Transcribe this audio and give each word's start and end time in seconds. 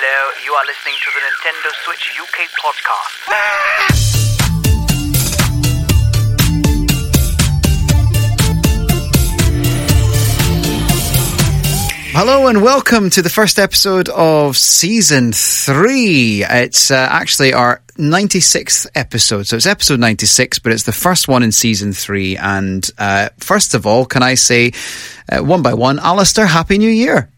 Hello, 0.00 0.30
you 0.44 0.54
are 0.54 0.64
listening 0.64 0.94
to 1.02 1.10
the 1.10 1.18
Nintendo 1.26 1.74
Switch 1.82 2.14
UK 2.22 2.46
podcast. 2.62 3.18
Hello 12.12 12.46
and 12.46 12.62
welcome 12.62 13.10
to 13.10 13.22
the 13.22 13.28
first 13.28 13.58
episode 13.58 14.08
of 14.10 14.56
season 14.56 15.32
three. 15.32 16.44
It's 16.48 16.92
uh, 16.92 17.08
actually 17.10 17.52
our 17.52 17.82
96th 17.96 18.86
episode. 18.94 19.48
So 19.48 19.56
it's 19.56 19.66
episode 19.66 19.98
96, 19.98 20.60
but 20.60 20.70
it's 20.70 20.84
the 20.84 20.92
first 20.92 21.26
one 21.26 21.42
in 21.42 21.50
season 21.50 21.92
three. 21.92 22.36
And 22.36 22.88
uh, 22.98 23.30
first 23.38 23.74
of 23.74 23.84
all, 23.84 24.06
can 24.06 24.22
I 24.22 24.36
say, 24.36 24.74
uh, 25.28 25.40
one 25.40 25.62
by 25.62 25.74
one, 25.74 25.98
Alistair, 25.98 26.46
Happy 26.46 26.78
New 26.78 26.88
Year. 26.88 27.30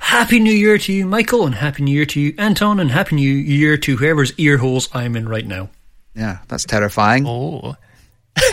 Happy 0.00 0.38
New 0.40 0.52
Year 0.52 0.78
to 0.78 0.92
you, 0.92 1.06
Michael, 1.06 1.46
and 1.46 1.54
Happy 1.54 1.82
New 1.82 1.92
Year 1.92 2.06
to 2.06 2.20
you, 2.20 2.34
Anton, 2.38 2.80
and 2.80 2.90
Happy 2.90 3.16
New 3.16 3.30
Year 3.30 3.76
to 3.78 3.96
whoever's 3.96 4.32
ear 4.38 4.58
holes 4.58 4.88
I'm 4.92 5.16
in 5.16 5.28
right 5.28 5.46
now. 5.46 5.70
Yeah, 6.14 6.38
that's 6.48 6.64
terrifying. 6.64 7.26
Oh, 7.26 7.76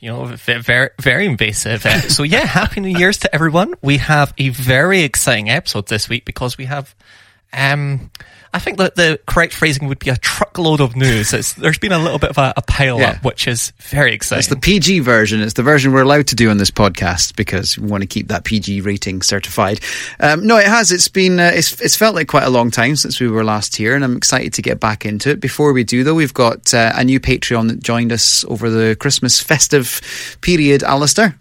you 0.00 0.10
know, 0.10 0.24
very, 0.26 0.90
very 1.00 1.26
invasive. 1.26 1.84
Uh, 1.84 2.00
so 2.02 2.22
yeah, 2.22 2.44
happy 2.44 2.80
New 2.80 2.96
Year's 2.96 3.18
to 3.18 3.34
everyone. 3.34 3.74
We 3.82 3.98
have 3.98 4.32
a 4.38 4.50
very 4.50 5.02
exciting 5.02 5.50
episode 5.50 5.88
this 5.88 6.08
week 6.08 6.24
because 6.24 6.56
we 6.58 6.66
have, 6.66 6.94
um, 7.52 8.10
I 8.56 8.58
think 8.58 8.78
that 8.78 8.94
the 8.94 9.20
correct 9.26 9.52
phrasing 9.52 9.86
would 9.88 9.98
be 9.98 10.08
a 10.08 10.16
truckload 10.16 10.80
of 10.80 10.96
news. 10.96 11.32
It's, 11.34 11.52
there's 11.52 11.78
been 11.78 11.92
a 11.92 11.98
little 11.98 12.18
bit 12.18 12.30
of 12.30 12.38
a, 12.38 12.54
a 12.56 12.62
pile 12.62 12.98
Yeah. 12.98 13.10
up, 13.10 13.24
which 13.24 13.46
is 13.46 13.72
very 13.90 14.14
exciting. 14.14 14.38
It's 14.38 14.48
the 14.48 14.56
PG 14.56 15.00
version. 15.00 15.42
It's 15.42 15.52
the 15.52 15.62
version 15.62 15.92
we're 15.92 16.00
allowed 16.02 16.28
to 16.28 16.34
do 16.34 16.48
on 16.48 16.56
this 16.56 16.70
podcast 16.70 17.36
because 17.36 17.76
we 17.78 17.86
want 17.86 18.00
to 18.02 18.06
keep 18.06 18.28
that 18.28 18.44
PG 18.44 18.80
rating 18.80 19.20
certified. 19.20 19.80
Um, 20.20 20.46
no, 20.46 20.56
it 20.56 20.66
has. 20.66 20.90
It's 20.90 21.08
been. 21.08 21.38
Uh, 21.38 21.50
it's, 21.54 21.78
it's 21.82 21.96
felt 21.96 22.14
like 22.14 22.28
quite 22.28 22.44
a 22.44 22.50
long 22.50 22.70
time 22.70 22.96
since 22.96 23.20
we 23.20 23.28
were 23.28 23.44
last 23.44 23.76
here, 23.76 23.94
and 23.94 24.02
I'm 24.02 24.16
excited 24.16 24.54
to 24.54 24.62
get 24.62 24.80
back 24.80 25.04
into 25.04 25.30
it. 25.30 25.40
Before 25.40 25.72
we 25.74 25.84
do, 25.84 26.02
though, 26.02 26.14
we've 26.14 26.32
got 26.34 26.72
uh, 26.72 26.92
a 26.94 27.04
new 27.04 27.20
Patreon 27.20 27.68
that 27.68 27.80
joined 27.82 28.10
us 28.10 28.42
over 28.48 28.70
the 28.70 28.96
Christmas 28.96 29.40
festive 29.42 30.36
period. 30.40 30.82
Alistair. 30.82 31.38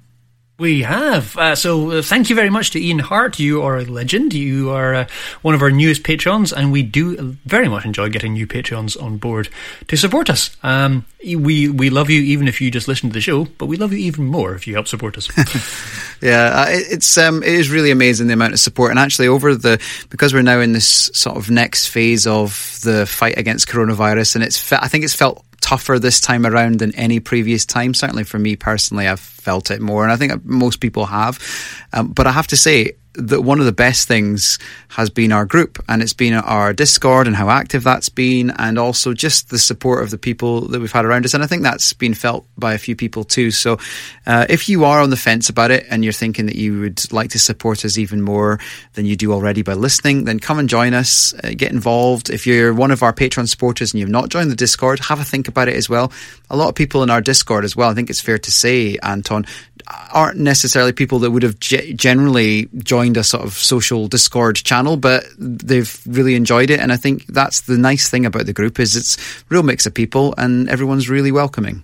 We 0.58 0.84
have. 0.84 1.36
Uh, 1.38 1.54
so 1.56 1.92
uh, 1.92 2.02
thank 2.02 2.30
you 2.30 2.36
very 2.36 2.50
much 2.50 2.72
to 2.72 2.82
Ian 2.82 3.00
Hart. 3.00 3.40
You 3.40 3.62
are 3.62 3.78
a 3.78 3.84
legend. 3.84 4.34
You 4.34 4.70
are 4.70 4.96
uh, 4.96 5.08
one 5.42 5.54
of 5.54 5.62
our 5.62 5.70
newest 5.70 6.04
patrons, 6.06 6.54
and 6.54 6.72
we 6.72 6.82
do 6.82 7.36
very 7.46 7.68
much 7.68 7.84
enjoy 7.84 8.08
getting 8.08 8.34
new 8.34 8.48
patrons 8.48 8.96
on 8.96 9.18
board 9.18 9.50
to 9.90 9.98
support 9.98 10.30
us. 10.30 10.56
Um, 10.64 11.06
we 11.34 11.70
we 11.70 11.90
love 11.90 12.10
you 12.10 12.22
even 12.22 12.48
if 12.48 12.62
you 12.62 12.70
just 12.70 12.88
listen 12.88 13.10
to 13.10 13.14
the 13.14 13.22
show, 13.22 13.46
but 13.58 13.66
we 13.66 13.78
love 13.78 13.94
you 13.94 14.00
even 14.00 14.26
more 14.26 14.54
if 14.54 14.68
you 14.68 14.74
help 14.74 14.88
support 14.88 15.18
us. 15.18 15.30
Yeah, 16.22 16.46
uh, 16.46 16.66
it's 16.70 17.18
um, 17.18 17.44
it 17.44 17.50
is 17.50 17.70
really 17.70 17.92
amazing 17.92 18.28
the 18.28 18.34
amount 18.34 18.54
of 18.54 18.60
support, 18.60 18.90
and 18.90 18.98
actually 18.98 19.28
over 19.28 19.54
the 19.54 19.82
because 20.10 20.34
we're 20.34 20.42
now 20.42 20.60
in 20.60 20.72
this 20.72 21.12
sort 21.14 21.36
of 21.36 21.52
next 21.52 21.88
phase 21.88 22.26
of 22.26 22.80
the 22.84 23.06
fight 23.06 23.38
against 23.38 23.68
coronavirus, 23.68 24.36
and 24.36 24.44
it's 24.44 24.72
I 24.72 24.88
think 24.88 25.04
it's 25.04 25.14
felt 25.14 25.46
tougher 25.62 26.00
this 26.00 26.22
time 26.22 26.46
around 26.46 26.80
than 26.80 26.96
any 26.96 27.20
previous 27.20 27.66
time. 27.66 27.94
Certainly 27.94 28.24
for 28.24 28.40
me 28.40 28.56
personally, 28.56 29.08
I've 29.08 29.20
felt 29.20 29.72
it 29.72 29.82
more, 29.82 30.04
and 30.04 30.12
I 30.12 30.16
think 30.16 30.46
most 30.46 30.80
people 30.80 31.06
have. 31.06 31.40
Um, 31.92 32.08
but 32.08 32.28
I 32.28 32.32
have 32.32 32.48
to 32.48 32.58
say 32.58 32.94
that 33.18 33.42
one 33.42 33.60
of 33.60 33.66
the 33.66 33.72
best 33.72 34.08
things 34.08 34.60
has 34.90 35.10
been 35.10 35.32
our 35.32 35.46
group, 35.46 35.84
and 35.88 36.02
it's 36.02 36.14
been 36.14 36.34
our 36.34 36.74
Discord 36.74 37.28
and 37.28 37.36
how 37.36 37.50
active 37.50 37.84
that's 37.84 38.10
been, 38.10 38.52
and 38.52 38.78
also 38.78 39.14
just 39.14 39.50
the 39.50 39.60
support 39.60 40.04
of 40.04 40.12
the 40.12 40.18
people 40.18 40.62
that 40.70 40.80
we've 40.80 40.92
had 40.92 41.06
around 41.06 41.26
us. 41.26 41.34
And 41.34 41.44
I 41.44 41.48
think 41.48 41.64
that's 41.64 41.94
been 41.94 42.14
felt 42.14 42.46
by 42.58 42.74
a 42.74 42.78
few 42.78 42.96
people 42.96 43.24
too. 43.24 43.52
So, 43.52 43.78
uh, 44.26 44.46
if 44.50 44.70
you 44.70 44.86
are 44.86 45.02
on 45.02 45.10
the 45.10 45.18
fence 45.18 45.50
about 45.50 45.72
it 45.72 45.86
and 45.90 46.04
you're 46.04 46.14
thinking 46.14 46.46
that 46.48 46.56
you 46.56 46.80
would 46.80 47.12
like 47.12 47.32
to 47.32 47.40
support 47.40 47.86
us 47.86 47.98
even 47.98 48.22
more 48.22 48.60
than 48.94 49.06
you 49.06 49.16
do 49.16 49.34
already 49.34 49.62
by 49.62 49.74
listening, 49.74 50.26
then 50.26 50.40
come 50.40 50.60
and 50.60 50.70
join 50.70 50.94
us, 50.94 51.34
uh, 51.44 51.52
get 51.56 51.72
involved. 51.72 52.30
If 52.30 52.48
you're 52.48 52.74
one 52.74 52.92
of 52.92 53.04
our 53.04 53.14
Patreon 53.14 53.48
supporters 53.48 53.94
and 53.94 54.00
you've 54.00 54.10
not 54.10 54.30
joined 54.30 54.52
the 54.52 54.56
Discord, 54.56 55.00
have 55.00 55.20
a 55.20 55.24
think 55.24 55.48
about 55.48 55.68
it 55.68 55.76
as 55.76 55.90
well. 55.90 56.12
A 56.50 56.58
lot 56.58 56.70
of 56.70 56.76
people 56.76 57.04
in 57.04 57.10
our 57.10 57.22
Discord 57.22 57.66
as 57.66 57.76
well, 57.76 57.90
I 57.90 57.94
think 57.94 58.10
it's 58.10 58.22
fair 58.22 58.38
to 58.38 58.52
say, 58.52 58.98
Anton, 59.02 59.46
aren't 60.12 60.38
necessarily 60.38 60.92
people 60.92 61.20
that 61.20 61.32
would 61.32 61.44
have 61.44 61.60
ge- 61.60 61.96
generally 61.96 62.70
joined 62.78 63.18
a 63.18 63.24
sort 63.24 63.44
of 63.44 63.54
social 63.54 64.08
Discord 64.08 64.56
channel, 64.58 64.98
but 64.98 65.26
they've 65.38 66.02
really 66.06 66.36
enjoyed 66.36 66.70
it. 66.70 66.80
And 66.80 66.92
I 66.92 66.98
think 66.98 67.26
that's 67.28 67.62
the 67.62 67.78
nice 67.78 68.10
thing 68.10 68.26
about 68.26 68.46
the 68.46 68.54
group 68.54 68.80
is 68.80 68.96
it's 68.96 69.18
a 69.18 69.46
real 69.50 69.64
mix 69.64 69.86
of 69.86 69.94
people 69.94 70.34
and 70.38 70.70
everyone's 70.70 71.10
really 71.10 71.32
welcoming. 71.32 71.84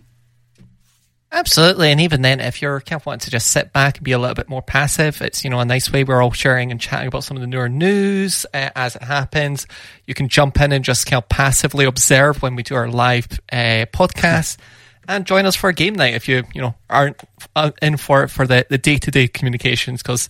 Absolutely, 1.34 1.92
and 1.92 2.02
even 2.02 2.24
then, 2.24 2.42
if 2.42 2.62
you're 2.62 2.82
kind 2.82 3.00
of 3.00 3.06
wanting 3.06 3.22
to 3.22 3.32
just 3.32 3.48
sit 3.48 3.72
back 3.72 3.98
and 3.98 4.04
be 4.04 4.12
a 4.12 4.20
little 4.20 4.36
bit 4.36 4.50
more 4.50 4.62
passive, 4.62 5.22
it's 5.22 5.46
you 5.46 5.50
know 5.50 5.62
a 5.62 5.66
nice 5.66 5.90
way. 5.90 6.04
We're 6.04 6.22
all 6.22 6.34
sharing 6.34 6.72
and 6.72 6.82
chatting 6.82 7.08
about 7.08 7.24
some 7.24 7.38
of 7.38 7.42
the 7.42 7.48
newer 7.48 7.70
news 7.70 8.46
uh, 8.54 8.72
as 8.76 8.98
it 8.98 9.04
happens. 9.04 9.66
You 10.06 10.14
can 10.14 10.28
jump 10.28 10.60
in 10.60 10.74
and 10.74 10.84
just 10.84 11.06
kind 11.06 11.24
of 11.24 11.30
passively 11.30 11.86
observe 11.86 12.42
when 12.42 12.56
we 12.56 12.64
do 12.64 12.76
our 12.76 12.90
live 12.90 13.30
uh, 13.50 13.86
podcast, 13.94 14.58
and 15.12 15.26
join 15.26 15.46
us 15.46 15.56
for 15.56 15.70
a 15.70 15.74
game 15.74 15.96
night 15.96 16.14
if 16.14 16.28
you 16.28 16.44
you 16.54 16.62
know 16.62 16.76
aren't 16.90 17.22
uh, 17.56 17.72
in 17.82 17.98
for 17.98 18.28
for 18.28 18.48
the 18.48 18.66
the 18.70 18.78
day 18.78 18.98
to 18.98 19.12
day 19.12 19.28
communications 19.28 20.02
because. 20.02 20.30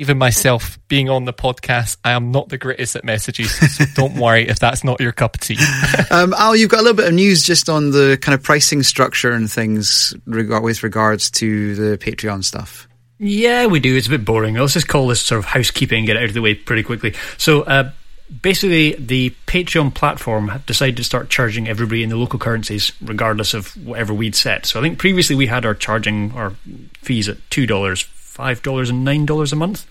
Even 0.00 0.16
myself 0.16 0.78
being 0.86 1.08
on 1.10 1.24
the 1.24 1.32
podcast, 1.32 1.96
I 2.04 2.12
am 2.12 2.30
not 2.30 2.50
the 2.50 2.56
greatest 2.56 2.94
at 2.94 3.02
messages. 3.02 3.52
So 3.76 3.84
don't 3.96 4.14
worry 4.14 4.46
if 4.48 4.60
that's 4.60 4.84
not 4.84 5.00
your 5.00 5.10
cup 5.10 5.34
of 5.34 5.40
tea. 5.40 5.58
Um, 6.12 6.32
Al, 6.34 6.54
you've 6.54 6.70
got 6.70 6.78
a 6.78 6.82
little 6.82 6.96
bit 6.96 7.08
of 7.08 7.14
news 7.14 7.42
just 7.42 7.68
on 7.68 7.90
the 7.90 8.16
kind 8.22 8.32
of 8.32 8.40
pricing 8.44 8.84
structure 8.84 9.32
and 9.32 9.50
things 9.50 10.14
reg- 10.24 10.52
with 10.62 10.84
regards 10.84 11.32
to 11.32 11.74
the 11.74 11.98
Patreon 11.98 12.44
stuff. 12.44 12.86
Yeah, 13.18 13.66
we 13.66 13.80
do. 13.80 13.96
It's 13.96 14.06
a 14.06 14.10
bit 14.10 14.24
boring. 14.24 14.54
Let's 14.54 14.74
just 14.74 14.86
call 14.86 15.08
this 15.08 15.20
sort 15.20 15.40
of 15.40 15.46
housekeeping 15.46 15.98
and 15.98 16.06
get 16.06 16.14
it 16.14 16.22
out 16.22 16.28
of 16.28 16.34
the 16.34 16.42
way 16.42 16.54
pretty 16.54 16.84
quickly. 16.84 17.14
So, 17.36 17.62
uh, 17.62 17.90
basically, 18.42 18.92
the 18.94 19.30
Patreon 19.46 19.94
platform 19.94 20.62
decided 20.66 20.96
to 20.98 21.04
start 21.04 21.30
charging 21.30 21.68
everybody 21.68 22.02
in 22.02 22.08
the 22.08 22.16
local 22.16 22.38
currencies, 22.38 22.92
regardless 23.00 23.54
of 23.54 23.68
whatever 23.86 24.12
we'd 24.14 24.34
set. 24.34 24.66
So, 24.66 24.78
I 24.78 24.82
think 24.82 24.98
previously 24.98 25.36
we 25.36 25.46
had 25.46 25.64
our 25.64 25.74
charging 25.74 26.32
our 26.32 26.50
fees 27.02 27.28
at 27.28 27.38
two 27.50 27.66
dollars. 27.66 28.02
Five 28.02 28.62
dollars 28.62 28.88
and 28.88 29.04
nine 29.04 29.26
dollars 29.26 29.52
a 29.52 29.56
month. 29.56 29.84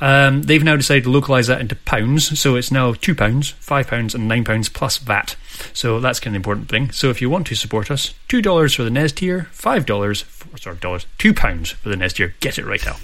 Um, 0.00 0.44
they've 0.44 0.64
now 0.64 0.76
decided 0.76 1.04
to 1.04 1.10
localize 1.10 1.48
that 1.48 1.60
into 1.60 1.76
pounds, 1.76 2.40
so 2.40 2.56
it's 2.56 2.72
now 2.72 2.94
two 2.94 3.14
pounds, 3.14 3.50
five 3.50 3.86
pounds, 3.86 4.14
and 4.14 4.26
nine 4.26 4.44
pounds 4.44 4.70
plus 4.70 4.96
VAT. 4.96 5.36
So 5.74 6.00
that's 6.00 6.18
kind 6.18 6.28
of 6.28 6.36
an 6.36 6.36
important 6.36 6.70
thing. 6.70 6.90
So 6.92 7.10
if 7.10 7.20
you 7.20 7.28
want 7.28 7.46
to 7.48 7.54
support 7.54 7.90
us, 7.90 8.14
two 8.28 8.40
dollars 8.40 8.74
for 8.74 8.82
the 8.82 8.88
NES 8.88 9.12
tier, 9.12 9.48
five 9.52 9.84
dollars, 9.84 10.24
sorry, 10.58 10.78
dollars, 10.78 11.04
two 11.18 11.34
pounds 11.34 11.72
for 11.72 11.90
the 11.90 11.96
NES 11.96 12.14
tier. 12.14 12.34
Get 12.40 12.58
it 12.58 12.64
right 12.64 12.82
now. 12.82 12.96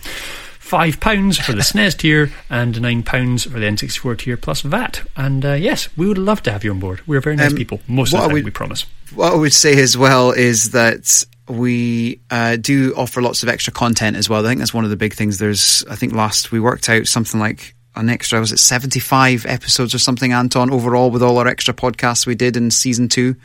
Five 0.73 1.01
pounds 1.01 1.37
for 1.37 1.53
the 1.53 1.61
SNES 1.61 1.99
tier 1.99 2.31
and 2.49 2.81
nine 2.81 3.03
pounds 3.03 3.45
for 3.45 3.59
the 3.61 3.67
N64 3.67 4.17
tier 4.17 4.39
plus 4.39 4.63
VAT. 4.63 5.03
And 5.15 5.45
uh, 5.45 5.53
yes, 5.53 5.95
we 5.99 6.07
would 6.07 6.17
love 6.17 6.43
to 6.45 6.51
have 6.51 6.65
you 6.65 6.71
on 6.71 6.79
board. 6.79 7.03
We're 7.07 7.21
very 7.21 7.37
nice 7.37 7.51
Um, 7.51 7.59
people 7.59 7.81
most 7.87 8.15
of 8.15 8.21
the 8.21 8.27
time. 8.29 8.33
would- 8.33 8.45
we 8.47 8.51
promise. 8.51 8.87
What 9.15 9.35
I 9.35 9.37
would 9.37 9.53
say 9.53 9.79
as 9.83 9.99
well 9.99 10.31
is 10.31 10.71
that 10.71 11.27
we 11.47 12.21
uh, 12.31 12.57
do 12.57 12.95
offer 12.97 13.21
lots 13.21 13.43
of 13.43 13.51
extra 13.51 13.71
content 13.71 14.17
as 14.17 14.31
well. 14.31 14.43
I 14.47 14.49
think 14.49 14.61
that's 14.61 14.73
one 14.73 14.85
of 14.85 14.91
the 14.91 14.97
big 14.97 15.13
things. 15.13 15.37
There's, 15.37 15.85
I 15.91 15.95
think 15.95 16.15
last 16.15 16.51
we 16.53 16.59
worked 16.59 16.89
out 16.89 17.07
something 17.07 17.39
like 17.39 17.75
an 17.95 18.09
extra, 18.09 18.41
was 18.41 18.53
it 18.53 18.59
75 18.59 19.45
episodes 19.45 19.95
or 19.95 19.99
something, 19.99 20.33
Anton, 20.33 20.71
overall 20.71 21.11
with 21.11 21.23
all 21.23 21.37
our 21.37 21.47
extra 21.49 21.75
podcasts 21.75 22.25
we 22.27 22.35
did 22.35 22.57
in 22.57 22.71
season 22.71 23.11
two? 23.11 23.37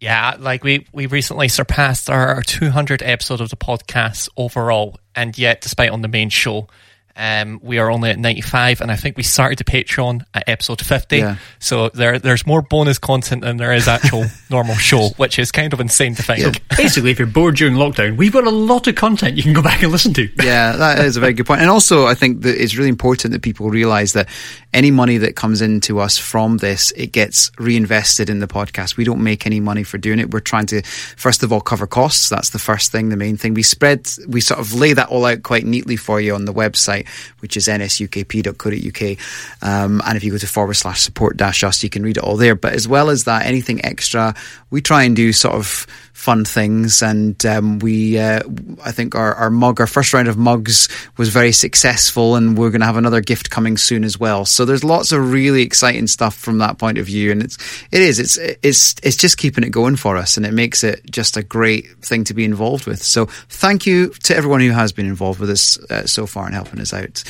Yeah, 0.00 0.36
like 0.38 0.64
we 0.64 0.86
we 0.92 1.04
recently 1.04 1.48
surpassed 1.48 2.08
our 2.08 2.42
200 2.42 3.02
episode 3.02 3.42
of 3.42 3.50
the 3.50 3.56
podcast 3.56 4.30
overall, 4.34 4.98
and 5.14 5.36
yet, 5.36 5.60
despite 5.60 5.90
on 5.90 6.00
the 6.00 6.08
main 6.08 6.30
show, 6.30 6.68
um, 7.16 7.60
we 7.62 7.78
are 7.78 7.90
only 7.90 8.10
at 8.10 8.18
95, 8.18 8.80
and 8.80 8.90
I 8.90 8.96
think 8.96 9.16
we 9.16 9.22
started 9.22 9.58
the 9.58 9.64
Patreon 9.64 10.24
at 10.34 10.48
episode 10.48 10.80
50. 10.84 11.18
Yeah. 11.18 11.36
So 11.58 11.88
there 11.90 12.18
there's 12.18 12.46
more 12.46 12.62
bonus 12.62 12.98
content 12.98 13.42
than 13.42 13.56
there 13.56 13.72
is 13.72 13.88
actual 13.88 14.24
normal 14.50 14.74
show, 14.76 15.10
which 15.16 15.38
is 15.38 15.52
kind 15.52 15.72
of 15.72 15.80
insane 15.80 16.14
to 16.14 16.22
think. 16.22 16.62
Basically, 16.76 17.10
if 17.10 17.18
you're 17.18 17.28
bored 17.28 17.56
during 17.56 17.74
lockdown, 17.74 18.16
we've 18.16 18.32
got 18.32 18.46
a 18.46 18.50
lot 18.50 18.86
of 18.86 18.94
content 18.94 19.36
you 19.36 19.42
can 19.42 19.52
go 19.52 19.62
back 19.62 19.82
and 19.82 19.92
listen 19.92 20.14
to. 20.14 20.28
Yeah, 20.50 20.76
that 20.76 21.04
is 21.04 21.16
a 21.16 21.20
very 21.20 21.34
good 21.34 21.46
point. 21.46 21.60
And 21.60 21.70
also, 21.70 22.06
I 22.06 22.14
think 22.14 22.42
that 22.42 22.60
it's 22.60 22.74
really 22.74 22.88
important 22.88 23.32
that 23.32 23.42
people 23.42 23.70
realize 23.70 24.14
that 24.14 24.28
any 24.72 24.90
money 24.90 25.18
that 25.18 25.36
comes 25.36 25.60
into 25.60 26.00
us 26.00 26.16
from 26.18 26.56
this, 26.58 26.92
it 26.92 27.08
gets 27.12 27.50
reinvested 27.58 28.30
in 28.30 28.38
the 28.40 28.46
podcast. 28.48 28.96
We 28.96 29.04
don't 29.04 29.22
make 29.22 29.46
any 29.46 29.60
money 29.60 29.82
for 29.82 29.98
doing 29.98 30.18
it. 30.18 30.32
We're 30.32 30.40
trying 30.40 30.66
to, 30.66 30.82
first 30.82 31.42
of 31.42 31.52
all, 31.52 31.60
cover 31.60 31.86
costs. 31.86 32.28
That's 32.28 32.50
the 32.50 32.58
first 32.58 32.90
thing, 32.90 33.10
the 33.10 33.16
main 33.16 33.36
thing. 33.36 33.54
We 33.54 33.62
spread, 33.62 34.08
we 34.28 34.40
sort 34.40 34.60
of 34.60 34.72
lay 34.74 34.92
that 34.92 35.08
all 35.08 35.24
out 35.24 35.42
quite 35.42 35.64
neatly 35.64 35.96
for 35.96 36.20
you 36.20 36.34
on 36.34 36.44
the 36.44 36.54
website, 36.54 36.99
which 37.40 37.56
is 37.56 37.66
nsukp.co.uk. 37.68 39.18
Um, 39.62 40.02
and 40.06 40.16
if 40.16 40.24
you 40.24 40.32
go 40.32 40.38
to 40.38 40.46
forward 40.46 40.74
slash 40.74 41.00
support 41.00 41.36
dash 41.36 41.64
us, 41.64 41.82
you 41.82 41.90
can 41.90 42.02
read 42.02 42.16
it 42.16 42.22
all 42.22 42.36
there. 42.36 42.54
But 42.54 42.74
as 42.74 42.86
well 42.88 43.10
as 43.10 43.24
that, 43.24 43.46
anything 43.46 43.84
extra, 43.84 44.34
we 44.70 44.80
try 44.80 45.04
and 45.04 45.14
do 45.14 45.32
sort 45.32 45.54
of 45.54 45.86
fun 46.20 46.44
things. 46.44 47.02
And 47.02 47.44
um, 47.46 47.78
we, 47.78 48.18
uh, 48.18 48.42
I 48.84 48.92
think 48.92 49.14
our, 49.14 49.34
our 49.34 49.48
mug, 49.48 49.80
our 49.80 49.86
first 49.86 50.12
round 50.12 50.28
of 50.28 50.36
mugs 50.36 50.88
was 51.16 51.30
very 51.30 51.50
successful, 51.50 52.36
and 52.36 52.58
we're 52.58 52.70
going 52.70 52.82
to 52.82 52.86
have 52.86 52.98
another 52.98 53.22
gift 53.22 53.48
coming 53.48 53.78
soon 53.78 54.04
as 54.04 54.20
well. 54.20 54.44
So 54.44 54.66
there's 54.66 54.84
lots 54.84 55.12
of 55.12 55.32
really 55.32 55.62
exciting 55.62 56.06
stuff 56.06 56.36
from 56.36 56.58
that 56.58 56.76
point 56.76 56.98
of 56.98 57.06
view, 57.06 57.32
and 57.32 57.42
it's 57.42 57.56
it 57.90 58.02
is 58.02 58.18
it's 58.18 58.36
it's 58.36 58.94
it's 59.02 59.16
just 59.16 59.38
keeping 59.38 59.64
it 59.64 59.70
going 59.70 59.96
for 59.96 60.18
us, 60.18 60.36
and 60.36 60.44
it 60.44 60.52
makes 60.52 60.84
it 60.84 61.10
just 61.10 61.38
a 61.38 61.42
great 61.42 61.88
thing 62.04 62.24
to 62.24 62.34
be 62.34 62.44
involved 62.44 62.86
with. 62.86 63.02
So 63.02 63.24
thank 63.48 63.86
you 63.86 64.10
to 64.24 64.36
everyone 64.36 64.60
who 64.60 64.72
has 64.72 64.92
been 64.92 65.06
involved 65.06 65.40
with 65.40 65.50
us 65.50 65.78
uh, 65.90 66.06
so 66.06 66.26
far 66.26 66.44
and 66.44 66.54
helping 66.54 66.80
us 66.80 66.92
out. 66.92 67.24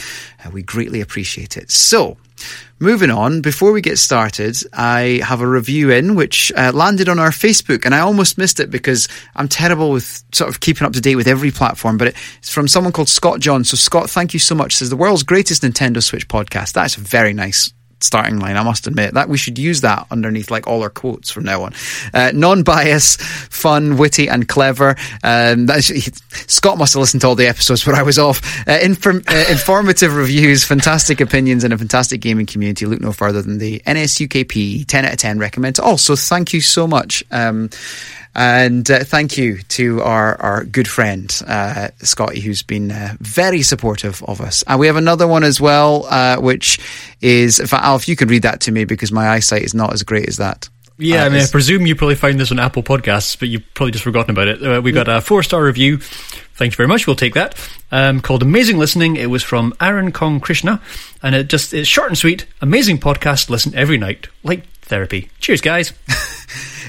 Uh, 0.44 0.50
we 0.50 0.62
greatly 0.62 1.00
appreciate 1.00 1.56
it. 1.56 1.70
So. 1.70 2.16
Moving 2.78 3.10
on, 3.10 3.40
before 3.42 3.72
we 3.72 3.80
get 3.80 3.98
started, 3.98 4.56
I 4.72 5.20
have 5.24 5.40
a 5.40 5.46
review 5.46 5.90
in 5.90 6.14
which 6.14 6.52
uh, 6.56 6.72
landed 6.74 7.08
on 7.08 7.18
our 7.18 7.30
Facebook, 7.30 7.84
and 7.84 7.94
I 7.94 8.00
almost 8.00 8.38
missed 8.38 8.60
it 8.60 8.70
because 8.70 9.08
I'm 9.36 9.48
terrible 9.48 9.90
with 9.90 10.24
sort 10.32 10.50
of 10.50 10.60
keeping 10.60 10.86
up 10.86 10.92
to 10.94 11.00
date 11.00 11.16
with 11.16 11.28
every 11.28 11.50
platform. 11.50 11.98
But 11.98 12.14
it's 12.38 12.52
from 12.52 12.68
someone 12.68 12.92
called 12.92 13.08
Scott 13.08 13.40
John. 13.40 13.64
So, 13.64 13.76
Scott, 13.76 14.10
thank 14.10 14.32
you 14.32 14.40
so 14.40 14.54
much. 14.54 14.76
Says 14.76 14.90
the 14.90 14.96
world's 14.96 15.22
greatest 15.22 15.62
Nintendo 15.62 16.02
Switch 16.02 16.28
podcast. 16.28 16.72
That's 16.72 16.94
very 16.94 17.32
nice 17.32 17.72
starting 18.02 18.38
line. 18.38 18.56
I 18.56 18.62
must 18.62 18.86
admit 18.86 19.14
that 19.14 19.28
we 19.28 19.38
should 19.38 19.58
use 19.58 19.82
that 19.82 20.06
underneath 20.10 20.50
like 20.50 20.66
all 20.66 20.82
our 20.82 20.90
quotes 20.90 21.30
from 21.30 21.44
now 21.44 21.62
on. 21.62 21.74
Uh, 22.12 22.32
non-bias, 22.34 23.16
fun, 23.16 23.96
witty, 23.96 24.28
and 24.28 24.48
clever. 24.48 24.96
Um, 25.22 25.68
Scott 26.46 26.78
must 26.78 26.94
have 26.94 27.00
listened 27.00 27.22
to 27.22 27.28
all 27.28 27.34
the 27.34 27.48
episodes 27.48 27.86
where 27.86 27.96
I 27.96 28.02
was 28.02 28.18
off. 28.18 28.40
Uh, 28.66 28.78
inform, 28.82 29.22
uh, 29.28 29.44
informative 29.50 30.14
reviews, 30.14 30.64
fantastic 30.64 31.20
opinions, 31.20 31.64
and 31.64 31.72
a 31.72 31.78
fantastic 31.78 32.20
gaming 32.20 32.46
community. 32.46 32.86
Look 32.86 33.00
no 33.00 33.12
further 33.12 33.42
than 33.42 33.58
the 33.58 33.80
NSUKP 33.86 34.86
10 34.86 35.04
out 35.04 35.12
of 35.12 35.18
10 35.18 35.38
recommend. 35.38 35.78
Also, 35.80 36.16
thank 36.16 36.52
you 36.52 36.60
so 36.60 36.86
much. 36.86 37.24
Um, 37.30 37.70
and 38.34 38.88
uh, 38.90 39.04
thank 39.04 39.36
you 39.36 39.58
to 39.62 40.02
our, 40.02 40.40
our 40.40 40.64
good 40.64 40.86
friend, 40.88 41.30
uh, 41.46 41.88
Scotty, 41.98 42.40
who's 42.40 42.62
been 42.62 42.90
uh, 42.92 43.14
very 43.20 43.62
supportive 43.62 44.22
of 44.24 44.40
us. 44.40 44.62
And 44.66 44.78
we 44.78 44.86
have 44.86 44.96
another 44.96 45.26
one 45.26 45.42
as 45.44 45.60
well, 45.60 46.06
uh, 46.08 46.36
which 46.40 46.78
is, 47.20 47.58
in 47.60 47.66
fact, 47.66 47.84
Alf, 47.84 48.08
you 48.08 48.16
can 48.16 48.28
read 48.28 48.42
that 48.42 48.60
to 48.62 48.72
me 48.72 48.84
because 48.84 49.10
my 49.12 49.28
eyesight 49.28 49.62
is 49.62 49.74
not 49.74 49.92
as 49.92 50.02
great 50.02 50.28
as 50.28 50.36
that. 50.36 50.68
Yeah, 50.96 51.22
Uh, 51.22 51.26
I 51.26 51.28
mean, 51.30 51.40
I 51.42 51.46
presume 51.46 51.86
you 51.86 51.96
probably 51.96 52.14
found 52.14 52.38
this 52.38 52.52
on 52.52 52.58
Apple 52.58 52.82
Podcasts, 52.82 53.38
but 53.38 53.48
you've 53.48 53.64
probably 53.74 53.92
just 53.92 54.04
forgotten 54.04 54.30
about 54.32 54.48
it. 54.48 54.62
Uh, 54.62 54.80
we 54.82 54.92
got 54.92 55.08
a 55.08 55.20
four 55.20 55.42
star 55.42 55.64
review. 55.64 55.96
Thank 55.98 56.74
you 56.74 56.76
very 56.76 56.88
much. 56.88 57.06
We'll 57.06 57.16
take 57.16 57.32
that. 57.34 57.54
Um, 57.90 58.20
called 58.20 58.42
"Amazing 58.42 58.76
Listening." 58.76 59.16
It 59.16 59.30
was 59.30 59.42
from 59.42 59.72
Aaron 59.80 60.12
Kong 60.12 60.40
Krishna, 60.40 60.82
and 61.22 61.34
it 61.34 61.48
just 61.48 61.72
it's 61.72 61.88
short 61.88 62.08
and 62.08 62.18
sweet. 62.18 62.44
Amazing 62.60 62.98
podcast. 62.98 63.48
Listen 63.48 63.74
every 63.74 63.96
night, 63.96 64.28
like 64.44 64.66
therapy. 64.82 65.30
Cheers, 65.40 65.62
guys. 65.62 65.92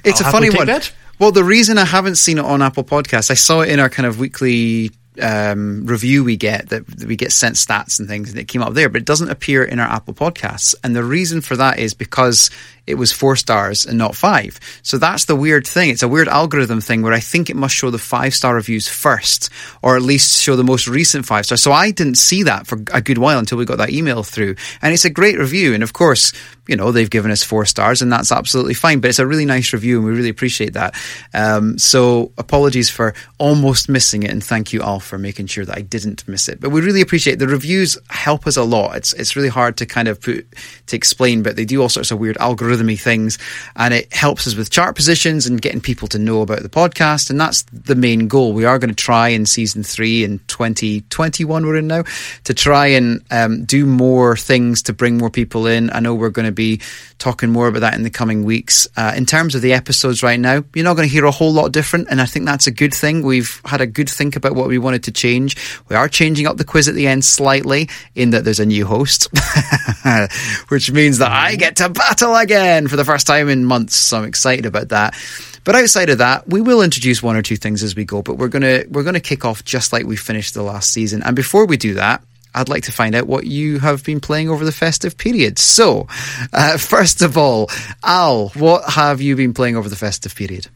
It's 0.04 0.20
I'll 0.22 0.30
a 0.30 0.32
funny 0.32 0.50
one. 0.50 0.66
that. 0.66 0.92
Well, 1.22 1.32
the 1.32 1.44
reason 1.44 1.78
I 1.78 1.86
haven't 1.86 2.16
seen 2.16 2.40
it 2.40 2.46
on 2.46 2.64
Apple 2.64 2.84
Podcasts, 2.84 3.30
I 3.30 3.36
saw 3.36 3.62
it 3.62 3.70
in 3.70 3.80
our 3.80 3.90
kind 3.90 4.08
of 4.08 4.18
weekly 4.18 4.90
um, 5.22 5.86
review 5.86 6.24
we 6.24 6.36
get 6.36 6.70
that 6.70 6.88
that 6.88 7.08
we 7.08 7.16
get 7.16 7.32
sent 7.32 7.58
stats 7.58 8.00
and 8.00 8.08
things, 8.08 8.32
and 8.32 8.40
it 8.40 8.48
came 8.48 8.64
up 8.64 8.74
there, 8.74 8.90
but 8.90 9.02
it 9.02 9.06
doesn't 9.06 9.30
appear 9.30 9.64
in 9.64 9.80
our 9.80 9.88
Apple 9.88 10.16
Podcasts. 10.16 10.74
And 10.84 10.96
the 10.96 11.04
reason 11.04 11.42
for 11.42 11.56
that 11.58 11.78
is 11.78 11.94
because 11.94 12.50
it 12.88 12.96
was 12.96 13.12
four 13.12 13.36
stars 13.36 13.86
and 13.86 13.98
not 13.98 14.16
five. 14.16 14.60
So 14.82 14.98
that's 14.98 15.26
the 15.26 15.36
weird 15.36 15.68
thing. 15.68 15.90
It's 15.90 16.04
a 16.04 16.08
weird 16.08 16.28
algorithm 16.28 16.82
thing 16.82 17.02
where 17.02 17.14
I 17.14 17.20
think 17.20 17.50
it 17.50 17.56
must 17.56 17.76
show 17.76 17.90
the 17.90 17.98
five 17.98 18.34
star 18.34 18.56
reviews 18.56 18.88
first, 18.88 19.50
or 19.82 19.96
at 19.96 20.02
least 20.02 20.42
show 20.42 20.56
the 20.56 20.64
most 20.64 20.88
recent 20.88 21.26
five 21.26 21.46
stars. 21.46 21.62
So 21.62 21.72
I 21.72 21.92
didn't 21.92 22.16
see 22.16 22.44
that 22.44 22.68
for 22.68 22.80
a 22.94 23.02
good 23.02 23.18
while 23.18 23.40
until 23.40 23.58
we 23.58 23.66
got 23.66 23.78
that 23.78 23.92
email 23.92 24.24
through. 24.24 24.56
And 24.82 24.94
it's 24.94 25.06
a 25.06 25.10
great 25.10 25.38
review. 25.38 25.74
And 25.74 25.84
of 25.84 25.94
course, 25.94 26.34
you 26.68 26.76
know, 26.76 26.92
they've 26.92 27.10
given 27.10 27.32
us 27.32 27.44
four 27.44 27.66
stars 27.66 28.02
and 28.02 28.12
that's 28.12 28.32
absolutely 28.32 28.74
fine. 28.74 29.00
But 29.00 29.10
it's 29.10 29.20
a 29.20 29.28
really 29.28 29.46
nice 29.46 29.74
review 29.74 29.98
and 29.98 30.06
we 30.06 30.14
really 30.14 30.30
appreciate 30.30 30.74
that. 30.74 30.96
Um, 31.34 31.78
so 31.78 32.32
apologies 32.38 32.90
for 32.90 33.14
almost 33.38 33.90
missing 33.90 34.24
it 34.24 34.32
and 34.32 34.44
thank 34.44 34.74
you 34.74 34.82
all 34.82 35.00
for 35.00 35.18
making 35.18 35.48
sure 35.48 35.66
that 35.66 35.78
I 35.78 35.82
didn't 35.82 36.28
miss 36.28 36.48
it. 36.48 36.60
But 36.60 36.70
we 36.70 36.82
really 36.82 37.02
appreciate 37.02 37.40
the 37.40 37.48
reviews 37.48 37.98
help 38.10 38.48
us 38.48 38.58
a 38.58 38.64
lot. 38.64 38.96
It's 38.96 39.14
it's 39.14 39.36
really 39.36 39.50
hard 39.50 39.78
to 39.78 39.86
kind 39.86 40.08
of 40.08 40.22
put 40.22 40.46
to 40.88 40.96
explain, 40.96 41.44
but 41.44 41.56
they 41.56 41.66
do 41.66 41.82
all 41.82 41.90
sorts 41.90 42.12
of 42.12 42.20
weird 42.20 42.38
algorithmy 42.72 43.00
things 43.00 43.38
and 43.76 43.94
it 43.94 44.14
helps 44.14 44.48
us 44.48 44.56
with 44.56 44.70
chart 44.70 44.96
positions 44.96 45.48
and 45.48 45.62
getting 45.62 45.82
people 45.82 46.08
to 46.10 46.20
know 46.20 46.42
about 46.42 46.64
the 46.64 46.70
podcast. 46.70 47.30
And 47.30 47.40
that's 47.40 47.64
the 47.72 47.96
main 47.96 48.28
goal. 48.28 48.54
We 48.54 48.66
are 48.66 48.80
going 48.80 48.90
to 48.90 48.96
try 48.96 49.30
in 49.30 49.46
season 49.46 49.84
three 49.84 50.24
in 50.24 50.40
2021 50.48 51.66
we're 51.66 51.78
in 51.78 51.88
now 51.88 52.04
to 52.46 52.54
try 52.54 52.88
and 52.88 53.24
um, 53.32 53.66
do 53.66 53.86
more 53.86 54.36
things 54.36 54.84
to 54.84 54.94
bring 54.94 55.18
more 55.18 55.30
people 55.30 55.68
in. 55.68 55.90
I 55.92 56.00
know 56.00 56.16
we're 56.16 56.30
going 56.30 56.46
to 56.48 56.52
be 56.52 56.82
talking 57.18 57.52
more 57.52 57.68
about 57.68 57.82
that 57.82 57.94
in 57.94 58.04
the 58.04 58.10
coming 58.10 58.44
weeks. 58.44 58.88
Uh, 58.98 59.14
in 59.16 59.26
terms 59.26 59.54
of 59.54 59.62
the 59.62 59.74
episodes 59.74 60.24
right 60.24 60.40
now, 60.40 60.64
you're 60.74 60.84
not 60.84 60.96
going 60.96 61.08
to 61.08 61.14
hear 61.14 61.26
a 61.26 61.32
whole 61.32 61.54
lot 61.54 61.72
different, 61.72 62.08
and 62.10 62.20
I 62.20 62.26
think 62.26 62.46
that's 62.46 62.68
a 62.68 62.72
good 62.72 62.94
thing. 62.94 63.22
We've 63.22 63.62
had 63.64 63.80
a 63.80 63.88
good 63.88 64.10
think 64.10 64.36
about 64.36 64.56
what 64.56 64.68
we 64.68 64.80
wanted 64.80 65.04
to 65.04 65.12
change. 65.12 65.56
We 65.88 65.96
are 65.96 66.10
changing 66.10 66.48
up 66.48 66.58
the 66.58 66.64
quiz 66.64 66.88
at 66.88 66.96
the 66.96 67.08
end 67.08 67.24
slightly 67.24 67.90
in 68.16 68.32
that 68.32 68.44
there's 68.44 68.60
a 68.60 68.66
new 68.66 68.86
host, 68.86 69.28
which 70.70 70.92
means 70.92 71.20
that 71.20 71.32
I 71.32 71.56
get 71.56 71.76
to 71.78 71.90
battle 71.90 72.36
again 72.36 72.61
for 72.88 72.96
the 72.96 73.06
first 73.06 73.28
time 73.28 73.50
in 73.50 73.66
months. 73.66 73.96
So 73.96 74.18
I'm 74.18 74.26
excited 74.26 74.66
about 74.66 74.90
that. 74.90 75.16
But 75.64 75.76
outside 75.76 76.10
of 76.10 76.18
that, 76.20 76.48
we 76.48 76.62
will 76.62 76.82
introduce 76.82 77.22
one 77.22 77.36
or 77.36 77.42
two 77.42 77.56
things 77.56 77.84
as 77.84 77.96
we 77.96 78.06
go. 78.06 78.22
But 78.22 78.38
we're 78.38 78.48
gonna 78.48 78.84
we're 78.90 79.04
gonna 79.04 79.20
kick 79.20 79.46
off 79.46 79.64
just 79.64 79.94
like 79.94 80.06
we 80.06 80.16
finished 80.16 80.54
the 80.54 80.64
last 80.64 80.92
season. 80.92 81.22
And 81.24 81.36
before 81.36 81.66
we 81.66 81.78
do 81.78 81.96
that, 81.96 82.24
I'd 82.54 82.70
like 82.70 82.84
to 82.84 82.92
find 82.92 83.16
out 83.16 83.28
what 83.28 83.46
you 83.46 83.80
have 83.80 84.04
been 84.04 84.20
playing 84.20 84.50
over 84.50 84.66
the 84.66 84.72
festive 84.72 85.18
period. 85.18 85.58
So, 85.60 86.08
uh, 86.52 86.78
first 86.78 87.22
of 87.22 87.38
all, 87.38 87.70
Al, 88.04 88.50
what 88.50 88.90
have 88.90 89.22
you 89.22 89.36
been 89.36 89.54
playing 89.54 89.78
over 89.78 89.90
the 89.90 89.96
festive 89.96 90.36
period? 90.36 90.68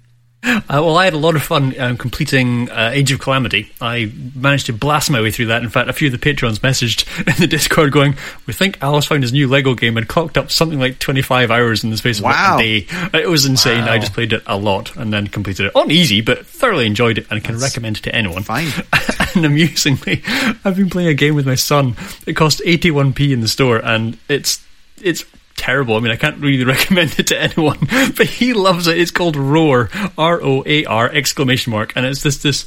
Uh, 0.46 0.62
well, 0.70 0.96
I 0.98 1.06
had 1.06 1.14
a 1.14 1.18
lot 1.18 1.36
of 1.36 1.42
fun 1.44 1.74
um, 1.80 1.98
completing 1.98 2.70
uh, 2.70 2.92
Age 2.94 3.12
of 3.12 3.20
Calamity. 3.20 3.72
I 3.82 4.12
managed 4.36 4.68
to 4.68 4.74
blast 4.74 5.10
my 5.10 5.20
way 5.22 5.32
through 5.32 5.48
that. 5.48 5.64
In 5.64 5.70
fact, 5.70 5.90
a 5.90 5.94
few 5.94 6.08
of 6.08 6.12
the 6.12 6.20
patrons 6.20 6.60
messaged 6.60 7.06
in 7.28 7.34
the 7.40 7.48
Discord 7.48 7.92
going, 7.92 8.16
"We 8.46 8.54
think 8.54 8.78
Alice 8.82 9.06
found 9.06 9.24
his 9.24 9.34
new 9.34 9.48
Lego 9.48 9.74
game 9.74 9.98
and 9.98 10.08
clocked 10.08 10.38
up 10.38 10.52
something 10.52 10.80
like 10.80 11.00
25 11.00 11.50
hours 11.50 11.84
in 11.84 11.90
the 11.90 11.98
space 11.98 12.20
of 12.20 12.26
like, 12.26 12.36
Wow. 12.36 12.58
a 12.58 12.62
day. 12.62 12.88
It 13.14 13.30
was 13.30 13.46
insane. 13.46 13.84
I 13.86 13.98
just 13.98 14.14
played 14.14 14.34
it 14.34 14.44
a 14.46 14.58
lot 14.58 14.96
and 14.96 15.12
then 15.12 15.28
completed 15.28 15.66
it 15.68 15.76
on 15.76 15.90
easy, 15.90 16.22
but 16.22 16.46
thoroughly 16.46 16.86
enjoyed 16.86 17.18
it 17.18 17.28
and 17.32 17.44
can 17.44 17.58
recommend 17.58 17.98
it 17.98 18.04
to 18.04 18.16
anyone. 18.16 18.44
Fine. 18.44 18.70
and 19.36 19.46
amusingly, 19.46 20.22
I've 20.64 20.76
been 20.76 20.90
playing 20.90 21.10
a 21.10 21.14
game 21.16 21.36
with 21.36 21.48
my 21.48 21.56
son. 21.56 21.96
It 22.28 22.34
cost 22.36 22.62
81p 22.66 23.32
in 23.32 23.42
the 23.42 23.48
store, 23.48 23.78
and 23.84 24.18
it's 24.30 24.64
it's 25.02 25.26
terrible. 25.56 25.96
I 25.96 26.00
mean, 26.00 26.12
I 26.12 26.16
can't 26.16 26.40
really 26.40 26.64
recommend 26.66 27.20
it 27.20 27.28
to 27.28 27.42
anyone, 27.42 27.80
but 28.16 28.28
he 28.28 28.54
loves 28.54 28.88
it. 28.88 28.98
It's 28.98 29.12
called 29.12 29.36
Roar, 29.36 29.90
R 30.18 30.42
O 30.42 30.64
A 30.66 30.86
R 30.86 31.10
exclamation 31.12 31.72
mark, 31.72 31.94
and 31.96 32.06
it's 32.06 32.24
this 32.24 32.38
this 32.42 32.66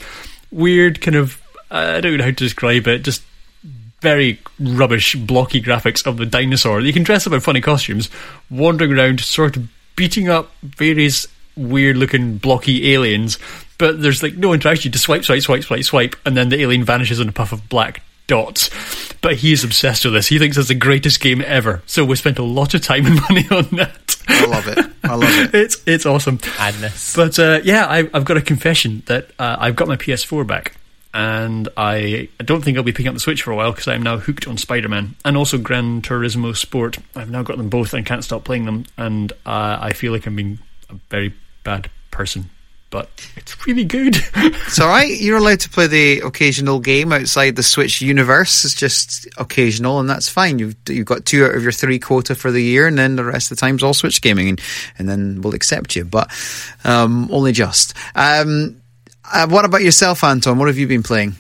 weird 0.50 1.00
kind 1.00 1.17
of 1.17 1.40
I 1.70 2.00
don't 2.00 2.17
know 2.17 2.25
how 2.25 2.31
to 2.31 2.37
describe 2.37 2.87
it, 2.87 3.02
just 3.02 3.23
very 4.00 4.40
rubbish 4.61 5.17
blocky 5.17 5.61
graphics 5.61 6.06
of 6.06 6.17
the 6.17 6.26
dinosaur. 6.26 6.81
You 6.81 6.93
can 6.93 7.02
dress 7.02 7.26
up 7.26 7.32
in 7.32 7.40
funny 7.40 7.61
costumes, 7.61 8.08
wandering 8.50 8.93
around, 8.93 9.20
sort 9.20 9.56
of 9.56 9.69
beating 9.96 10.29
up 10.29 10.52
various 10.62 11.26
weird 11.56 11.96
looking 11.96 12.38
blocky 12.38 12.93
aliens, 12.94 13.38
but 13.79 14.00
there's 14.00 14.23
like 14.23 14.37
no 14.37 14.52
interaction. 14.52 14.88
You 14.88 14.93
just 14.93 15.05
swipe, 15.05 15.25
swipe, 15.25 15.43
swipe, 15.43 15.64
swipe, 15.64 15.85
swipe, 15.85 16.17
and 16.25 16.37
then 16.37 16.49
the 16.49 16.61
alien 16.61 16.85
vanishes 16.85 17.20
in 17.20 17.29
a 17.29 17.32
puff 17.32 17.52
of 17.52 17.69
black 17.69 18.02
dots. 18.29 18.71
But 19.21 19.37
he 19.37 19.53
is 19.53 19.65
obsessed 19.65 20.05
with 20.05 20.15
this. 20.15 20.29
He 20.29 20.39
thinks 20.39 20.57
it's 20.57 20.69
the 20.69 20.77
greatest 20.77 21.19
game 21.19 21.43
ever. 21.45 21.83
So 21.87 22.05
we 22.05 22.15
spent 22.15 22.39
a 22.39 22.45
lot 22.45 22.75
of 22.75 22.83
time 22.83 23.05
and 23.07 23.21
money 23.29 23.49
on 23.51 23.65
that. 23.77 24.17
I 24.29 24.47
love 24.47 24.69
it. 24.69 24.79
I 25.02 25.14
love 25.14 25.38
it. 25.38 25.55
it's 25.55 25.83
it's 25.87 26.07
awesome. 26.07 26.38
Madness. 26.59 27.17
But 27.17 27.38
uh, 27.38 27.61
yeah, 27.64 27.87
I, 27.87 28.09
I've 28.14 28.25
got 28.25 28.37
a 28.37 28.43
confession 28.43 29.02
that 29.07 29.31
uh, 29.38 29.57
I've 29.59 29.75
got 29.75 29.88
my 29.88 29.97
PS4 29.97 30.47
back, 30.47 30.76
and 31.12 31.69
I, 31.76 32.29
I 32.38 32.45
don't 32.45 32.62
think 32.62 32.76
I'll 32.76 32.85
be 32.85 32.93
picking 32.93 33.09
up 33.09 33.14
the 33.14 33.21
Switch 33.21 33.43
for 33.43 33.50
a 33.50 33.57
while 33.57 33.73
because 33.73 33.88
I'm 33.88 34.02
now 34.02 34.19
hooked 34.19 34.47
on 34.47 34.59
Spider 34.59 34.88
Man 34.88 35.17
and 35.25 35.37
also 35.37 35.59
Gran 35.59 36.02
Turismo 36.02 36.55
Sport. 36.55 36.99
I've 37.17 37.31
now 37.31 37.43
got 37.43 37.57
them 37.57 37.71
both 37.71 37.95
and 37.95 38.07
can't 38.07 38.23
stop 38.23 38.45
playing 38.45 38.67
them, 38.67 38.85
and 38.97 39.33
uh, 39.47 39.79
I 39.81 39.93
feel 39.95 40.12
like 40.12 40.26
I'm 40.26 40.37
being 40.37 40.59
a 40.91 40.95
very 41.11 41.35
bad 41.64 41.91
person. 42.11 42.50
But 42.90 43.11
it's 43.37 43.66
really 43.66 43.85
good. 43.85 44.16
It's 44.35 44.80
all 44.80 44.88
right. 44.88 45.18
You're 45.18 45.38
allowed 45.38 45.61
to 45.61 45.68
play 45.71 45.87
the 45.87 46.21
occasional 46.21 46.78
game 46.78 47.12
outside 47.12 47.57
the 47.57 47.62
Switch 47.62 48.00
universe. 48.02 48.64
It's 48.64 48.75
just 48.75 49.26
occasional, 49.38 49.99
and 49.99 50.09
that's 50.09 50.28
fine. 50.28 50.59
You've 50.59 50.76
you've 50.88 51.07
got 51.07 51.25
two 51.25 51.45
out 51.45 51.54
of 51.54 51.62
your 51.62 51.73
three 51.73 51.99
quota 51.99 52.35
for 52.35 52.50
the 52.50 52.62
year, 52.62 52.87
and 52.87 52.99
then 52.99 53.16
the 53.16 53.25
rest 53.25 53.50
of 53.50 53.57
the 53.57 53.61
time's 53.61 53.83
all 53.83 53.95
Switch 53.95 54.21
gaming, 54.23 54.49
and, 54.50 54.61
and 54.99 55.09
then 55.09 55.40
we'll 55.40 55.54
accept 55.54 55.97
you, 55.97 56.04
but 56.04 56.30
um, 56.85 57.28
only 57.33 57.52
just. 57.52 57.95
Um, 58.14 58.80
uh, 59.25 59.47
what 59.49 59.64
about 59.64 59.83
yourself, 59.83 60.23
Anton? 60.23 60.59
What 60.59 60.68
have 60.68 60.78
you 60.78 60.87
been 60.87 61.02
playing? 61.02 61.35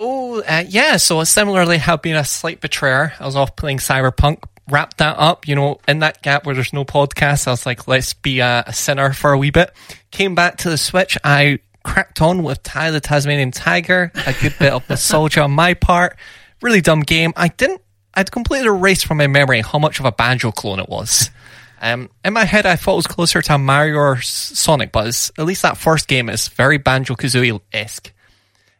Oh, 0.00 0.40
uh, 0.40 0.64
yeah. 0.68 0.96
So 0.96 1.22
similarly, 1.24 1.78
have 1.78 2.02
been 2.02 2.16
a 2.16 2.24
slight 2.24 2.60
betrayer. 2.60 3.12
I 3.18 3.26
was 3.26 3.36
off 3.36 3.56
playing 3.56 3.78
Cyberpunk, 3.78 4.44
wrapped 4.70 4.98
that 4.98 5.16
up. 5.18 5.46
You 5.48 5.54
know, 5.54 5.78
in 5.86 6.00
that 6.00 6.22
gap 6.22 6.46
where 6.46 6.54
there's 6.54 6.72
no 6.72 6.84
podcast, 6.84 7.46
I 7.46 7.50
was 7.50 7.66
like, 7.66 7.88
let's 7.88 8.14
be 8.14 8.40
a, 8.40 8.64
a 8.66 8.72
sinner 8.72 9.12
for 9.12 9.32
a 9.32 9.38
wee 9.38 9.50
bit. 9.50 9.72
Came 10.10 10.34
back 10.34 10.58
to 10.58 10.70
the 10.70 10.78
Switch. 10.78 11.18
I 11.24 11.60
cracked 11.84 12.20
on 12.20 12.42
with 12.42 12.62
Ty 12.62 12.90
the 12.90 13.00
Tasmanian 13.00 13.50
Tiger. 13.50 14.12
A 14.26 14.34
good 14.40 14.54
bit 14.58 14.72
of 14.72 14.88
nostalgia 14.88 15.42
on 15.42 15.52
my 15.52 15.74
part. 15.74 16.16
Really 16.60 16.80
dumb 16.80 17.00
game. 17.00 17.32
I 17.36 17.48
didn't. 17.48 17.80
I'd 18.14 18.30
completely 18.30 18.66
erased 18.66 19.06
from 19.06 19.18
my 19.18 19.26
memory 19.26 19.60
how 19.60 19.78
much 19.78 20.00
of 20.00 20.04
a 20.04 20.12
banjo 20.12 20.50
clone 20.50 20.80
it 20.80 20.88
was. 20.88 21.30
Um, 21.80 22.10
in 22.24 22.32
my 22.32 22.44
head, 22.44 22.66
I 22.66 22.76
thought 22.76 22.94
it 22.94 22.96
was 22.96 23.06
closer 23.06 23.40
to 23.42 23.58
Mario 23.58 23.96
or 23.96 24.20
Sonic, 24.20 24.90
but 24.90 25.30
at 25.38 25.44
least 25.44 25.62
that 25.62 25.76
first 25.76 26.08
game 26.08 26.28
is 26.28 26.48
very 26.48 26.78
Banjo 26.78 27.14
Kazooie 27.14 27.60
esque. 27.72 28.12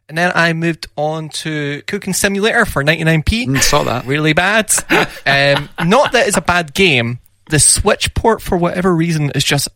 And 0.08 0.16
then 0.16 0.32
I 0.34 0.54
moved 0.54 0.86
on 0.96 1.28
to 1.30 1.82
Cooking 1.86 2.14
Simulator 2.14 2.64
for 2.64 2.82
99p. 2.82 3.46
Mm, 3.46 3.62
saw 3.62 3.84
that. 3.84 4.06
Really 4.06 4.32
bad. 4.32 4.70
um, 4.90 5.68
not 5.86 6.12
that 6.12 6.26
it's 6.26 6.36
a 6.36 6.42
bad 6.42 6.72
game. 6.72 7.18
The 7.50 7.58
Switch 7.58 8.14
port, 8.14 8.40
for 8.40 8.56
whatever 8.56 8.94
reason, 8.94 9.30
is 9.34 9.44
just 9.44 9.68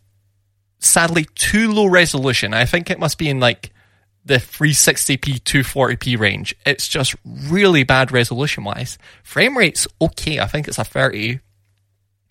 sadly 0.79 1.25
too 1.35 1.71
low 1.71 1.85
resolution. 1.85 2.53
I 2.53 2.65
think 2.65 2.89
it 2.89 2.99
must 2.99 3.17
be 3.17 3.29
in 3.29 3.39
like 3.39 3.71
the 4.25 4.35
360p 4.35 5.41
240p 5.41 6.17
range. 6.17 6.55
It's 6.65 6.87
just 6.87 7.15
really 7.25 7.83
bad 7.83 8.11
resolution 8.11 8.63
wise. 8.63 8.97
Frame 9.23 9.57
rate's 9.57 9.87
okay. 10.01 10.39
I 10.39 10.47
think 10.47 10.67
it's 10.67 10.77
a 10.77 10.83
30 10.83 11.39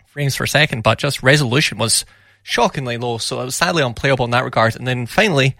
frames 0.07 0.35
per 0.35 0.45
second, 0.45 0.83
but 0.83 0.97
just 0.97 1.23
resolution 1.23 1.77
was 1.77 2.05
shockingly 2.43 2.97
low. 2.97 3.17
So 3.17 3.41
it 3.41 3.45
was 3.45 3.55
sadly 3.55 3.83
unplayable 3.83 4.25
in 4.25 4.31
that 4.31 4.43
regard. 4.43 4.75
And 4.75 4.87
then 4.87 5.05
finally, 5.05 5.55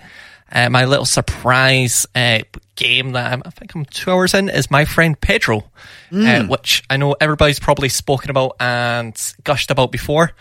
uh, 0.54 0.70
my 0.70 0.86
little 0.86 1.06
surprise 1.06 2.06
uh, 2.16 2.40
game 2.76 3.12
that 3.12 3.34
I'm, 3.34 3.42
i 3.46 3.50
think 3.50 3.76
I'm 3.76 3.86
two 3.86 4.12
hours 4.12 4.34
in 4.34 4.50
is 4.50 4.72
my 4.72 4.86
friend 4.86 5.20
Pedro, 5.20 5.64
uh, 6.12 6.44
which 6.46 6.84
I 6.90 6.98
know 6.98 7.16
everybody's 7.20 7.60
probably 7.60 7.90
spoken 7.90 8.30
about 8.30 8.56
and 8.60 9.16
gushed 9.44 9.72
about 9.72 9.92
before. 9.92 10.32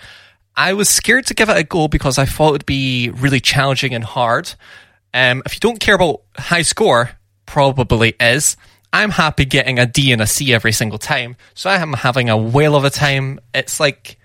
I 0.55 0.75
was 0.75 0.89
scared 0.89 1.27
to 1.27 1.35
give 1.35 1.49
it 1.49 1.57
a 1.57 1.65
go 1.65 1.89
because 1.89 2.19
I 2.19 2.27
thought 2.27 2.51
it 2.51 2.53
would 2.53 2.67
be 2.67 3.11
really 3.11 3.41
challenging 3.41 3.95
and 3.95 4.05
hard. 4.05 4.55
Um, 5.15 5.43
if 5.47 5.55
you 5.55 5.61
don't 5.61 5.81
care 5.81 5.95
about 5.95 6.23
high 6.37 6.63
score, 6.63 7.11
probably 7.47 8.15
is. 8.21 8.57
I'm 8.93 9.11
happy 9.11 9.47
getting 9.47 9.79
a 9.79 9.87
D 9.87 10.13
and 10.13 10.21
a 10.21 10.27
C 10.27 10.53
every 10.53 10.73
single 10.73 10.99
time, 10.99 11.37
so 11.55 11.71
I 11.71 11.77
am 11.77 11.95
having 11.95 12.29
a 12.29 12.37
whale 12.37 12.77
of 12.77 12.85
a 12.85 12.91
time. 12.91 13.41
It's 13.55 13.81
like 13.81 14.19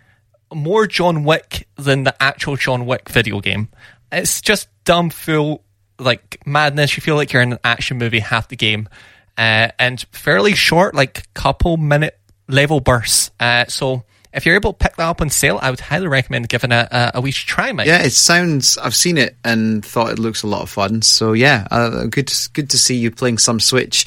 more 0.53 0.85
John 0.87 1.23
Wick 1.23 1.67
than 1.77 2.03
the 2.03 2.21
actual 2.21 2.57
John 2.57 2.85
Wick 2.85 3.07
video 3.07 3.39
game. 3.39 3.69
It's 4.11 4.41
just 4.41 4.67
dumb, 4.83 5.09
full 5.09 5.63
like 5.99 6.41
madness. 6.45 6.95
You 6.97 7.01
feel 7.01 7.15
like 7.15 7.33
you're 7.33 7.41
in 7.41 7.53
an 7.53 7.59
action 7.63 7.97
movie 7.97 8.19
half 8.19 8.47
the 8.47 8.55
game, 8.55 8.89
uh, 9.37 9.69
and 9.79 9.99
fairly 10.11 10.55
short, 10.55 10.95
like 10.95 11.31
couple 11.33 11.77
minute 11.77 12.17
level 12.47 12.79
bursts. 12.79 13.31
Uh, 13.39 13.65
so 13.65 14.03
if 14.33 14.45
you're 14.45 14.55
able 14.55 14.73
to 14.73 14.77
pick 14.77 14.95
that 14.97 15.07
up 15.07 15.21
on 15.21 15.29
sale, 15.29 15.57
I 15.61 15.69
would 15.69 15.79
highly 15.79 16.07
recommend 16.07 16.47
giving 16.49 16.71
it 16.71 16.87
a, 16.91 17.17
a 17.17 17.21
wee 17.21 17.31
try, 17.31 17.71
mate. 17.71 17.87
Yeah, 17.87 18.03
it 18.03 18.11
sounds. 18.11 18.77
I've 18.77 18.95
seen 18.95 19.17
it 19.17 19.35
and 19.43 19.83
thought 19.83 20.11
it 20.11 20.19
looks 20.19 20.43
a 20.43 20.47
lot 20.47 20.61
of 20.61 20.69
fun. 20.69 21.01
So 21.01 21.33
yeah, 21.33 21.67
uh, 21.71 22.05
good. 22.05 22.31
Good 22.53 22.69
to 22.69 22.77
see 22.77 22.95
you 22.95 23.09
playing 23.09 23.39
some 23.39 23.59
Switch, 23.59 24.05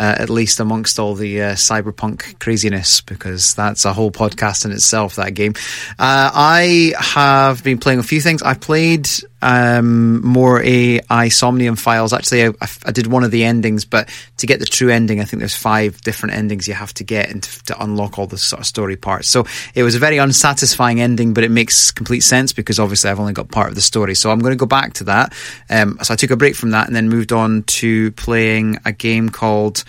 uh, 0.00 0.16
at 0.18 0.30
least 0.30 0.60
amongst 0.60 0.98
all 0.98 1.14
the 1.14 1.42
uh, 1.42 1.52
cyberpunk 1.52 2.38
craziness, 2.40 3.02
because 3.02 3.54
that's 3.54 3.84
a 3.84 3.92
whole 3.92 4.10
podcast 4.10 4.64
in 4.64 4.72
itself. 4.72 5.16
That 5.16 5.34
game. 5.34 5.52
Uh, 5.98 6.30
I 6.32 6.94
have 6.98 7.62
been 7.62 7.76
playing 7.76 7.98
a 7.98 8.02
few 8.02 8.22
things. 8.22 8.42
I 8.42 8.54
played 8.54 9.06
um, 9.42 10.24
more 10.26 10.62
AI 10.62 11.28
Somnium 11.28 11.76
files. 11.76 12.12
Actually, 12.12 12.46
I, 12.46 12.68
I, 12.84 12.92
did 12.92 13.06
one 13.06 13.24
of 13.24 13.30
the 13.30 13.44
endings, 13.44 13.84
but 13.84 14.08
to 14.38 14.46
get 14.46 14.60
the 14.60 14.66
true 14.66 14.90
ending, 14.90 15.20
I 15.20 15.24
think 15.24 15.40
there's 15.40 15.56
five 15.56 16.00
different 16.02 16.34
endings 16.34 16.68
you 16.68 16.74
have 16.74 16.92
to 16.94 17.04
get 17.04 17.30
and 17.30 17.42
to, 17.42 17.64
to 17.64 17.82
unlock 17.82 18.18
all 18.18 18.26
the 18.26 18.38
sort 18.38 18.60
of 18.60 18.66
story 18.66 18.96
parts. 18.96 19.28
So 19.28 19.46
it 19.74 19.82
was 19.82 19.94
a 19.94 19.98
very 19.98 20.18
unsatisfying 20.18 21.00
ending, 21.00 21.32
but 21.32 21.44
it 21.44 21.50
makes 21.50 21.90
complete 21.90 22.20
sense 22.20 22.52
because 22.52 22.78
obviously 22.78 23.10
I've 23.10 23.20
only 23.20 23.32
got 23.32 23.50
part 23.50 23.68
of 23.68 23.74
the 23.74 23.80
story. 23.80 24.14
So 24.14 24.30
I'm 24.30 24.40
going 24.40 24.52
to 24.52 24.56
go 24.56 24.66
back 24.66 24.94
to 24.94 25.04
that. 25.04 25.34
Um, 25.70 25.98
so 26.02 26.12
I 26.12 26.16
took 26.16 26.30
a 26.30 26.36
break 26.36 26.54
from 26.54 26.70
that 26.70 26.86
and 26.86 26.94
then 26.94 27.08
moved 27.08 27.32
on 27.32 27.62
to 27.62 28.12
playing 28.12 28.78
a 28.84 28.92
game 28.92 29.30
called 29.30 29.84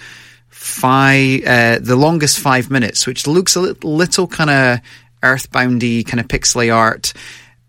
five, 0.61 1.43
uh, 1.43 1.79
the 1.81 1.95
longest 1.95 2.37
five 2.39 2.69
minutes, 2.69 3.07
which 3.07 3.25
looks 3.25 3.55
a 3.55 3.61
little, 3.61 4.27
kind 4.27 4.49
of 4.51 4.79
earthboundy, 5.23 6.05
kind 6.05 6.19
of 6.19 6.27
pixely 6.27 6.73
art. 6.73 7.13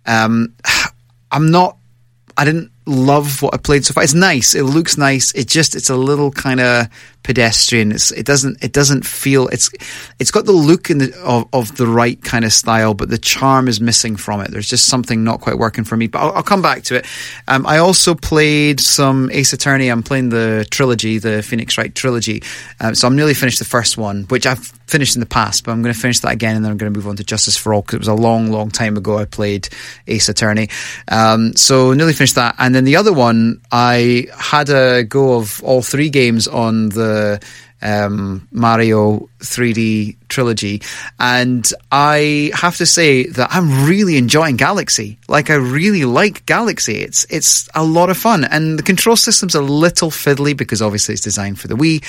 Um, 0.05 0.55
I'm 1.33 1.51
not. 1.51 1.79
I 2.37 2.45
didn't 2.45 2.71
love 2.85 3.41
what 3.41 3.55
I 3.55 3.57
played 3.57 3.87
so 3.87 3.95
far. 3.95 4.05
It's 4.05 4.13
nice. 4.13 4.55
It 4.55 4.65
looks 4.65 4.99
nice. 4.99 5.33
It 5.33 5.49
just 5.49 5.75
it's 5.75 5.89
a 5.89 5.97
little 5.97 6.31
kind 6.31 6.61
of 6.61 6.89
pedestrian. 7.23 7.93
It's, 7.93 8.11
it 8.11 8.27
doesn't 8.27 8.63
it 8.63 8.73
doesn't 8.73 9.07
feel 9.07 9.49
it's 9.49 9.71
it's 10.19 10.31
got 10.31 10.45
the 10.45 10.53
look 10.53 10.91
in 10.91 10.99
the, 10.99 11.17
of 11.23 11.49
of 11.53 11.77
the 11.77 11.87
right 11.87 12.23
kind 12.23 12.45
of 12.45 12.53
style, 12.53 12.95
but 12.95 13.09
the 13.09 13.19
charm 13.19 13.69
is 13.69 13.81
missing 13.81 14.17
from 14.17 14.41
it. 14.41 14.51
There's 14.51 14.69
just 14.69 14.87
something 14.87 15.25
not 15.25 15.41
quite 15.41 15.59
working 15.59 15.85
for 15.85 15.97
me. 15.97 16.07
But 16.07 16.21
I'll, 16.21 16.33
I'll 16.37 16.43
come 16.43 16.63
back 16.63 16.83
to 16.85 16.97
it. 16.97 17.07
Um, 17.49 17.67
I 17.67 17.79
also 17.79 18.15
played 18.15 18.81
some 18.81 19.31
Ace 19.31 19.53
Attorney. 19.53 19.89
I'm 19.89 20.03
playing 20.03 20.31
the 20.31 20.67
trilogy, 20.71 21.19
the 21.19 21.43
Phoenix 21.43 21.79
Wright 21.79 21.95
trilogy. 21.95 22.43
Um, 22.81 22.95
so 22.95 23.07
I'm 23.07 23.17
nearly 23.17 23.35
finished 23.35 23.59
the 23.59 23.65
first 23.65 23.97
one, 23.97 24.25
which 24.25 24.47
I've 24.47 24.73
finished 24.93 25.17
in 25.17 25.21
the 25.21 25.27
past, 25.27 25.65
but 25.65 25.73
I'm 25.73 25.83
going 25.83 25.95
to 25.95 25.99
finish 25.99 26.21
that 26.21 26.33
again, 26.33 26.55
and 26.57 26.65
then 26.65 26.71
I'm 26.71 26.77
going 26.77 26.93
to 26.93 26.99
move 26.99 27.09
on 27.09 27.17
to 27.17 27.25
Justice 27.25 27.57
for 27.57 27.73
All 27.73 27.81
because 27.81 27.95
it 27.95 27.99
was 28.01 28.09
a 28.09 28.15
long, 28.15 28.51
long 28.51 28.71
time 28.71 28.97
ago 28.99 29.17
I 29.17 29.25
played 29.25 29.69
Ace 30.07 30.29
Attorney. 30.29 30.69
Um, 31.09 31.57
so 31.57 31.95
nearly 31.95 32.13
finished 32.13 32.35
that, 32.35 32.57
and 32.59 32.75
then 32.75 32.85
the 32.85 32.97
other 32.97 33.13
one 33.13 33.63
I 33.71 34.27
had 34.37 34.69
a 34.69 35.03
go 35.05 35.37
of 35.37 35.63
all 35.65 35.83
three 35.83 36.11
games 36.11 36.47
on 36.47 36.91
the 36.91 37.12
um, 37.83 38.49
Mario 38.53 39.29
3D 39.41 40.17
trilogy, 40.29 40.83
and 41.19 41.71
I 41.91 42.51
have 42.55 42.77
to 42.77 42.87
say 42.87 43.27
that 43.27 43.49
I'm 43.53 43.87
really 43.87 44.17
enjoying 44.17 44.57
Galaxy. 44.57 45.19
Like 45.29 45.51
I 45.51 45.55
really 45.55 46.05
like 46.05 46.47
Galaxy. 46.47 46.97
It's 46.97 47.27
it's 47.29 47.69
a 47.75 47.85
lot 47.85 48.11
of 48.11 48.17
fun, 48.17 48.45
and 48.45 48.79
the 48.79 48.83
control 48.83 49.17
system's 49.17 49.55
a 49.55 49.63
little 49.63 50.11
fiddly 50.11 50.57
because 50.57 50.81
obviously 50.81 51.15
it's 51.15 51.23
designed 51.23 51.59
for 51.61 51.69
the 51.69 51.75
Wii. 51.75 52.03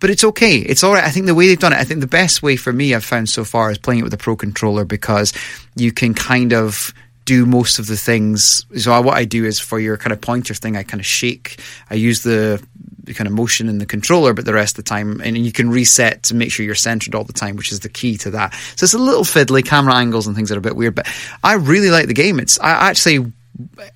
But 0.00 0.10
it's 0.10 0.24
okay. 0.24 0.56
It's 0.56 0.82
all 0.82 0.94
right. 0.94 1.04
I 1.04 1.10
think 1.10 1.26
the 1.26 1.34
way 1.34 1.46
they've 1.46 1.56
done 1.56 1.72
it, 1.72 1.78
I 1.78 1.84
think 1.84 2.00
the 2.00 2.08
best 2.08 2.42
way 2.42 2.56
for 2.56 2.72
me 2.72 2.92
I've 2.92 3.04
found 3.04 3.28
so 3.28 3.44
far 3.44 3.70
is 3.70 3.78
playing 3.78 4.00
it 4.00 4.02
with 4.02 4.12
a 4.12 4.18
Pro 4.18 4.34
controller 4.34 4.84
because 4.84 5.32
you 5.76 5.92
can 5.92 6.12
kind 6.12 6.52
of 6.52 6.92
do 7.24 7.46
most 7.46 7.78
of 7.78 7.86
the 7.86 7.96
things. 7.96 8.66
So 8.76 9.00
what 9.00 9.16
I 9.16 9.24
do 9.24 9.44
is 9.44 9.60
for 9.60 9.78
your 9.78 9.96
kind 9.96 10.12
of 10.12 10.20
pointer 10.20 10.54
thing, 10.54 10.76
I 10.76 10.82
kind 10.82 11.00
of 11.00 11.06
shake. 11.06 11.60
I 11.90 11.94
use 11.94 12.22
the, 12.22 12.62
the 13.04 13.14
kind 13.14 13.26
of 13.26 13.32
motion 13.32 13.68
in 13.68 13.78
the 13.78 13.86
controller, 13.86 14.32
but 14.32 14.44
the 14.44 14.54
rest 14.54 14.78
of 14.78 14.84
the 14.84 14.88
time, 14.88 15.20
and 15.20 15.36
you 15.38 15.52
can 15.52 15.70
reset 15.70 16.24
to 16.24 16.34
make 16.34 16.50
sure 16.50 16.64
you're 16.64 16.74
centered 16.74 17.14
all 17.14 17.24
the 17.24 17.32
time, 17.32 17.56
which 17.56 17.72
is 17.72 17.80
the 17.80 17.88
key 17.88 18.16
to 18.18 18.30
that. 18.32 18.54
So 18.76 18.84
it's 18.84 18.94
a 18.94 18.98
little 18.98 19.24
fiddly, 19.24 19.64
camera 19.64 19.94
angles 19.94 20.26
and 20.26 20.34
things 20.34 20.50
are 20.50 20.58
a 20.58 20.62
bit 20.62 20.76
weird, 20.76 20.94
but 20.94 21.06
I 21.42 21.54
really 21.54 21.90
like 21.90 22.06
the 22.06 22.14
game. 22.14 22.40
It's 22.40 22.58
I 22.60 22.70
actually 22.70 23.32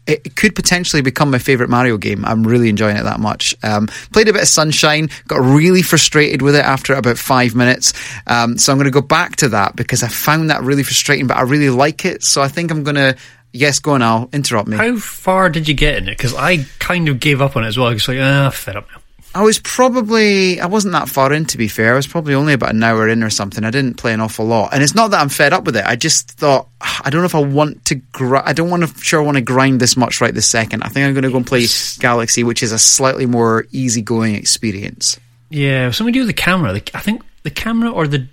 it 0.06 0.36
could 0.36 0.54
potentially 0.54 1.02
become 1.02 1.30
my 1.30 1.38
favorite 1.38 1.70
Mario 1.70 1.96
game. 1.96 2.24
I'm 2.24 2.46
really 2.46 2.68
enjoying 2.68 2.96
it 2.96 3.04
that 3.04 3.20
much. 3.20 3.54
Um, 3.62 3.86
played 4.12 4.28
a 4.28 4.32
bit 4.32 4.42
of 4.42 4.48
Sunshine, 4.48 5.08
got 5.28 5.40
really 5.40 5.82
frustrated 5.82 6.42
with 6.42 6.54
it 6.56 6.64
after 6.64 6.94
about 6.94 7.18
five 7.18 7.54
minutes. 7.54 7.92
Um, 8.26 8.58
so 8.58 8.72
I'm 8.72 8.78
going 8.78 8.86
to 8.86 8.90
go 8.90 9.00
back 9.00 9.36
to 9.36 9.48
that 9.50 9.76
because 9.76 10.02
I 10.02 10.08
found 10.08 10.50
that 10.50 10.62
really 10.62 10.82
frustrating, 10.82 11.26
but 11.26 11.36
I 11.36 11.42
really 11.42 11.70
like 11.70 12.04
it. 12.04 12.22
So 12.22 12.42
I 12.42 12.48
think 12.48 12.70
I'm 12.70 12.84
going 12.84 12.96
to. 12.96 13.16
Yes, 13.52 13.78
go 13.78 13.92
on, 13.92 14.02
Al. 14.02 14.28
Interrupt 14.34 14.68
me. 14.68 14.76
How 14.76 14.96
far 14.98 15.48
did 15.48 15.66
you 15.66 15.72
get 15.72 15.96
in 15.96 16.08
it? 16.08 16.18
Because 16.18 16.34
I 16.34 16.64
kind 16.78 17.08
of 17.08 17.20
gave 17.20 17.40
up 17.40 17.56
on 17.56 17.64
it 17.64 17.68
as 17.68 17.78
well. 17.78 17.86
I 17.86 17.94
was 17.94 18.06
like, 18.06 18.18
ah, 18.20 18.50
fed 18.50 18.76
up 18.76 18.86
now. 18.90 19.00
I 19.36 19.42
was 19.42 19.58
probably 19.58 20.58
I 20.60 20.66
wasn't 20.66 20.92
that 20.92 21.10
far 21.10 21.30
in 21.30 21.44
to 21.46 21.58
be 21.58 21.68
fair. 21.68 21.92
I 21.92 21.96
was 21.96 22.06
probably 22.06 22.32
only 22.32 22.54
about 22.54 22.70
an 22.70 22.82
hour 22.82 23.06
in 23.06 23.22
or 23.22 23.28
something. 23.28 23.64
I 23.64 23.70
didn't 23.70 23.98
play 23.98 24.14
an 24.14 24.20
awful 24.22 24.46
lot, 24.46 24.72
and 24.72 24.82
it's 24.82 24.94
not 24.94 25.10
that 25.10 25.20
I'm 25.20 25.28
fed 25.28 25.52
up 25.52 25.64
with 25.64 25.76
it. 25.76 25.84
I 25.84 25.94
just 25.94 26.30
thought 26.30 26.68
ah, 26.80 27.02
I 27.04 27.10
don't 27.10 27.20
know 27.20 27.26
if 27.26 27.34
I 27.34 27.42
want 27.42 27.84
to. 27.84 27.96
Gr- 27.96 28.38
I 28.38 28.54
don't 28.54 28.70
want 28.70 28.88
to 28.88 29.04
sure 29.04 29.20
I 29.20 29.24
want 29.24 29.36
to 29.36 29.42
grind 29.42 29.78
this 29.78 29.94
much 29.94 30.22
right 30.22 30.32
this 30.32 30.46
second. 30.46 30.84
I 30.84 30.88
think 30.88 31.06
I'm 31.06 31.12
going 31.12 31.24
to 31.24 31.30
go 31.30 31.36
and 31.36 31.46
play 31.46 31.66
Galaxy, 31.98 32.44
which 32.44 32.62
is 32.62 32.72
a 32.72 32.78
slightly 32.78 33.26
more 33.26 33.66
easygoing 33.72 34.36
experience. 34.36 35.20
Yeah, 35.50 35.90
something 35.90 36.14
to 36.14 36.20
do 36.20 36.26
with 36.26 36.34
the 36.34 36.42
camera. 36.42 36.72
Like, 36.72 36.90
I 36.94 37.00
think 37.00 37.20
the 37.42 37.50
camera 37.50 37.90
or 37.90 38.06
the 38.06 38.28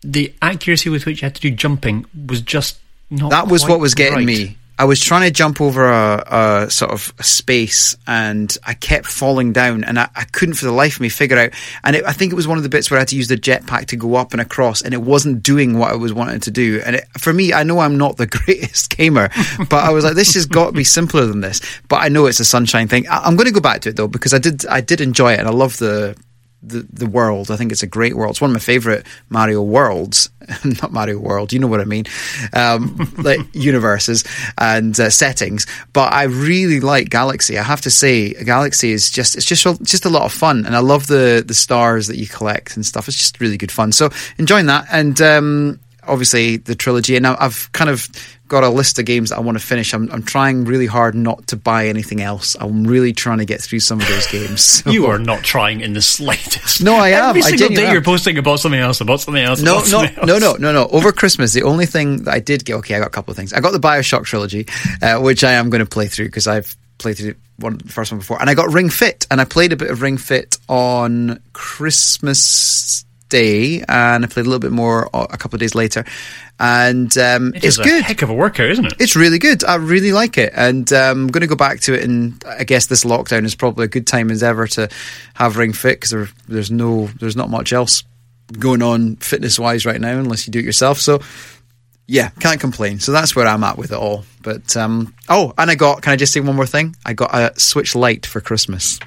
the 0.00 0.32
accuracy 0.40 0.88
with 0.88 1.04
which 1.04 1.20
you 1.20 1.26
had 1.26 1.34
to 1.34 1.40
do 1.42 1.50
jumping 1.50 2.06
was 2.26 2.40
just 2.40 2.78
not. 3.10 3.28
That 3.28 3.48
was 3.48 3.68
what 3.68 3.78
was 3.78 3.94
getting 3.94 4.14
right. 4.14 4.26
me. 4.26 4.56
I 4.78 4.84
was 4.84 5.00
trying 5.00 5.22
to 5.22 5.30
jump 5.30 5.60
over 5.60 5.86
a, 5.86 6.64
a 6.66 6.70
sort 6.70 6.90
of 6.90 7.14
a 7.18 7.22
space 7.22 7.96
and 8.06 8.54
I 8.66 8.74
kept 8.74 9.06
falling 9.06 9.52
down 9.52 9.84
and 9.84 9.98
I, 9.98 10.08
I 10.14 10.24
couldn't 10.24 10.56
for 10.56 10.66
the 10.66 10.72
life 10.72 10.96
of 10.96 11.00
me 11.00 11.08
figure 11.08 11.38
out. 11.38 11.52
And 11.82 11.96
it, 11.96 12.04
I 12.04 12.12
think 12.12 12.32
it 12.32 12.36
was 12.36 12.46
one 12.46 12.58
of 12.58 12.62
the 12.62 12.68
bits 12.68 12.90
where 12.90 12.98
I 12.98 13.00
had 13.00 13.08
to 13.08 13.16
use 13.16 13.28
the 13.28 13.38
jetpack 13.38 13.86
to 13.86 13.96
go 13.96 14.16
up 14.16 14.32
and 14.32 14.40
across 14.40 14.82
and 14.82 14.92
it 14.92 15.00
wasn't 15.00 15.42
doing 15.42 15.78
what 15.78 15.92
I 15.92 15.96
was 15.96 16.12
wanting 16.12 16.40
to 16.40 16.50
do. 16.50 16.82
And 16.84 16.96
it, 16.96 17.06
for 17.16 17.32
me, 17.32 17.54
I 17.54 17.62
know 17.62 17.78
I'm 17.78 17.96
not 17.96 18.18
the 18.18 18.26
greatest 18.44 18.94
gamer, 18.94 19.30
but 19.70 19.84
I 19.84 19.90
was 19.90 20.04
like, 20.04 20.14
this 20.14 20.34
has 20.34 20.44
got 20.44 20.66
to 20.66 20.72
be 20.72 20.84
simpler 20.84 21.24
than 21.24 21.40
this. 21.40 21.60
But 21.88 22.02
I 22.02 22.08
know 22.08 22.26
it's 22.26 22.40
a 22.40 22.44
sunshine 22.44 22.88
thing. 22.88 23.08
I, 23.08 23.20
I'm 23.24 23.36
going 23.36 23.46
to 23.46 23.54
go 23.54 23.60
back 23.60 23.80
to 23.82 23.90
it 23.90 23.96
though 23.96 24.08
because 24.08 24.34
I 24.34 24.38
did, 24.38 24.66
I 24.66 24.82
did 24.82 25.00
enjoy 25.00 25.32
it 25.32 25.38
and 25.38 25.48
I 25.48 25.52
love 25.52 25.78
the, 25.78 26.16
the, 26.62 26.86
the 26.92 27.06
world. 27.06 27.50
I 27.50 27.56
think 27.56 27.72
it's 27.72 27.82
a 27.82 27.86
great 27.86 28.16
world. 28.16 28.30
It's 28.30 28.40
one 28.40 28.50
of 28.50 28.54
my 28.54 28.60
favorite 28.60 29.06
Mario 29.28 29.62
worlds, 29.62 30.30
not 30.82 30.92
Mario 30.92 31.18
World. 31.18 31.52
You 31.52 31.58
know 31.58 31.66
what 31.66 31.80
I 31.80 31.84
mean, 31.84 32.04
um, 32.52 33.12
like 33.18 33.40
universes 33.52 34.24
and 34.58 34.98
uh, 34.98 35.10
settings. 35.10 35.66
But 35.92 36.12
I 36.12 36.24
really 36.24 36.80
like 36.80 37.10
Galaxy. 37.10 37.58
I 37.58 37.62
have 37.62 37.82
to 37.82 37.90
say, 37.90 38.32
Galaxy 38.32 38.92
is 38.92 39.10
just 39.10 39.36
it's 39.36 39.46
just 39.46 39.66
just 39.82 40.04
a 40.04 40.10
lot 40.10 40.24
of 40.24 40.32
fun, 40.32 40.66
and 40.66 40.74
I 40.74 40.80
love 40.80 41.06
the 41.06 41.44
the 41.46 41.54
stars 41.54 42.08
that 42.08 42.16
you 42.16 42.26
collect 42.26 42.76
and 42.76 42.84
stuff. 42.84 43.08
It's 43.08 43.16
just 43.16 43.40
really 43.40 43.56
good 43.56 43.72
fun. 43.72 43.92
So 43.92 44.10
enjoying 44.38 44.66
that, 44.66 44.86
and 44.90 45.20
um, 45.20 45.80
obviously 46.08 46.56
the 46.56 46.74
trilogy. 46.74 47.16
And 47.16 47.26
I've 47.26 47.70
kind 47.72 47.90
of 47.90 48.08
got 48.48 48.62
a 48.62 48.68
list 48.68 48.98
of 48.98 49.04
games 49.04 49.30
that 49.30 49.36
I 49.38 49.40
want 49.40 49.58
to 49.58 49.64
finish. 49.64 49.92
I'm, 49.92 50.10
I'm 50.12 50.22
trying 50.22 50.64
really 50.66 50.86
hard 50.86 51.14
not 51.14 51.48
to 51.48 51.56
buy 51.56 51.88
anything 51.88 52.20
else. 52.22 52.56
I'm 52.60 52.84
really 52.84 53.12
trying 53.12 53.38
to 53.38 53.44
get 53.44 53.60
through 53.60 53.80
some 53.80 54.00
of 54.00 54.06
those 54.08 54.26
games. 54.28 54.62
So- 54.84 54.90
You 54.90 55.06
are 55.06 55.18
not 55.18 55.42
trying 55.42 55.80
in 55.80 55.92
the 55.94 56.02
slightest. 56.02 56.82
No, 56.82 56.94
I 56.94 57.08
am. 57.10 57.30
Every 57.30 57.42
I 57.42 57.50
single 57.50 57.68
day 57.70 57.86
am. 57.86 57.92
you're 57.92 58.02
posting 58.02 58.38
about 58.38 58.60
something 58.60 58.78
else, 58.80 59.00
about 59.00 59.20
something 59.20 59.42
else. 59.42 59.60
No, 59.60 59.78
no, 59.78 59.84
something 59.84 60.16
else. 60.18 60.26
no, 60.26 60.38
no, 60.38 60.52
no, 60.58 60.72
no. 60.84 60.86
Over 60.88 61.12
Christmas, 61.12 61.52
the 61.52 61.62
only 61.64 61.86
thing 61.86 62.24
that 62.24 62.34
I 62.34 62.38
did 62.40 62.64
get, 62.64 62.74
okay, 62.76 62.94
I 62.94 62.98
got 62.98 63.08
a 63.08 63.10
couple 63.10 63.30
of 63.32 63.36
things. 63.36 63.52
I 63.52 63.60
got 63.60 63.72
the 63.72 63.80
Bioshock 63.80 64.24
trilogy, 64.24 64.66
uh, 65.02 65.18
which 65.20 65.42
I 65.44 65.52
am 65.52 65.70
going 65.70 65.80
to 65.84 65.88
play 65.90 66.06
through 66.06 66.26
because 66.26 66.46
I've 66.46 66.76
played 66.98 67.16
through 67.16 67.34
one, 67.58 67.78
the 67.78 67.92
first 67.92 68.12
one 68.12 68.18
before. 68.18 68.38
And 68.40 68.48
I 68.50 68.54
got 68.54 68.72
Ring 68.72 68.90
Fit, 68.90 69.26
and 69.30 69.40
I 69.40 69.44
played 69.44 69.72
a 69.72 69.76
bit 69.76 69.90
of 69.90 70.02
Ring 70.02 70.18
Fit 70.18 70.58
on 70.68 71.40
Christmas 71.54 73.05
day, 73.28 73.82
and 73.88 74.24
I 74.24 74.28
played 74.28 74.46
a 74.46 74.48
little 74.48 74.60
bit 74.60 74.72
more 74.72 75.08
a 75.12 75.18
a 75.30 75.36
couple 75.36 75.56
of 75.56 75.60
days 75.60 75.74
later, 75.74 76.04
and 76.58 77.16
um, 77.18 77.52
It 77.54 77.64
it's 77.64 77.78
a 77.78 77.84
good. 77.84 78.04
heck 78.04 78.22
of 78.22 78.30
a 78.30 78.34
workout, 78.34 78.70
isn't 78.70 78.86
it? 78.86 78.94
It's 78.98 79.16
really 79.16 79.38
good. 79.38 79.64
I 79.64 79.76
really 79.76 80.12
like 80.12 80.38
it, 80.38 80.52
and 80.54 80.90
um, 80.92 81.22
I'm 81.22 81.26
going 81.28 81.42
to 81.42 81.46
go 81.46 81.56
back 81.56 81.80
to 81.80 81.94
it. 81.94 82.04
And 82.04 82.42
I 82.46 82.64
guess 82.64 82.86
this 82.86 83.04
lockdown 83.04 83.44
is 83.44 83.54
probably 83.54 83.84
a 83.84 83.88
good 83.88 84.06
time 84.06 84.30
as 84.30 84.42
ever 84.42 84.66
to 84.68 84.88
have 85.34 85.56
Ring 85.56 85.72
Fit 85.72 85.96
because 86.00 86.10
there, 86.10 86.28
there's 86.48 86.70
no, 86.70 87.06
there's 87.20 87.36
not 87.36 87.50
much 87.50 87.72
else 87.72 88.04
going 88.58 88.80
on 88.82 89.16
fitness 89.16 89.58
wise 89.58 89.84
right 89.84 90.00
now 90.00 90.18
unless 90.18 90.46
you 90.46 90.52
do 90.52 90.60
it 90.60 90.64
yourself. 90.64 90.98
So 91.00 91.20
yeah, 92.06 92.28
can't 92.38 92.60
complain. 92.60 93.00
So 93.00 93.10
that's 93.10 93.34
where 93.34 93.46
I'm 93.48 93.64
at 93.64 93.76
with 93.76 93.90
it 93.90 93.98
all. 93.98 94.24
But 94.40 94.76
um, 94.76 95.12
oh, 95.28 95.52
and 95.58 95.68
I 95.70 95.74
got. 95.74 96.02
Can 96.02 96.12
I 96.12 96.16
just 96.16 96.32
say 96.32 96.38
one 96.40 96.54
more 96.54 96.66
thing? 96.66 96.94
I 97.04 97.12
got 97.14 97.34
a 97.34 97.58
Switch 97.58 97.96
Lite 97.96 98.24
for 98.26 98.40
Christmas. 98.40 99.00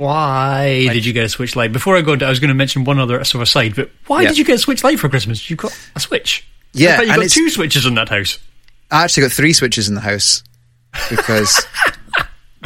Why 0.00 0.88
did 0.92 1.04
you 1.04 1.12
get 1.12 1.24
a 1.24 1.28
Switch 1.28 1.54
Lite? 1.56 1.72
Before 1.72 1.96
I 1.96 2.00
go, 2.00 2.14
I 2.14 2.28
was 2.28 2.40
going 2.40 2.48
to 2.48 2.54
mention 2.54 2.84
one 2.84 2.98
other 2.98 3.22
sort 3.24 3.36
of 3.36 3.42
aside, 3.42 3.76
but 3.76 3.90
why 4.06 4.22
Yeah. 4.22 4.28
did 4.28 4.38
you 4.38 4.44
get 4.44 4.54
a 4.56 4.58
Switch 4.58 4.82
Lite 4.82 4.98
for 4.98 5.08
Christmas? 5.08 5.48
You 5.50 5.56
got 5.56 5.78
a 5.94 6.00
Switch. 6.00 6.46
Yeah, 6.72 7.00
you 7.02 7.12
and 7.12 7.20
got 7.22 7.30
two 7.30 7.50
Switches 7.50 7.84
in 7.84 7.94
that 7.96 8.08
house. 8.08 8.38
I 8.90 9.04
actually 9.04 9.24
got 9.24 9.32
three 9.32 9.52
switches 9.52 9.88
in 9.88 9.94
the 9.94 10.00
house 10.00 10.42
because 11.10 11.64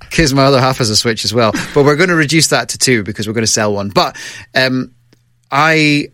because 0.00 0.34
my, 0.34 0.44
other 0.44 0.60
half 0.60 0.78
has 0.78 0.90
a 0.90 0.96
switch 0.96 1.24
as 1.24 1.32
well. 1.32 1.52
But 1.74 1.84
we're 1.84 1.96
going 1.96 2.08
to 2.08 2.16
reduce 2.16 2.48
that 2.48 2.70
to 2.70 2.78
two 2.78 3.02
because 3.04 3.26
we're 3.26 3.34
going 3.34 3.44
to 3.44 3.50
sell 3.52 3.72
one. 3.72 3.90
But 3.90 4.16
um, 4.54 4.92
I 5.50 6.08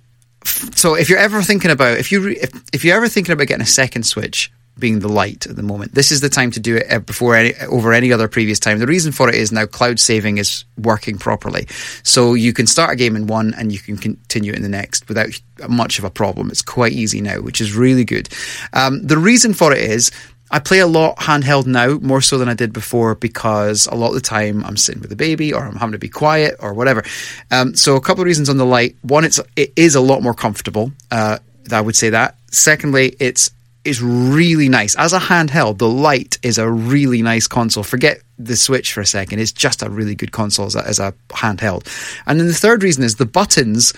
so 0.44 0.94
if 0.94 1.08
you're 1.08 1.18
ever 1.18 1.40
thinking 1.42 1.70
about 1.70 1.98
if 1.98 2.12
you 2.12 2.20
re- 2.20 2.36
if, 2.38 2.50
if 2.74 2.84
you're 2.84 2.96
ever 2.96 3.08
thinking 3.08 3.32
about 3.32 3.46
getting 3.46 3.62
a 3.62 3.66
second 3.66 4.02
switch 4.02 4.50
being 4.78 5.00
the 5.00 5.08
light 5.08 5.46
at 5.46 5.56
the 5.56 5.62
moment 5.62 5.94
this 5.94 6.10
is 6.10 6.20
the 6.20 6.28
time 6.28 6.50
to 6.50 6.60
do 6.60 6.76
it 6.76 6.90
uh, 6.90 6.98
before 6.98 7.34
any 7.34 7.54
over 7.68 7.92
any 7.92 8.12
other 8.12 8.28
previous 8.28 8.58
time 8.58 8.78
the 8.78 8.86
reason 8.86 9.12
for 9.12 9.28
it 9.28 9.34
is 9.34 9.52
now 9.52 9.66
cloud 9.66 10.00
saving 10.00 10.38
is 10.38 10.64
working 10.78 11.18
properly 11.18 11.66
so 12.02 12.34
you 12.34 12.52
can 12.52 12.66
start 12.66 12.92
a 12.92 12.96
game 12.96 13.14
in 13.14 13.26
one 13.26 13.54
and 13.54 13.72
you 13.72 13.78
can 13.78 13.96
continue 13.96 14.52
in 14.52 14.62
the 14.62 14.68
next 14.68 15.08
without 15.08 15.28
much 15.68 15.98
of 15.98 16.04
a 16.04 16.10
problem 16.10 16.48
it's 16.48 16.62
quite 16.62 16.92
easy 16.92 17.20
now 17.20 17.40
which 17.40 17.60
is 17.60 17.76
really 17.76 18.04
good 18.04 18.28
um, 18.72 19.02
the 19.02 19.18
reason 19.18 19.52
for 19.52 19.72
it 19.72 19.78
is 19.78 20.10
I 20.52 20.58
play 20.58 20.80
a 20.80 20.86
lot 20.86 21.16
handheld 21.16 21.66
now, 21.66 21.94
more 21.94 22.20
so 22.20 22.36
than 22.36 22.50
I 22.50 22.54
did 22.54 22.74
before, 22.74 23.14
because 23.14 23.86
a 23.86 23.94
lot 23.94 24.08
of 24.08 24.14
the 24.14 24.20
time 24.20 24.62
I'm 24.64 24.76
sitting 24.76 25.00
with 25.00 25.10
a 25.10 25.16
baby 25.16 25.54
or 25.54 25.64
I'm 25.64 25.76
having 25.76 25.92
to 25.92 25.98
be 25.98 26.10
quiet 26.10 26.56
or 26.60 26.74
whatever. 26.74 27.02
Um, 27.50 27.74
so 27.74 27.96
a 27.96 28.02
couple 28.02 28.20
of 28.20 28.26
reasons 28.26 28.50
on 28.50 28.58
the 28.58 28.66
light. 28.66 28.96
One, 29.00 29.24
it's 29.24 29.40
it 29.56 29.72
is 29.76 29.94
a 29.94 30.00
lot 30.02 30.22
more 30.22 30.34
comfortable. 30.34 30.92
Uh, 31.10 31.38
I 31.70 31.80
would 31.80 31.96
say 31.96 32.10
that. 32.10 32.36
Secondly, 32.50 33.16
it's 33.18 33.50
it's 33.84 34.00
really 34.00 34.68
nice 34.68 34.94
as 34.96 35.12
a 35.12 35.18
handheld. 35.18 35.78
The 35.78 35.88
light 35.88 36.38
is 36.42 36.58
a 36.58 36.70
really 36.70 37.22
nice 37.22 37.46
console. 37.46 37.82
Forget 37.82 38.20
the 38.38 38.56
Switch 38.56 38.92
for 38.92 39.00
a 39.00 39.06
second. 39.06 39.40
It's 39.40 39.52
just 39.52 39.82
a 39.82 39.90
really 39.90 40.14
good 40.14 40.32
console 40.32 40.66
as 40.66 40.76
a, 40.76 40.86
as 40.86 40.98
a 40.98 41.14
handheld. 41.30 41.86
And 42.26 42.38
then 42.38 42.46
the 42.46 42.54
third 42.54 42.82
reason 42.82 43.02
is 43.02 43.16
the 43.16 43.26
buttons 43.26 43.92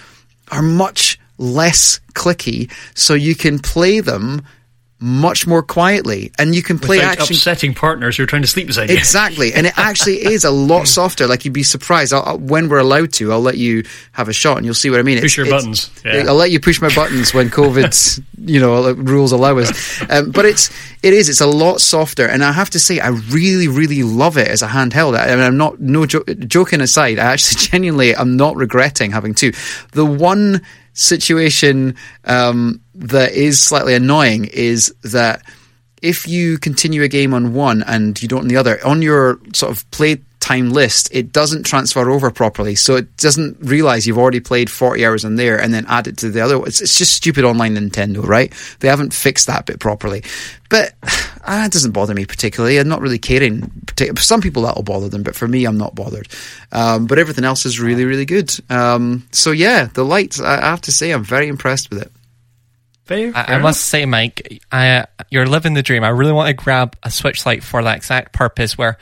are 0.50 0.62
much 0.62 1.18
less 1.38 2.00
clicky, 2.14 2.70
so 2.94 3.14
you 3.14 3.34
can 3.34 3.58
play 3.58 4.00
them 4.00 4.42
much 5.00 5.46
more 5.46 5.62
quietly, 5.62 6.32
and 6.38 6.54
you 6.54 6.62
can 6.62 6.78
play 6.78 6.96
Without 6.98 7.18
action. 7.18 7.34
upsetting 7.34 7.74
partners 7.74 8.16
who 8.16 8.22
are 8.22 8.26
trying 8.26 8.42
to 8.42 8.48
sleep 8.48 8.68
beside 8.68 8.88
you. 8.90 8.96
Exactly, 8.96 9.52
and 9.52 9.66
it 9.66 9.74
actually 9.78 10.24
is 10.24 10.44
a 10.44 10.50
lot 10.50 10.86
softer. 10.86 11.26
Like 11.26 11.44
you'd 11.44 11.52
be 11.52 11.62
surprised 11.62 12.12
I'll, 12.12 12.22
I'll- 12.22 12.38
when 12.38 12.68
we're 12.68 12.78
allowed 12.78 13.12
to. 13.14 13.32
I'll 13.32 13.40
let 13.42 13.58
you 13.58 13.84
have 14.12 14.28
a 14.28 14.32
shot, 14.32 14.56
and 14.56 14.64
you'll 14.64 14.74
see 14.74 14.90
what 14.90 15.00
I 15.00 15.02
mean. 15.02 15.20
Push 15.20 15.36
your 15.36 15.48
buttons, 15.50 15.90
yeah. 16.04 16.24
I'll 16.26 16.34
let 16.36 16.50
you 16.52 16.60
push 16.60 16.80
my 16.80 16.94
buttons 16.94 17.34
when 17.34 17.50
COVID, 17.50 18.22
you 18.38 18.60
know, 18.60 18.92
rules 18.92 19.32
allow 19.32 19.58
us. 19.58 20.02
Um, 20.08 20.30
but 20.30 20.44
it's 20.46 20.70
it 21.02 21.12
is 21.12 21.28
it's 21.28 21.40
a 21.42 21.46
lot 21.46 21.80
softer, 21.80 22.26
and 22.26 22.42
I 22.44 22.52
have 22.52 22.70
to 22.70 22.78
say 22.78 23.00
I 23.00 23.08
really 23.08 23.68
really 23.68 24.02
love 24.04 24.38
it 24.38 24.48
as 24.48 24.62
a 24.62 24.68
handheld. 24.68 25.18
I, 25.18 25.32
I 25.32 25.36
mean, 25.36 25.44
I'm 25.44 25.56
not 25.58 25.80
no 25.80 26.06
jo- 26.06 26.24
joking 26.46 26.80
aside. 26.80 27.18
I 27.18 27.32
actually 27.32 27.60
genuinely 27.70 28.16
I'm 28.16 28.36
not 28.36 28.56
regretting 28.56 29.10
having 29.10 29.34
two. 29.34 29.52
The 29.92 30.04
one 30.06 30.62
situation 30.94 31.96
um, 32.24 32.80
that 32.94 33.32
is 33.32 33.60
slightly 33.60 33.94
annoying 33.94 34.46
is 34.46 34.94
that 35.02 35.42
if 36.00 36.28
you 36.28 36.58
continue 36.58 37.02
a 37.02 37.08
game 37.08 37.34
on 37.34 37.54
one 37.54 37.82
and 37.86 38.20
you 38.22 38.28
don't 38.28 38.42
on 38.42 38.48
the 38.48 38.56
other, 38.56 38.78
on 38.86 39.02
your 39.02 39.38
sort 39.54 39.72
of 39.72 39.90
play 39.90 40.20
time 40.44 40.70
list, 40.70 41.08
it 41.10 41.32
doesn't 41.32 41.64
transfer 41.64 42.10
over 42.10 42.30
properly. 42.30 42.74
So 42.74 42.96
it 42.96 43.16
doesn't 43.16 43.56
realize 43.60 44.06
you've 44.06 44.18
already 44.18 44.40
played 44.40 44.68
40 44.68 45.04
hours 45.06 45.24
on 45.24 45.36
there 45.36 45.58
and 45.58 45.72
then 45.72 45.86
add 45.88 46.06
it 46.06 46.18
to 46.18 46.30
the 46.30 46.42
other. 46.42 46.62
It's, 46.66 46.82
it's 46.82 46.98
just 46.98 47.14
stupid 47.14 47.44
online 47.44 47.74
Nintendo, 47.76 48.22
right? 48.22 48.52
They 48.80 48.88
haven't 48.88 49.14
fixed 49.14 49.46
that 49.46 49.64
bit 49.64 49.80
properly. 49.80 50.22
But 50.68 50.92
uh, 51.44 51.64
it 51.66 51.72
doesn't 51.72 51.92
bother 51.92 52.14
me 52.14 52.24
particularly. 52.24 52.78
I'm 52.78 52.88
not 52.88 53.00
really 53.00 53.18
caring. 53.18 53.60
partic- 53.86 54.18
Some 54.18 54.40
people 54.40 54.62
that'll 54.62 54.82
bother 54.82 55.08
them, 55.08 55.22
but 55.22 55.36
for 55.36 55.46
me, 55.46 55.64
I'm 55.64 55.78
not 55.78 55.94
bothered. 55.94 56.28
Um, 56.72 57.06
but 57.06 57.18
everything 57.18 57.44
else 57.44 57.66
is 57.66 57.78
really, 57.80 58.04
really 58.04 58.24
good. 58.24 58.52
Um, 58.70 59.26
so 59.32 59.50
yeah, 59.50 59.86
the 59.86 60.04
lights, 60.04 60.40
I 60.40 60.56
I 60.56 60.70
have 60.70 60.80
to 60.82 60.92
say, 60.92 61.10
I'm 61.10 61.24
very 61.24 61.48
impressed 61.48 61.90
with 61.90 62.02
it. 62.02 62.10
Fair, 63.04 63.32
I, 63.34 63.44
fair 63.44 63.56
I 63.56 63.58
must 63.58 63.84
say, 63.84 64.06
Mike, 64.06 64.62
I, 64.72 65.06
you're 65.30 65.46
living 65.46 65.74
the 65.74 65.82
dream. 65.82 66.02
I 66.02 66.08
really 66.08 66.32
want 66.32 66.48
to 66.48 66.54
grab 66.54 66.96
a 67.02 67.10
Switch 67.10 67.44
Lite 67.44 67.62
for 67.62 67.82
that 67.82 67.96
exact 67.98 68.32
purpose 68.32 68.78
where 68.78 68.96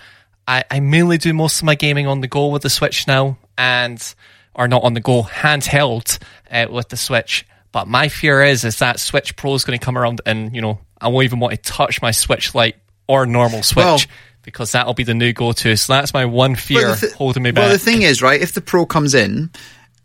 I, 0.49 0.65
I 0.71 0.81
mainly 0.81 1.19
do 1.19 1.33
most 1.33 1.61
of 1.61 1.65
my 1.65 1.77
gaming 1.77 2.09
on 2.09 2.21
the 2.21 2.27
go 2.27 2.49
with 2.49 2.63
the 2.63 2.71
Switch 2.71 3.07
now 3.07 3.39
and 3.57 4.15
or 4.55 4.67
not 4.67 4.83
on 4.83 4.95
the 4.95 5.01
go, 5.01 5.23
handheld 5.23 6.19
uh, 6.51 6.67
with 6.71 6.89
the 6.89 6.97
Switch. 6.97 7.47
But 7.71 7.87
my 7.87 8.09
fear 8.09 8.43
is 8.43 8.65
is 8.65 8.81
that 8.81 8.99
Switch 8.99 9.37
Pro 9.37 9.55
is 9.55 9.65
going 9.65 9.79
to 9.79 9.85
come 9.85 9.97
around 9.97 10.21
and, 10.27 10.55
you 10.55 10.61
know, 10.61 10.81
I 11.03 11.09
won't 11.09 11.25
even 11.25 11.41
want 11.41 11.55
to 11.55 11.61
touch 11.71 12.01
my 12.01 12.11
Switch 12.13 12.55
Lite 12.55 12.77
or 13.07 13.27
normal 13.27 13.63
Switch 13.63 13.85
Well- 13.85 14.01
because 14.45 14.73
that'll 14.73 14.95
be 14.95 15.05
the 15.05 15.15
new 15.15 15.33
go-to. 15.33 15.77
So 15.77 15.93
that's 15.93 16.13
my 16.13 16.25
one 16.25 16.57
fear 16.57 16.97
thi- 16.97 17.11
holding 17.17 17.45
me 17.45 17.53
back. 17.53 17.63
Well, 17.63 17.71
the 17.73 17.79
thing 17.79 18.03
is, 18.03 18.21
right, 18.23 18.41
if 18.41 18.55
the 18.55 18.61
Pro 18.61 18.85
comes 18.87 19.15
in, 19.15 19.51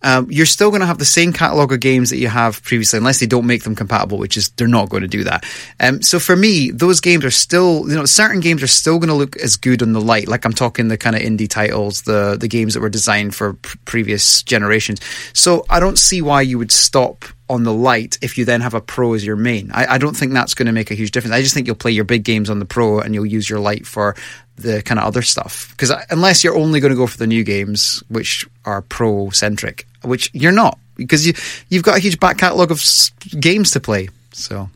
um, 0.04 0.28
you're 0.30 0.46
still 0.46 0.70
going 0.70 0.82
to 0.82 0.86
have 0.88 1.00
the 1.00 1.06
same 1.06 1.34
catalog 1.34 1.72
of 1.72 1.80
games 1.80 2.12
that 2.12 2.18
you 2.18 2.28
have 2.28 2.64
previously, 2.64 2.98
unless 2.98 3.20
they 3.20 3.26
don't 3.26 3.48
make 3.48 3.64
them 3.64 3.76
compatible, 3.76 4.18
which 4.18 4.38
is 4.38 4.50
they're 4.50 4.68
not 4.68 4.90
going 4.90 5.02
to 5.02 5.08
do 5.08 5.24
that. 5.24 5.44
Um, 5.80 6.02
so 6.02 6.20
for 6.20 6.36
me, 6.36 6.72
those 6.72 7.02
games 7.02 7.26
are 7.26 7.32
still, 7.32 7.90
you 7.90 7.96
know, 7.96 8.06
certain 8.06 8.40
games 8.40 8.62
are 8.62 8.68
still 8.68 9.00
going 9.00 9.10
to 9.10 9.16
look 9.16 9.36
as 9.38 9.58
good 9.58 9.82
on 9.82 9.94
the 9.94 10.02
light. 10.02 10.28
Like 10.28 10.46
I'm 10.46 10.54
talking 10.54 10.88
the 10.88 10.98
kind 10.98 11.16
of 11.16 11.22
indie 11.22 11.50
titles, 11.50 12.04
the 12.04 12.38
the 12.40 12.48
games 12.48 12.74
that 12.74 12.82
were 12.82 12.90
designed 12.90 13.34
for 13.34 13.54
pr- 13.54 13.78
previous 13.86 14.44
generations. 14.44 15.02
So 15.34 15.66
I 15.70 15.80
don't 15.80 15.98
see 15.98 16.22
why 16.22 16.42
you 16.42 16.58
would 16.58 16.72
stop 16.72 17.26
on 17.50 17.64
the 17.64 17.74
light 17.74 18.18
if 18.22 18.38
you 18.38 18.46
then 18.46 18.62
have 18.62 18.74
a 18.74 18.82
pro 18.82 19.14
as 19.14 19.26
your 19.26 19.36
main. 19.36 19.72
I, 19.72 19.94
I 19.94 19.98
don't 19.98 20.16
think 20.16 20.34
that's 20.34 20.54
going 20.54 20.66
to 20.68 20.74
make 20.74 20.92
a 20.92 20.96
huge 20.96 21.12
difference. 21.12 21.34
I 21.34 21.42
just 21.42 21.54
think 21.54 21.66
you'll 21.66 21.78
play 21.78 21.92
your 21.92 22.04
big 22.04 22.24
games 22.24 22.50
on 22.50 22.60
the 22.60 22.66
pro 22.66 23.00
and 23.00 23.14
you'll 23.16 23.26
use 23.26 23.50
your 23.50 23.60
light 23.60 23.88
for 23.88 24.16
the 24.58 24.82
kind 24.82 25.00
of 25.00 25.06
other 25.06 25.22
stuff. 25.22 25.70
Because 25.72 25.92
unless 26.10 26.44
you're 26.44 26.58
only 26.58 26.80
going 26.80 26.92
to 26.92 26.98
go 26.98 27.08
for 27.08 27.18
the 27.18 27.28
new 27.28 27.44
games, 27.44 28.04
which 28.10 28.46
are 28.68 28.82
pro 28.84 29.30
centric, 29.32 29.88
which 30.04 30.30
you're 30.34 30.52
not, 30.52 30.78
because 30.96 31.26
you 31.26 31.34
you've 31.70 31.84
got 31.84 31.96
a 31.98 32.00
huge 32.00 32.20
back 32.20 32.38
catalogue 32.38 32.70
of 32.72 32.80
s- 32.80 33.10
games 33.40 33.72
to 33.72 33.80
play. 33.80 34.10
So 34.34 34.70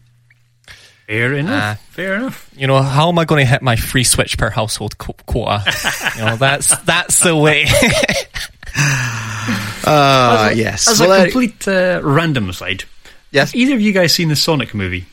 Fair 1.07 1.33
enough. 1.33 1.61
Ah. 1.61 1.77
fair 1.91 2.13
enough. 2.15 2.49
you 2.55 2.67
know, 2.67 2.81
how 2.81 3.09
am 3.09 3.19
I 3.19 3.25
going 3.25 3.43
to 3.45 3.49
hit 3.51 3.61
my 3.61 3.75
free 3.75 4.05
Switch 4.05 4.37
per 4.37 4.49
household 4.49 4.97
qu- 4.97 5.11
quota? 5.25 5.61
you 6.17 6.23
know, 6.25 6.37
that's 6.37 6.73
that's 6.85 7.19
the 7.19 7.35
way. 7.35 7.65
uh, 9.85 10.51
yes, 10.55 10.87
As 10.87 10.99
Well, 11.01 11.11
a 11.11 11.19
uh, 11.19 11.21
complete 11.23 11.67
uh, 11.67 11.99
random 12.01 12.49
aside, 12.49 12.85
yes, 13.31 13.51
have 13.51 13.55
either 13.55 13.73
of 13.75 13.81
you 13.81 13.91
guys 13.91 14.13
seen 14.13 14.29
the 14.29 14.35
Sonic 14.37 14.73
movie? 14.73 15.05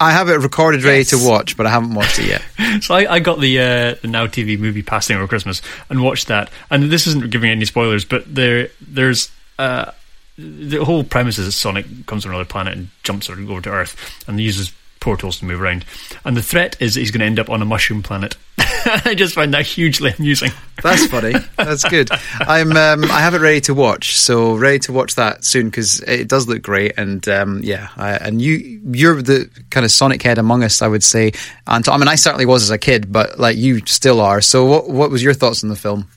I 0.00 0.12
have 0.12 0.28
it 0.30 0.36
recorded, 0.38 0.82
ready 0.82 0.98
Yes. 0.98 1.10
to 1.10 1.18
watch, 1.28 1.56
but 1.58 1.66
I 1.66 1.70
haven't 1.70 1.94
watched 1.94 2.18
it 2.18 2.26
yet. 2.26 2.42
So 2.82 2.94
I, 2.94 3.14
I 3.14 3.18
got 3.18 3.40
the 3.40 3.58
uh, 3.60 3.94
the 4.00 4.06
Now 4.08 4.26
TV 4.26 4.58
movie 4.58 4.82
passing 4.82 5.16
over 5.16 5.26
Christmas 5.26 5.60
and 5.90 6.02
watched 6.02 6.28
that. 6.28 6.50
And 6.70 6.84
this 6.84 7.06
isn't 7.08 7.30
giving 7.30 7.50
any 7.50 7.64
spoilers, 7.64 8.04
but 8.04 8.32
there 8.32 8.68
there's 8.80 9.30
uh, 9.58 9.90
the 10.38 10.84
whole 10.84 11.02
premise 11.04 11.36
is 11.38 11.46
that 11.46 11.52
Sonic 11.52 11.84
comes 12.06 12.22
from 12.22 12.30
another 12.32 12.44
planet 12.46 12.74
and 12.78 12.88
jumps 13.02 13.28
over 13.28 13.60
to 13.60 13.68
Earth 13.70 13.96
and 14.28 14.40
uses 14.40 14.72
portals 15.00 15.38
to 15.38 15.44
move 15.44 15.60
around. 15.60 15.84
And 16.24 16.36
the 16.36 16.42
threat 16.42 16.76
is 16.80 16.94
that 16.94 17.00
he's 17.00 17.10
going 17.10 17.20
to 17.20 17.26
end 17.26 17.38
up 17.38 17.50
on 17.50 17.62
a 17.62 17.64
mushroom 17.64 18.02
planet. 18.02 18.36
I 18.58 19.14
just 19.16 19.34
find 19.34 19.52
that 19.54 19.66
hugely 19.66 20.14
amusing. 20.18 20.52
That's 20.82 21.06
funny. 21.06 21.34
That's 21.56 21.84
good. 21.84 22.10
I'm 22.40 22.76
um, 22.76 23.04
I 23.04 23.20
have 23.20 23.34
it 23.34 23.40
ready 23.40 23.60
to 23.62 23.74
watch, 23.74 24.16
so 24.16 24.54
ready 24.54 24.78
to 24.80 24.92
watch 24.92 25.16
that 25.16 25.44
soon 25.44 25.66
because 25.66 26.00
it 26.00 26.28
does 26.28 26.48
look 26.48 26.62
great. 26.62 26.94
And 26.96 27.26
um, 27.28 27.60
yeah, 27.62 27.88
I, 27.96 28.12
and 28.16 28.40
you 28.40 28.80
you're 28.90 29.20
the 29.22 29.50
kind 29.70 29.84
of 29.84 29.90
Sonic 29.90 30.22
head 30.22 30.38
among 30.38 30.62
us, 30.62 30.82
I 30.82 30.88
would 30.88 31.04
say. 31.04 31.32
And 31.66 31.86
I 31.88 31.96
mean, 31.96 32.08
I 32.08 32.14
certainly 32.14 32.46
was 32.46 32.62
as 32.62 32.70
a 32.70 32.78
kid, 32.78 33.12
but 33.12 33.38
like 33.38 33.56
you 33.56 33.84
still 33.86 34.20
are. 34.20 34.40
So 34.40 34.64
what 34.64 34.88
what 34.88 35.10
was 35.10 35.22
your 35.22 35.34
thoughts 35.34 35.62
on 35.62 35.70
the 35.70 35.76
film? 35.76 36.08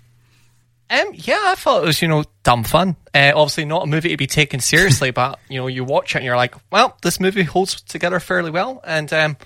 Um, 0.93 1.09
yeah, 1.13 1.39
I 1.45 1.55
thought 1.55 1.83
it 1.83 1.87
was, 1.87 2.01
you 2.03 2.07
know, 2.07 2.23
dumb 2.43 2.63
fun. 2.63 2.95
Uh, 3.15 3.31
obviously, 3.35 3.65
not 3.65 3.83
a 3.83 3.87
movie 3.87 4.09
to 4.09 4.17
be 4.17 4.27
taken 4.27 4.59
seriously, 4.59 5.09
but 5.11 5.39
you 5.49 5.59
know, 5.59 5.65
you 5.65 5.83
watch 5.83 6.13
it 6.13 6.19
and 6.19 6.25
you're 6.25 6.35
like, 6.35 6.53
well, 6.71 6.97
this 7.01 7.19
movie 7.19 7.41
holds 7.41 7.81
together 7.81 8.19
fairly 8.19 8.51
well. 8.51 8.79
And 8.85 9.11
um, 9.11 9.37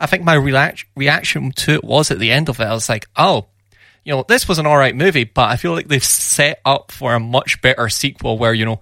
I 0.00 0.06
think 0.06 0.24
my 0.24 0.34
relax- 0.34 0.84
reaction 0.96 1.52
to 1.52 1.74
it 1.74 1.84
was 1.84 2.10
at 2.10 2.18
the 2.18 2.32
end 2.32 2.48
of 2.48 2.58
it, 2.58 2.64
I 2.64 2.72
was 2.72 2.88
like, 2.88 3.06
oh, 3.16 3.46
you 4.04 4.14
know, 4.14 4.24
this 4.26 4.48
was 4.48 4.58
an 4.58 4.66
all 4.66 4.76
right 4.76 4.96
movie, 4.96 5.24
but 5.24 5.48
I 5.48 5.56
feel 5.56 5.72
like 5.72 5.86
they've 5.86 6.04
set 6.04 6.60
up 6.64 6.90
for 6.90 7.14
a 7.14 7.20
much 7.20 7.62
better 7.62 7.88
sequel 7.88 8.38
where 8.38 8.54
you 8.54 8.64
know. 8.64 8.80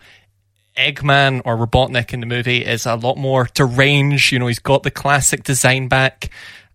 Eggman 0.77 1.43
or 1.45 1.57
Robotnik 1.57 2.13
in 2.13 2.19
the 2.19 2.27
movie 2.27 2.65
is 2.65 2.85
a 2.85 2.97
lot 2.97 3.17
more 3.17 3.49
deranged. 3.55 4.33
You 4.33 4.41
know, 4.41 4.49
he's 4.49 4.59
got 4.59 4.83
the 4.83 4.91
classic 4.91 5.45
design 5.45 5.87
back. 5.87 6.31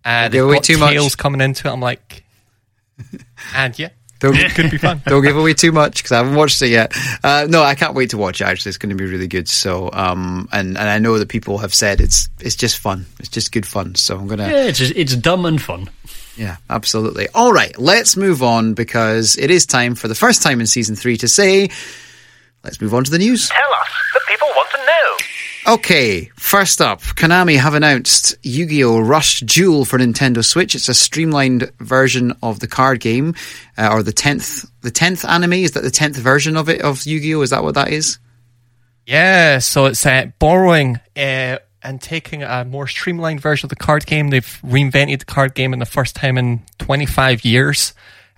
Uh, 0.05 0.29
they've 0.29 0.41
got 0.41 0.63
too 0.63 0.77
much. 0.77 1.17
coming 1.17 1.41
into 1.41 1.67
it. 1.67 1.71
I'm 1.71 1.81
like, 1.81 2.23
and 3.53 3.77
yeah, 3.77 3.89
Don't, 4.19 4.35
Could 4.55 4.71
be 4.71 4.77
fun. 4.77 5.01
don't 5.05 5.23
give 5.23 5.37
away 5.37 5.53
too 5.53 5.71
much 5.71 5.97
because 5.97 6.11
I 6.11 6.17
haven't 6.17 6.35
watched 6.35 6.61
it 6.61 6.67
yet. 6.69 6.93
Uh, 7.23 7.47
no, 7.49 7.63
I 7.63 7.75
can't 7.75 7.93
wait 7.95 8.09
to 8.09 8.17
watch 8.17 8.41
it. 8.41 8.45
Actually, 8.45 8.69
it's 8.71 8.77
going 8.77 8.89
to 8.89 8.95
be 8.95 9.05
really 9.09 9.27
good. 9.27 9.47
So, 9.47 9.89
um, 9.93 10.49
and 10.51 10.77
and 10.77 10.89
I 10.89 10.99
know 10.99 11.17
that 11.19 11.29
people 11.29 11.57
have 11.59 11.73
said 11.73 12.01
it's 12.01 12.27
it's 12.41 12.55
just 12.55 12.77
fun. 12.79 13.05
It's 13.19 13.29
just 13.29 13.51
good 13.53 13.65
fun. 13.65 13.95
So 13.95 14.17
I'm 14.17 14.27
gonna 14.27 14.47
Yeah, 14.49 14.63
it's 14.65 14.79
just, 14.79 14.93
it's 14.95 15.15
dumb 15.15 15.45
and 15.45 15.61
fun. 15.61 15.89
yeah, 16.35 16.57
absolutely. 16.69 17.29
All 17.33 17.53
right, 17.53 17.77
let's 17.79 18.17
move 18.17 18.43
on 18.43 18.73
because 18.73 19.37
it 19.37 19.49
is 19.51 19.65
time 19.65 19.95
for 19.95 20.07
the 20.09 20.15
first 20.15 20.41
time 20.43 20.59
in 20.59 20.67
season 20.67 20.95
three 20.97 21.15
to 21.17 21.27
say, 21.29 21.69
let's 22.63 22.81
move 22.81 22.93
on 22.93 23.05
to 23.05 23.11
the 23.11 23.19
news. 23.19 23.47
Tell 23.47 23.59
us 23.73 23.87
that 24.13 24.21
people 24.27 24.47
want 24.55 24.69
to 24.71 24.77
know. 24.77 25.17
Okay, 25.69 26.31
first 26.35 26.81
up, 26.81 26.99
Konami 26.99 27.55
have 27.59 27.75
announced 27.75 28.35
Yu-Gi-Oh! 28.41 29.01
Rush 29.01 29.41
Duel 29.41 29.85
for 29.85 29.99
Nintendo 29.99 30.43
Switch. 30.43 30.73
It's 30.73 30.89
a 30.89 30.95
streamlined 30.95 31.71
version 31.79 32.33
of 32.41 32.59
the 32.59 32.67
card 32.67 32.99
game, 32.99 33.35
uh, 33.77 33.89
or 33.91 34.01
the 34.01 34.11
tenth, 34.11 34.65
the 34.81 34.89
tenth 34.89 35.23
anime. 35.23 35.53
Is 35.53 35.73
that 35.73 35.83
the 35.83 35.91
tenth 35.91 36.17
version 36.17 36.57
of 36.57 36.69
it 36.69 36.81
of 36.81 37.05
Yu-Gi-Oh? 37.05 37.41
Is 37.43 37.51
that 37.51 37.61
what 37.63 37.75
that 37.75 37.89
is? 37.89 38.17
Yeah, 39.05 39.59
so 39.59 39.85
it's 39.85 40.03
uh, 40.07 40.31
borrowing 40.39 40.95
uh, 41.15 41.59
and 41.83 42.01
taking 42.01 42.41
a 42.41 42.65
more 42.65 42.87
streamlined 42.87 43.39
version 43.39 43.67
of 43.67 43.69
the 43.69 43.75
card 43.75 44.07
game. 44.07 44.29
They've 44.29 44.59
reinvented 44.65 45.19
the 45.19 45.25
card 45.25 45.53
game 45.53 45.71
in 45.73 45.77
the 45.77 45.85
first 45.85 46.15
time 46.15 46.39
in 46.39 46.63
25 46.79 47.45
years. 47.45 47.93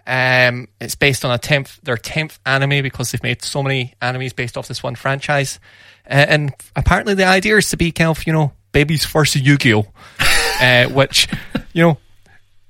Um, 0.06 0.68
it's 0.82 0.96
based 0.96 1.24
on 1.24 1.32
a 1.32 1.38
tenth, 1.38 1.80
their 1.82 1.96
tenth 1.96 2.40
anime 2.46 2.84
because 2.84 3.12
they've 3.12 3.24
made 3.24 3.42
so 3.42 3.64
many 3.64 3.94
animes 4.02 4.36
based 4.36 4.58
off 4.58 4.68
this 4.68 4.84
one 4.84 4.96
franchise. 4.96 5.62
Uh, 6.10 6.26
and 6.28 6.54
apparently, 6.76 7.14
the 7.14 7.26
idea 7.26 7.58
is 7.58 7.70
to 7.72 7.78
be 7.78 7.92
kind 7.92 8.10
of 8.10 8.26
you 8.28 8.34
know 8.34 8.52
baby's 8.72 9.06
first 9.06 9.36
Yu-Gi-Oh, 9.36 9.86
uh, 10.62 10.86
which 10.90 11.28
you 11.74 11.84
know. 11.84 11.98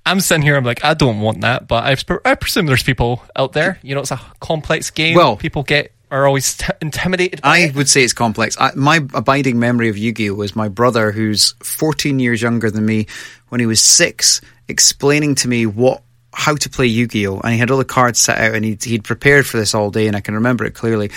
I'm 0.03 0.19
sitting 0.19 0.41
here. 0.41 0.55
I'm 0.57 0.63
like, 0.65 0.83
I 0.83 0.95
don't 0.95 1.19
want 1.21 1.41
that, 1.41 1.67
but 1.67 1.83
I, 1.83 1.95
I 2.31 2.33
presume 2.33 2.65
there's 2.65 2.81
people 2.81 3.21
out 3.35 3.53
there. 3.53 3.77
You 3.83 3.93
know, 3.93 4.01
it's 4.01 4.09
a 4.09 4.19
complex 4.39 4.89
game. 4.89 5.15
Well- 5.15 5.37
people 5.37 5.61
get 5.61 5.91
are 6.09 6.25
always 6.25 6.57
t- 6.57 6.65
intimidated. 6.81 7.41
By 7.43 7.49
I 7.49 7.59
it. 7.59 7.75
would 7.75 7.87
say 7.87 8.03
it's 8.03 8.11
complex. 8.11 8.57
I, 8.59 8.71
my 8.75 8.97
abiding 9.13 9.59
memory 9.59 9.89
of 9.89 9.97
Yu-Gi-Oh 9.99 10.33
was 10.33 10.55
my 10.55 10.67
brother, 10.69 11.11
who's 11.11 11.53
14 11.63 12.17
years 12.19 12.41
younger 12.41 12.71
than 12.71 12.83
me, 12.85 13.05
when 13.49 13.59
he 13.61 13.67
was 13.67 13.79
six, 13.79 14.41
explaining 14.67 15.35
to 15.35 15.47
me 15.47 15.65
what 15.67 16.01
how 16.33 16.55
to 16.55 16.69
play 16.69 16.87
Yu-Gi-Oh, 16.87 17.39
and 17.41 17.53
he 17.53 17.59
had 17.59 17.69
all 17.71 17.77
the 17.77 17.85
cards 17.85 18.17
set 18.19 18.39
out, 18.39 18.55
and 18.55 18.65
he'd, 18.65 18.83
he'd 18.83 19.03
prepared 19.03 19.45
for 19.45 19.57
this 19.57 19.75
all 19.75 19.91
day, 19.91 20.07
and 20.07 20.15
I 20.15 20.21
can 20.21 20.33
remember 20.33 20.65
it 20.65 20.73
clearly. 20.73 21.11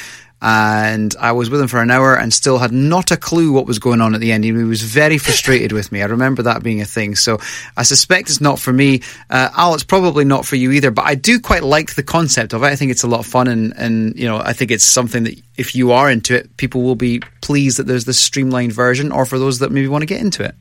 And 0.47 1.17
I 1.19 1.33
was 1.33 1.49
with 1.49 1.63
him 1.63 1.69
for 1.69 1.81
an 1.81 1.91
hour 1.91 2.15
and 2.15 2.31
still 2.31 2.59
had 2.59 2.71
not 2.71 3.11
a 3.11 3.17
clue 3.17 3.51
what 3.51 3.65
was 3.65 3.79
going 3.79 4.03
on 4.03 4.15
at 4.15 4.21
the 4.21 4.31
end. 4.31 4.45
He 4.45 4.53
was 4.53 4.83
very 4.83 5.17
frustrated 5.17 5.73
with 5.73 5.91
me. 5.91 6.03
I 6.03 6.05
remember 6.05 6.43
that 6.43 6.63
being 6.63 6.83
a 6.83 6.85
thing. 6.85 7.17
So 7.17 7.39
I 7.79 7.83
suspect 7.83 8.29
it's 8.29 8.43
not 8.43 8.59
for 8.59 8.71
me. 8.71 9.01
Uh, 9.31 9.49
Al, 9.57 9.73
it's 9.73 9.85
probably 9.85 10.27
not 10.27 10.45
for 10.45 10.57
you 10.57 10.71
either. 10.73 10.91
But 10.91 11.07
I 11.07 11.15
do 11.15 11.41
quite 11.41 11.63
like 11.63 11.95
the 11.95 12.03
concept 12.03 12.53
of 12.53 12.63
it. 12.63 12.67
I 12.67 12.77
think 12.77 12.91
it's 12.91 13.03
a 13.03 13.07
lot 13.07 13.21
of 13.21 13.27
fun, 13.27 13.49
and 13.49 13.73
and 13.79 14.15
you 14.17 14.27
know 14.27 14.37
I 14.37 14.53
think 14.53 14.71
it's 14.71 14.85
something 14.85 15.25
that 15.25 15.41
if 15.57 15.75
you 15.75 15.93
are 15.93 16.11
into 16.11 16.37
it, 16.37 16.55
people 16.59 16.83
will 16.83 16.95
be 16.95 17.21
pleased 17.41 17.79
that 17.79 17.87
there's 17.87 18.05
this 18.05 18.19
streamlined 18.19 18.75
version, 18.75 19.13
or 19.13 19.25
for 19.25 19.39
those 19.39 19.61
that 19.61 19.73
maybe 19.73 19.89
want 19.89 20.03
to 20.03 20.07
get 20.07 20.21
into 20.21 20.45
it. 20.45 20.55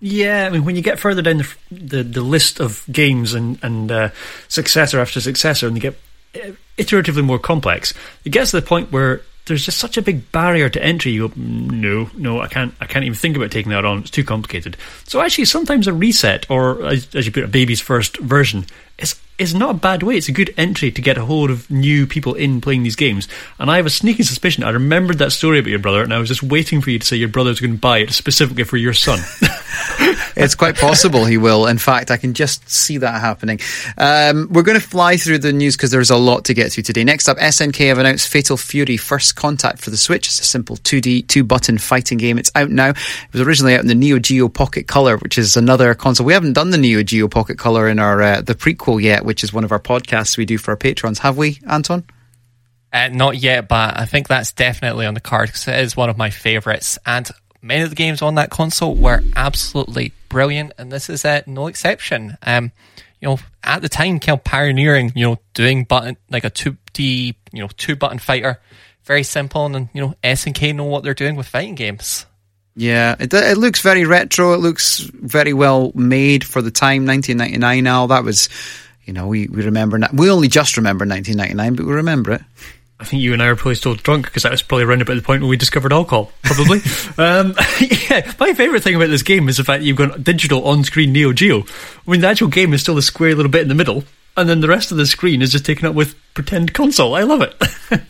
Yeah, 0.00 0.46
I 0.46 0.50
mean, 0.50 0.64
when 0.64 0.76
you 0.76 0.82
get 0.82 1.00
further 1.00 1.22
down 1.22 1.38
the 1.38 1.54
the, 1.72 2.02
the 2.04 2.22
list 2.22 2.60
of 2.60 2.84
games 2.92 3.34
and 3.34 3.58
and 3.62 3.90
uh, 3.90 4.10
successor 4.46 5.00
after 5.00 5.20
successor, 5.20 5.66
and 5.66 5.74
you 5.74 5.82
get 5.82 5.98
iteratively 6.78 7.24
more 7.24 7.38
complex, 7.38 7.94
it 8.24 8.30
gets 8.30 8.50
to 8.50 8.60
the 8.60 8.66
point 8.66 8.92
where 8.92 9.22
there's 9.46 9.64
just 9.66 9.78
such 9.78 9.98
a 9.98 10.02
big 10.02 10.30
barrier 10.32 10.68
to 10.70 10.82
entry. 10.82 11.12
You 11.12 11.28
go, 11.28 11.34
"Mm, 11.34 11.70
no, 11.70 12.10
no, 12.16 12.40
I 12.40 12.48
can't, 12.48 12.74
I 12.80 12.86
can't 12.86 13.04
even 13.04 13.16
think 13.16 13.36
about 13.36 13.50
taking 13.50 13.70
that 13.70 13.84
on. 13.84 13.98
It's 13.98 14.10
too 14.10 14.24
complicated. 14.24 14.76
So 15.06 15.20
actually, 15.20 15.44
sometimes 15.44 15.86
a 15.86 15.92
reset, 15.92 16.46
or 16.50 16.84
as, 16.86 17.14
as 17.14 17.26
you 17.26 17.32
put, 17.32 17.42
it, 17.42 17.46
a 17.46 17.48
baby's 17.48 17.80
first 17.80 18.16
version, 18.18 18.64
is 18.98 19.20
is 19.36 19.54
not 19.54 19.70
a 19.70 19.78
bad 19.78 20.02
way. 20.02 20.16
It's 20.16 20.28
a 20.28 20.32
good 20.32 20.54
entry 20.56 20.92
to 20.92 21.02
get 21.02 21.18
a 21.18 21.24
hold 21.24 21.50
of 21.50 21.68
new 21.68 22.06
people 22.06 22.34
in 22.34 22.60
playing 22.60 22.84
these 22.84 22.94
games. 22.94 23.26
And 23.58 23.68
I 23.68 23.76
have 23.76 23.86
a 23.86 23.90
sneaking 23.90 24.24
suspicion. 24.24 24.62
I 24.62 24.70
remembered 24.70 25.18
that 25.18 25.32
story 25.32 25.58
about 25.58 25.70
your 25.70 25.80
brother, 25.80 26.02
and 26.02 26.14
I 26.14 26.18
was 26.18 26.28
just 26.28 26.42
waiting 26.42 26.80
for 26.80 26.90
you 26.90 27.00
to 27.00 27.06
say 27.06 27.16
your 27.16 27.28
brother's 27.28 27.58
going 27.58 27.74
to 27.74 27.80
buy 27.80 27.98
it 27.98 28.12
specifically 28.12 28.64
for 28.64 28.76
your 28.76 28.94
son. 28.94 29.18
It's 30.36 30.54
quite 30.54 30.76
possible 30.76 31.24
he 31.24 31.38
will. 31.38 31.66
In 31.66 31.78
fact, 31.78 32.10
I 32.10 32.16
can 32.16 32.34
just 32.34 32.68
see 32.68 32.98
that 32.98 33.20
happening. 33.20 33.60
Um, 33.96 34.48
we're 34.50 34.62
going 34.62 34.80
to 34.80 34.86
fly 34.86 35.16
through 35.16 35.38
the 35.38 35.52
news 35.52 35.76
because 35.76 35.90
there's 35.90 36.10
a 36.10 36.16
lot 36.16 36.46
to 36.46 36.54
get 36.54 36.72
through 36.72 36.82
today. 36.82 37.04
Next 37.04 37.28
up, 37.28 37.36
SNK 37.38 37.88
have 37.88 37.98
announced 37.98 38.28
Fatal 38.28 38.56
Fury 38.56 38.96
First 38.96 39.36
Contact 39.36 39.78
for 39.78 39.90
the 39.90 39.96
Switch. 39.96 40.26
It's 40.26 40.40
a 40.40 40.44
simple 40.44 40.76
2D, 40.76 41.28
two 41.28 41.44
button 41.44 41.78
fighting 41.78 42.18
game. 42.18 42.38
It's 42.38 42.50
out 42.56 42.70
now. 42.70 42.90
It 42.90 43.32
was 43.32 43.42
originally 43.42 43.74
out 43.74 43.80
in 43.80 43.86
the 43.86 43.94
Neo 43.94 44.18
Geo 44.18 44.48
Pocket 44.48 44.88
Color, 44.88 45.18
which 45.18 45.38
is 45.38 45.56
another 45.56 45.94
console. 45.94 46.26
We 46.26 46.32
haven't 46.32 46.54
done 46.54 46.70
the 46.70 46.78
Neo 46.78 47.02
Geo 47.02 47.28
Pocket 47.28 47.58
Color 47.58 47.88
in 47.88 47.98
our 47.98 48.20
uh, 48.20 48.40
the 48.40 48.54
prequel 48.54 48.83
yet, 49.00 49.24
which 49.24 49.44
is 49.44 49.52
one 49.52 49.64
of 49.64 49.72
our 49.72 49.80
podcasts 49.80 50.36
we 50.36 50.44
do 50.44 50.58
for 50.58 50.72
our 50.72 50.76
patrons. 50.76 51.20
Have 51.20 51.36
we, 51.36 51.58
Anton? 51.68 52.04
Uh, 52.92 53.08
not 53.08 53.36
yet, 53.36 53.66
but 53.66 53.98
I 53.98 54.04
think 54.06 54.28
that's 54.28 54.52
definitely 54.52 55.04
on 55.04 55.14
the 55.14 55.20
card 55.20 55.48
because 55.48 55.66
it 55.66 55.80
is 55.80 55.96
one 55.96 56.10
of 56.10 56.16
my 56.16 56.30
favourites. 56.30 56.98
And 57.04 57.28
many 57.60 57.82
of 57.82 57.90
the 57.90 57.96
games 57.96 58.22
on 58.22 58.36
that 58.36 58.50
console 58.50 58.94
were 58.94 59.22
absolutely 59.34 60.12
brilliant, 60.28 60.74
and 60.78 60.92
this 60.92 61.10
is 61.10 61.24
uh, 61.24 61.42
no 61.46 61.66
exception. 61.66 62.36
Um, 62.42 62.70
you 63.20 63.28
know, 63.28 63.38
at 63.64 63.82
the 63.82 63.88
time, 63.88 64.20
kind 64.20 64.38
of 64.38 64.44
pioneering, 64.44 65.12
you 65.16 65.26
know, 65.26 65.38
doing 65.54 65.84
button 65.84 66.16
like 66.30 66.44
a 66.44 66.50
two 66.50 66.76
D, 66.92 67.34
you 67.52 67.62
know, 67.62 67.68
two 67.76 67.96
button 67.96 68.18
fighter, 68.18 68.60
very 69.04 69.22
simple, 69.22 69.66
and 69.66 69.88
you 69.92 70.00
know, 70.00 70.14
SNK 70.22 70.74
know 70.74 70.84
what 70.84 71.02
they're 71.02 71.14
doing 71.14 71.34
with 71.34 71.48
fighting 71.48 71.74
games. 71.74 72.26
Yeah, 72.76 73.14
it, 73.18 73.32
it 73.32 73.56
looks 73.56 73.80
very 73.80 74.04
retro. 74.04 74.52
It 74.54 74.58
looks 74.60 74.98
very 74.98 75.52
well 75.52 75.92
made 75.94 76.44
for 76.44 76.60
the 76.60 76.70
time, 76.70 77.06
1999 77.06 77.84
now. 77.84 78.06
That 78.08 78.24
was, 78.24 78.48
you 79.04 79.12
know, 79.12 79.28
we, 79.28 79.46
we 79.46 79.62
remember, 79.62 80.00
we 80.12 80.30
only 80.30 80.48
just 80.48 80.76
remember 80.76 81.06
1999, 81.06 81.76
but 81.76 81.86
we 81.86 81.92
remember 81.92 82.32
it. 82.32 82.42
I 82.98 83.04
think 83.04 83.22
you 83.22 83.32
and 83.32 83.42
I 83.42 83.46
are 83.46 83.56
probably 83.56 83.74
still 83.74 83.96
drunk 83.96 84.26
because 84.26 84.44
that 84.44 84.52
was 84.52 84.62
probably 84.62 84.84
around 84.84 85.02
about 85.02 85.14
the 85.14 85.22
point 85.22 85.42
where 85.42 85.50
we 85.50 85.56
discovered 85.56 85.92
alcohol. 85.92 86.32
Probably. 86.42 86.78
um, 87.18 87.54
yeah, 87.80 88.32
my 88.38 88.54
favourite 88.54 88.82
thing 88.82 88.94
about 88.94 89.08
this 89.08 89.22
game 89.22 89.48
is 89.48 89.56
the 89.56 89.64
fact 89.64 89.80
that 89.80 89.86
you've 89.86 89.96
got 89.96 90.22
digital 90.24 90.66
on-screen 90.66 91.12
Neo 91.12 91.32
Geo. 91.32 91.60
I 91.60 92.10
mean, 92.10 92.20
the 92.20 92.28
actual 92.28 92.48
game 92.48 92.72
is 92.72 92.80
still 92.80 92.98
a 92.98 93.02
square 93.02 93.34
little 93.34 93.50
bit 93.50 93.62
in 93.62 93.68
the 93.68 93.74
middle, 93.74 94.04
and 94.36 94.48
then 94.48 94.60
the 94.60 94.68
rest 94.68 94.90
of 94.90 94.96
the 94.96 95.06
screen 95.06 95.42
is 95.42 95.52
just 95.52 95.66
taken 95.66 95.86
up 95.86 95.94
with 95.94 96.14
pretend 96.34 96.72
console. 96.72 97.14
I 97.14 97.22
love 97.22 97.42
it. 97.42 97.54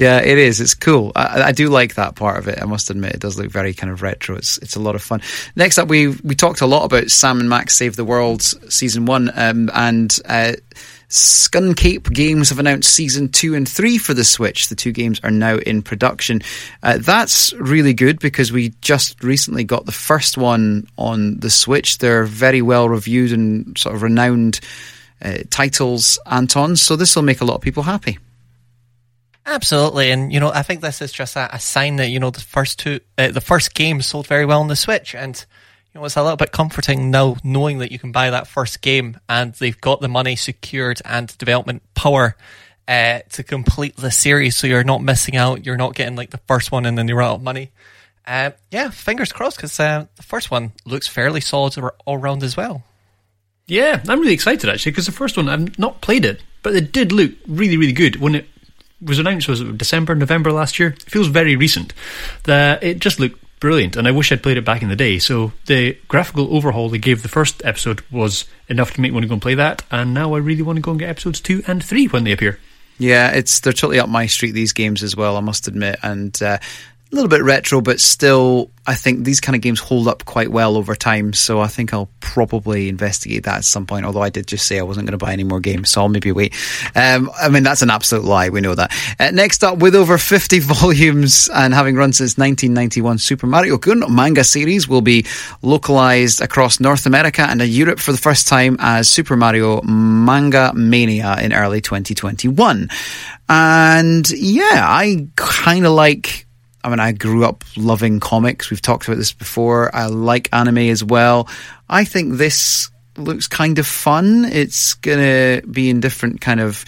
Yeah, 0.00 0.20
it 0.20 0.38
is. 0.38 0.62
It's 0.62 0.74
cool. 0.74 1.12
I, 1.14 1.42
I 1.42 1.52
do 1.52 1.68
like 1.68 1.96
that 1.96 2.14
part 2.14 2.38
of 2.38 2.48
it. 2.48 2.58
I 2.62 2.64
must 2.64 2.88
admit, 2.88 3.12
it 3.12 3.20
does 3.20 3.38
look 3.38 3.50
very 3.50 3.74
kind 3.74 3.92
of 3.92 4.00
retro. 4.00 4.34
It's 4.34 4.56
it's 4.56 4.74
a 4.74 4.80
lot 4.80 4.94
of 4.94 5.02
fun. 5.02 5.20
Next 5.56 5.76
up, 5.76 5.88
we 5.88 6.08
we 6.08 6.34
talked 6.34 6.62
a 6.62 6.66
lot 6.66 6.86
about 6.86 7.10
Sam 7.10 7.38
and 7.38 7.50
Max 7.50 7.74
Save 7.74 7.96
the 7.96 8.04
World 8.06 8.40
season 8.40 9.04
one, 9.04 9.30
um, 9.36 9.68
and 9.74 10.18
uh, 10.24 10.52
Skunkape 11.10 12.10
Games 12.14 12.48
have 12.48 12.58
announced 12.58 12.94
season 12.94 13.28
two 13.28 13.54
and 13.54 13.68
three 13.68 13.98
for 13.98 14.14
the 14.14 14.24
Switch. 14.24 14.68
The 14.68 14.74
two 14.74 14.92
games 14.92 15.20
are 15.22 15.30
now 15.30 15.56
in 15.58 15.82
production. 15.82 16.40
Uh, 16.82 16.96
that's 16.96 17.52
really 17.52 17.92
good 17.92 18.20
because 18.20 18.50
we 18.50 18.72
just 18.80 19.22
recently 19.22 19.64
got 19.64 19.84
the 19.84 19.92
first 19.92 20.38
one 20.38 20.88
on 20.96 21.40
the 21.40 21.50
Switch. 21.50 21.98
They're 21.98 22.24
very 22.24 22.62
well 22.62 22.88
reviewed 22.88 23.32
and 23.32 23.76
sort 23.76 23.96
of 23.96 24.02
renowned 24.02 24.60
uh, 25.20 25.40
titles, 25.50 26.18
Anton. 26.24 26.76
So 26.76 26.96
this 26.96 27.14
will 27.14 27.22
make 27.22 27.42
a 27.42 27.44
lot 27.44 27.56
of 27.56 27.60
people 27.60 27.82
happy. 27.82 28.16
Absolutely, 29.46 30.10
and 30.10 30.32
you 30.32 30.38
know, 30.38 30.50
I 30.50 30.62
think 30.62 30.80
this 30.80 31.00
is 31.00 31.12
just 31.12 31.36
a, 31.36 31.54
a 31.54 31.58
sign 31.58 31.96
that 31.96 32.08
you 32.08 32.20
know 32.20 32.30
the 32.30 32.40
first 32.40 32.78
two, 32.78 33.00
uh, 33.16 33.30
the 33.30 33.40
first 33.40 33.74
game 33.74 34.02
sold 34.02 34.26
very 34.26 34.44
well 34.44 34.60
on 34.60 34.68
the 34.68 34.76
Switch, 34.76 35.14
and 35.14 35.44
you 35.92 36.00
know 36.00 36.04
it's 36.04 36.16
a 36.16 36.22
little 36.22 36.36
bit 36.36 36.52
comforting 36.52 37.10
now 37.10 37.36
knowing 37.42 37.78
that 37.78 37.90
you 37.90 37.98
can 37.98 38.12
buy 38.12 38.30
that 38.30 38.46
first 38.46 38.80
game 38.82 39.18
and 39.28 39.54
they've 39.54 39.80
got 39.80 40.00
the 40.00 40.08
money 40.08 40.36
secured 40.36 41.00
and 41.04 41.36
development 41.38 41.82
power 41.94 42.36
uh, 42.86 43.20
to 43.30 43.42
complete 43.42 43.96
the 43.96 44.10
series, 44.10 44.56
so 44.56 44.66
you're 44.66 44.84
not 44.84 45.02
missing 45.02 45.36
out. 45.36 45.64
You're 45.64 45.76
not 45.76 45.94
getting 45.94 46.16
like 46.16 46.30
the 46.30 46.40
first 46.46 46.70
one 46.70 46.84
and 46.86 46.98
then 46.98 47.08
you're 47.08 47.22
out 47.22 47.36
of 47.36 47.42
money. 47.42 47.70
Uh, 48.26 48.50
yeah, 48.70 48.90
fingers 48.90 49.32
crossed 49.32 49.56
because 49.56 49.78
uh, 49.80 50.06
the 50.16 50.22
first 50.22 50.50
one 50.50 50.72
looks 50.84 51.08
fairly 51.08 51.40
solid 51.40 51.76
all 52.04 52.18
round 52.18 52.42
as 52.42 52.56
well. 52.56 52.84
yeah, 53.66 54.02
I'm 54.06 54.20
really 54.20 54.34
excited 54.34 54.68
actually 54.68 54.92
because 54.92 55.06
the 55.06 55.12
first 55.12 55.36
one 55.36 55.48
I've 55.48 55.78
not 55.78 56.00
played 56.02 56.24
it, 56.24 56.42
but 56.62 56.74
it 56.74 56.92
did 56.92 57.10
look 57.12 57.32
really, 57.46 57.76
really 57.76 57.92
good 57.92 58.16
when 58.16 58.34
it 58.34 58.46
was 59.02 59.18
announced. 59.18 59.48
Was 59.48 59.62
December, 59.62 60.14
November 60.14 60.52
last 60.52 60.78
year? 60.78 60.90
It 60.90 61.02
feels 61.02 61.28
very 61.28 61.56
recent. 61.56 61.92
The, 62.44 62.78
it 62.82 62.98
just 62.98 63.20
looked 63.20 63.42
brilliant, 63.60 63.96
and 63.96 64.08
I 64.08 64.10
wish 64.10 64.32
I'd 64.32 64.42
played 64.42 64.56
it 64.56 64.64
back 64.64 64.82
in 64.82 64.88
the 64.88 64.96
day. 64.96 65.18
So 65.18 65.52
the 65.66 65.96
graphical 66.08 66.54
overhaul 66.54 66.88
they 66.88 66.98
gave 66.98 67.22
the 67.22 67.28
first 67.28 67.62
episode 67.64 68.02
was 68.10 68.46
enough 68.68 68.92
to 68.94 69.00
make 69.00 69.12
me 69.12 69.14
want 69.14 69.24
to 69.24 69.28
go 69.28 69.34
and 69.34 69.42
play 69.42 69.54
that, 69.54 69.82
and 69.90 70.14
now 70.14 70.34
I 70.34 70.38
really 70.38 70.62
want 70.62 70.76
to 70.76 70.82
go 70.82 70.90
and 70.90 71.00
get 71.00 71.10
episodes 71.10 71.40
two 71.40 71.62
and 71.66 71.84
three 71.84 72.06
when 72.06 72.24
they 72.24 72.32
appear. 72.32 72.58
Yeah, 72.98 73.30
it's 73.30 73.60
they're 73.60 73.72
totally 73.72 73.98
up 73.98 74.08
my 74.08 74.26
street 74.26 74.52
these 74.52 74.72
games 74.74 75.02
as 75.02 75.16
well. 75.16 75.36
I 75.36 75.40
must 75.40 75.68
admit, 75.68 75.98
and 76.02 76.40
uh, 76.42 76.58
a 77.10 77.14
little 77.14 77.28
bit 77.28 77.42
retro, 77.42 77.80
but 77.80 77.98
still, 77.98 78.70
I 78.86 78.94
think 78.94 79.24
these 79.24 79.40
kind 79.40 79.56
of 79.56 79.62
games 79.62 79.80
hold 79.80 80.06
up 80.06 80.24
quite 80.24 80.48
well 80.48 80.76
over 80.76 80.94
time. 80.94 81.32
So 81.32 81.60
I 81.60 81.66
think 81.66 81.92
I'll 81.92 82.08
probably 82.20 82.88
investigate 82.88 83.44
that 83.44 83.58
at 83.58 83.64
some 83.64 83.84
point. 83.84 84.06
Although 84.06 84.22
I 84.22 84.30
did 84.30 84.46
just 84.46 84.66
say 84.66 84.78
I 84.78 84.82
wasn't 84.82 85.06
going 85.06 85.18
to 85.18 85.24
buy 85.24 85.32
any 85.32 85.42
more 85.42 85.58
games, 85.58 85.90
so 85.90 86.02
I'll 86.02 86.08
maybe 86.08 86.30
wait. 86.30 86.54
Um, 86.94 87.28
I 87.40 87.48
mean, 87.48 87.64
that's 87.64 87.82
an 87.82 87.90
absolute 87.90 88.24
lie. 88.24 88.50
We 88.50 88.60
know 88.60 88.76
that. 88.76 88.92
Uh, 89.18 89.32
next 89.32 89.64
up, 89.64 89.78
with 89.78 89.96
over 89.96 90.18
50 90.18 90.58
volumes 90.60 91.48
and 91.52 91.74
having 91.74 91.96
run 91.96 92.12
since 92.12 92.38
1991, 92.38 93.18
Super 93.18 93.48
Mario-kun 93.48 94.04
manga 94.08 94.44
series 94.44 94.86
will 94.86 95.02
be 95.02 95.26
localized 95.62 96.40
across 96.40 96.78
North 96.78 97.06
America 97.06 97.42
and 97.42 97.60
Europe 97.60 97.98
for 97.98 98.12
the 98.12 98.18
first 98.18 98.46
time 98.46 98.76
as 98.78 99.08
Super 99.08 99.36
Mario 99.36 99.82
Manga 99.82 100.72
Mania 100.74 101.36
in 101.40 101.52
early 101.52 101.80
2021. 101.80 102.88
And 103.48 104.30
yeah, 104.30 104.86
I 104.88 105.26
kind 105.34 105.84
of 105.86 105.92
like 105.92 106.46
I 106.82 106.88
mean, 106.88 107.00
I 107.00 107.12
grew 107.12 107.44
up 107.44 107.64
loving 107.76 108.20
comics. 108.20 108.70
We've 108.70 108.80
talked 108.80 109.06
about 109.06 109.18
this 109.18 109.32
before. 109.32 109.94
I 109.94 110.06
like 110.06 110.48
anime 110.52 110.78
as 110.78 111.04
well. 111.04 111.48
I 111.88 112.04
think 112.04 112.34
this 112.34 112.90
looks 113.16 113.48
kind 113.48 113.78
of 113.78 113.86
fun. 113.86 114.44
It's 114.46 114.94
going 114.94 115.18
to 115.18 115.66
be 115.66 115.90
in 115.90 116.00
different 116.00 116.40
kind 116.40 116.60
of. 116.60 116.84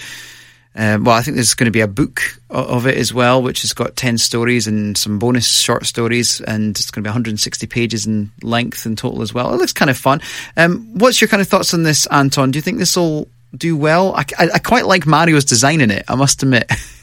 Um, 0.75 1.05
well, 1.05 1.15
I 1.15 1.21
think 1.21 1.35
there's 1.35 1.53
going 1.53 1.67
to 1.67 1.71
be 1.71 1.83
a 1.83 1.87
book 1.87 2.23
of 2.49 2.87
it 2.87 2.97
as 2.97 3.13
well, 3.13 3.43
which 3.43 3.61
has 3.61 3.75
got 3.75 3.95
10 3.95 4.17
stories 4.17 4.67
and 4.67 4.97
some 4.97 5.19
bonus 5.19 5.47
short 5.47 5.85
stories, 5.85 6.41
and 6.41 6.71
it's 6.71 6.91
going 6.91 7.05
to 7.05 7.09
be 7.09 7.11
160 7.11 7.67
pages 7.67 8.07
in 8.07 8.31
length 8.43 8.87
in 8.87 8.97
total 8.97 9.21
as 9.21 9.35
well. 9.35 9.53
It 9.53 9.59
looks 9.59 9.75
kind 9.75 9.91
of 9.91 9.99
fun. 9.99 10.23
Um, 10.57 10.95
what's 10.95 11.21
your 11.21 11.29
kind 11.29 11.43
of 11.43 11.49
thoughts 11.49 11.75
on 11.75 11.83
this, 11.83 12.07
Anton? 12.07 12.53
Do 12.53 12.57
you 12.57 12.63
think 12.63 12.79
this 12.79 12.97
will 12.97 13.29
do 13.55 13.77
well? 13.77 14.15
I, 14.15 14.25
I, 14.39 14.49
I 14.55 14.59
quite 14.61 14.87
like 14.87 15.07
Mario's 15.07 15.45
design 15.45 15.83
in 15.83 15.91
it, 15.91 16.07
I 16.09 16.15
must 16.15 16.43
admit. 16.43 16.73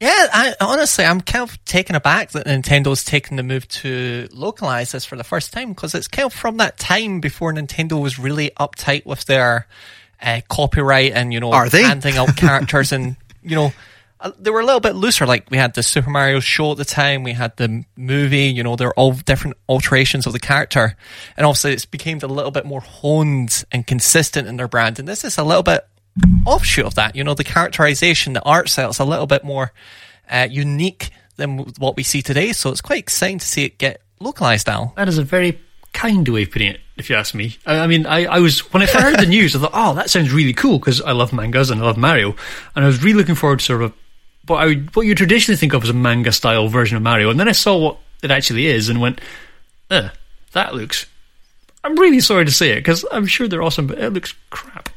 Yeah, 0.00 0.10
I, 0.32 0.54
honestly, 0.60 1.06
I'm 1.06 1.22
kind 1.22 1.48
of 1.48 1.64
taken 1.64 1.96
aback 1.96 2.32
that 2.32 2.46
Nintendo's 2.46 3.02
taken 3.02 3.36
the 3.36 3.42
move 3.42 3.66
to 3.68 4.28
localize 4.30 4.92
this 4.92 5.06
for 5.06 5.16
the 5.16 5.24
first 5.24 5.54
time 5.54 5.70
because 5.70 5.94
it's 5.94 6.06
kind 6.08 6.26
of 6.26 6.34
from 6.34 6.58
that 6.58 6.76
time 6.78 7.20
before 7.20 7.52
Nintendo 7.52 8.00
was 8.00 8.18
really 8.18 8.50
uptight 8.60 9.06
with 9.06 9.24
their 9.24 9.66
uh, 10.20 10.42
copyright 10.48 11.12
and 11.12 11.32
you 11.32 11.40
know 11.40 11.52
Are 11.52 11.68
they? 11.70 11.82
handing 11.82 12.16
out 12.16 12.36
characters 12.36 12.92
and 12.92 13.16
you 13.42 13.54
know 13.56 13.72
uh, 14.20 14.32
they 14.38 14.50
were 14.50 14.60
a 14.60 14.66
little 14.66 14.80
bit 14.80 14.96
looser. 14.96 15.24
Like 15.26 15.50
we 15.50 15.56
had 15.56 15.74
the 15.74 15.82
Super 15.82 16.10
Mario 16.10 16.40
show 16.40 16.72
at 16.72 16.76
the 16.78 16.84
time, 16.84 17.22
we 17.22 17.32
had 17.32 17.56
the 17.56 17.84
movie. 17.96 18.46
You 18.46 18.62
know, 18.64 18.76
they're 18.76 18.94
all 18.94 19.12
different 19.12 19.56
alterations 19.68 20.26
of 20.26 20.32
the 20.34 20.40
character, 20.40 20.94
and 21.38 21.46
obviously 21.46 21.72
it's 21.72 21.86
became 21.86 22.18
a 22.22 22.26
little 22.26 22.50
bit 22.50 22.66
more 22.66 22.80
honed 22.80 23.64
and 23.72 23.86
consistent 23.86 24.46
in 24.46 24.56
their 24.56 24.68
brand. 24.68 24.98
And 24.98 25.08
this 25.08 25.24
is 25.24 25.38
a 25.38 25.44
little 25.44 25.62
bit 25.62 25.86
offshoot 26.44 26.86
of 26.86 26.94
that. 26.94 27.16
You 27.16 27.24
know, 27.24 27.34
the 27.34 27.44
characterization, 27.44 28.32
the 28.32 28.42
art 28.42 28.68
style 28.68 28.90
is 28.90 28.98
a 28.98 29.04
little 29.04 29.26
bit 29.26 29.44
more 29.44 29.72
uh, 30.30 30.48
unique 30.50 31.10
than 31.36 31.58
what 31.78 31.96
we 31.96 32.02
see 32.02 32.22
today. 32.22 32.52
So 32.52 32.70
it's 32.70 32.80
quite 32.80 32.98
exciting 32.98 33.38
to 33.38 33.46
see 33.46 33.64
it 33.64 33.78
get 33.78 34.00
localized 34.20 34.66
now. 34.66 34.92
That 34.96 35.08
is 35.08 35.18
a 35.18 35.22
very 35.22 35.60
kind 35.92 36.28
way 36.28 36.42
of 36.42 36.50
putting 36.50 36.68
it, 36.68 36.80
if 36.96 37.08
you 37.08 37.16
ask 37.16 37.34
me. 37.34 37.56
I, 37.66 37.78
I 37.78 37.86
mean, 37.86 38.06
I, 38.06 38.26
I 38.26 38.38
was 38.40 38.60
when 38.72 38.82
I 38.82 38.86
heard 38.86 39.18
the 39.18 39.26
news, 39.28 39.56
I 39.56 39.60
thought, 39.60 39.70
oh, 39.72 39.94
that 39.94 40.10
sounds 40.10 40.32
really 40.32 40.52
cool 40.52 40.78
because 40.78 41.00
I 41.00 41.12
love 41.12 41.32
mangas 41.32 41.70
and 41.70 41.80
I 41.80 41.84
love 41.84 41.96
Mario, 41.96 42.36
and 42.74 42.84
I 42.84 42.86
was 42.86 43.02
really 43.02 43.18
looking 43.18 43.34
forward 43.34 43.60
to 43.60 43.64
sort 43.64 43.82
of 43.82 43.92
what 44.46 44.62
I 44.62 44.66
would, 44.66 44.94
what 44.94 45.06
you 45.06 45.14
traditionally 45.14 45.56
think 45.56 45.72
of 45.72 45.82
as 45.82 45.90
a 45.90 45.94
manga 45.94 46.32
style 46.32 46.68
version 46.68 46.96
of 46.96 47.02
Mario, 47.02 47.30
and 47.30 47.40
then 47.40 47.48
I 47.48 47.52
saw 47.52 47.76
what 47.78 47.98
it 48.22 48.30
actually 48.30 48.66
is 48.66 48.88
and 48.88 49.00
went, 49.00 49.20
eh, 49.90 50.08
that 50.52 50.74
looks. 50.74 51.06
I'm 51.82 51.96
really 51.96 52.20
sorry 52.20 52.44
to 52.44 52.50
say 52.50 52.72
it 52.72 52.76
because 52.76 53.04
I'm 53.12 53.26
sure 53.26 53.46
they're 53.46 53.62
awesome, 53.62 53.86
but 53.86 53.98
it 53.98 54.12
looks 54.12 54.34
crap. 54.50 54.88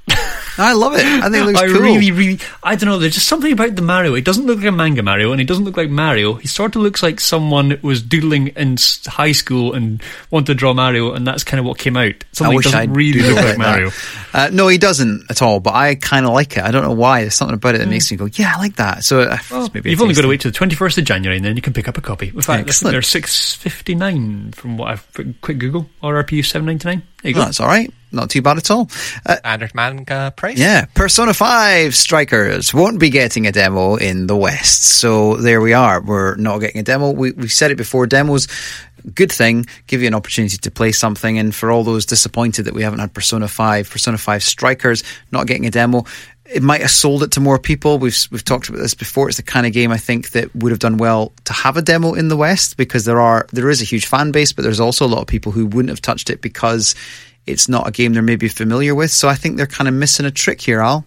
I 0.59 0.73
love 0.73 0.93
it. 0.95 1.05
I 1.05 1.21
think 1.29 1.35
it 1.35 1.45
looks 1.45 1.59
I 1.61 1.67
cool. 1.67 1.81
really, 1.81 2.11
really, 2.11 2.39
I 2.61 2.75
don't 2.75 2.89
know. 2.89 2.99
There's 2.99 3.13
just 3.13 3.27
something 3.27 3.51
about 3.53 3.75
the 3.75 3.81
Mario. 3.81 4.13
It 4.15 4.25
doesn't 4.25 4.45
look 4.45 4.57
like 4.57 4.67
a 4.67 4.71
manga 4.71 5.01
Mario, 5.01 5.31
and 5.31 5.39
he 5.39 5.45
doesn't 5.45 5.63
look 5.63 5.77
like 5.77 5.89
Mario. 5.89 6.33
He 6.35 6.47
sort 6.47 6.75
of 6.75 6.81
looks 6.81 7.01
like 7.01 7.19
someone 7.19 7.69
that 7.69 7.81
was 7.81 8.01
doodling 8.01 8.47
in 8.49 8.77
high 9.05 9.31
school 9.31 9.73
and 9.73 10.03
wanted 10.31 10.47
to 10.47 10.53
draw 10.55 10.73
Mario, 10.73 11.13
and 11.13 11.25
that's 11.25 11.43
kind 11.43 11.59
of 11.59 11.65
what 11.65 11.77
came 11.77 11.95
out. 11.97 12.13
Something 12.33 12.51
I 12.53 12.55
wish 12.55 12.65
doesn't 12.65 12.79
I 12.79 12.83
really 12.93 13.21
look 13.21 13.35
like. 13.37 13.57
Mario. 13.57 13.91
Uh, 14.33 14.49
no, 14.51 14.67
he 14.67 14.77
doesn't 14.77 15.23
at 15.29 15.41
all. 15.41 15.59
But 15.59 15.73
I 15.75 15.95
kind 15.95 16.25
of 16.25 16.33
like 16.33 16.57
it. 16.57 16.63
I 16.63 16.71
don't 16.71 16.83
know 16.83 16.91
why. 16.93 17.21
There's 17.21 17.35
something 17.35 17.55
about 17.55 17.75
it 17.75 17.79
that 17.79 17.87
makes 17.87 18.11
me 18.11 18.17
go, 18.17 18.25
yeah, 18.33 18.53
I 18.55 18.59
like 18.59 18.75
that. 18.75 19.03
So 19.03 19.21
uh, 19.21 19.37
Well, 19.49 19.69
maybe 19.73 19.89
you've 19.89 20.01
only 20.01 20.13
got 20.13 20.21
to 20.21 20.27
wait 20.27 20.41
till 20.41 20.51
the 20.51 20.57
21st 20.57 20.97
of 20.99 21.03
January, 21.05 21.37
and 21.37 21.45
then 21.45 21.55
you 21.55 21.61
can 21.61 21.73
pick 21.73 21.87
up 21.87 21.97
a 21.97 22.01
copy. 22.01 22.27
In 22.27 22.41
fact, 22.41 22.67
Excellent. 22.67 22.93
they're 22.93 23.01
six 23.01 23.53
fifty 23.55 23.95
nine 23.95 24.51
from 24.51 24.77
what 24.77 24.89
I've 24.91 25.07
quick 25.41 25.57
Google. 25.57 25.89
RRP 26.03 26.45
seven 26.45 26.65
ninety 26.65 26.87
nine. 26.87 27.03
There 27.23 27.31
you 27.31 27.37
Oh, 27.37 27.45
that's 27.45 27.59
all 27.59 27.67
right. 27.67 27.91
Not 28.11 28.29
too 28.29 28.41
bad 28.41 28.57
at 28.57 28.71
all. 28.71 28.89
Uh, 29.25 29.35
Standard 29.37 29.75
manga 29.75 30.33
price. 30.35 30.57
yeah, 30.57 30.85
Persona 30.93 31.33
5 31.33 31.95
Strikers 31.95 32.73
won't 32.73 32.99
be 32.99 33.09
getting 33.09 33.45
a 33.45 33.51
demo 33.51 33.95
in 33.95 34.27
the 34.27 34.35
West. 34.35 34.83
So 34.83 35.35
there 35.35 35.61
we 35.61 35.73
are. 35.73 36.01
We're 36.01 36.35
not 36.35 36.57
getting 36.57 36.79
a 36.79 36.83
demo. 36.83 37.11
We, 37.11 37.31
we've 37.31 37.51
said 37.51 37.69
it 37.71 37.75
before. 37.77 38.07
Demos, 38.07 38.47
good 39.13 39.31
thing, 39.31 39.65
give 39.87 40.01
you 40.01 40.07
an 40.07 40.15
opportunity 40.15 40.57
to 40.57 40.71
play 40.71 40.91
something. 40.91 41.37
And 41.37 41.53
for 41.53 41.69
all 41.71 41.83
those 41.83 42.05
disappointed 42.05 42.63
that 42.63 42.73
we 42.73 42.81
haven't 42.81 42.99
had 42.99 43.13
Persona 43.13 43.47
5, 43.47 43.89
Persona 43.89 44.17
5 44.17 44.43
Strikers 44.43 45.03
not 45.31 45.45
getting 45.45 45.65
a 45.67 45.71
demo, 45.71 46.05
it 46.51 46.63
might 46.63 46.81
have 46.81 46.89
sold 46.89 47.21
it 47.21 47.33
to 47.33 47.39
more 47.39 47.59
people. 47.59 47.99
We've 47.99 48.17
we've 48.31 48.43
talked 48.43 48.69
about 48.69 48.79
this 48.79 48.95
before. 48.95 49.27
It's 49.27 49.37
the 49.37 49.43
kind 49.43 49.67
of 49.67 49.73
game 49.73 49.91
I 49.91 49.97
think 49.97 50.31
that 50.31 50.55
would 50.55 50.71
have 50.71 50.79
done 50.79 50.97
well 50.97 51.31
to 51.45 51.53
have 51.53 51.77
a 51.77 51.81
demo 51.83 52.13
in 52.13 52.27
the 52.27 52.35
West 52.37 52.75
because 52.75 53.05
there 53.05 53.21
are 53.21 53.45
there 53.51 53.69
is 53.69 53.83
a 53.83 53.85
huge 53.85 54.07
fan 54.07 54.31
base, 54.31 54.51
but 54.51 54.63
there's 54.63 54.79
also 54.79 55.05
a 55.05 55.07
lot 55.07 55.21
of 55.21 55.27
people 55.27 55.51
who 55.51 55.67
wouldn't 55.67 55.89
have 55.89 56.01
touched 56.01 56.31
it 56.31 56.41
because 56.41 56.95
it's 57.49 57.67
not 57.67 57.87
a 57.87 57.91
game 57.91 58.13
they're 58.13 58.21
maybe 58.21 58.47
familiar 58.47 58.95
with. 58.95 59.11
So 59.11 59.27
I 59.27 59.35
think 59.35 59.57
they're 59.57 59.67
kind 59.67 59.87
of 59.87 59.93
missing 59.93 60.25
a 60.25 60.31
trick 60.31 60.61
here, 60.61 60.81
Al. 60.81 61.05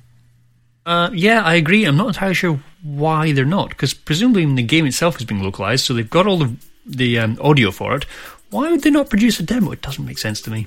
Uh, 0.85 1.11
yeah, 1.13 1.43
I 1.43 1.55
agree. 1.55 1.85
I'm 1.85 1.97
not 1.97 2.09
entirely 2.09 2.35
sure 2.35 2.61
why 2.83 3.33
they're 3.33 3.45
not, 3.45 3.69
because 3.71 3.95
presumably 3.95 4.45
the 4.45 4.63
game 4.63 4.87
itself 4.87 5.19
is 5.19 5.25
being 5.25 5.43
localized, 5.43 5.85
so 5.85 5.95
they've 5.95 6.09
got 6.09 6.27
all 6.27 6.39
the 6.39 6.55
the 6.85 7.19
um, 7.19 7.39
audio 7.41 7.71
for 7.71 7.95
it. 7.95 8.05
Why 8.51 8.71
would 8.71 8.83
they 8.83 8.91
not 8.91 9.09
produce 9.09 9.39
a 9.39 9.45
demo? 9.45 9.71
It 9.71 9.83
doesn't 9.83 10.05
make 10.05 10.19
sense 10.19 10.41
to 10.43 10.51
me. 10.51 10.67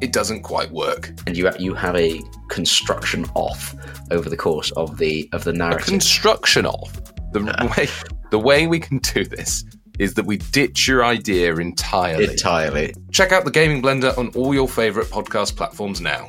it 0.00 0.12
doesn't 0.12 0.42
quite 0.42 0.70
work. 0.72 1.10
And 1.26 1.36
you 1.36 1.50
you 1.58 1.74
have 1.74 1.96
a 1.96 2.20
construction 2.48 3.24
off 3.34 3.74
over 4.10 4.28
the 4.28 4.36
course 4.36 4.70
of 4.72 4.98
the 4.98 5.28
of 5.32 5.44
the 5.44 5.50
A 5.50 5.54
narrative. 5.54 5.86
construction 5.86 6.66
of 6.66 6.92
the 7.32 7.40
way 7.76 7.88
the 8.30 8.38
way 8.38 8.66
we 8.66 8.78
can 8.80 8.98
do 8.98 9.24
this 9.24 9.64
is 9.98 10.14
that 10.14 10.26
we 10.26 10.36
ditch 10.36 10.86
your 10.86 11.04
idea 11.04 11.54
entirely. 11.56 12.24
Entirely. 12.24 12.94
Check 13.12 13.32
out 13.32 13.44
the 13.46 13.50
Gaming 13.50 13.80
Blender 13.80 14.16
on 14.18 14.28
all 14.36 14.52
your 14.54 14.68
favorite 14.68 15.06
podcast 15.06 15.56
platforms 15.56 16.00
now. 16.02 16.28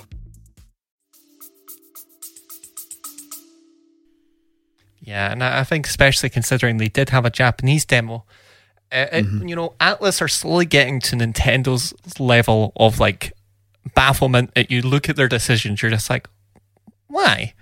Yeah, 5.02 5.32
and 5.32 5.44
I 5.44 5.60
I 5.60 5.64
think 5.64 5.88
especially 5.88 6.30
considering 6.30 6.78
they 6.78 6.90
did 6.90 7.10
have 7.10 7.26
a 7.26 7.30
Japanese 7.30 7.86
demo, 7.86 8.26
uh, 8.92 9.06
it- 9.12 9.26
Mm-hmm. 9.26 9.48
you 9.48 9.56
know, 9.56 9.74
Atlus 9.80 10.22
are 10.22 10.28
slowly 10.28 10.66
getting 10.66 11.00
to 11.02 11.16
Nintendo's 11.16 11.94
level 12.20 12.74
of 12.76 13.00
like 13.00 13.34
bafflement. 13.96 14.54
That 14.54 14.72
you 14.72 14.82
look 14.82 15.10
at 15.10 15.16
their 15.16 15.28
decisions, 15.28 15.82
you're 15.82 15.92
just 15.92 16.10
like, 16.10 16.28
why? 17.08 17.54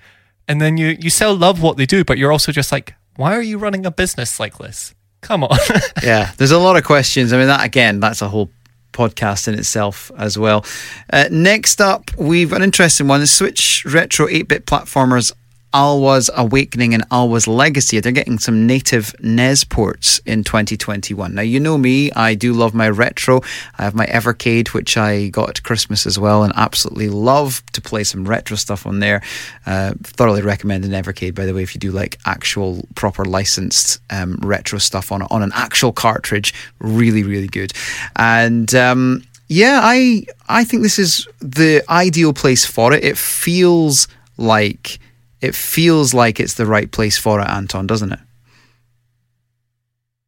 And 0.48 0.62
then 0.62 0.78
you 0.78 0.98
you 1.00 1.10
still 1.10 1.36
love 1.36 1.62
what 1.62 1.78
they 1.78 1.86
do, 1.86 2.04
but 2.04 2.18
you're 2.18 2.32
also 2.32 2.52
just 2.52 2.72
like, 2.72 2.96
why 3.16 3.36
are 3.36 3.42
you 3.42 3.58
running 3.58 3.86
a 3.86 3.92
business 3.92 4.40
like 4.40 4.58
this? 4.58 4.94
Come 5.22 5.44
on. 5.44 5.58
yeah, 6.04 6.32
there's 6.38 6.52
a 6.52 6.60
lot 6.60 6.78
of 6.78 6.84
questions. 6.84 7.34
I 7.34 7.38
mean, 7.38 7.48
that 7.48 7.66
again, 7.66 8.00
that's 8.00 8.22
a 8.22 8.30
whole 8.30 8.50
podcast 8.94 9.48
in 9.48 9.56
itself 9.56 10.12
as 10.18 10.38
well. 10.38 10.66
Uh, 11.12 11.28
next 11.32 11.82
up, 11.82 12.16
we've 12.18 12.54
an 12.54 12.62
interesting 12.62 13.08
one: 13.08 13.26
Switch 13.26 13.86
retro 13.86 14.28
8-bit 14.28 14.66
platformers. 14.66 15.34
Alwa's 15.76 16.30
Awakening 16.34 16.94
and 16.94 17.04
Alwa's 17.12 17.50
Legacy. 17.50 18.00
They're 18.00 18.14
getting 18.14 18.40
some 18.40 18.66
native 18.66 19.14
NES 19.20 19.66
ports 19.66 20.20
in 20.20 20.46
2021. 20.46 21.36
Now, 21.36 21.42
you 21.42 21.60
know 21.60 21.78
me, 21.78 22.14
I 22.14 22.34
do 22.34 22.54
love 22.54 22.74
my 22.74 22.88
retro. 22.88 23.42
I 23.78 23.84
have 23.84 23.94
my 23.94 24.06
Evercade, 24.06 24.70
which 24.70 24.96
I 24.96 25.28
got 25.28 25.50
at 25.50 25.64
Christmas 25.64 26.06
as 26.06 26.18
well, 26.18 26.44
and 26.44 26.54
absolutely 26.56 27.10
love 27.10 27.62
to 27.74 27.82
play 27.82 28.06
some 28.06 28.24
retro 28.26 28.56
stuff 28.56 28.86
on 28.86 29.02
there. 29.02 29.22
Uh, 29.66 29.96
thoroughly 30.02 30.42
recommend 30.42 30.86
an 30.86 30.92
Evercade, 30.92 31.36
by 31.36 31.46
the 31.46 31.54
way, 31.54 31.62
if 31.62 31.76
you 31.76 31.80
do 31.80 31.92
like 31.92 32.20
actual 32.26 32.88
proper 32.96 33.26
licensed 33.26 34.00
um, 34.12 34.38
retro 34.42 34.80
stuff 34.80 35.12
on 35.12 35.24
on 35.24 35.44
an 35.44 35.52
actual 35.54 35.92
cartridge. 35.92 36.54
Really, 36.80 37.24
really 37.24 37.50
good. 37.50 37.74
And 38.16 38.74
um, 38.76 39.24
yeah, 39.50 39.82
I 39.84 40.26
I 40.48 40.64
think 40.64 40.84
this 40.84 40.98
is 40.98 41.28
the 41.40 41.84
ideal 41.90 42.32
place 42.32 42.64
for 42.64 42.94
it. 42.94 43.04
It 43.04 43.18
feels 43.18 44.08
like 44.38 45.00
it 45.46 45.56
feels 45.56 46.14
like 46.14 46.40
it's 46.40 46.56
the 46.56 46.66
right 46.66 46.92
place 46.92 47.18
for 47.18 47.40
it, 47.40 47.48
Anton, 47.48 47.88
doesn't 47.88 48.12
it? 48.12 48.20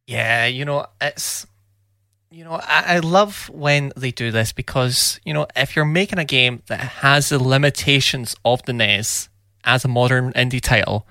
Yeah, 0.06 0.46
you 0.46 0.64
know, 0.64 0.86
it's 1.00 1.46
You 2.30 2.44
know, 2.44 2.60
I, 2.62 2.96
I 2.96 2.98
love 3.00 3.48
when 3.52 3.92
they 3.96 4.10
do 4.10 4.30
this 4.30 4.52
because, 4.52 5.18
you 5.24 5.32
know, 5.34 5.46
if 5.56 5.74
you're 5.76 5.84
making 5.84 6.18
a 6.18 6.24
game 6.24 6.62
that 6.66 6.80
has 6.80 7.28
the 7.30 7.42
limitations 7.42 8.36
of 8.44 8.62
the 8.64 8.72
NES 8.72 9.28
as 9.64 9.84
a 9.84 9.88
modern 9.88 10.32
indie 10.34 10.60
title, 10.60 11.06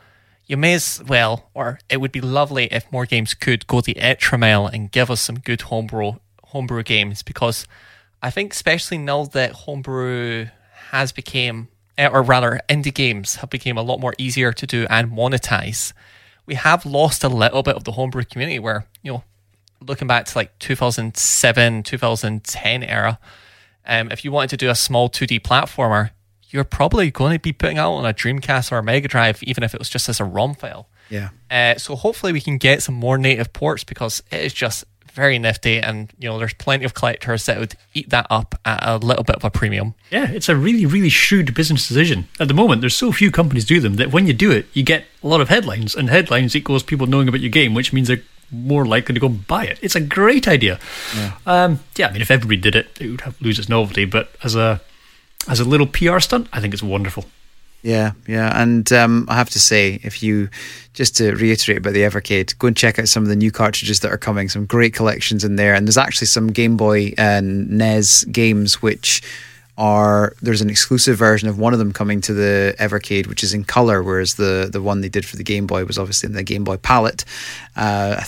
you 0.45 0.57
may 0.57 0.73
as 0.75 1.01
well, 1.07 1.49
or 1.53 1.79
it 1.89 1.97
would 1.97 2.11
be 2.11 2.21
lovely 2.21 2.65
if 2.71 2.91
more 2.91 3.05
games 3.05 3.33
could 3.33 3.67
go 3.67 3.81
the 3.81 3.97
extra 3.97 4.37
mile 4.37 4.67
and 4.67 4.91
give 4.91 5.11
us 5.11 5.21
some 5.21 5.39
good 5.39 5.61
homebrew 5.63 6.13
homebrew 6.45 6.81
games 6.83 7.23
because 7.23 7.67
I 8.21 8.29
think 8.31 8.53
especially 8.53 8.97
now 8.97 9.25
that 9.25 9.51
homebrew 9.51 10.47
has 10.91 11.11
become 11.11 11.67
or 11.97 12.21
rather 12.21 12.59
indie 12.69 12.93
games 12.93 13.37
have 13.37 13.49
become 13.49 13.77
a 13.77 13.81
lot 13.81 13.99
more 13.99 14.13
easier 14.17 14.51
to 14.53 14.67
do 14.67 14.85
and 14.89 15.11
monetize 15.11 15.93
we 16.45 16.55
have 16.55 16.85
lost 16.85 17.23
a 17.23 17.29
little 17.29 17.63
bit 17.63 17.75
of 17.75 17.83
the 17.83 17.93
homebrew 17.93 18.23
community 18.23 18.59
where 18.59 18.85
you 19.01 19.11
know 19.11 19.23
looking 19.85 20.07
back 20.07 20.25
to 20.25 20.37
like 20.37 20.57
2007 20.59 21.83
2010 21.83 22.83
era 22.83 23.19
um, 23.85 24.11
if 24.11 24.25
you 24.25 24.31
wanted 24.31 24.49
to 24.49 24.57
do 24.57 24.69
a 24.69 24.75
small 24.75 25.09
2d 25.09 25.41
platformer 25.41 26.11
you're 26.49 26.63
probably 26.63 27.11
going 27.11 27.33
to 27.33 27.39
be 27.41 27.51
putting 27.53 27.77
out 27.77 27.91
on 27.93 28.05
a 28.05 28.13
dreamcast 28.13 28.71
or 28.71 28.77
a 28.77 28.83
mega 28.83 29.07
drive 29.07 29.41
even 29.43 29.63
if 29.63 29.73
it 29.73 29.79
was 29.79 29.89
just 29.89 30.07
as 30.09 30.19
a 30.19 30.23
rom 30.25 30.53
file 30.55 30.87
Yeah. 31.09 31.29
uh, 31.51 31.75
so 31.77 31.95
hopefully 31.95 32.31
we 32.33 32.41
can 32.41 32.57
get 32.57 32.81
some 32.83 32.95
more 32.95 33.17
native 33.17 33.53
ports 33.53 33.83
because 33.83 34.21
it 34.31 34.41
is 34.41 34.53
just 34.53 34.83
very 35.17 35.39
nifty 35.39 35.79
and 35.79 36.13
you 36.19 36.29
know 36.29 36.37
there's 36.37 36.53
plenty 36.53 36.85
of 36.85 36.93
collectors 36.93 37.47
that 37.47 37.57
would 37.59 37.73
eat 37.95 38.09
that 38.11 38.27
up 38.29 38.53
at 38.63 38.79
a 38.83 38.97
little 38.97 39.23
bit 39.23 39.35
of 39.35 39.43
a 39.43 39.49
premium 39.49 39.95
Yeah, 40.11 40.29
it's 40.29 40.47
a 40.47 40.55
really, 40.55 40.85
really 40.85 41.09
shrewd 41.09 41.53
business 41.53 41.87
decision. 41.87 42.27
At 42.39 42.47
the 42.47 42.53
moment, 42.53 42.81
there's 42.81 42.95
so 42.95 43.11
few 43.11 43.31
companies 43.31 43.65
do 43.65 43.79
them 43.79 43.95
that 43.95 44.11
when 44.11 44.27
you 44.27 44.33
do 44.33 44.51
it, 44.51 44.67
you 44.73 44.83
get 44.83 45.05
a 45.23 45.27
lot 45.27 45.41
of 45.41 45.49
headlines, 45.49 45.95
and 45.95 46.09
headlines 46.09 46.55
equals 46.55 46.83
people 46.83 47.07
knowing 47.07 47.27
about 47.27 47.41
your 47.41 47.49
game, 47.49 47.73
which 47.73 47.91
means 47.91 48.07
they're 48.07 48.23
more 48.51 48.85
likely 48.85 49.13
to 49.13 49.19
go 49.19 49.27
buy 49.27 49.65
it. 49.65 49.79
It's 49.81 49.95
a 49.95 49.99
great 49.99 50.47
idea. 50.47 50.79
Yeah, 51.15 51.31
um, 51.45 51.79
yeah 51.97 52.07
I 52.07 52.11
mean, 52.13 52.21
if 52.21 52.31
everybody 52.31 52.61
did 52.61 52.75
it, 52.75 52.87
it 53.01 53.09
would 53.09 53.21
have, 53.21 53.41
lose 53.41 53.59
its 53.59 53.69
novelty. 53.69 54.05
But 54.05 54.29
as 54.43 54.55
a 54.55 54.79
as 55.47 55.59
a 55.59 55.65
little 55.65 55.87
PR 55.87 56.19
stunt, 56.19 56.47
I 56.53 56.61
think 56.61 56.73
it's 56.73 56.83
wonderful. 56.83 57.25
Yeah, 57.87 58.11
yeah, 58.27 58.51
and 58.61 58.91
um, 58.91 59.27
I 59.29 59.35
have 59.35 59.49
to 59.51 59.61
say, 59.61 60.01
if 60.03 60.21
you 60.21 60.49
just 60.91 61.15
to 61.17 61.33
reiterate 61.35 61.77
about 61.77 61.93
the 61.93 62.01
Evercade, 62.01 62.57
go 62.59 62.67
and 62.67 62.75
check 62.75 62.99
out 62.99 63.07
some 63.07 63.23
of 63.23 63.29
the 63.29 63.35
new 63.37 63.49
cartridges 63.49 64.01
that 64.01 64.11
are 64.11 64.17
coming. 64.17 64.49
Some 64.49 64.65
great 64.65 64.93
collections 64.93 65.45
in 65.45 65.55
there, 65.55 65.73
and 65.73 65.87
there's 65.87 65.97
actually 65.97 66.27
some 66.27 66.47
Game 66.47 66.75
Boy 66.75 67.13
and 67.17 67.69
NES 67.69 68.25
games 68.25 68.81
which 68.81 69.23
are 69.77 70.33
there's 70.41 70.59
an 70.59 70.69
exclusive 70.69 71.17
version 71.17 71.47
of 71.47 71.59
one 71.59 71.71
of 71.71 71.79
them 71.79 71.93
coming 71.93 72.19
to 72.19 72.33
the 72.33 72.75
Evercade, 72.77 73.27
which 73.27 73.41
is 73.41 73.53
in 73.53 73.63
color, 73.63 74.03
whereas 74.03 74.35
the 74.35 74.67
the 74.69 74.81
one 74.81 74.99
they 74.99 75.07
did 75.07 75.25
for 75.25 75.37
the 75.37 75.43
Game 75.45 75.65
Boy 75.65 75.85
was 75.85 75.97
obviously 75.97 76.27
in 76.27 76.33
the 76.33 76.43
Game 76.43 76.65
Boy 76.65 76.75
palette. 76.75 77.23
Uh, 77.77 78.21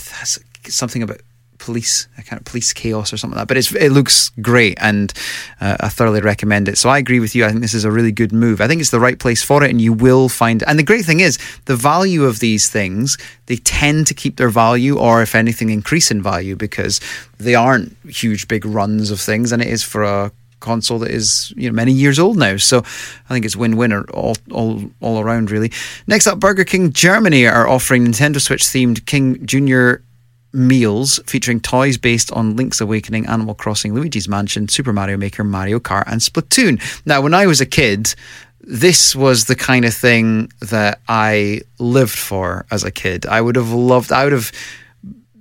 something 0.64 1.02
about 1.02 1.20
police, 1.60 2.08
a 2.18 2.22
kind 2.22 2.40
of 2.40 2.44
police 2.44 2.72
chaos 2.72 3.12
or 3.12 3.16
something 3.16 3.36
like 3.36 3.42
that. 3.42 3.48
But 3.48 3.56
it's, 3.58 3.72
it 3.74 3.90
looks 3.90 4.30
great, 4.40 4.76
and 4.80 5.12
uh, 5.60 5.76
I 5.80 5.88
thoroughly 5.88 6.20
recommend 6.20 6.68
it. 6.68 6.78
So 6.78 6.88
I 6.88 6.98
agree 6.98 7.20
with 7.20 7.34
you. 7.34 7.44
I 7.44 7.50
think 7.50 7.60
this 7.60 7.74
is 7.74 7.84
a 7.84 7.90
really 7.90 8.10
good 8.10 8.32
move. 8.32 8.60
I 8.60 8.66
think 8.66 8.80
it's 8.80 8.90
the 8.90 8.98
right 8.98 9.18
place 9.18 9.42
for 9.42 9.62
it, 9.62 9.70
and 9.70 9.80
you 9.80 9.92
will 9.92 10.28
find. 10.28 10.64
And 10.64 10.78
the 10.78 10.82
great 10.82 11.04
thing 11.04 11.20
is, 11.20 11.38
the 11.66 11.76
value 11.76 12.24
of 12.24 12.40
these 12.40 12.68
things 12.68 13.16
they 13.46 13.56
tend 13.56 14.06
to 14.08 14.14
keep 14.14 14.36
their 14.36 14.48
value, 14.48 14.98
or 14.98 15.22
if 15.22 15.34
anything, 15.34 15.70
increase 15.70 16.10
in 16.10 16.22
value 16.22 16.56
because 16.56 17.00
they 17.38 17.54
aren't 17.54 17.96
huge, 18.08 18.48
big 18.48 18.64
runs 18.64 19.10
of 19.10 19.20
things, 19.20 19.52
and 19.52 19.62
it 19.62 19.68
is 19.68 19.82
for 19.82 20.02
a 20.02 20.32
console 20.60 20.98
that 20.98 21.10
is 21.10 21.52
you 21.56 21.68
know 21.68 21.74
many 21.74 21.92
years 21.92 22.18
old 22.18 22.36
now. 22.36 22.56
So 22.56 22.78
I 22.78 23.32
think 23.32 23.44
it's 23.44 23.56
win-win 23.56 23.92
all 23.92 24.36
all 24.50 24.82
all 25.00 25.20
around 25.20 25.50
really. 25.50 25.72
Next 26.06 26.26
up, 26.26 26.38
Burger 26.38 26.64
King 26.64 26.92
Germany 26.92 27.46
are 27.46 27.68
offering 27.68 28.06
Nintendo 28.06 28.40
Switch 28.40 28.62
themed 28.62 29.06
King 29.06 29.44
Junior 29.44 30.02
meals 30.52 31.20
featuring 31.26 31.60
toys 31.60 31.96
based 31.96 32.32
on 32.32 32.56
Link's 32.56 32.80
Awakening, 32.80 33.26
Animal 33.26 33.54
Crossing, 33.54 33.94
Luigi's 33.94 34.28
Mansion, 34.28 34.68
Super 34.68 34.92
Mario 34.92 35.16
Maker, 35.16 35.44
Mario 35.44 35.78
Kart, 35.78 36.04
and 36.06 36.20
Splatoon. 36.20 36.80
Now, 37.06 37.20
when 37.20 37.34
I 37.34 37.46
was 37.46 37.60
a 37.60 37.66
kid, 37.66 38.14
this 38.60 39.16
was 39.16 39.46
the 39.46 39.56
kind 39.56 39.84
of 39.84 39.94
thing 39.94 40.52
that 40.60 41.00
I 41.08 41.62
lived 41.78 42.18
for 42.18 42.66
as 42.70 42.84
a 42.84 42.90
kid. 42.90 43.26
I 43.26 43.40
would 43.40 43.56
have 43.56 43.72
loved, 43.72 44.12
I 44.12 44.24
would 44.24 44.32
have 44.32 44.52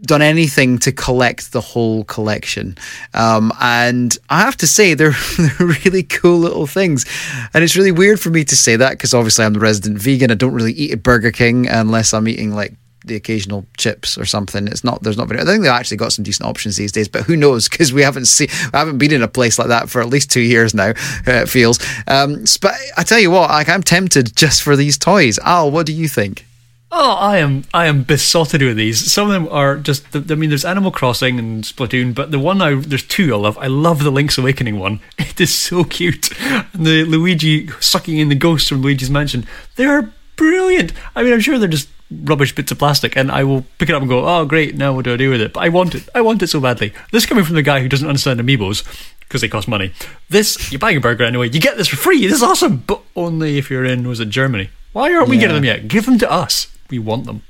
done 0.01 0.21
anything 0.21 0.77
to 0.79 0.91
collect 0.91 1.51
the 1.51 1.61
whole 1.61 2.05
collection. 2.05 2.77
Um, 3.13 3.51
and 3.59 4.17
I 4.29 4.41
have 4.41 4.57
to 4.57 4.67
say, 4.67 4.93
they're, 4.95 5.15
they're 5.37 5.67
really 5.85 6.03
cool 6.03 6.39
little 6.39 6.67
things. 6.67 7.05
And 7.53 7.63
it's 7.63 7.75
really 7.75 7.91
weird 7.91 8.19
for 8.19 8.29
me 8.29 8.43
to 8.45 8.55
say 8.55 8.75
that 8.75 8.91
because 8.91 9.13
obviously 9.13 9.45
I'm 9.45 9.53
the 9.53 9.59
resident 9.59 10.01
vegan. 10.01 10.31
I 10.31 10.35
don't 10.35 10.53
really 10.53 10.73
eat 10.73 10.91
at 10.91 11.03
Burger 11.03 11.31
King 11.31 11.67
unless 11.67 12.13
I'm 12.13 12.27
eating 12.27 12.53
like 12.53 12.73
the 13.05 13.15
occasional 13.15 13.65
chips 13.77 14.17
or 14.17 14.25
something. 14.25 14.67
It's 14.67 14.83
not. 14.83 15.01
There's 15.01 15.17
not 15.17 15.27
very. 15.27 15.41
I 15.41 15.45
think 15.45 15.61
they've 15.63 15.71
actually 15.71 15.97
got 15.97 16.13
some 16.13 16.23
decent 16.23 16.47
options 16.47 16.75
these 16.77 16.91
days, 16.91 17.07
but 17.07 17.23
who 17.23 17.35
knows? 17.35 17.67
Because 17.79 17.93
we 17.93 18.01
haven't 18.01 18.25
seen. 18.25 18.47
We 18.73 18.77
haven't 18.77 18.97
been 18.97 19.13
in 19.13 19.23
a 19.23 19.27
place 19.27 19.57
like 19.57 19.69
that 19.69 19.89
for 19.89 20.01
at 20.01 20.09
least 20.09 20.31
two 20.31 20.41
years 20.41 20.73
now. 20.73 20.89
Uh, 20.89 21.43
it 21.43 21.49
feels. 21.49 21.79
Um, 22.07 22.43
but 22.61 22.73
I 22.97 23.03
tell 23.03 23.19
you 23.19 23.31
what, 23.31 23.49
like 23.49 23.69
I'm 23.69 23.83
tempted 23.83 24.35
just 24.35 24.63
for 24.63 24.75
these 24.75 24.97
toys. 24.97 25.39
Al, 25.39 25.71
what 25.71 25.85
do 25.85 25.93
you 25.93 26.09
think? 26.09 26.45
Oh, 26.91 27.11
I 27.13 27.37
am 27.37 27.65
I 27.73 27.85
am 27.85 28.03
besotted 28.03 28.61
with 28.63 28.75
these. 28.75 29.11
Some 29.11 29.27
of 29.27 29.33
them 29.33 29.47
are 29.51 29.77
just. 29.77 30.03
I 30.15 30.35
mean, 30.35 30.49
there's 30.49 30.65
Animal 30.65 30.91
Crossing 30.91 31.37
and 31.37 31.63
Splatoon, 31.63 32.15
but 32.15 32.31
the 32.31 32.39
one 32.39 32.61
I 32.61 32.75
there's 32.75 33.05
two 33.05 33.33
I 33.33 33.37
love. 33.37 33.57
I 33.59 33.67
love 33.67 34.03
the 34.03 34.11
Link's 34.11 34.37
Awakening 34.37 34.79
one. 34.79 34.99
It 35.19 35.39
is 35.39 35.55
so 35.55 35.85
cute. 35.85 36.29
And 36.41 36.85
the 36.85 37.05
Luigi 37.05 37.69
sucking 37.79 38.17
in 38.17 38.27
the 38.27 38.35
ghosts 38.35 38.67
from 38.67 38.81
Luigi's 38.81 39.09
Mansion. 39.09 39.45
They 39.77 39.85
are 39.85 40.11
brilliant. 40.35 40.91
I 41.15 41.23
mean, 41.23 41.31
I'm 41.31 41.39
sure 41.39 41.57
they're 41.57 41.69
just 41.69 41.87
rubbish 42.11 42.55
bits 42.55 42.71
of 42.71 42.79
plastic 42.79 43.15
and 43.15 43.31
I 43.31 43.43
will 43.43 43.63
pick 43.77 43.89
it 43.89 43.95
up 43.95 44.01
and 44.01 44.09
go, 44.09 44.25
oh, 44.27 44.45
great, 44.45 44.75
now 44.75 44.93
what 44.93 45.05
do 45.05 45.13
I 45.13 45.17
do 45.17 45.29
with 45.29 45.41
it? 45.41 45.53
But 45.53 45.61
I 45.61 45.69
want 45.69 45.93
it. 45.95 46.09
I 46.15 46.21
want 46.21 46.41
it 46.41 46.47
so 46.47 46.59
badly. 46.59 46.93
This 47.11 47.25
coming 47.25 47.43
from 47.43 47.55
the 47.55 47.61
guy 47.61 47.81
who 47.81 47.89
doesn't 47.89 48.07
understand 48.07 48.39
amiibos 48.39 48.83
because 49.19 49.41
they 49.41 49.47
cost 49.47 49.67
money. 49.67 49.93
This, 50.29 50.71
you're 50.71 50.79
buying 50.79 50.97
a 50.97 51.01
burger 51.01 51.23
anyway, 51.23 51.49
you 51.49 51.59
get 51.61 51.77
this 51.77 51.87
for 51.87 51.97
free. 51.97 52.25
This 52.25 52.37
is 52.37 52.43
awesome. 52.43 52.77
But 52.77 53.01
only 53.15 53.57
if 53.57 53.69
you're 53.69 53.85
in, 53.85 54.07
was 54.07 54.19
it 54.19 54.29
Germany? 54.29 54.69
Why 54.91 55.13
aren't 55.13 55.29
we 55.29 55.35
Yeah. 55.35 55.41
getting 55.41 55.55
them 55.57 55.65
yet? 55.65 55.87
Give 55.87 56.05
them 56.05 56.17
to 56.19 56.31
us. 56.31 56.67
We 56.89 56.97
want 56.97 57.25
them. 57.25 57.43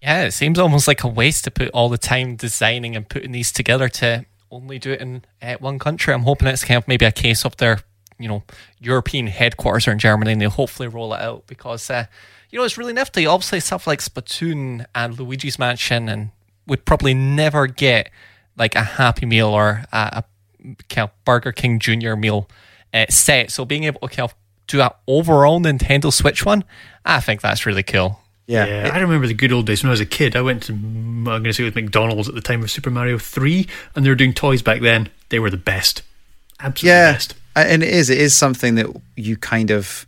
Yeah, 0.00 0.22
it 0.24 0.32
seems 0.32 0.58
almost 0.58 0.88
like 0.88 1.02
a 1.04 1.08
waste 1.08 1.44
to 1.44 1.50
put 1.50 1.68
all 1.70 1.88
the 1.88 1.98
time 1.98 2.36
designing 2.36 2.96
and 2.96 3.08
putting 3.08 3.32
these 3.32 3.52
together 3.52 3.88
to 3.88 4.24
only 4.50 4.78
do 4.78 4.92
it 4.92 5.00
in 5.00 5.24
uh, 5.40 5.54
one 5.60 5.78
country. 5.78 6.12
I'm 6.12 6.22
hoping 6.22 6.48
it's 6.48 6.64
kind 6.64 6.78
of 6.78 6.86
maybe 6.88 7.04
a 7.06 7.12
case 7.12 7.44
of 7.44 7.56
their, 7.56 7.80
you 8.18 8.28
know, 8.28 8.42
European 8.80 9.28
headquarters 9.28 9.86
are 9.88 9.92
in 9.92 9.98
Germany 9.98 10.32
and 10.32 10.40
they'll 10.40 10.50
hopefully 10.50 10.88
roll 10.88 11.14
it 11.14 11.20
out 11.20 11.46
because, 11.46 11.88
uh, 11.88 12.06
you 12.52 12.58
know, 12.58 12.64
it's 12.64 12.78
really 12.78 12.92
nifty. 12.92 13.26
Obviously, 13.26 13.58
stuff 13.60 13.86
like 13.86 13.98
Splatoon 13.98 14.84
and 14.94 15.18
Luigi's 15.18 15.58
Mansion 15.58 16.08
and 16.08 16.30
would 16.66 16.84
probably 16.84 17.14
never 17.14 17.66
get 17.66 18.10
like 18.56 18.74
a 18.74 18.82
Happy 18.82 19.26
Meal 19.26 19.48
or 19.48 19.84
a, 19.90 20.22
a 20.22 20.24
kind 20.88 21.08
of 21.08 21.24
Burger 21.24 21.50
King 21.50 21.78
Junior 21.80 22.14
meal 22.14 22.48
uh, 22.92 23.06
set. 23.08 23.50
So 23.50 23.64
being 23.64 23.84
able 23.84 24.06
to 24.06 24.14
kind 24.14 24.30
of 24.30 24.34
do 24.66 24.82
an 24.82 24.90
overall 25.08 25.60
Nintendo 25.60 26.12
Switch 26.12 26.44
one, 26.44 26.62
I 27.04 27.20
think 27.20 27.40
that's 27.40 27.66
really 27.66 27.82
cool. 27.82 28.20
Yeah, 28.46 28.90
I 28.92 28.98
remember 28.98 29.26
the 29.26 29.34
good 29.34 29.52
old 29.52 29.66
days 29.66 29.82
when 29.82 29.88
I 29.88 29.92
was 29.92 30.00
a 30.00 30.06
kid. 30.06 30.36
I 30.36 30.42
went 30.42 30.64
to, 30.64 30.72
I'm 30.72 31.24
going 31.24 31.44
to 31.44 31.52
say 31.54 31.62
it 31.62 31.66
was 31.66 31.74
McDonald's 31.74 32.28
at 32.28 32.34
the 32.34 32.42
time 32.42 32.62
of 32.62 32.70
Super 32.70 32.90
Mario 32.90 33.16
3, 33.16 33.66
and 33.94 34.04
they 34.04 34.10
were 34.10 34.14
doing 34.14 34.34
toys 34.34 34.60
back 34.60 34.82
then. 34.82 35.08
They 35.30 35.38
were 35.38 35.48
the 35.48 35.56
best. 35.56 36.02
Absolutely 36.60 36.88
yeah, 36.90 37.12
best. 37.12 37.34
and 37.56 37.82
it 37.82 37.88
is. 37.88 38.10
It 38.10 38.18
is 38.18 38.36
something 38.36 38.74
that 38.74 38.86
you 39.16 39.36
kind 39.38 39.70
of. 39.70 40.04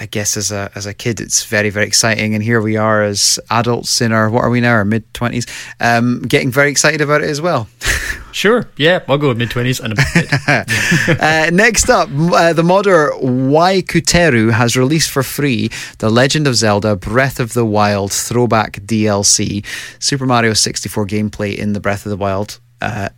I 0.00 0.06
guess 0.06 0.36
as 0.36 0.52
a 0.52 0.70
as 0.74 0.86
a 0.86 0.94
kid, 0.94 1.20
it's 1.20 1.44
very 1.44 1.70
very 1.70 1.86
exciting, 1.86 2.34
and 2.34 2.42
here 2.42 2.60
we 2.60 2.76
are 2.76 3.02
as 3.02 3.40
adults 3.50 4.00
in 4.00 4.12
our 4.12 4.30
what 4.30 4.44
are 4.44 4.50
we 4.50 4.60
now, 4.60 4.72
our 4.72 4.84
mid 4.84 5.12
twenties, 5.12 5.46
um, 5.80 6.22
getting 6.22 6.50
very 6.50 6.70
excited 6.70 7.00
about 7.00 7.22
it 7.22 7.30
as 7.30 7.40
well. 7.40 7.68
Sure, 8.32 8.66
yeah, 8.78 9.00
I'll 9.08 9.18
go 9.18 9.28
with 9.28 9.36
mid 9.36 9.50
20s 9.50 9.78
and 9.78 9.92
a 9.92 9.96
bit. 9.96 11.20
uh, 11.20 11.50
next 11.52 11.90
up, 11.90 12.08
uh, 12.10 12.54
the 12.54 12.62
modder 12.62 13.10
Waikuteru 13.22 14.52
has 14.52 14.74
released 14.74 15.10
for 15.10 15.22
free 15.22 15.70
The 15.98 16.08
Legend 16.08 16.46
of 16.46 16.54
Zelda 16.54 16.96
Breath 16.96 17.38
of 17.38 17.52
the 17.52 17.66
Wild 17.66 18.10
throwback 18.10 18.80
DLC, 18.80 19.64
Super 19.98 20.24
Mario 20.24 20.54
64 20.54 21.06
gameplay 21.06 21.54
in 21.56 21.74
the 21.74 21.80
Breath 21.80 22.06
of 22.06 22.10
the 22.10 22.16
Wild. 22.16 22.58
Uh, 22.80 23.10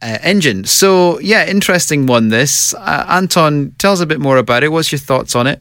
uh, 0.00 0.18
engine. 0.22 0.64
So, 0.64 1.18
yeah, 1.18 1.46
interesting 1.46 2.06
one. 2.06 2.28
This 2.28 2.72
uh, 2.74 3.04
Anton, 3.08 3.74
tell 3.78 3.92
us 3.92 4.00
a 4.00 4.06
bit 4.06 4.20
more 4.20 4.38
about 4.38 4.62
it. 4.62 4.68
What's 4.70 4.92
your 4.92 4.98
thoughts 4.98 5.34
on 5.34 5.46
it? 5.46 5.60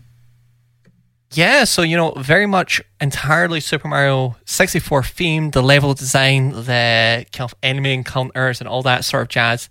Yeah, 1.33 1.65
so 1.65 1.81
you 1.81 1.97
know, 1.97 2.11
very 2.11 2.45
much 2.45 2.81
entirely 3.01 3.59
Super 3.59 3.87
Mario 3.87 4.37
64 4.45 5.01
themed, 5.01 5.51
the 5.51 5.61
level 5.61 5.93
design, 5.93 6.51
the 6.51 7.25
kind 7.31 7.51
of 7.51 7.53
enemy 7.61 7.93
encounters, 7.93 8.61
and 8.61 8.67
all 8.67 8.81
that 8.83 9.03
sort 9.03 9.23
of 9.23 9.27
jazz. 9.29 9.69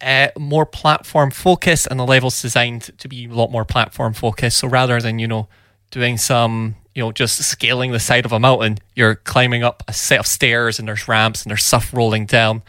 Uh, 0.00 0.28
more 0.38 0.66
platform 0.66 1.30
focused, 1.30 1.86
and 1.90 1.98
the 1.98 2.06
levels 2.06 2.40
designed 2.40 2.90
to 2.98 3.08
be 3.08 3.24
a 3.26 3.28
lot 3.28 3.50
more 3.50 3.64
platform 3.64 4.12
focused. 4.12 4.58
So 4.58 4.68
rather 4.68 5.00
than 5.00 5.18
you 5.18 5.26
know 5.26 5.48
doing 5.90 6.18
some 6.18 6.76
you 6.94 7.02
know 7.02 7.12
just 7.12 7.42
scaling 7.42 7.92
the 7.92 8.00
side 8.00 8.26
of 8.26 8.32
a 8.32 8.40
mountain, 8.40 8.78
you're 8.94 9.14
climbing 9.14 9.62
up 9.62 9.82
a 9.88 9.94
set 9.94 10.20
of 10.20 10.26
stairs, 10.26 10.78
and 10.78 10.86
there's 10.86 11.08
ramps, 11.08 11.42
and 11.42 11.50
there's 11.50 11.64
stuff 11.64 11.94
rolling 11.94 12.26
down. 12.26 12.62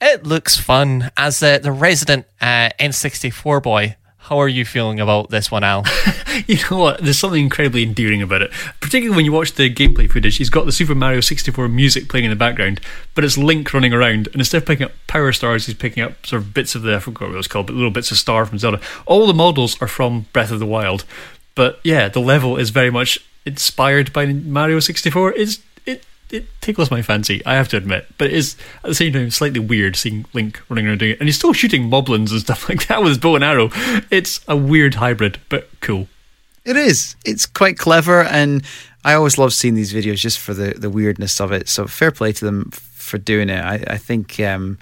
It 0.00 0.24
looks 0.24 0.56
fun. 0.56 1.10
As 1.16 1.40
the, 1.40 1.58
the 1.62 1.72
resident 1.72 2.26
uh, 2.40 2.70
N64 2.80 3.62
boy, 3.62 3.96
How 4.28 4.38
are 4.42 4.48
you 4.48 4.66
feeling 4.66 5.00
about 5.00 5.30
this 5.30 5.50
one, 5.50 5.64
Al? 5.64 5.84
You 6.46 6.56
know 6.70 6.78
what? 6.78 7.02
There's 7.02 7.18
something 7.18 7.42
incredibly 7.42 7.82
endearing 7.82 8.22
about 8.22 8.42
it. 8.42 8.52
Particularly 8.80 9.16
when 9.16 9.24
you 9.24 9.32
watch 9.32 9.54
the 9.54 9.74
gameplay 9.74 10.08
footage. 10.08 10.36
He's 10.36 10.50
got 10.50 10.66
the 10.66 10.72
Super 10.72 10.94
Mario 10.94 11.20
64 11.20 11.66
music 11.66 12.08
playing 12.08 12.26
in 12.26 12.30
the 12.30 12.36
background, 12.36 12.80
but 13.16 13.24
it's 13.24 13.36
Link 13.36 13.74
running 13.74 13.92
around, 13.92 14.28
and 14.28 14.36
instead 14.36 14.58
of 14.62 14.66
picking 14.66 14.86
up 14.86 14.92
power 15.08 15.32
stars, 15.32 15.66
he's 15.66 15.74
picking 15.74 16.02
up 16.02 16.24
sort 16.24 16.42
of 16.42 16.54
bits 16.54 16.76
of 16.76 16.82
the 16.82 16.94
I 16.94 16.98
forgot 17.00 17.28
what 17.28 17.34
it 17.34 17.38
was 17.38 17.48
called, 17.48 17.66
but 17.66 17.74
little 17.74 17.90
bits 17.90 18.12
of 18.12 18.18
star 18.18 18.46
from 18.46 18.58
Zelda. 18.58 18.80
All 19.04 19.26
the 19.26 19.34
models 19.34 19.80
are 19.82 19.88
from 19.88 20.26
Breath 20.32 20.52
of 20.52 20.60
the 20.60 20.66
Wild, 20.66 21.04
but 21.56 21.80
yeah, 21.82 22.08
the 22.08 22.20
level 22.20 22.56
is 22.56 22.70
very 22.70 22.90
much 22.90 23.18
inspired 23.44 24.12
by 24.12 24.26
Mario 24.26 24.78
64. 24.78 25.32
It's 25.32 25.58
it 26.30 26.46
tickles 26.60 26.90
my 26.90 27.02
fancy, 27.02 27.44
I 27.46 27.54
have 27.54 27.68
to 27.68 27.76
admit. 27.76 28.06
But 28.18 28.28
it 28.28 28.34
is 28.34 28.56
at 28.84 28.88
the 28.88 28.94
same 28.94 29.12
time 29.12 29.30
slightly 29.30 29.60
weird 29.60 29.96
seeing 29.96 30.26
Link 30.32 30.60
running 30.68 30.86
around 30.86 30.98
doing 30.98 31.12
it, 31.12 31.20
and 31.20 31.28
he's 31.28 31.36
still 31.36 31.52
shooting 31.52 31.90
moblins 31.90 32.30
and 32.30 32.40
stuff 32.40 32.68
like 32.68 32.86
that 32.88 33.00
with 33.00 33.08
his 33.08 33.18
bow 33.18 33.34
and 33.34 33.44
arrow. 33.44 33.70
It's 34.10 34.40
a 34.48 34.56
weird 34.56 34.94
hybrid, 34.94 35.40
but 35.48 35.68
cool. 35.80 36.08
It 36.64 36.76
is. 36.76 37.16
It's 37.24 37.46
quite 37.46 37.78
clever, 37.78 38.22
and 38.22 38.62
I 39.04 39.14
always 39.14 39.38
love 39.38 39.52
seeing 39.52 39.74
these 39.74 39.92
videos 39.92 40.16
just 40.16 40.38
for 40.38 40.52
the, 40.52 40.74
the 40.74 40.90
weirdness 40.90 41.40
of 41.40 41.52
it. 41.52 41.68
So 41.68 41.86
fair 41.86 42.10
play 42.10 42.32
to 42.32 42.44
them 42.44 42.70
for 42.72 43.16
doing 43.16 43.48
it. 43.48 43.64
I, 43.64 43.82
I 43.86 43.96
think 43.96 44.38
um, 44.40 44.78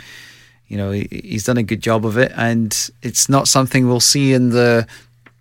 you 0.66 0.76
know 0.76 0.90
he, 0.90 1.06
he's 1.10 1.44
done 1.44 1.58
a 1.58 1.62
good 1.62 1.80
job 1.80 2.04
of 2.04 2.18
it, 2.18 2.32
and 2.34 2.90
it's 3.02 3.28
not 3.28 3.46
something 3.46 3.86
we'll 3.86 4.00
see 4.00 4.32
in 4.32 4.50
the 4.50 4.86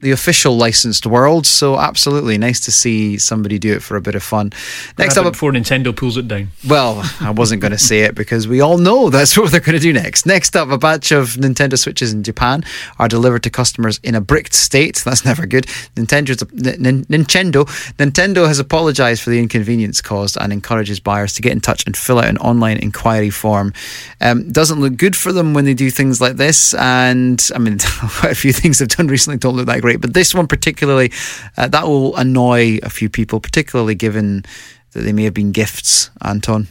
the 0.02 0.12
official 0.12 0.56
licensed 0.58 1.06
world. 1.06 1.46
So 1.46 1.80
absolutely 1.80 2.38
nice 2.38 2.60
to 2.66 2.72
see 2.72 3.18
somebody 3.18 3.58
do 3.58 3.74
it 3.74 3.82
for 3.82 3.96
a 3.96 4.02
bit 4.02 4.16
of 4.16 4.24
fun. 4.24 4.52
Next 4.98 5.18
up, 5.18 5.32
before 5.32 5.52
Nintendo 5.52 5.96
pulls 5.96 6.18
it 6.18 6.28
down. 6.28 6.50
well, 6.68 7.02
I 7.20 7.32
wasn't 7.32 7.62
going 7.62 7.72
to 7.72 7.78
say 7.78 8.02
it 8.02 8.14
because 8.14 8.48
we 8.48 8.62
all 8.62 8.78
know 8.78 9.10
that's 9.10 9.38
what 9.38 9.52
they're 9.52 9.60
going 9.60 9.78
to 9.78 9.82
do 9.82 9.94
next. 9.94 10.26
Next 10.26 10.56
up, 10.56 10.70
a 10.70 10.78
batch 10.78 11.12
of 11.12 11.30
Nintendo 11.36 11.78
Switches 11.78 12.14
in 12.14 12.24
Japan 12.24 12.64
are 13.00 13.08
delivered 13.08 13.44
to 13.44 13.50
customers 13.50 14.00
in 14.04 14.16
a 14.16 14.22
bricked 14.22 14.54
state. 14.54 15.02
That's 15.06 15.26
never 15.26 15.46
good. 15.46 15.66
Nintendo's, 15.96 16.44
N- 16.44 16.86
N- 16.86 17.06
Nintendo, 17.06 17.66
Nintendo 17.98 18.48
has 18.48 18.60
apologized 18.60 19.24
for 19.24 19.30
the 19.30 19.40
inconvenience 19.40 20.02
caused 20.02 20.38
and 20.40 20.52
encourages 20.54 21.00
buyers 21.00 21.34
to 21.36 21.42
get 21.42 21.52
in 21.54 21.62
touch 21.62 21.86
and 21.86 21.96
fill 21.96 22.20
out 22.20 22.26
an 22.26 22.38
online 22.38 22.78
inquiry 22.78 23.30
form. 23.30 23.74
Um, 24.22 24.52
doesn't 24.52 24.80
look 24.80 24.98
good 24.98 25.16
for 25.16 25.32
them 25.32 25.54
when 25.54 25.66
they 25.66 25.74
do 25.74 25.90
things 25.90 26.20
like 26.22 26.36
this, 26.36 26.74
and 26.76 27.42
I 27.56 27.60
mean, 27.60 27.78
quite 28.20 28.34
a 28.34 28.36
few 28.36 28.54
things 28.54 28.80
they've 28.80 28.88
done 28.88 29.08
recently 29.08 29.38
don't 29.38 29.56
look 29.56 29.66
that 29.68 29.82
great. 29.82 29.95
But 29.98 30.14
this 30.14 30.34
one 30.34 30.48
particularly, 30.48 31.12
uh, 31.58 31.68
that 31.68 31.86
will 31.86 32.16
annoy 32.16 32.80
a 32.84 32.90
few 32.90 33.10
people, 33.10 33.40
particularly 33.40 33.96
given 33.96 34.44
that 34.92 35.02
they 35.02 35.14
may 35.14 35.24
have 35.24 35.34
been 35.34 35.52
gifts. 35.52 36.10
Anton. 36.22 36.68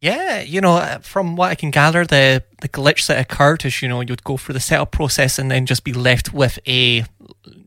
Yeah, 0.00 0.42
you 0.42 0.60
know, 0.60 0.76
uh, 0.76 0.98
from 0.98 1.34
what 1.34 1.50
I 1.50 1.54
can 1.56 1.70
gather, 1.70 2.04
the 2.04 2.44
the 2.60 2.68
glitch 2.68 3.06
that 3.08 3.18
occurred 3.18 3.64
is, 3.64 3.82
you 3.82 3.88
know, 3.88 4.00
you'd 4.00 4.22
go 4.22 4.36
through 4.36 4.52
the 4.52 4.60
setup 4.60 4.92
process 4.92 5.38
and 5.38 5.50
then 5.50 5.66
just 5.66 5.82
be 5.82 5.92
left 5.92 6.32
with 6.32 6.58
a 6.68 7.04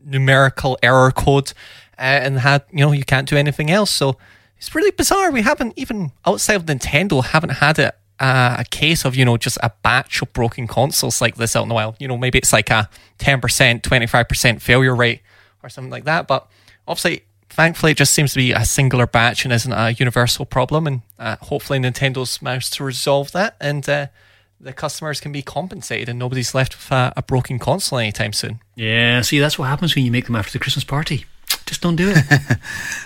numerical 0.04 0.78
error 0.82 1.10
code, 1.10 1.52
uh, 1.98 2.02
and 2.24 2.38
had 2.38 2.64
you 2.70 2.80
know 2.80 2.92
you 2.92 3.04
can't 3.04 3.28
do 3.28 3.36
anything 3.36 3.70
else. 3.70 3.90
So 3.90 4.16
it's 4.56 4.74
really 4.74 4.92
bizarre. 4.92 5.30
We 5.30 5.42
haven't 5.42 5.74
even 5.76 6.12
outside 6.24 6.56
of 6.56 6.64
Nintendo 6.64 7.22
haven't 7.22 7.50
had 7.50 7.78
it. 7.78 7.94
Uh, 8.22 8.54
a 8.60 8.64
case 8.64 9.04
of 9.04 9.16
you 9.16 9.24
know 9.24 9.36
just 9.36 9.58
a 9.64 9.72
batch 9.82 10.22
of 10.22 10.32
broken 10.32 10.68
consoles 10.68 11.20
like 11.20 11.34
this 11.34 11.56
out 11.56 11.64
in 11.64 11.68
the 11.68 11.74
wild. 11.74 11.96
You 11.98 12.06
know 12.06 12.16
maybe 12.16 12.38
it's 12.38 12.52
like 12.52 12.70
a 12.70 12.88
ten 13.18 13.40
percent, 13.40 13.82
twenty 13.82 14.06
five 14.06 14.28
percent 14.28 14.62
failure 14.62 14.94
rate 14.94 15.22
or 15.62 15.68
something 15.68 15.90
like 15.90 16.04
that. 16.04 16.28
But 16.28 16.46
obviously, 16.86 17.24
thankfully, 17.50 17.92
it 17.92 17.98
just 17.98 18.14
seems 18.14 18.32
to 18.34 18.38
be 18.38 18.52
a 18.52 18.64
singular 18.64 19.08
batch 19.08 19.44
and 19.44 19.52
isn't 19.52 19.72
a 19.72 19.90
universal 19.90 20.46
problem. 20.46 20.86
And 20.86 21.00
uh, 21.18 21.36
hopefully, 21.40 21.80
Nintendo's 21.80 22.40
managed 22.40 22.74
to 22.74 22.84
resolve 22.84 23.32
that, 23.32 23.56
and 23.60 23.88
uh, 23.88 24.06
the 24.60 24.72
customers 24.72 25.20
can 25.20 25.32
be 25.32 25.42
compensated, 25.42 26.08
and 26.08 26.18
nobody's 26.18 26.54
left 26.54 26.76
with 26.76 26.92
a, 26.92 27.12
a 27.16 27.22
broken 27.22 27.58
console 27.58 27.98
anytime 27.98 28.32
soon. 28.32 28.60
Yeah, 28.76 29.22
see, 29.22 29.40
that's 29.40 29.58
what 29.58 29.66
happens 29.66 29.96
when 29.96 30.04
you 30.04 30.12
make 30.12 30.26
them 30.26 30.36
after 30.36 30.52
the 30.52 30.60
Christmas 30.60 30.84
party. 30.84 31.24
Just 31.66 31.80
don't 31.80 31.96
do 31.96 32.12
it. 32.14 32.24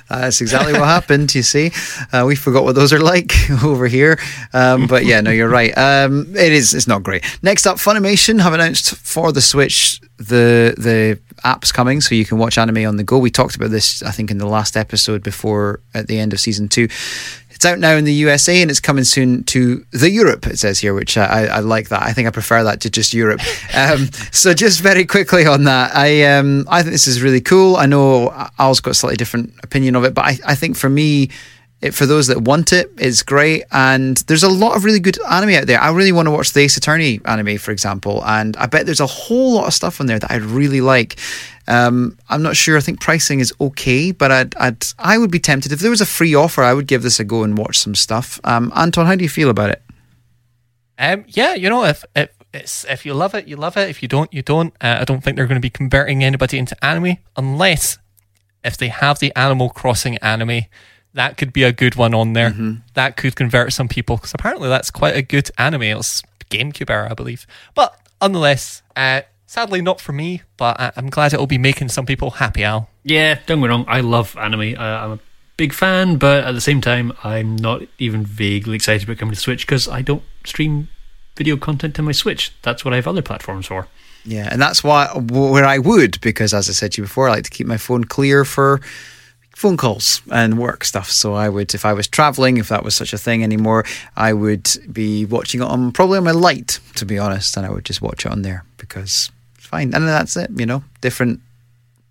That's 0.08 0.40
exactly 0.40 0.72
what 0.72 0.84
happened. 0.84 1.34
You 1.34 1.42
see, 1.42 1.72
uh, 2.12 2.24
we 2.26 2.36
forgot 2.36 2.64
what 2.64 2.74
those 2.74 2.92
are 2.92 3.00
like 3.00 3.32
over 3.64 3.86
here. 3.86 4.18
Um, 4.52 4.86
but 4.86 5.04
yeah, 5.04 5.20
no, 5.20 5.30
you're 5.30 5.48
right. 5.48 5.76
Um, 5.76 6.34
it 6.36 6.52
is. 6.52 6.74
It's 6.74 6.86
not 6.86 7.02
great. 7.02 7.24
Next 7.42 7.66
up, 7.66 7.76
Funimation 7.76 8.40
have 8.40 8.52
announced 8.52 8.96
for 8.96 9.32
the 9.32 9.40
Switch 9.40 10.00
the 10.18 10.74
the 10.78 11.18
apps 11.44 11.72
coming, 11.72 12.00
so 12.00 12.14
you 12.14 12.24
can 12.24 12.38
watch 12.38 12.56
anime 12.58 12.86
on 12.86 12.96
the 12.96 13.04
go. 13.04 13.18
We 13.18 13.30
talked 13.30 13.56
about 13.56 13.70
this, 13.70 14.02
I 14.02 14.10
think, 14.10 14.30
in 14.30 14.38
the 14.38 14.46
last 14.46 14.76
episode 14.76 15.22
before 15.22 15.80
at 15.94 16.06
the 16.06 16.18
end 16.18 16.32
of 16.32 16.40
season 16.40 16.68
two. 16.68 16.88
It's 17.56 17.64
out 17.64 17.78
now 17.78 17.96
in 17.96 18.04
the 18.04 18.12
USA 18.12 18.60
and 18.60 18.70
it's 18.70 18.80
coming 18.80 19.04
soon 19.04 19.42
to 19.44 19.82
the 19.90 20.10
Europe, 20.10 20.46
it 20.46 20.58
says 20.58 20.78
here, 20.78 20.92
which 20.92 21.16
I, 21.16 21.46
I 21.46 21.60
like 21.60 21.88
that. 21.88 22.02
I 22.02 22.12
think 22.12 22.28
I 22.28 22.30
prefer 22.30 22.62
that 22.64 22.82
to 22.82 22.90
just 22.90 23.12
Europe. 23.14 23.40
Um, 23.76 24.10
so, 24.32 24.54
just 24.54 24.80
very 24.80 25.04
quickly 25.04 25.44
on 25.44 25.64
that, 25.64 25.94
I 25.94 26.24
um, 26.24 26.66
I 26.68 26.82
think 26.82 26.92
this 26.92 27.06
is 27.06 27.20
really 27.20 27.42
cool. 27.42 27.76
I 27.76 27.84
know 27.84 28.32
Al's 28.58 28.80
got 28.80 28.92
a 28.92 28.94
slightly 28.94 29.16
different 29.16 29.52
opinion 29.62 29.96
of 29.96 30.04
it, 30.04 30.14
but 30.14 30.24
I, 30.24 30.38
I 30.46 30.54
think 30.54 30.76
for 30.76 30.88
me, 30.88 31.28
it, 31.82 31.94
for 31.94 32.06
those 32.06 32.26
that 32.28 32.40
want 32.40 32.72
it, 32.72 32.90
it's 32.96 33.22
great. 33.22 33.64
And 33.70 34.16
there's 34.28 34.42
a 34.42 34.48
lot 34.48 34.76
of 34.76 34.84
really 34.84 35.00
good 35.00 35.18
anime 35.30 35.50
out 35.50 35.66
there. 35.66 35.80
I 35.80 35.90
really 35.90 36.12
want 36.12 36.26
to 36.26 36.30
watch 36.30 36.52
the 36.52 36.60
Ace 36.60 36.76
Attorney 36.76 37.20
anime, 37.24 37.58
for 37.58 37.70
example. 37.70 38.24
And 38.24 38.56
I 38.56 38.66
bet 38.66 38.86
there's 38.86 39.00
a 39.00 39.06
whole 39.06 39.54
lot 39.54 39.66
of 39.66 39.74
stuff 39.74 40.00
on 40.00 40.06
there 40.06 40.18
that 40.18 40.30
I 40.30 40.36
really 40.36 40.80
like. 40.80 41.16
Um, 41.68 42.16
I'm 42.28 42.42
not 42.42 42.56
sure. 42.56 42.76
I 42.76 42.80
think 42.80 43.00
pricing 43.00 43.40
is 43.40 43.52
okay, 43.60 44.12
but 44.12 44.32
I'd, 44.32 44.56
I'd 44.56 44.86
I 44.98 45.18
would 45.18 45.30
be 45.30 45.38
tempted 45.38 45.72
if 45.72 45.80
there 45.80 45.90
was 45.90 46.00
a 46.00 46.06
free 46.06 46.34
offer. 46.34 46.62
I 46.62 46.72
would 46.72 46.86
give 46.86 47.02
this 47.02 47.20
a 47.20 47.24
go 47.24 47.42
and 47.42 47.58
watch 47.58 47.78
some 47.78 47.94
stuff. 47.94 48.40
Um, 48.44 48.72
Anton, 48.74 49.06
how 49.06 49.14
do 49.14 49.24
you 49.24 49.28
feel 49.28 49.50
about 49.50 49.70
it? 49.70 49.82
Um, 50.98 51.24
yeah, 51.28 51.54
you 51.54 51.68
know, 51.68 51.84
if 51.84 52.04
if 52.14 52.30
it's 52.54 52.84
if 52.84 53.04
you 53.04 53.12
love 53.12 53.34
it, 53.34 53.46
you 53.46 53.56
love 53.56 53.76
it. 53.76 53.90
If 53.90 54.02
you 54.02 54.08
don't, 54.08 54.32
you 54.32 54.42
don't. 54.42 54.72
Uh, 54.80 54.98
I 55.00 55.04
don't 55.04 55.22
think 55.22 55.36
they're 55.36 55.46
going 55.46 55.60
to 55.60 55.60
be 55.60 55.70
converting 55.70 56.24
anybody 56.24 56.58
into 56.58 56.82
anime 56.84 57.18
unless 57.36 57.98
if 58.64 58.76
they 58.76 58.88
have 58.88 59.18
the 59.18 59.36
Animal 59.36 59.68
Crossing 59.68 60.16
anime. 60.18 60.62
That 61.16 61.36
could 61.38 61.52
be 61.52 61.62
a 61.64 61.72
good 61.72 61.94
one 61.96 62.14
on 62.14 62.32
there. 62.34 62.54
That 62.94 63.16
could 63.16 63.34
convert 63.36 63.72
some 63.72 63.88
people 63.88 64.16
because 64.16 64.32
apparently 64.34 64.68
that's 64.68 64.90
quite 64.90 65.16
a 65.16 65.22
good 65.22 65.50
anime. 65.58 65.82
It's 65.82 66.22
GameCube 66.50 66.90
era, 66.90 67.08
I 67.10 67.14
believe. 67.14 67.46
But 67.74 67.98
nonetheless, 68.22 68.82
uh, 68.94 69.22
sadly 69.46 69.80
not 69.82 70.00
for 70.00 70.12
me. 70.12 70.42
But 70.56 70.78
I- 70.78 70.92
I'm 70.96 71.08
glad 71.10 71.32
it 71.34 71.38
will 71.40 71.46
be 71.46 71.58
making 71.58 71.88
some 71.88 72.06
people 72.06 72.30
happy. 72.32 72.62
Al. 72.64 72.88
yeah, 73.02 73.34
don't 73.46 73.58
get 73.60 73.62
me 73.64 73.68
wrong. 73.68 73.84
I 73.88 74.00
love 74.00 74.36
anime. 74.36 74.74
Uh, 74.78 74.82
I'm 74.82 75.12
a 75.12 75.18
big 75.56 75.72
fan, 75.72 76.16
but 76.18 76.44
at 76.44 76.52
the 76.52 76.60
same 76.60 76.80
time, 76.82 77.12
I'm 77.24 77.56
not 77.56 77.82
even 77.98 78.24
vaguely 78.24 78.76
excited 78.76 79.04
about 79.08 79.18
coming 79.18 79.34
to 79.34 79.40
Switch 79.40 79.66
because 79.66 79.88
I 79.88 80.02
don't 80.02 80.22
stream 80.44 80.88
video 81.34 81.56
content 81.56 81.94
to 81.96 82.02
my 82.02 82.12
Switch. 82.12 82.52
That's 82.62 82.84
what 82.84 82.92
I 82.92 82.96
have 82.96 83.08
other 83.08 83.22
platforms 83.22 83.66
for. 83.66 83.88
Yeah, 84.26 84.48
and 84.50 84.60
that's 84.60 84.84
why 84.84 85.06
where 85.14 85.64
I 85.64 85.78
would 85.78 86.20
because, 86.20 86.52
as 86.52 86.68
I 86.68 86.72
said 86.72 86.92
to 86.92 87.00
you 87.00 87.04
before, 87.06 87.28
I 87.28 87.36
like 87.36 87.44
to 87.44 87.50
keep 87.50 87.66
my 87.66 87.76
phone 87.78 88.04
clear 88.04 88.44
for 88.44 88.80
phone 89.56 89.76
calls 89.78 90.20
and 90.30 90.58
work 90.58 90.84
stuff. 90.84 91.10
So 91.10 91.32
I 91.32 91.48
would, 91.48 91.74
if 91.74 91.86
I 91.86 91.94
was 91.94 92.06
traveling, 92.06 92.58
if 92.58 92.68
that 92.68 92.84
was 92.84 92.94
such 92.94 93.14
a 93.14 93.18
thing 93.18 93.42
anymore, 93.42 93.86
I 94.14 94.34
would 94.34 94.68
be 94.92 95.24
watching 95.24 95.62
it 95.62 95.64
on 95.64 95.92
probably 95.92 96.18
on 96.18 96.24
my 96.24 96.32
light, 96.32 96.78
to 96.96 97.06
be 97.06 97.18
honest, 97.18 97.56
and 97.56 97.64
I 97.64 97.70
would 97.70 97.86
just 97.86 98.02
watch 98.02 98.26
it 98.26 98.32
on 98.32 98.42
there 98.42 98.64
because 98.76 99.30
it's 99.56 99.64
fine. 99.66 99.94
And 99.94 100.06
that's 100.06 100.36
it, 100.36 100.50
you 100.54 100.66
know, 100.66 100.84
different 101.00 101.40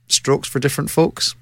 strokes 0.07 0.47
for 0.49 0.57
different 0.59 0.89
folks. 0.89 1.35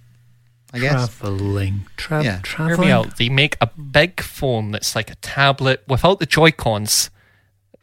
I 0.74 0.80
guess. 0.80 0.91
Traveling, 1.18 1.86
tra- 1.95 2.22
Yeah. 2.24 2.41
Hear 2.58 2.78
me 2.78 2.91
out. 2.91 3.16
They 3.18 3.30
make 3.30 3.56
a 3.62 3.68
big 3.68 4.20
phone 4.22 4.72
that's 4.72 4.95
like 4.97 5.10
a 5.10 5.16
tablet 5.16 5.84
without 5.88 6.20
the 6.20 6.26
Joy 6.26 6.51
Cons. 6.51 7.12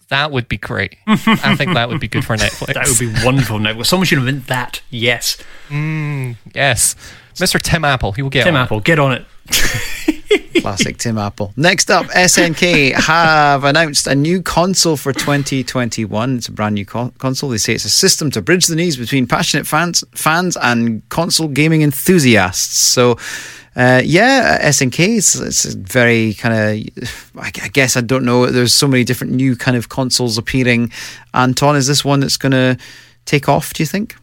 That 0.09 0.31
would 0.31 0.47
be 0.49 0.59
great. 0.59 0.97
I 1.07 1.55
think 1.57 1.73
that 1.73 1.89
would 1.89 2.01
be 2.01 2.09
good 2.09 2.25
for 2.25 2.37
Netflix. 2.37 2.75
That 2.75 2.87
would 2.89 2.99
be 2.99 3.25
wonderful. 3.25 3.61
Now, 3.61 3.81
someone 3.83 4.07
should 4.07 4.19
invent 4.19 4.49
that. 4.49 4.83
Yes, 4.91 5.39
mm, 5.69 6.37
Yes. 6.55 6.97
Mr. 7.35 7.61
Tim 7.61 7.85
Apple, 7.85 8.13
he 8.13 8.23
will 8.23 8.31
get 8.31 8.45
Tim 8.45 8.55
on 8.55 8.61
it. 8.61 8.65
Apple, 8.65 8.81
get 8.81 8.99
on 8.99 9.13
it. 9.13 9.25
Classic 10.61 10.97
Tim 10.97 11.19
Apple. 11.19 11.53
Next 11.57 11.91
up, 11.91 12.07
SNK 12.07 12.93
have 12.93 13.65
announced 13.65 14.07
a 14.07 14.15
new 14.15 14.43
console 14.43 14.97
for 14.97 15.13
2021. 15.13 16.37
It's 16.37 16.49
a 16.49 16.53
brand 16.53 16.75
new 16.75 16.87
co- 16.87 17.13
console. 17.19 17.51
They 17.51 17.59
say 17.59 17.75
it's 17.75 17.85
a 17.85 17.91
system 17.91 18.31
to 18.33 18.43
bridge 18.43 18.67
the 18.67 18.77
needs 18.77 18.97
between 18.97 19.27
passionate 19.27 19.67
fans, 19.67 20.05
fans 20.13 20.57
and 20.57 21.09
console 21.09 21.49
gaming 21.49 21.83
enthusiasts. 21.83 22.77
So, 22.77 23.13
uh, 23.75 24.03
yeah, 24.05 24.69
SNK. 24.69 25.17
It's, 25.19 25.35
it's 25.35 25.65
very 25.75 26.35
kind 26.35 26.55
of. 26.55 27.33
I 27.37 27.47
I 27.63 27.69
guess 27.69 27.97
I 27.97 28.03
don't 28.03 28.25
know. 28.25 28.47
There's 28.47 28.75
so 28.75 28.87
many 28.87 29.05
different 29.05 29.33
new 29.33 29.57
kind 29.57 29.77
of 29.77 29.89
consoles 29.89 30.37
appearing. 30.39 30.93
Anton, 31.35 31.77
is 31.77 31.87
this 31.87 32.05
one 32.05 32.21
that's 32.21 32.37
going 32.37 32.53
to 32.53 32.77
take 33.25 33.49
off? 33.49 33.73
Do 33.73 33.83
you 33.83 33.87
think? 33.87 34.17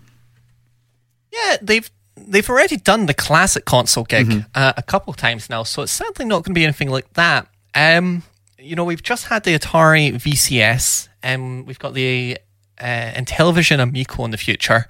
Yeah, 1.32 1.58
they've 1.62 1.90
they've 2.28 2.50
already 2.50 2.78
done 2.78 3.06
the 3.06 3.14
classic 3.14 3.66
console 3.66 4.04
gig 4.04 4.46
uh, 4.54 4.74
a 4.78 4.84
couple 4.84 5.12
of 5.12 5.18
times 5.18 5.50
now, 5.50 5.64
so 5.64 5.82
it's 5.82 5.92
certainly 5.92 6.28
not 6.28 6.44
going 6.44 6.54
to 6.54 6.60
be 6.60 6.64
anything 6.64 6.90
like 6.90 7.14
that. 7.14 7.48
Um, 7.74 8.24
you 8.60 8.76
know, 8.76 8.84
we've 8.84 9.04
just 9.04 9.28
had 9.28 9.44
the 9.44 9.58
Atari 9.58 10.14
VCS, 10.14 11.08
and 11.24 11.66
we've 11.66 11.80
got 11.80 11.94
the 11.94 12.38
uh, 12.80 13.12
Intellivision 13.16 13.80
Amico 13.80 14.26
in 14.26 14.32
the 14.32 14.38
future. 14.38 14.86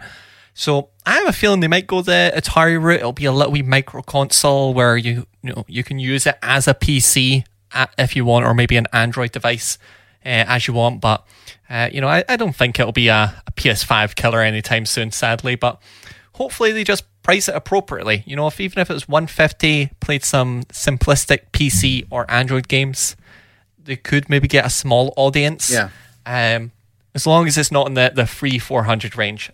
So 0.53 0.89
I 1.05 1.13
have 1.19 1.27
a 1.27 1.33
feeling 1.33 1.59
they 1.59 1.67
might 1.67 1.85
go 1.85 2.01
the 2.01 2.33
Atari 2.35 2.81
route. 2.81 2.99
It'll 2.99 3.13
be 3.13 3.25
a 3.25 3.31
little 3.31 3.51
wee 3.51 3.61
micro 3.61 4.01
console 4.01 4.73
where 4.73 4.97
you 4.97 5.27
you 5.43 5.53
know 5.53 5.65
you 5.67 5.83
can 5.83 5.99
use 5.99 6.25
it 6.25 6.37
as 6.41 6.67
a 6.67 6.73
PC 6.73 7.43
uh, 7.73 7.85
if 7.97 8.15
you 8.15 8.25
want, 8.25 8.45
or 8.45 8.53
maybe 8.53 8.77
an 8.77 8.87
Android 8.91 9.31
device 9.31 9.77
uh, 10.25 10.45
as 10.47 10.67
you 10.67 10.73
want. 10.73 11.01
But 11.01 11.25
uh, 11.69 11.89
you 11.91 12.01
know, 12.01 12.07
I, 12.07 12.23
I 12.27 12.37
don't 12.37 12.55
think 12.55 12.79
it'll 12.79 12.91
be 12.91 13.09
a, 13.09 13.41
a 13.45 13.51
PS5 13.51 14.15
killer 14.15 14.41
anytime 14.41 14.85
soon, 14.85 15.11
sadly. 15.11 15.55
But 15.55 15.81
hopefully 16.33 16.71
they 16.71 16.83
just 16.83 17.03
price 17.27 17.49
it 17.49 17.55
appropriately. 17.55 18.23
You 18.25 18.37
know, 18.37 18.47
if 18.47 18.59
even 18.61 18.79
if 18.79 18.89
it 18.89 18.93
was 18.93 19.07
150, 19.09 19.89
played 19.99 20.23
some 20.23 20.63
simplistic 20.71 21.39
PC 21.51 22.07
or 22.09 22.29
Android 22.31 22.69
games, 22.69 23.17
they 23.83 23.97
could 23.97 24.29
maybe 24.29 24.47
get 24.47 24.65
a 24.65 24.69
small 24.69 25.13
audience. 25.17 25.69
Yeah. 25.69 25.89
Um, 26.25 26.71
as 27.13 27.27
long 27.27 27.45
as 27.47 27.57
it's 27.57 27.71
not 27.71 27.85
in 27.87 27.95
the, 27.95 28.11
the 28.15 28.25
free 28.25 28.59
400 28.59 29.17
range, 29.17 29.51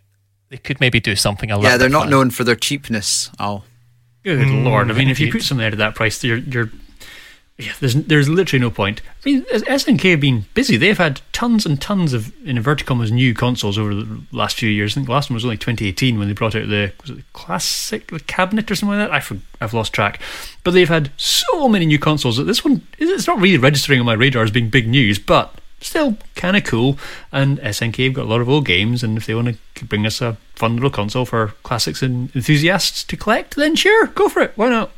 they 0.49 0.57
could 0.57 0.79
maybe 0.79 0.99
do 0.99 1.15
something 1.15 1.49
a 1.49 1.55
little 1.57 1.71
Yeah, 1.71 1.77
they're 1.77 1.89
bit 1.89 1.93
not 1.93 2.01
fun. 2.03 2.09
known 2.11 2.29
for 2.29 2.43
their 2.43 2.55
cheapness. 2.55 3.31
Oh, 3.39 3.63
Good 4.23 4.47
lord! 4.47 4.89
I 4.91 4.93
mean, 4.93 5.09
if 5.09 5.19
you 5.19 5.31
put 5.31 5.41
something 5.41 5.65
out 5.65 5.73
at 5.73 5.79
that 5.79 5.95
price, 5.95 6.23
you're 6.23 6.37
you're 6.37 6.69
yeah, 7.63 7.73
there's 7.79 7.95
there's 7.95 8.27
literally 8.27 8.61
no 8.61 8.69
point. 8.69 9.01
I 9.25 9.29
mean, 9.29 9.43
SNK 9.43 10.11
have 10.11 10.19
been 10.19 10.45
busy. 10.53 10.75
They've 10.75 10.97
had 10.97 11.21
tons 11.31 11.65
and 11.65 11.81
tons 11.81 12.13
of 12.13 12.33
in 12.45 12.57
inverted 12.57 12.85
commas 12.85 13.11
new 13.11 13.33
consoles 13.33 13.77
over 13.77 13.93
the 13.93 14.21
last 14.31 14.57
few 14.57 14.69
years. 14.69 14.93
I 14.93 14.95
think 14.95 15.07
the 15.07 15.13
last 15.13 15.29
one 15.29 15.35
was 15.35 15.45
only 15.45 15.57
2018 15.57 16.19
when 16.19 16.27
they 16.27 16.33
brought 16.33 16.55
out 16.55 16.67
the 16.67 16.91
the 17.05 17.23
classic 17.31 18.07
the 18.07 18.19
cabinet 18.19 18.69
or 18.69 18.75
something 18.75 18.97
like 18.97 19.07
that. 19.07 19.13
I 19.13 19.19
for, 19.21 19.37
I've 19.61 19.73
lost 19.73 19.93
track. 19.93 20.19
But 20.63 20.71
they've 20.71 20.89
had 20.89 21.11
so 21.15 21.69
many 21.69 21.85
new 21.85 21.99
consoles 21.99 22.37
that 22.37 22.43
this 22.43 22.65
one 22.65 22.85
it's 22.97 23.27
not 23.27 23.39
really 23.39 23.57
registering 23.57 23.99
on 23.99 24.05
my 24.05 24.13
radar 24.13 24.43
as 24.43 24.51
being 24.51 24.69
big 24.69 24.87
news, 24.87 25.17
but 25.17 25.55
still 25.79 26.17
kind 26.35 26.57
of 26.57 26.63
cool. 26.65 26.97
And 27.31 27.59
SNK 27.59 28.05
have 28.05 28.13
got 28.13 28.25
a 28.25 28.29
lot 28.29 28.41
of 28.41 28.49
old 28.49 28.65
games, 28.65 29.03
and 29.03 29.17
if 29.17 29.25
they 29.25 29.35
want 29.35 29.57
to 29.75 29.85
bring 29.85 30.05
us 30.05 30.21
a 30.21 30.37
fun 30.55 30.75
little 30.75 30.89
console 30.89 31.25
for 31.25 31.53
classics 31.63 32.01
and 32.01 32.35
enthusiasts 32.35 33.03
to 33.05 33.15
collect, 33.15 33.55
then 33.55 33.75
sure, 33.75 34.07
go 34.07 34.27
for 34.27 34.41
it. 34.41 34.51
Why 34.55 34.69
not? 34.69 34.91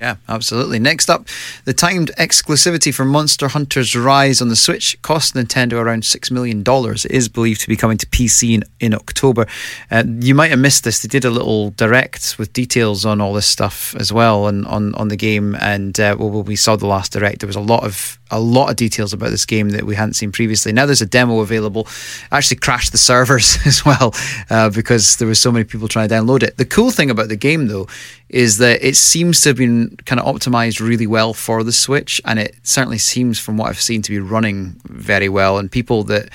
Yeah, 0.00 0.16
absolutely. 0.28 0.78
Next 0.78 1.08
up, 1.08 1.26
the 1.64 1.72
timed 1.72 2.10
exclusivity 2.18 2.92
for 2.92 3.06
Monster 3.06 3.48
Hunter's 3.48 3.96
Rise 3.96 4.42
on 4.42 4.48
the 4.48 4.56
Switch 4.56 5.00
cost 5.00 5.34
Nintendo 5.34 5.74
around 5.74 6.02
$6 6.02 6.30
million. 6.30 6.62
It 6.66 7.10
is 7.10 7.30
believed 7.30 7.62
to 7.62 7.68
be 7.68 7.76
coming 7.76 7.96
to 7.98 8.06
PC 8.06 8.54
in, 8.54 8.64
in 8.78 8.92
October. 8.92 9.46
Uh, 9.90 10.04
you 10.20 10.34
might 10.34 10.50
have 10.50 10.58
missed 10.58 10.84
this. 10.84 11.00
They 11.00 11.08
did 11.08 11.24
a 11.24 11.30
little 11.30 11.70
direct 11.70 12.36
with 12.38 12.52
details 12.52 13.06
on 13.06 13.22
all 13.22 13.32
this 13.32 13.46
stuff 13.46 13.94
as 13.96 14.12
well 14.12 14.48
and 14.48 14.66
on, 14.66 14.94
on 14.96 15.08
the 15.08 15.16
game. 15.16 15.54
And 15.54 15.98
uh, 15.98 16.14
well, 16.18 16.42
we 16.42 16.56
saw 16.56 16.76
the 16.76 16.86
last 16.86 17.12
direct. 17.12 17.40
There 17.40 17.46
was 17.46 17.56
a 17.56 17.60
lot 17.60 17.82
of 17.82 18.18
a 18.30 18.40
lot 18.40 18.70
of 18.70 18.76
details 18.76 19.12
about 19.12 19.30
this 19.30 19.46
game 19.46 19.70
that 19.70 19.84
we 19.84 19.94
hadn't 19.94 20.14
seen 20.14 20.32
previously. 20.32 20.72
Now 20.72 20.86
there's 20.86 21.02
a 21.02 21.06
demo 21.06 21.40
available. 21.40 21.86
Actually 22.32 22.58
crashed 22.58 22.92
the 22.92 22.98
servers 22.98 23.58
as 23.66 23.84
well 23.84 24.14
uh, 24.50 24.70
because 24.70 25.16
there 25.16 25.28
were 25.28 25.34
so 25.34 25.52
many 25.52 25.64
people 25.64 25.88
trying 25.88 26.08
to 26.08 26.14
download 26.14 26.42
it. 26.42 26.56
The 26.56 26.64
cool 26.64 26.90
thing 26.90 27.10
about 27.10 27.28
the 27.28 27.36
game 27.36 27.68
though 27.68 27.86
is 28.28 28.58
that 28.58 28.86
it 28.86 28.96
seems 28.96 29.40
to 29.42 29.50
have 29.50 29.56
been 29.56 29.96
kind 30.04 30.20
of 30.20 30.26
optimized 30.26 30.80
really 30.80 31.06
well 31.06 31.32
for 31.32 31.62
the 31.62 31.72
Switch, 31.72 32.20
and 32.24 32.38
it 32.38 32.56
certainly 32.64 32.98
seems 32.98 33.38
from 33.38 33.56
what 33.56 33.68
I've 33.68 33.80
seen 33.80 34.02
to 34.02 34.10
be 34.10 34.18
running 34.18 34.80
very 34.86 35.28
well. 35.28 35.58
And 35.58 35.70
people 35.70 36.02
that 36.04 36.30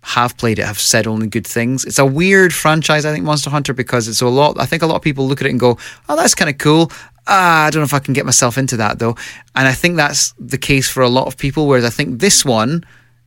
have 0.00 0.36
played 0.36 0.58
it 0.58 0.64
have 0.64 0.78
said 0.78 1.06
only 1.06 1.26
good 1.26 1.46
things. 1.46 1.84
It's 1.84 1.98
a 1.98 2.06
weird 2.06 2.54
franchise, 2.54 3.04
I 3.04 3.12
think, 3.12 3.24
Monster 3.24 3.50
Hunter, 3.50 3.74
because 3.74 4.06
it's 4.06 4.20
a 4.20 4.28
lot. 4.28 4.58
I 4.58 4.64
think 4.64 4.82
a 4.82 4.86
lot 4.86 4.96
of 4.96 5.02
people 5.02 5.26
look 5.26 5.40
at 5.40 5.46
it 5.46 5.50
and 5.50 5.60
go, 5.60 5.78
"Oh, 6.08 6.16
that's 6.16 6.34
kind 6.34 6.48
of 6.48 6.58
cool." 6.58 6.90
Ah, 7.26 7.66
I 7.66 7.70
don't 7.70 7.80
know 7.80 7.84
if 7.84 7.94
I 7.94 7.98
can 7.98 8.14
get 8.14 8.24
myself 8.24 8.56
into 8.56 8.76
that 8.76 8.98
though. 8.98 9.16
And 9.54 9.66
I 9.66 9.72
think 9.72 9.96
that's 9.96 10.32
the 10.38 10.58
case 10.58 10.88
for 10.88 11.02
a 11.02 11.08
lot 11.08 11.26
of 11.26 11.36
people. 11.36 11.66
Whereas 11.66 11.84
I 11.84 11.90
think 11.90 12.20
this 12.20 12.44
one 12.44 12.84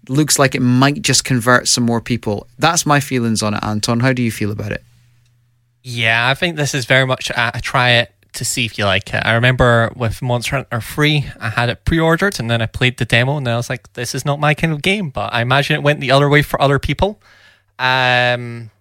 looks 0.08 0.40
like 0.40 0.56
it 0.56 0.62
might 0.62 1.02
just 1.02 1.24
convert 1.24 1.68
some 1.68 1.84
more 1.84 2.02
people. 2.02 2.48
That's 2.58 2.86
my 2.86 3.00
feelings 3.00 3.44
on 3.44 3.54
it, 3.54 3.64
Anton. 3.64 4.00
How 4.00 4.14
do 4.14 4.24
you 4.24 4.32
feel 4.32 4.52
about 4.52 4.72
it? 4.72 4.84
Yeah, 5.84 6.30
I 6.30 6.34
think 6.34 6.56
this 6.56 6.74
is 6.74 6.86
very 6.86 7.06
much 7.06 7.30
a, 7.30 7.58
a 7.58 7.62
try 7.62 7.92
it 7.92 8.14
to 8.34 8.46
see 8.46 8.66
if 8.66 8.78
you 8.78 8.86
like 8.86 9.14
it. 9.14 9.26
I 9.26 9.34
remember 9.34 9.92
with 9.96 10.22
Monster 10.22 10.58
Hunter 10.58 10.82
3, 10.82 11.26
I 11.40 11.50
had 11.50 11.70
it 11.70 11.84
pre-ordered 11.84 12.40
and 12.40 12.50
then 12.50 12.62
I 12.62 12.68
played 12.68 12.98
the 12.98 13.06
demo 13.06 13.38
and 13.38 13.48
I 13.48 13.56
was 13.56 13.70
like, 13.70 13.92
this 13.94 14.14
is 14.14 14.26
not 14.26 14.40
my 14.40 14.54
kind 14.54 14.72
of 14.72 14.82
game. 14.82 15.10
But 15.10 15.34
I 15.34 15.42
imagine 15.42 15.76
it 15.76 15.84
went 15.84 16.00
the 16.00 16.12
other 16.12 16.30
way 16.30 16.42
for 16.42 16.62
other 16.62 16.80
people. 16.80 17.22
Um, 17.78 18.72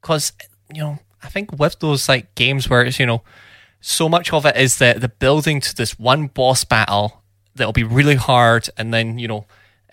because 0.00 0.32
you 0.72 0.80
know, 0.82 0.98
I 1.22 1.28
think 1.28 1.58
with 1.58 1.78
those 1.80 2.08
like 2.08 2.34
games 2.34 2.68
where 2.68 2.82
it's 2.82 2.98
you 2.98 3.06
know, 3.06 3.22
so 3.80 4.08
much 4.08 4.32
of 4.32 4.44
it 4.46 4.56
is 4.56 4.78
the 4.78 4.96
the 4.98 5.08
building 5.08 5.60
to 5.60 5.74
this 5.74 5.98
one 5.98 6.26
boss 6.26 6.64
battle 6.64 7.22
that'll 7.54 7.72
be 7.72 7.84
really 7.84 8.16
hard, 8.16 8.68
and 8.76 8.92
then 8.92 9.18
you 9.18 9.28
know, 9.28 9.46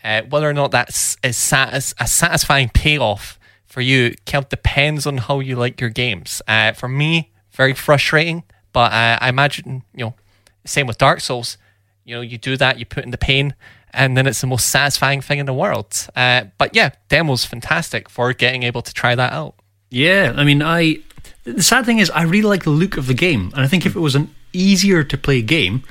uh, 0.03 0.21
whether 0.23 0.49
or 0.49 0.53
not 0.53 0.71
that's 0.71 1.17
is 1.23 1.38
satis- 1.38 1.95
a 1.99 2.07
satisfying 2.07 2.69
payoff 2.69 3.39
for 3.65 3.81
you 3.81 4.15
kind 4.25 4.43
of 4.43 4.49
depends 4.49 5.05
on 5.05 5.17
how 5.17 5.39
you 5.39 5.55
like 5.55 5.79
your 5.79 5.89
games. 5.89 6.41
Uh, 6.47 6.71
for 6.71 6.88
me, 6.88 7.31
very 7.51 7.73
frustrating, 7.73 8.43
but 8.73 8.91
uh, 8.91 9.17
I 9.21 9.29
imagine 9.29 9.83
you 9.93 10.05
know, 10.05 10.15
same 10.65 10.88
with 10.88 10.97
Dark 10.97 11.21
Souls. 11.21 11.57
You 12.03 12.15
know, 12.15 12.21
you 12.21 12.38
do 12.38 12.55
that, 12.57 12.79
you 12.79 12.85
put 12.85 13.03
in 13.03 13.11
the 13.11 13.17
pain, 13.17 13.53
and 13.91 14.15
then 14.15 14.27
it's 14.27 14.41
the 14.41 14.47
most 14.47 14.69
satisfying 14.69 15.21
thing 15.21 15.39
in 15.39 15.45
the 15.45 15.53
world. 15.53 16.07
Uh, 16.15 16.45
but 16.57 16.75
yeah, 16.75 16.91
demo's 17.09 17.45
fantastic 17.45 18.09
for 18.09 18.31
getting 18.33 18.63
able 18.63 18.81
to 18.81 18.93
try 18.93 19.13
that 19.15 19.33
out. 19.33 19.55
Yeah, 19.89 20.33
I 20.35 20.43
mean, 20.43 20.61
I. 20.61 20.99
The 21.48 21.64
sad 21.64 21.86
thing 21.86 22.00
is, 22.00 22.10
I 22.10 22.24
really 22.24 22.50
like 22.50 22.64
the 22.64 22.72
look 22.72 22.98
of 22.98 23.08
the 23.08 23.14
game, 23.14 23.52
and 23.54 23.64
I 23.64 23.68
think 23.68 23.86
if 23.86 23.95
it 23.95 24.00
was 24.00 24.16
an 24.16 24.34
easier 24.52 25.04
to 25.04 25.18
play 25.18 25.41
game, 25.41 25.84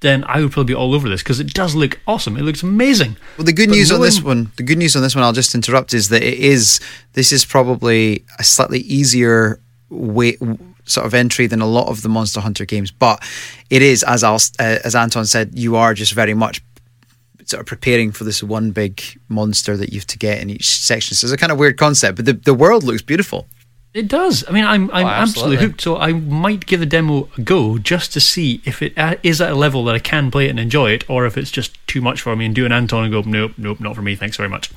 then 0.00 0.24
I 0.24 0.40
would 0.40 0.52
probably 0.52 0.72
be 0.72 0.74
all 0.74 0.94
over 0.94 1.08
this 1.08 1.22
because 1.22 1.38
it 1.38 1.54
does 1.54 1.74
look 1.74 2.00
awesome. 2.06 2.36
It 2.36 2.42
looks 2.42 2.62
amazing. 2.62 3.16
Well, 3.36 3.44
the 3.44 3.52
good 3.52 3.68
But 3.68 3.76
news 3.76 3.92
on 3.92 4.00
this 4.00 4.20
one, 4.22 4.50
the 4.56 4.62
good 4.62 4.78
news 4.78 4.96
on 4.96 5.02
this 5.02 5.14
one, 5.14 5.24
I'll 5.24 5.32
just 5.32 5.54
interrupt, 5.54 5.94
is 5.94 6.08
that 6.08 6.22
it 6.22 6.38
is 6.38 6.80
this 7.12 7.32
is 7.32 7.44
probably 7.44 8.24
a 8.38 8.44
slightly 8.44 8.80
easier 8.80 9.60
way 9.88 10.36
sort 10.84 11.06
of 11.06 11.14
entry 11.14 11.46
than 11.46 11.60
a 11.60 11.66
lot 11.66 11.88
of 11.88 12.02
the 12.02 12.08
Monster 12.08 12.40
Hunter 12.40 12.64
games, 12.64 12.90
but 12.90 13.22
it 13.70 13.82
is 13.82 14.02
as 14.02 14.24
Al, 14.24 14.36
uh, 14.58 14.78
as 14.84 14.94
Anton 14.94 15.26
said, 15.26 15.56
you 15.56 15.76
are 15.76 15.94
just 15.94 16.12
very 16.12 16.34
much 16.34 16.62
sort 17.44 17.60
of 17.60 17.66
preparing 17.66 18.12
for 18.12 18.24
this 18.24 18.42
one 18.42 18.72
big 18.72 19.00
monster 19.28 19.76
that 19.76 19.90
you 19.92 19.98
have 19.98 20.06
to 20.06 20.18
get 20.18 20.40
in 20.40 20.50
each 20.50 20.66
section. 20.66 21.14
So 21.14 21.26
it's 21.26 21.32
a 21.32 21.36
kind 21.36 21.52
of 21.52 21.58
weird 21.58 21.76
concept, 21.76 22.16
but 22.16 22.24
the 22.24 22.32
the 22.32 22.54
world 22.54 22.82
looks 22.82 23.02
beautiful. 23.02 23.46
It 23.94 24.06
does. 24.06 24.44
I 24.46 24.52
mean, 24.52 24.64
I'm 24.64 24.90
I'm 24.92 25.06
Oh, 25.06 25.08
absolutely. 25.08 25.56
absolutely. 25.56 25.56
hooked. 25.66 25.80
So 25.80 25.96
I 25.96 26.12
might 26.12 26.66
give 26.66 26.80
the 26.80 26.86
demo 26.86 27.28
a 27.36 27.40
go 27.40 27.78
just 27.78 28.12
to 28.12 28.20
see 28.20 28.60
if 28.64 28.82
it 28.82 28.96
uh, 28.98 29.16
is 29.22 29.40
at 29.40 29.50
a 29.50 29.54
level 29.54 29.84
that 29.86 29.94
I 29.94 29.98
can 29.98 30.30
play 30.30 30.46
it 30.46 30.50
and 30.50 30.60
enjoy 30.60 30.90
it, 30.90 31.08
or 31.08 31.26
if 31.26 31.36
it's 31.38 31.50
just 31.50 31.74
too 31.86 32.00
much 32.00 32.20
for 32.20 32.36
me 32.36 32.44
and 32.46 32.54
do 32.54 32.66
an 32.66 32.72
Anton 32.72 33.04
and 33.04 33.12
go, 33.12 33.22
nope, 33.22 33.52
nope, 33.56 33.80
not 33.80 33.96
for 33.96 34.02
me. 34.02 34.14
Thanks 34.14 34.36
very 34.36 34.48
much. 34.48 34.70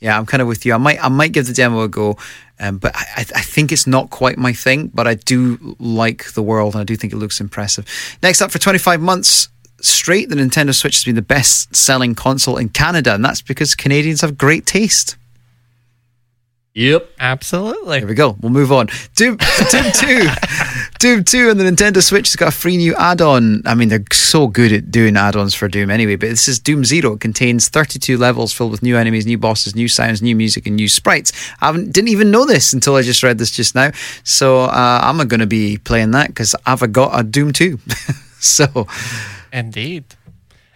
Yeah, 0.00 0.18
I'm 0.18 0.26
kind 0.26 0.42
of 0.42 0.48
with 0.48 0.66
you. 0.66 0.74
I 0.74 0.78
might 0.78 1.02
I 1.02 1.08
might 1.08 1.32
give 1.32 1.46
the 1.46 1.52
demo 1.54 1.82
a 1.82 1.88
go, 1.88 2.18
um, 2.60 2.78
but 2.78 2.94
I, 2.94 3.04
I 3.16 3.20
I 3.20 3.40
think 3.40 3.72
it's 3.72 3.86
not 3.86 4.10
quite 4.10 4.36
my 4.36 4.52
thing. 4.52 4.88
But 4.88 5.06
I 5.06 5.14
do 5.14 5.76
like 5.78 6.32
the 6.34 6.42
world, 6.42 6.74
and 6.74 6.80
I 6.82 6.84
do 6.84 6.96
think 6.96 7.12
it 7.12 7.16
looks 7.16 7.40
impressive. 7.40 7.86
Next 8.22 8.42
up, 8.42 8.50
for 8.50 8.58
25 8.58 9.00
months 9.00 9.48
straight, 9.80 10.28
the 10.28 10.34
Nintendo 10.36 10.74
Switch 10.74 10.96
has 10.96 11.04
been 11.04 11.14
the 11.14 11.22
best 11.22 11.74
selling 11.74 12.14
console 12.14 12.56
in 12.58 12.68
Canada, 12.68 13.14
and 13.14 13.24
that's 13.24 13.42
because 13.42 13.74
Canadians 13.74 14.20
have 14.20 14.36
great 14.36 14.66
taste. 14.66 15.16
Yep. 16.74 17.10
Absolutely. 17.20 17.98
There 17.98 18.08
we 18.08 18.14
go. 18.14 18.36
We'll 18.40 18.50
move 18.50 18.72
on. 18.72 18.88
Doom, 19.14 19.36
Doom 19.70 19.92
2. 19.92 20.26
Doom 20.98 21.24
2 21.24 21.50
on 21.50 21.58
the 21.58 21.64
Nintendo 21.64 22.02
Switch 22.02 22.28
has 22.28 22.36
got 22.36 22.48
a 22.48 22.52
free 22.52 22.78
new 22.78 22.94
add 22.94 23.20
on. 23.20 23.62
I 23.66 23.74
mean, 23.74 23.88
they're 23.88 24.04
so 24.12 24.46
good 24.46 24.72
at 24.72 24.90
doing 24.90 25.16
add 25.16 25.36
ons 25.36 25.54
for 25.54 25.68
Doom 25.68 25.90
anyway, 25.90 26.16
but 26.16 26.30
this 26.30 26.48
is 26.48 26.58
Doom 26.58 26.84
Zero. 26.84 27.12
It 27.14 27.20
contains 27.20 27.68
32 27.68 28.16
levels 28.16 28.54
filled 28.54 28.70
with 28.70 28.82
new 28.82 28.96
enemies, 28.96 29.26
new 29.26 29.36
bosses, 29.36 29.74
new 29.74 29.88
sounds, 29.88 30.22
new 30.22 30.34
music, 30.34 30.66
and 30.66 30.76
new 30.76 30.88
sprites. 30.88 31.32
I 31.60 31.66
haven't, 31.66 31.92
didn't 31.92 32.08
even 32.08 32.30
know 32.30 32.46
this 32.46 32.72
until 32.72 32.94
I 32.96 33.02
just 33.02 33.22
read 33.22 33.36
this 33.36 33.50
just 33.50 33.74
now. 33.74 33.90
So 34.24 34.62
uh, 34.62 35.00
I'm 35.02 35.18
going 35.28 35.40
to 35.40 35.46
be 35.46 35.76
playing 35.76 36.12
that 36.12 36.28
because 36.28 36.54
I've 36.64 36.90
got 36.92 37.18
a 37.18 37.22
Doom 37.22 37.52
2. 37.52 37.78
so 38.40 38.86
Indeed. 39.52 40.04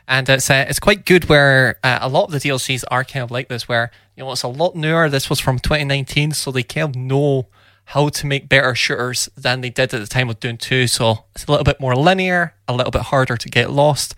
And 0.08 0.28
it's 0.28 0.48
uh, 0.50 0.64
it's 0.68 0.78
quite 0.78 1.04
good 1.04 1.28
where 1.28 1.78
uh, 1.82 1.98
a 2.00 2.08
lot 2.08 2.26
of 2.26 2.30
the 2.32 2.38
DLCs 2.38 2.84
are 2.90 3.04
kind 3.04 3.22
of 3.24 3.30
like 3.30 3.48
this, 3.48 3.68
where 3.68 3.90
you 4.16 4.22
know 4.24 4.32
it's 4.32 4.42
a 4.44 4.48
lot 4.48 4.76
newer. 4.76 5.08
This 5.08 5.28
was 5.28 5.40
from 5.40 5.58
2019, 5.58 6.32
so 6.32 6.52
they 6.52 6.62
kind 6.62 6.90
of 6.90 6.96
know 6.96 7.48
how 7.90 8.08
to 8.08 8.26
make 8.26 8.48
better 8.48 8.74
shooters 8.74 9.28
than 9.36 9.60
they 9.60 9.70
did 9.70 9.94
at 9.94 10.00
the 10.00 10.06
time 10.06 10.28
of 10.28 10.38
Doom 10.40 10.56
2. 10.56 10.86
So 10.86 11.24
it's 11.34 11.46
a 11.46 11.50
little 11.50 11.64
bit 11.64 11.80
more 11.80 11.94
linear, 11.96 12.54
a 12.68 12.72
little 12.74 12.90
bit 12.90 13.02
harder 13.02 13.36
to 13.36 13.48
get 13.48 13.70
lost, 13.70 14.14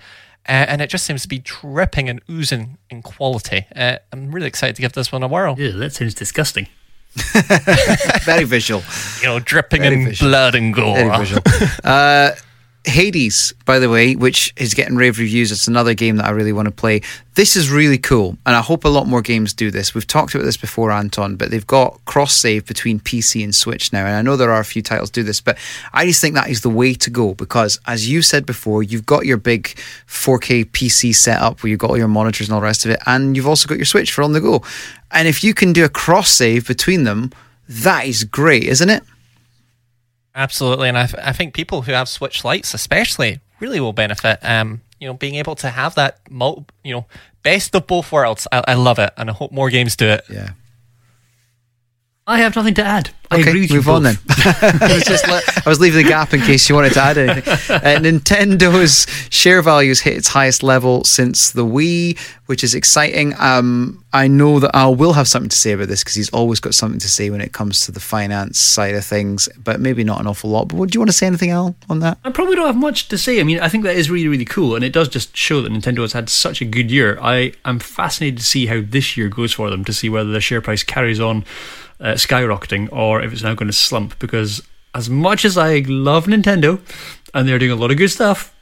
uh, 0.49 0.53
and 0.69 0.81
it 0.83 0.89
just 0.91 1.05
seems 1.07 1.23
to 1.23 1.29
be 1.29 1.39
dripping 1.39 2.09
and 2.09 2.21
oozing 2.31 2.79
in 2.91 3.03
quality. 3.03 3.67
Uh, 3.75 3.97
I'm 4.13 4.31
really 4.31 4.47
excited 4.49 4.77
to 4.77 4.83
give 4.83 4.93
this 4.93 5.11
one 5.11 5.23
a 5.23 5.29
whirl. 5.29 5.55
Yeah, 5.59 5.73
that 5.73 5.93
sounds 5.95 6.15
disgusting. 6.15 6.69
very 8.25 8.45
visual. 8.45 8.83
You 9.21 9.27
know, 9.29 9.39
dripping 9.41 9.83
Very 9.83 9.95
in 9.95 10.05
visual. 10.05 10.31
blood 10.31 10.55
and 10.55 10.75
gore. 10.75 10.95
Very 10.95 11.19
visual. 11.19 11.43
Hades, 12.85 13.53
by 13.65 13.79
the 13.79 13.91
way, 13.91 14.15
which 14.15 14.53
is 14.57 14.73
getting 14.73 14.97
rave 14.97 15.19
reviews. 15.19 15.53
It's 15.53 15.69
another 15.69 15.95
game 15.95 16.17
that 16.17 16.27
I 16.27 16.31
really 16.31 16.53
want 16.53 16.67
to 16.67 16.73
play. 16.73 17.03
This 17.35 17.55
is 17.55 17.71
really 17.71 17.99
cool, 17.99 18.39
and 18.47 18.57
I 18.57 18.61
hope 18.61 18.85
a 18.85 18.89
lot 18.89 19.07
more 19.07 19.21
games 19.21 19.53
do 19.53 19.71
this. 19.71 19.95
We've 19.95 20.07
talked 20.07 20.35
about 20.35 20.45
this 20.45 20.57
before, 20.57 20.91
Anton, 20.91 21.37
but 21.37 21.51
they've 21.51 21.67
got 21.67 22.01
cross 22.05 22.35
save 22.35 22.67
between 22.67 23.01
PC 23.01 23.45
and 23.45 23.55
Switch 23.55 23.93
now, 23.93 24.07
and 24.07 24.17
I 24.17 24.23
know 24.23 24.37
there 24.37 24.53
are 24.53 24.61
a 24.61 24.65
few 24.65 24.81
titles 24.81 25.11
do 25.11 25.23
this, 25.23 25.41
but 25.41 25.59
I 25.93 26.07
just 26.07 26.21
think 26.21 26.35
that 26.35 26.49
is 26.49 26.63
the 26.63 26.71
way 26.71 26.95
to 26.95 27.11
go 27.11 27.35
because, 27.35 27.79
as 27.87 28.09
you 28.09 28.23
said 28.23 28.47
before, 28.47 28.83
you've 28.83 29.07
got 29.07 29.27
your 29.27 29.37
big 29.37 29.65
4K 30.07 30.65
PC 30.67 31.15
setup 31.15 31.63
where 31.63 31.71
you've 31.71 31.81
got 31.81 31.91
all 31.91 31.99
your 31.99 32.09
monitors 32.09 32.49
and 32.49 32.55
all 32.55 32.61
the 32.61 32.67
rest 32.67 32.85
of 32.85 32.91
it, 32.91 33.01
and 33.07 33.37
you've 33.37 33.49
also 33.49 33.69
got 33.69 33.79
your 33.79 33.85
Switch 33.85 34.13
for 34.13 34.23
on 34.23 34.33
the 34.33 34.41
go. 34.41 34.63
And 35.11 35.29
if 35.29 35.45
you 35.45 35.53
can 35.53 35.73
do 35.73 35.85
a 35.85 35.89
cross 35.89 36.31
save 36.31 36.67
between 36.67 37.05
them, 37.05 37.33
that 37.69 38.07
is 38.07 38.25
great, 38.25 38.65
isn't 38.65 38.89
it? 38.89 39.03
Absolutely, 40.39 40.89
and 40.89 40.97
I, 40.97 41.07
th- 41.07 41.23
I 41.23 41.33
think 41.33 41.53
people 41.53 41.83
who 41.83 41.91
have 41.91 42.09
Switch 42.09 42.45
Lites, 42.45 42.73
especially, 42.73 43.41
really 43.59 43.81
will 43.81 43.93
benefit. 43.93 44.39
Um, 44.43 44.83
you 45.01 45.09
know, 45.09 45.15
being 45.15 45.35
able 45.35 45.57
to 45.57 45.69
have 45.69 45.97
that, 45.97 46.21
mul- 46.31 46.65
you 46.85 46.95
know, 46.95 47.07
best 47.43 47.75
of 47.75 47.89
both 47.89 48.13
worlds. 48.13 48.47
I, 48.53 48.63
I 48.69 48.75
love 48.75 49.01
it, 49.01 49.13
and 49.17 49.31
I 49.31 49.33
hope 49.33 49.51
more 49.51 49.69
games 49.69 49.97
do 49.97 50.07
it. 50.07 50.25
Yeah. 50.31 50.51
I 52.31 52.39
have 52.41 52.55
nothing 52.55 52.75
to 52.75 52.85
add. 52.85 53.09
I 53.31 53.37
Okay, 53.41 53.49
agree 53.51 53.61
with 53.63 53.71
you 53.71 53.77
move 53.77 53.89
on 53.89 54.03
then. 54.03 54.19
I, 54.29 54.91
was 54.95 55.03
just 55.05 55.27
let- 55.29 55.67
I 55.67 55.69
was 55.69 55.81
leaving 55.81 56.03
the 56.03 56.09
gap 56.09 56.33
in 56.35 56.41
case 56.41 56.69
you 56.69 56.75
wanted 56.75 56.93
to 56.93 57.01
add 57.01 57.17
anything. 57.19 57.53
Uh, 57.75 57.99
Nintendo's 58.01 59.07
share 59.31 59.63
values 59.63 60.01
hit 60.01 60.15
its 60.17 60.29
highest 60.29 60.63
level 60.63 61.05
since 61.05 61.51
the 61.51 61.65
Wii, 61.65 62.19
which 62.47 62.63
is 62.63 62.75
exciting. 62.75 63.35
Um, 63.39 64.05
I 64.13 64.29
know 64.29 64.61
that 64.61 64.75
Al 64.77 64.95
will 64.95 65.15
have 65.15 65.27
something 65.27 65.49
to 65.49 65.57
say 65.57 65.73
about 65.73 65.89
this 65.89 66.03
because 66.05 66.15
he's 66.17 66.31
always 66.31 66.61
got 66.61 66.75
something 66.75 67.01
to 67.01 67.09
say 67.09 67.31
when 67.31 67.41
it 67.41 67.53
comes 67.53 67.81
to 67.87 67.93
the 67.93 68.01
finance 68.01 68.59
side 68.59 68.95
of 68.95 69.05
things, 69.07 69.49
but 69.63 69.81
maybe 69.81 70.05
not 70.05 70.21
an 70.21 70.27
awful 70.27 70.51
lot. 70.51 70.69
But 70.69 70.77
what, 70.77 70.91
do 70.91 70.97
you 70.97 71.01
want 71.01 71.09
to 71.11 71.17
say 71.17 71.27
anything, 71.27 71.51
Al, 71.51 71.77
on 71.89 72.01
that? 72.01 72.19
I 72.25 72.31
probably 72.31 72.57
don't 72.57 72.67
have 72.67 72.77
much 72.77 73.09
to 73.09 73.17
say. 73.19 73.41
I 73.41 73.43
mean, 73.43 73.59
I 73.61 73.69
think 73.69 73.85
that 73.85 73.97
is 73.97 74.11
really, 74.11 74.29
really 74.29 74.45
cool, 74.47 74.75
and 74.75 74.85
it 74.85 74.93
does 74.93 75.09
just 75.09 75.35
show 75.37 75.61
that 75.63 75.73
Nintendo 75.73 76.01
has 76.01 76.13
had 76.13 76.29
such 76.29 76.61
a 76.61 76.67
good 76.67 76.91
year. 76.91 77.19
I 77.23 77.53
am 77.65 77.79
fascinated 77.79 78.39
to 78.39 78.45
see 78.45 78.67
how 78.67 78.81
this 78.85 79.17
year 79.17 79.29
goes 79.29 79.53
for 79.55 79.71
them, 79.71 79.83
to 79.87 79.93
see 79.95 80.09
whether 80.11 80.31
their 80.31 80.41
share 80.43 80.61
price 80.61 80.83
carries 80.83 81.21
on 81.21 81.45
uh, 82.01 82.13
skyrocketing 82.13 82.89
or 82.93 83.23
if 83.23 83.33
it's 83.33 83.43
now 83.43 83.55
going 83.55 83.69
to 83.69 83.73
slump. 83.73 84.19
Because 84.19 84.63
as 84.95 85.09
much 85.09 85.45
as 85.45 85.57
I 85.57 85.85
love 85.87 86.27
Nintendo, 86.27 86.81
and 87.35 87.49
they're 87.49 87.59
doing 87.59 87.73
a 87.73 87.77
lot 87.77 87.91
of 87.91 87.97
good 87.97 88.11
stuff, 88.11 88.55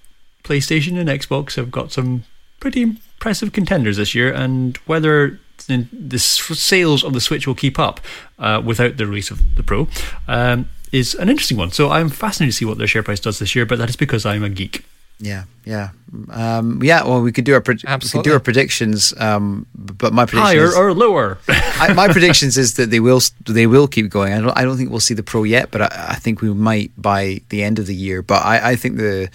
PlayStation 0.44 0.98
and 0.98 1.08
Xbox 1.08 1.56
have 1.56 1.70
got 1.70 1.92
some 1.92 2.24
pretty 2.60 2.82
impressive 2.82 3.52
contenders 3.52 3.96
this 3.96 4.14
year, 4.14 4.32
and 4.32 4.76
whether 4.86 5.40
the 5.68 6.18
sales 6.18 7.02
of 7.02 7.12
the 7.12 7.20
Switch 7.20 7.46
will 7.46 7.54
keep 7.54 7.78
up 7.78 8.00
uh, 8.38 8.62
without 8.64 8.96
the 8.96 9.06
release 9.06 9.30
of 9.30 9.56
the 9.56 9.62
Pro 9.62 9.88
um, 10.28 10.68
is 10.92 11.14
an 11.14 11.28
interesting 11.28 11.56
one. 11.56 11.70
So 11.70 11.90
I'm 11.90 12.08
fascinated 12.08 12.52
to 12.52 12.58
see 12.58 12.64
what 12.64 12.78
their 12.78 12.86
share 12.86 13.02
price 13.02 13.20
does 13.20 13.38
this 13.38 13.54
year, 13.54 13.66
but 13.66 13.78
that 13.78 13.88
is 13.88 13.96
because 13.96 14.26
I'm 14.26 14.44
a 14.44 14.48
geek. 14.48 14.84
Yeah, 15.18 15.44
yeah, 15.64 15.90
um, 16.30 16.82
yeah. 16.82 17.02
Well, 17.02 17.22
we 17.22 17.32
could 17.32 17.44
do 17.44 17.54
our 17.54 17.62
pred- 17.62 17.82
we 18.02 18.10
could 18.10 18.22
do 18.22 18.34
our 18.34 18.40
predictions, 18.40 19.14
um, 19.18 19.66
but 19.74 20.12
my 20.12 20.26
prediction 20.26 20.58
Higher 20.58 20.64
is, 20.66 20.76
or 20.76 20.92
lower? 20.92 21.38
I, 21.48 21.94
my 21.94 22.08
predictions 22.08 22.58
is 22.58 22.74
that 22.74 22.90
they 22.90 23.00
will 23.00 23.22
they 23.46 23.66
will 23.66 23.88
keep 23.88 24.10
going. 24.10 24.34
I 24.34 24.40
don't 24.40 24.56
I 24.58 24.64
don't 24.64 24.76
think 24.76 24.90
we'll 24.90 25.00
see 25.00 25.14
the 25.14 25.22
pro 25.22 25.44
yet, 25.44 25.70
but 25.70 25.82
I, 25.82 26.08
I 26.10 26.14
think 26.16 26.42
we 26.42 26.52
might 26.52 26.92
by 27.00 27.40
the 27.48 27.62
end 27.62 27.78
of 27.78 27.86
the 27.86 27.94
year. 27.94 28.20
But 28.20 28.44
I, 28.44 28.72
I 28.72 28.76
think 28.76 28.98
the 28.98 29.30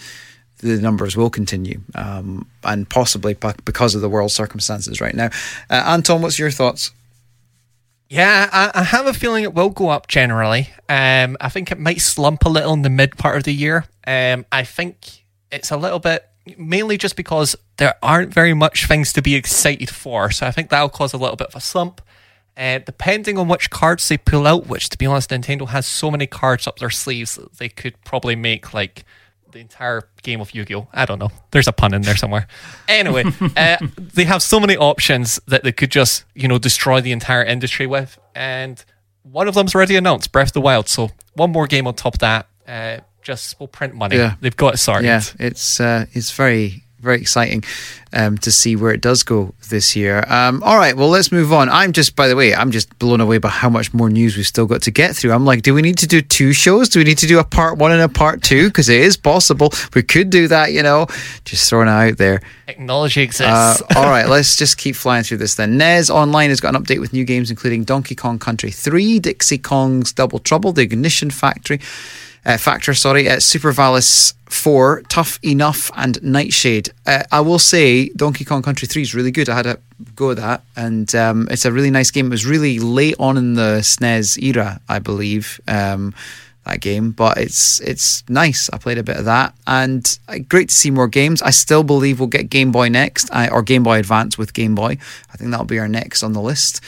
the 0.59 0.79
numbers 0.79 1.17
will 1.17 1.31
continue, 1.31 1.81
um, 1.95 2.45
and 2.63 2.87
possibly 2.87 3.33
pe- 3.33 3.53
because 3.65 3.95
of 3.95 4.01
the 4.01 4.09
world 4.09 4.31
circumstances 4.31 5.01
right 5.01 5.15
now. 5.15 5.29
Uh, 5.69 5.83
Anton, 5.87 6.21
what's 6.21 6.37
your 6.37 6.51
thoughts? 6.51 6.91
Yeah, 8.07 8.49
I, 8.51 8.81
I 8.81 8.83
have 8.83 9.07
a 9.07 9.13
feeling 9.13 9.45
it 9.45 9.53
will 9.53 9.69
go 9.69 9.89
up 9.89 10.07
generally. 10.07 10.69
Um, 10.89 11.37
I 11.39 11.49
think 11.49 11.71
it 11.71 11.79
might 11.79 12.01
slump 12.01 12.45
a 12.45 12.49
little 12.49 12.73
in 12.73 12.81
the 12.81 12.89
mid 12.89 13.17
part 13.17 13.37
of 13.37 13.45
the 13.45 13.53
year. 13.53 13.85
Um, 14.05 14.45
I 14.51 14.63
think 14.63 15.20
it's 15.51 15.71
a 15.71 15.77
little 15.77 15.99
bit 15.99 16.27
mainly 16.57 16.97
just 16.97 17.15
because 17.15 17.55
there 17.77 17.95
aren't 18.01 18.33
very 18.33 18.53
much 18.53 18.87
things 18.87 19.13
to 19.13 19.21
be 19.21 19.35
excited 19.35 19.89
for. 19.89 20.31
So 20.31 20.47
I 20.47 20.51
think 20.51 20.69
that'll 20.69 20.89
cause 20.89 21.13
a 21.13 21.17
little 21.17 21.35
bit 21.35 21.47
of 21.47 21.55
a 21.55 21.61
slump. 21.61 22.01
Uh, 22.57 22.79
depending 22.79 23.37
on 23.37 23.47
which 23.47 23.69
cards 23.69 24.07
they 24.09 24.17
pull 24.17 24.45
out, 24.45 24.67
which 24.67 24.89
to 24.89 24.97
be 24.97 25.05
honest, 25.05 25.29
Nintendo 25.29 25.67
has 25.69 25.85
so 25.85 26.11
many 26.11 26.27
cards 26.27 26.67
up 26.67 26.79
their 26.79 26.89
sleeves 26.89 27.35
that 27.35 27.53
they 27.57 27.69
could 27.69 27.95
probably 28.03 28.35
make 28.35 28.73
like 28.73 29.05
the 29.51 29.59
entire 29.59 30.03
game 30.21 30.41
of 30.41 30.53
Yu-Gi-Oh. 30.53 30.87
I 30.93 31.05
don't 31.05 31.19
know. 31.19 31.31
There's 31.51 31.67
a 31.67 31.71
pun 31.71 31.93
in 31.93 32.01
there 32.01 32.15
somewhere. 32.15 32.47
Anyway, 32.87 33.23
uh, 33.55 33.77
they 33.97 34.25
have 34.25 34.43
so 34.43 34.59
many 34.59 34.75
options 34.75 35.39
that 35.47 35.63
they 35.63 35.71
could 35.71 35.91
just 35.91 36.25
you 36.35 36.47
know 36.47 36.57
destroy 36.57 36.99
the 36.99 37.13
entire 37.13 37.43
industry 37.43 37.87
with, 37.87 38.19
and 38.35 38.83
one 39.23 39.47
of 39.47 39.55
them's 39.55 39.73
already 39.73 39.95
announced, 39.95 40.31
Breath 40.33 40.49
of 40.49 40.53
the 40.53 40.61
Wild. 40.61 40.89
So 40.89 41.09
one 41.35 41.51
more 41.51 41.67
game 41.67 41.87
on 41.87 41.93
top 41.93 42.15
of 42.15 42.19
that, 42.19 42.47
uh, 42.67 43.01
just 43.21 43.59
will 43.59 43.67
print 43.67 43.95
money. 43.95 44.17
Yeah. 44.17 44.35
They've 44.41 44.55
got 44.55 44.73
it 44.75 44.77
sorted. 44.77 45.05
Yeah, 45.05 45.21
it's 45.39 45.79
uh, 45.79 46.05
it's 46.13 46.31
very 46.31 46.83
very 46.99 47.19
exciting 47.19 47.63
um, 48.13 48.37
to 48.37 48.51
see 48.51 48.75
where 48.75 48.91
it 48.93 49.01
does 49.01 49.23
go 49.23 49.55
this 49.69 49.95
year. 49.95 50.23
Um, 50.27 50.61
all 50.61 50.77
right, 50.77 50.95
well 50.95 51.09
let's 51.09 51.31
move 51.31 51.51
on. 51.51 51.67
I'm 51.67 51.93
just 51.93 52.15
by 52.15 52.27
the 52.27 52.35
way, 52.35 52.53
I'm 52.53 52.69
just 52.69 52.99
blown 52.99 53.21
away 53.21 53.39
by 53.39 53.49
how 53.49 53.69
much 53.71 53.91
more 53.91 54.07
news 54.07 54.37
we've 54.37 54.45
still 54.45 54.67
got 54.67 54.83
to 54.83 54.91
get 54.91 55.15
through. 55.15 55.31
I'm 55.31 55.43
like, 55.43 55.63
do 55.63 55.73
we 55.73 55.81
need 55.81 55.97
to 55.97 56.05
do 56.07 56.21
two 56.21 56.53
shows? 56.53 56.89
Do 56.89 56.99
we 56.99 57.03
need 57.05 57.17
to 57.17 57.25
do 57.25 57.39
a 57.39 57.43
part 57.43 57.79
one 57.79 57.91
and 57.91 58.01
a 58.03 58.07
part 58.07 58.43
two? 58.43 58.67
Because 58.67 58.87
it 58.87 59.01
is 59.01 59.17
possible 59.17 59.71
we 59.95 60.03
could 60.03 60.29
do 60.29 60.47
that. 60.49 60.73
You 60.73 60.83
know, 60.83 61.07
just 61.43 61.67
throwing 61.67 61.87
it 61.87 61.91
out 61.91 62.17
there. 62.19 62.39
Technology 62.67 63.21
Uh, 63.21 63.23
exists. 63.23 63.81
all 63.95 64.05
right, 64.09 64.27
let's 64.29 64.55
just 64.55 64.77
keep 64.77 64.95
flying 64.95 65.23
through 65.23 65.37
this 65.37 65.55
then. 65.55 65.77
NES 65.77 66.11
Online 66.11 66.49
has 66.49 66.59
got 66.61 66.75
an 66.75 66.83
update 66.83 66.99
with 66.99 67.13
new 67.13 67.25
games 67.25 67.49
including 67.49 67.83
Donkey 67.83 68.13
Kong 68.13 68.37
Country 68.37 68.69
3, 68.69 69.17
Dixie 69.19 69.57
Kong's 69.57 70.13
Double 70.13 70.37
Trouble, 70.37 70.71
The 70.71 70.83
Ignition 70.83 71.31
Factory, 71.31 71.79
uh, 72.45 72.57
Factor, 72.57 72.93
sorry, 72.93 73.29
uh, 73.29 73.39
Super 73.39 73.71
Valis 73.71 74.33
4, 74.45 75.03
Tough 75.09 75.39
Enough, 75.43 75.91
and 75.95 76.21
Nightshade. 76.23 76.91
Uh, 77.05 77.23
I 77.31 77.41
will 77.41 77.59
say 77.59 78.09
Donkey 78.09 78.45
Kong 78.45 78.61
Country 78.61 78.87
3 78.87 79.01
is 79.01 79.13
really 79.13 79.31
good. 79.31 79.47
I 79.49 79.55
had 79.55 79.65
a 79.67 79.79
go 80.15 80.31
at 80.31 80.37
that, 80.37 80.63
and 80.75 81.13
um, 81.15 81.47
it's 81.51 81.65
a 81.65 81.71
really 81.71 81.91
nice 81.91 82.11
game. 82.11 82.27
It 82.27 82.29
was 82.29 82.45
really 82.45 82.79
late 82.79 83.15
on 83.19 83.37
in 83.37 83.53
the 83.53 83.79
SNES 83.81 84.41
era, 84.41 84.81
I 84.89 84.99
believe. 84.99 85.61
Um, 85.67 86.13
that 86.65 86.79
game, 86.79 87.11
but 87.11 87.37
it's 87.37 87.79
it's 87.81 88.23
nice. 88.29 88.69
I 88.71 88.77
played 88.77 88.99
a 88.99 89.03
bit 89.03 89.17
of 89.17 89.25
that, 89.25 89.55
and 89.65 90.19
uh, 90.27 90.37
great 90.47 90.69
to 90.69 90.75
see 90.75 90.91
more 90.91 91.07
games. 91.07 91.41
I 91.41 91.49
still 91.49 91.83
believe 91.83 92.19
we'll 92.19 92.27
get 92.27 92.49
Game 92.49 92.71
Boy 92.71 92.89
next, 92.89 93.29
uh, 93.31 93.49
or 93.51 93.63
Game 93.63 93.83
Boy 93.83 93.97
Advance 93.97 94.37
with 94.37 94.53
Game 94.53 94.75
Boy. 94.75 94.97
I 95.33 95.37
think 95.37 95.49
that'll 95.49 95.65
be 95.65 95.79
our 95.79 95.87
next 95.87 96.21
on 96.21 96.33
the 96.33 96.41
list 96.41 96.81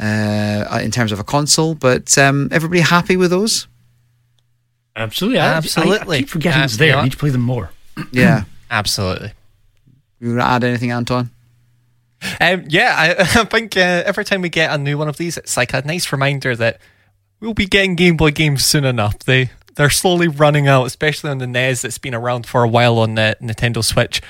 uh, 0.00 0.80
in 0.82 0.90
terms 0.90 1.12
of 1.12 1.20
a 1.20 1.24
console. 1.24 1.74
But 1.74 2.18
um, 2.18 2.48
everybody 2.50 2.80
happy 2.80 3.16
with 3.16 3.30
those? 3.30 3.68
Absolutely. 4.96 5.38
I- 5.40 5.46
I- 5.46 5.52
I, 5.52 5.56
Absolutely. 5.56 6.18
keep 6.18 6.28
forgetting 6.28 6.60
Uh, 6.60 6.64
it's 6.64 6.76
there. 6.76 6.88
you 6.88 6.92
know 6.94 6.98
I 7.00 7.04
need 7.04 7.12
to 7.12 7.18
play 7.18 7.30
them 7.30 7.40
more. 7.42 7.70
Yeah. 8.12 8.44
Absolutely. 8.70 9.32
you 10.20 10.28
want 10.30 10.40
to 10.40 10.46
add 10.46 10.64
anything, 10.64 10.90
Anton? 10.92 11.30
Um, 12.40 12.64
yeah, 12.68 12.94
I, 12.96 13.10
I 13.40 13.44
think 13.44 13.76
uh, 13.76 13.80
every 14.06 14.24
time 14.24 14.40
we 14.42 14.48
get 14.48 14.72
a 14.72 14.78
new 14.78 14.96
one 14.96 15.08
of 15.08 15.16
these, 15.16 15.36
it's 15.36 15.56
like 15.56 15.74
a 15.74 15.82
nice 15.82 16.10
reminder 16.12 16.54
that 16.56 16.80
we'll 17.40 17.52
be 17.54 17.66
getting 17.66 17.96
Game 17.96 18.16
Boy 18.16 18.30
games 18.30 18.64
soon 18.64 18.84
enough. 18.84 19.18
They 19.20 19.50
they're 19.74 19.90
slowly 19.90 20.28
running 20.28 20.68
out, 20.68 20.84
especially 20.86 21.30
on 21.30 21.38
the 21.38 21.46
NES 21.46 21.82
that's 21.82 21.98
been 21.98 22.14
around 22.14 22.46
for 22.46 22.62
a 22.62 22.68
while 22.68 22.98
on 22.98 23.14
the 23.16 23.36
Nintendo 23.42 23.82
Switch, 23.82 24.20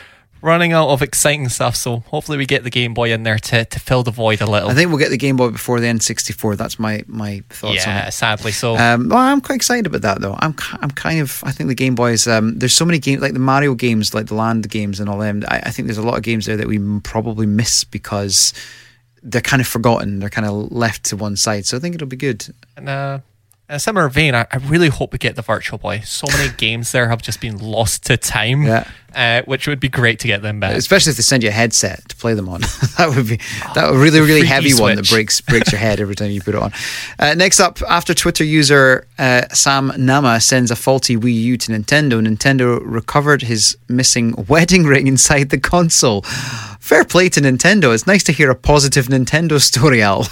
running 0.43 0.73
out 0.73 0.89
of 0.89 1.01
exciting 1.01 1.49
stuff. 1.49 1.77
So 1.77 2.01
hopefully 2.01 2.37
we 2.37 2.47
get 2.47 2.65
the 2.65 2.71
Game 2.71 2.93
Boy 2.93 3.13
in 3.13 3.23
there 3.23 3.39
to, 3.39 3.65
to 3.65 3.81
fill 3.81 4.03
the 4.03 4.11
void 4.11 4.41
a 4.41 4.47
little. 4.47 4.69
I 4.69 4.75
think 4.75 4.91
we'll 4.91 4.99
get 4.99 5.11
the 5.11 5.17
Game 5.17 5.37
Boy 5.37 5.51
before 5.51 5.81
the 5.81 5.87
N64. 5.87 6.57
That's 6.57 6.79
my 6.79 7.05
my 7.07 7.43
thoughts 7.49 7.87
on 7.87 7.95
yeah, 7.95 8.09
it. 8.09 8.13
sadly 8.13 8.53
so. 8.53 8.77
Um, 8.77 9.09
well, 9.09 9.19
I'm 9.19 9.41
quite 9.41 9.57
excited 9.57 9.87
about 9.87 10.03
that 10.03 10.21
though. 10.21 10.37
I'm 10.41 10.55
I'm 10.81 10.91
kind 10.91 11.21
of 11.21 11.43
I 11.47 11.53
think 11.53 11.69
the 11.69 11.75
Game 11.75 11.95
Boy 11.95 12.13
is 12.13 12.27
um, 12.27 12.59
there's 12.59 12.75
so 12.75 12.85
many 12.85 12.99
games 12.99 13.23
like 13.23 13.33
the 13.33 13.39
Mario 13.39 13.75
games, 13.75 14.13
like 14.15 14.27
the 14.27 14.35
Land 14.35 14.69
games 14.69 15.01
and 15.01 15.09
all 15.09 15.19
them. 15.19 15.45
I, 15.49 15.61
I 15.61 15.71
think 15.71 15.87
there's 15.87 15.99
a 15.99 16.03
lot 16.03 16.17
of 16.17 16.23
games 16.23 16.47
there 16.47 16.57
that 16.57 16.67
we 16.67 16.79
probably 17.01 17.47
miss 17.47 17.85
because 17.85 18.53
they're 19.23 19.41
kind 19.41 19.63
of 19.63 19.69
forgotten. 19.69 20.19
They're 20.19 20.29
kind 20.29 20.47
of 20.47 20.73
left 20.73 21.05
to 21.05 21.17
one 21.17 21.37
side. 21.37 21.67
So 21.67 21.77
I 21.77 21.81
think 21.81 21.95
it'll 21.95 22.09
be 22.09 22.17
good. 22.17 22.53
And 22.77 22.89
uh, 22.89 23.21
in 23.73 23.77
a 23.77 23.81
similar 23.81 24.11
vein, 24.11 24.35
I, 24.35 24.47
I 24.51 24.59
really 24.59 24.89
hope 24.89 25.13
we 25.13 25.19
get 25.19 25.35
the 25.35 25.41
Virtual 25.41 25.79
Boy. 25.79 26.01
So 26.01 26.27
many 26.31 26.53
games 26.59 26.93
there 26.93 27.09
have 27.09 27.23
just 27.23 27.41
been 27.41 27.57
lost 27.57 28.05
to 28.05 28.19
time, 28.19 28.65
Yeah. 28.65 28.87
uh, 29.15 29.41
which 29.47 29.67
would 29.67 29.81
be 29.81 29.89
great 29.89 30.19
to 30.21 30.27
get 30.27 30.43
them 30.43 30.61
back. 30.61 30.77
Especially 30.77 31.11
if 31.13 31.17
they 31.17 31.23
send 31.23 31.43
you 31.43 31.49
a 31.49 31.53
headset 31.53 32.07
to 32.11 32.17
play 32.17 32.35
them 32.35 32.51
on. 32.51 32.61
that 32.99 33.15
would 33.17 33.27
be 33.27 33.41
that 33.75 33.91
would 33.91 33.99
really 33.99 34.21
really 34.21 34.45
heavy 34.47 34.75
one 34.75 34.97
that 34.97 35.09
breaks 35.09 35.41
breaks 35.41 35.73
your 35.73 35.79
head 35.79 36.01
every 36.01 36.15
time 36.15 36.31
you 36.31 36.43
put 36.43 36.55
it 36.55 36.63
on. 36.63 36.73
Uh, 37.19 37.35
next 37.35 37.61
up, 37.61 37.81
after 37.89 38.15
Twitter 38.15 38.43
user 38.43 39.07
uh, 39.19 39.43
Sam 39.53 39.93
Nama 39.97 40.41
sends 40.41 40.71
a 40.73 40.77
faulty 40.77 41.17
Wii 41.17 41.35
U 41.35 41.57
to 41.57 41.73
Nintendo, 41.73 42.21
Nintendo 42.21 42.81
recovered 42.83 43.43
his 43.43 43.77
missing 43.89 44.35
wedding 44.49 44.85
ring 44.85 45.07
inside 45.07 45.51
the 45.51 45.59
console. 45.61 46.23
Fair 46.81 47.05
play 47.05 47.29
to 47.29 47.41
Nintendo. 47.41 47.95
It's 47.95 48.07
nice 48.09 48.25
to 48.25 48.33
hear 48.33 48.51
a 48.51 48.57
positive 48.57 49.07
Nintendo 49.07 49.61
story, 49.61 50.03
Al. 50.03 50.27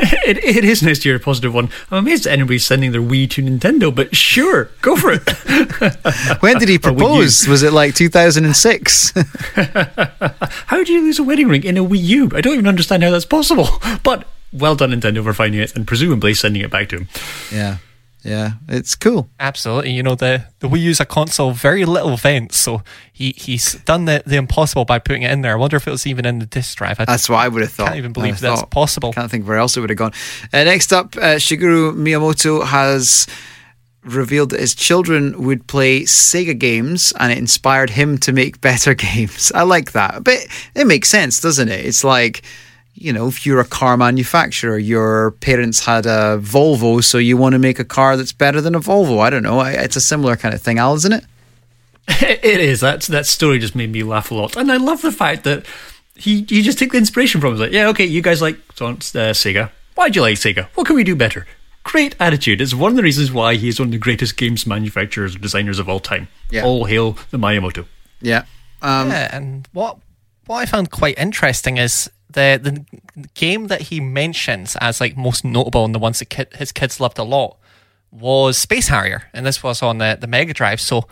It, 0.30 0.38
it 0.44 0.64
is 0.64 0.82
nice 0.82 0.98
to 1.00 1.08
hear 1.08 1.16
a 1.16 1.20
positive 1.20 1.52
one. 1.54 1.68
I'm 1.90 1.98
amazed 1.98 2.24
that 2.24 2.32
anybody's 2.32 2.64
sending 2.64 2.92
their 2.92 3.00
Wii 3.02 3.28
to 3.30 3.42
Nintendo, 3.42 3.92
but 3.94 4.14
sure, 4.14 4.70
go 4.80 4.94
for 4.96 5.10
it. 5.12 5.22
When 6.42 6.58
did 6.58 6.68
he 6.68 6.76
Or 6.84 6.92
Wii 6.92 6.92
U. 6.92 6.94
propose? 6.96 7.48
Was 7.48 7.62
it 7.62 7.72
like 7.72 7.94
2006? 7.94 9.12
How 10.66 10.84
do 10.84 10.92
you 10.92 11.02
lose 11.02 11.18
a 11.18 11.22
wedding 11.24 11.48
ring 11.48 11.64
in 11.64 11.76
a 11.76 11.84
Wii 11.84 12.00
U? 12.02 12.30
I 12.34 12.40
don't 12.40 12.54
even 12.54 12.66
understand 12.68 13.02
how 13.02 13.10
that's 13.10 13.24
possible. 13.24 13.68
But 14.02 14.26
well 14.52 14.74
done, 14.76 14.90
Nintendo, 14.92 15.22
for 15.22 15.32
finding 15.32 15.60
it 15.60 15.74
and 15.76 15.86
presumably 15.86 16.34
sending 16.34 16.62
it 16.62 16.70
back 16.70 16.88
to 16.90 16.96
him. 16.98 17.08
yeah, 17.52 17.76
yeah, 18.22 18.52
it's 18.68 18.94
cool. 18.94 19.28
Absolutely. 19.38 19.92
You 19.92 20.02
know, 20.02 20.14
the, 20.14 20.44
the 20.60 20.68
Wii 20.68 20.80
U's 20.82 21.00
a 21.00 21.04
console, 21.06 21.52
very 21.52 21.84
little 21.84 22.16
vents, 22.16 22.56
so 22.58 22.82
he, 23.12 23.32
he's 23.36 23.74
done 23.84 24.04
the, 24.04 24.22
the 24.26 24.36
impossible 24.36 24.84
by 24.84 24.98
putting 24.98 25.22
it 25.22 25.30
in 25.30 25.40
there. 25.42 25.52
I 25.52 25.56
wonder 25.56 25.76
if 25.76 25.86
it 25.86 25.90
was 25.90 26.06
even 26.06 26.26
in 26.26 26.38
the 26.38 26.46
disk 26.46 26.76
drive. 26.78 27.00
I 27.00 27.04
That's 27.06 27.28
what 27.28 27.38
I 27.38 27.48
would 27.48 27.62
have 27.62 27.72
thought. 27.72 27.86
can't 27.86 27.98
even 27.98 28.12
believe 28.12 28.40
that's 28.40 28.60
thought- 28.60 28.70
possible. 28.70 29.12
Can't 29.12 29.30
think 29.30 29.46
where 29.46 29.56
else 29.58 29.76
it 29.76 29.80
would 29.80 29.90
have 29.90 29.96
gone. 29.98 30.12
Uh, 30.52 30.64
next 30.64 30.92
up, 30.92 31.16
uh, 31.16 31.36
Shigeru 31.36 31.94
Miyamoto 31.94 32.64
has 32.66 33.26
revealed 34.02 34.50
that 34.50 34.60
his 34.60 34.74
children 34.74 35.44
would 35.44 35.66
play 35.66 36.02
Sega 36.02 36.58
games 36.58 37.12
and 37.20 37.30
it 37.30 37.36
inspired 37.38 37.90
him 37.90 38.16
to 38.18 38.32
make 38.32 38.60
better 38.62 38.94
games. 38.94 39.52
I 39.54 39.62
like 39.62 39.92
that. 39.92 40.24
But 40.24 40.38
it 40.74 40.86
makes 40.86 41.08
sense, 41.08 41.40
doesn't 41.40 41.68
it? 41.68 41.84
It's 41.84 42.04
like, 42.04 42.42
you 43.00 43.14
know, 43.14 43.26
if 43.28 43.46
you're 43.46 43.60
a 43.60 43.64
car 43.64 43.96
manufacturer, 43.96 44.78
your 44.78 45.30
parents 45.32 45.86
had 45.86 46.04
a 46.04 46.38
Volvo, 46.38 47.02
so 47.02 47.16
you 47.16 47.36
want 47.36 47.54
to 47.54 47.58
make 47.58 47.78
a 47.78 47.84
car 47.84 48.14
that's 48.16 48.32
better 48.32 48.60
than 48.60 48.74
a 48.74 48.80
Volvo. 48.80 49.20
I 49.20 49.30
don't 49.30 49.42
know. 49.42 49.62
It's 49.62 49.96
a 49.96 50.00
similar 50.02 50.36
kind 50.36 50.54
of 50.54 50.60
thing, 50.60 50.78
Al, 50.78 50.94
isn't 50.94 51.12
it? 51.12 51.24
It 52.22 52.60
is. 52.60 52.80
That 52.80 53.02
that 53.02 53.26
story 53.26 53.58
just 53.58 53.74
made 53.74 53.90
me 53.90 54.02
laugh 54.02 54.30
a 54.30 54.34
lot, 54.34 54.56
and 54.56 54.70
I 54.70 54.76
love 54.76 55.00
the 55.00 55.12
fact 55.12 55.44
that 55.44 55.64
he 56.14 56.44
he 56.48 56.60
just 56.62 56.78
took 56.78 56.92
the 56.92 56.98
inspiration 56.98 57.40
from. 57.40 57.50
it. 57.50 57.52
He's 57.52 57.60
like, 57.60 57.72
yeah, 57.72 57.88
okay, 57.88 58.04
you 58.04 58.20
guys 58.20 58.42
like 58.42 58.56
uh, 58.56 58.94
Sega. 59.32 59.70
Why 59.94 60.08
do 60.10 60.18
you 60.18 60.22
like 60.22 60.36
Sega? 60.36 60.66
What 60.74 60.86
can 60.86 60.96
we 60.96 61.04
do 61.04 61.16
better? 61.16 61.46
Great 61.84 62.14
attitude. 62.20 62.60
It's 62.60 62.74
one 62.74 62.92
of 62.92 62.96
the 62.96 63.02
reasons 63.02 63.32
why 63.32 63.54
he's 63.54 63.78
one 63.80 63.88
of 63.88 63.92
the 63.92 63.98
greatest 63.98 64.36
games 64.36 64.66
manufacturers 64.66 65.34
and 65.34 65.42
designers 65.42 65.78
of 65.78 65.88
all 65.88 66.00
time. 66.00 66.28
Yeah. 66.50 66.64
All 66.64 66.84
hail 66.84 67.16
the 67.30 67.38
Miyamoto. 67.38 67.86
Yeah. 68.20 68.44
Um, 68.82 69.08
yeah, 69.08 69.34
and 69.34 69.68
what 69.72 69.98
what 70.46 70.58
I 70.58 70.66
found 70.66 70.90
quite 70.90 71.16
interesting 71.18 71.78
is 71.78 72.10
the 72.32 72.60
the 72.62 73.28
game 73.34 73.66
that 73.68 73.82
he 73.82 74.00
mentions 74.00 74.76
as 74.76 75.00
like 75.00 75.16
most 75.16 75.44
notable 75.44 75.84
and 75.84 75.94
the 75.94 75.98
ones 75.98 76.18
that 76.18 76.26
kid, 76.26 76.48
his 76.54 76.72
kids 76.72 77.00
loved 77.00 77.18
a 77.18 77.24
lot 77.24 77.56
was 78.10 78.58
Space 78.58 78.88
Harrier, 78.88 79.24
and 79.32 79.46
this 79.46 79.62
was 79.62 79.82
on 79.82 79.98
the 79.98 80.18
the 80.20 80.26
Mega 80.26 80.52
Drive. 80.52 80.80
So, 80.80 81.06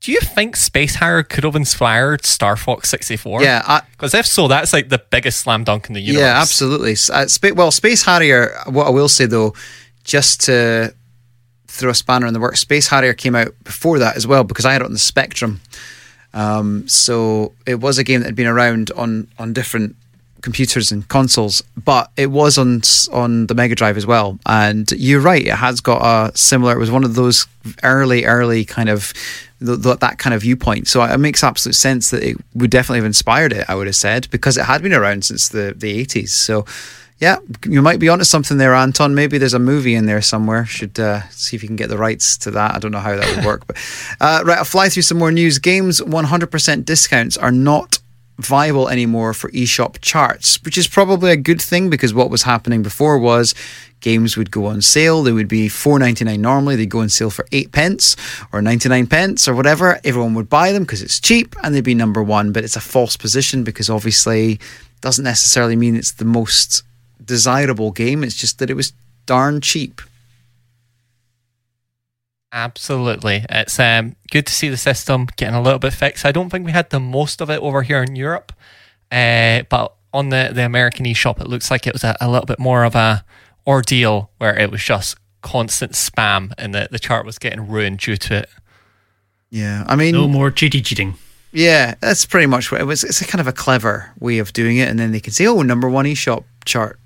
do 0.00 0.12
you 0.12 0.20
think 0.20 0.56
Space 0.56 0.96
Harrier 0.96 1.22
could 1.22 1.44
have 1.44 1.56
inspired 1.56 2.24
Star 2.24 2.56
Fox 2.56 2.88
sixty 2.88 3.16
four? 3.16 3.42
Yeah, 3.42 3.80
because 3.92 4.14
if 4.14 4.26
so, 4.26 4.48
that's 4.48 4.72
like 4.72 4.88
the 4.88 5.02
biggest 5.10 5.40
slam 5.40 5.64
dunk 5.64 5.88
in 5.88 5.94
the 5.94 6.00
universe. 6.00 6.22
Yeah, 6.22 6.40
absolutely. 6.40 6.92
Uh, 6.92 7.26
Spa- 7.26 7.54
well, 7.54 7.70
Space 7.70 8.04
Harrier. 8.04 8.56
What 8.66 8.86
I 8.86 8.90
will 8.90 9.08
say 9.08 9.26
though, 9.26 9.54
just 10.04 10.42
to 10.42 10.94
throw 11.68 11.90
a 11.90 11.94
spanner 11.94 12.26
in 12.26 12.32
the 12.32 12.40
works, 12.40 12.60
Space 12.60 12.88
Harrier 12.88 13.14
came 13.14 13.34
out 13.34 13.52
before 13.64 13.98
that 13.98 14.16
as 14.16 14.26
well 14.26 14.44
because 14.44 14.64
I 14.64 14.72
had 14.72 14.82
it 14.82 14.86
on 14.86 14.92
the 14.92 14.98
Spectrum. 14.98 15.60
Um, 16.32 16.86
so 16.86 17.52
it 17.66 17.76
was 17.76 17.98
a 17.98 18.04
game 18.04 18.20
that 18.20 18.26
had 18.26 18.36
been 18.36 18.46
around 18.46 18.90
on 18.92 19.28
on 19.38 19.52
different 19.52 19.96
computers 20.46 20.92
and 20.92 21.08
consoles, 21.08 21.60
but 21.84 22.08
it 22.16 22.30
was 22.30 22.56
on 22.56 22.80
on 23.12 23.48
the 23.48 23.54
Mega 23.54 23.74
Drive 23.74 23.96
as 23.96 24.06
well. 24.06 24.38
And 24.46 24.88
you're 24.92 25.20
right, 25.20 25.44
it 25.44 25.56
has 25.56 25.80
got 25.80 26.00
a 26.04 26.36
similar. 26.36 26.72
It 26.72 26.78
was 26.78 26.92
one 26.92 27.02
of 27.02 27.16
those 27.16 27.48
early, 27.82 28.24
early 28.24 28.64
kind 28.64 28.88
of 28.88 29.12
th- 29.58 29.82
th- 29.82 29.98
that 29.98 30.18
kind 30.18 30.34
of 30.34 30.42
viewpoint. 30.42 30.86
So 30.86 31.02
it 31.02 31.18
makes 31.18 31.42
absolute 31.42 31.74
sense 31.74 32.10
that 32.10 32.22
it 32.22 32.36
would 32.54 32.70
definitely 32.70 32.98
have 32.98 33.06
inspired 33.06 33.52
it. 33.52 33.68
I 33.68 33.74
would 33.74 33.88
have 33.88 33.96
said 33.96 34.28
because 34.30 34.56
it 34.56 34.66
had 34.66 34.82
been 34.82 34.94
around 34.94 35.24
since 35.24 35.48
the 35.48 35.74
the 35.76 36.04
80s. 36.06 36.28
So. 36.28 36.64
Yeah, 37.18 37.38
you 37.64 37.80
might 37.80 37.98
be 37.98 38.10
onto 38.10 38.24
something 38.24 38.58
there, 38.58 38.74
Anton. 38.74 39.14
Maybe 39.14 39.38
there's 39.38 39.54
a 39.54 39.58
movie 39.58 39.94
in 39.94 40.04
there 40.04 40.20
somewhere. 40.20 40.66
Should 40.66 41.00
uh, 41.00 41.22
see 41.30 41.56
if 41.56 41.62
you 41.62 41.66
can 41.66 41.74
get 41.74 41.88
the 41.88 41.96
rights 41.96 42.36
to 42.44 42.50
that. 42.50 42.74
I 42.74 42.78
don't 42.78 42.92
know 42.92 42.98
how 42.98 43.16
that 43.16 43.36
would 43.36 43.46
work, 43.46 43.66
but 43.66 43.78
uh, 44.20 44.42
right, 44.44 44.58
I'll 44.58 44.66
fly 44.66 44.90
through 44.90 45.04
some 45.04 45.16
more 45.16 45.32
news. 45.32 45.58
Games 45.58 46.02
100% 46.02 46.84
discounts 46.84 47.38
are 47.38 47.50
not 47.50 48.00
viable 48.38 48.88
anymore 48.88 49.32
for 49.32 49.50
eShop 49.50 50.00
charts, 50.00 50.62
which 50.62 50.76
is 50.76 50.86
probably 50.86 51.30
a 51.30 51.36
good 51.36 51.60
thing 51.60 51.88
because 51.88 52.12
what 52.12 52.30
was 52.30 52.42
happening 52.42 52.82
before 52.82 53.18
was 53.18 53.54
games 54.00 54.36
would 54.36 54.50
go 54.50 54.66
on 54.66 54.82
sale. 54.82 55.22
They 55.22 55.32
would 55.32 55.48
be 55.48 55.68
4.99 55.68 56.38
normally. 56.38 56.76
They'd 56.76 56.90
go 56.90 57.00
on 57.00 57.08
sale 57.08 57.30
for 57.30 57.46
8 57.50 57.72
pence 57.72 58.16
or 58.52 58.60
99 58.60 59.06
pence 59.06 59.48
or 59.48 59.54
whatever. 59.54 59.98
Everyone 60.04 60.34
would 60.34 60.50
buy 60.50 60.72
them 60.72 60.82
because 60.82 61.02
it's 61.02 61.18
cheap 61.18 61.56
and 61.62 61.74
they'd 61.74 61.80
be 61.82 61.94
number 61.94 62.22
1, 62.22 62.52
but 62.52 62.64
it's 62.64 62.76
a 62.76 62.80
false 62.80 63.16
position 63.16 63.64
because 63.64 63.88
obviously 63.88 64.60
doesn't 65.00 65.24
necessarily 65.24 65.76
mean 65.76 65.96
it's 65.96 66.12
the 66.12 66.24
most 66.24 66.82
desirable 67.24 67.90
game. 67.90 68.22
It's 68.22 68.36
just 68.36 68.58
that 68.58 68.70
it 68.70 68.74
was 68.74 68.92
darn 69.24 69.60
cheap. 69.60 70.00
Absolutely. 72.52 73.44
It's 73.50 73.78
um, 73.78 74.16
good 74.30 74.46
to 74.46 74.52
see 74.52 74.68
the 74.68 74.76
system 74.76 75.26
getting 75.36 75.54
a 75.54 75.62
little 75.62 75.78
bit 75.78 75.92
fixed. 75.92 76.24
I 76.24 76.32
don't 76.32 76.48
think 76.50 76.64
we 76.64 76.72
had 76.72 76.90
the 76.90 77.00
most 77.00 77.40
of 77.40 77.50
it 77.50 77.60
over 77.60 77.82
here 77.82 78.02
in 78.02 78.16
Europe, 78.16 78.52
uh, 79.10 79.62
but 79.68 79.94
on 80.12 80.30
the, 80.30 80.50
the 80.54 80.64
American 80.64 81.04
eShop, 81.04 81.40
it 81.40 81.48
looks 81.48 81.70
like 81.70 81.86
it 81.86 81.92
was 81.92 82.04
a, 82.04 82.16
a 82.20 82.30
little 82.30 82.46
bit 82.46 82.58
more 82.58 82.84
of 82.84 82.94
a 82.94 83.24
ordeal 83.66 84.30
where 84.38 84.56
it 84.58 84.70
was 84.70 84.82
just 84.82 85.18
constant 85.42 85.92
spam 85.92 86.52
and 86.56 86.74
the, 86.74 86.88
the 86.90 86.98
chart 86.98 87.26
was 87.26 87.38
getting 87.38 87.68
ruined 87.68 87.98
due 87.98 88.16
to 88.16 88.38
it. 88.38 88.48
Yeah, 89.50 89.84
I 89.86 89.96
mean, 89.96 90.14
No 90.14 90.26
more 90.26 90.50
cheaty 90.50 90.84
cheating. 90.84 91.14
Yeah, 91.52 91.94
that's 92.00 92.26
pretty 92.26 92.46
much 92.46 92.70
what 92.72 92.80
it 92.80 92.84
was. 92.84 93.04
It's 93.04 93.20
a 93.20 93.26
kind 93.26 93.40
of 93.40 93.46
a 93.46 93.52
clever 93.52 94.12
way 94.18 94.38
of 94.38 94.52
doing 94.52 94.76
it, 94.76 94.88
and 94.88 94.98
then 94.98 95.12
they 95.12 95.20
can 95.20 95.32
say, 95.32 95.46
"Oh, 95.46 95.62
number 95.62 95.88
one 95.88 96.04
eShop 96.04 96.44
chart 96.66 96.98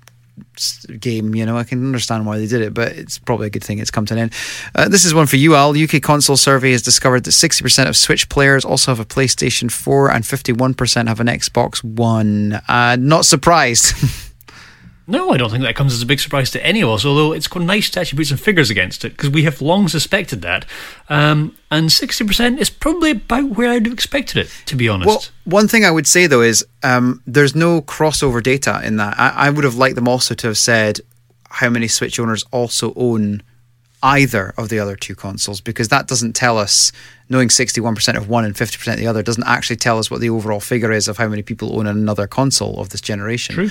game." 0.99 1.35
You 1.35 1.45
know, 1.45 1.57
I 1.57 1.63
can 1.63 1.85
understand 1.85 2.25
why 2.25 2.37
they 2.37 2.47
did 2.47 2.61
it, 2.61 2.73
but 2.73 2.93
it's 2.93 3.17
probably 3.19 3.47
a 3.47 3.49
good 3.49 3.63
thing 3.63 3.79
it's 3.79 3.91
come 3.91 4.05
to 4.07 4.13
an 4.13 4.19
end. 4.19 4.33
Uh, 4.75 4.87
this 4.87 5.05
is 5.05 5.13
one 5.13 5.27
for 5.27 5.37
you, 5.37 5.55
Al. 5.55 5.77
UK 5.77 6.01
console 6.01 6.37
survey 6.37 6.71
has 6.71 6.81
discovered 6.81 7.23
that 7.25 7.31
sixty 7.33 7.63
percent 7.63 7.89
of 7.89 7.95
Switch 7.95 8.29
players 8.29 8.65
also 8.65 8.91
have 8.91 8.99
a 8.99 9.05
PlayStation 9.05 9.71
Four, 9.71 10.11
and 10.11 10.25
fifty-one 10.25 10.73
percent 10.73 11.07
have 11.07 11.19
an 11.19 11.27
Xbox 11.27 11.83
One. 11.83 12.61
Uh, 12.67 12.97
not 12.99 13.25
surprised. 13.25 13.93
No, 15.11 15.31
I 15.31 15.37
don't 15.37 15.49
think 15.49 15.63
that 15.63 15.75
comes 15.75 15.93
as 15.93 16.01
a 16.01 16.05
big 16.05 16.21
surprise 16.21 16.51
to 16.51 16.65
any 16.65 16.81
of 16.81 16.89
us, 16.89 17.05
although 17.05 17.33
it's 17.33 17.47
quite 17.47 17.65
nice 17.65 17.89
to 17.91 17.99
actually 17.99 18.17
put 18.17 18.27
some 18.27 18.37
figures 18.37 18.69
against 18.69 19.03
it, 19.03 19.09
because 19.09 19.29
we 19.29 19.43
have 19.43 19.61
long 19.61 19.89
suspected 19.89 20.41
that. 20.43 20.65
Um, 21.09 21.57
and 21.69 21.89
60% 21.89 22.57
is 22.57 22.69
probably 22.69 23.11
about 23.11 23.49
where 23.49 23.69
I'd 23.69 23.85
have 23.85 23.93
expected 23.93 24.37
it, 24.37 24.49
to 24.67 24.75
be 24.77 24.87
honest. 24.87 25.07
Well, 25.07 25.23
one 25.43 25.67
thing 25.67 25.83
I 25.83 25.91
would 25.91 26.07
say 26.07 26.27
though 26.27 26.41
is 26.41 26.65
um, 26.81 27.21
there's 27.27 27.55
no 27.55 27.81
crossover 27.81 28.41
data 28.41 28.79
in 28.85 28.95
that. 28.97 29.19
I, 29.19 29.47
I 29.47 29.49
would 29.49 29.65
have 29.65 29.75
liked 29.75 29.95
them 29.95 30.07
also 30.07 30.33
to 30.33 30.47
have 30.47 30.57
said 30.57 31.01
how 31.49 31.69
many 31.69 31.89
Switch 31.89 32.17
owners 32.17 32.45
also 32.51 32.93
own 32.95 33.43
either 34.03 34.53
of 34.57 34.69
the 34.69 34.79
other 34.79 34.95
two 34.95 35.13
consoles 35.13 35.61
because 35.61 35.89
that 35.89 36.07
doesn't 36.07 36.33
tell 36.33 36.57
us 36.57 36.91
knowing 37.29 37.49
61% 37.49 38.17
of 38.17 38.29
one 38.29 38.45
and 38.45 38.55
50% 38.55 38.93
of 38.93 38.99
the 38.99 39.07
other 39.07 39.21
doesn't 39.21 39.45
actually 39.45 39.75
tell 39.75 39.99
us 39.99 40.09
what 40.09 40.21
the 40.21 40.29
overall 40.29 40.59
figure 40.59 40.91
is 40.91 41.07
of 41.07 41.17
how 41.17 41.27
many 41.27 41.41
people 41.41 41.77
own 41.77 41.85
another 41.85 42.27
console 42.27 42.79
of 42.79 42.89
this 42.89 43.01
generation. 43.01 43.55
True. 43.55 43.69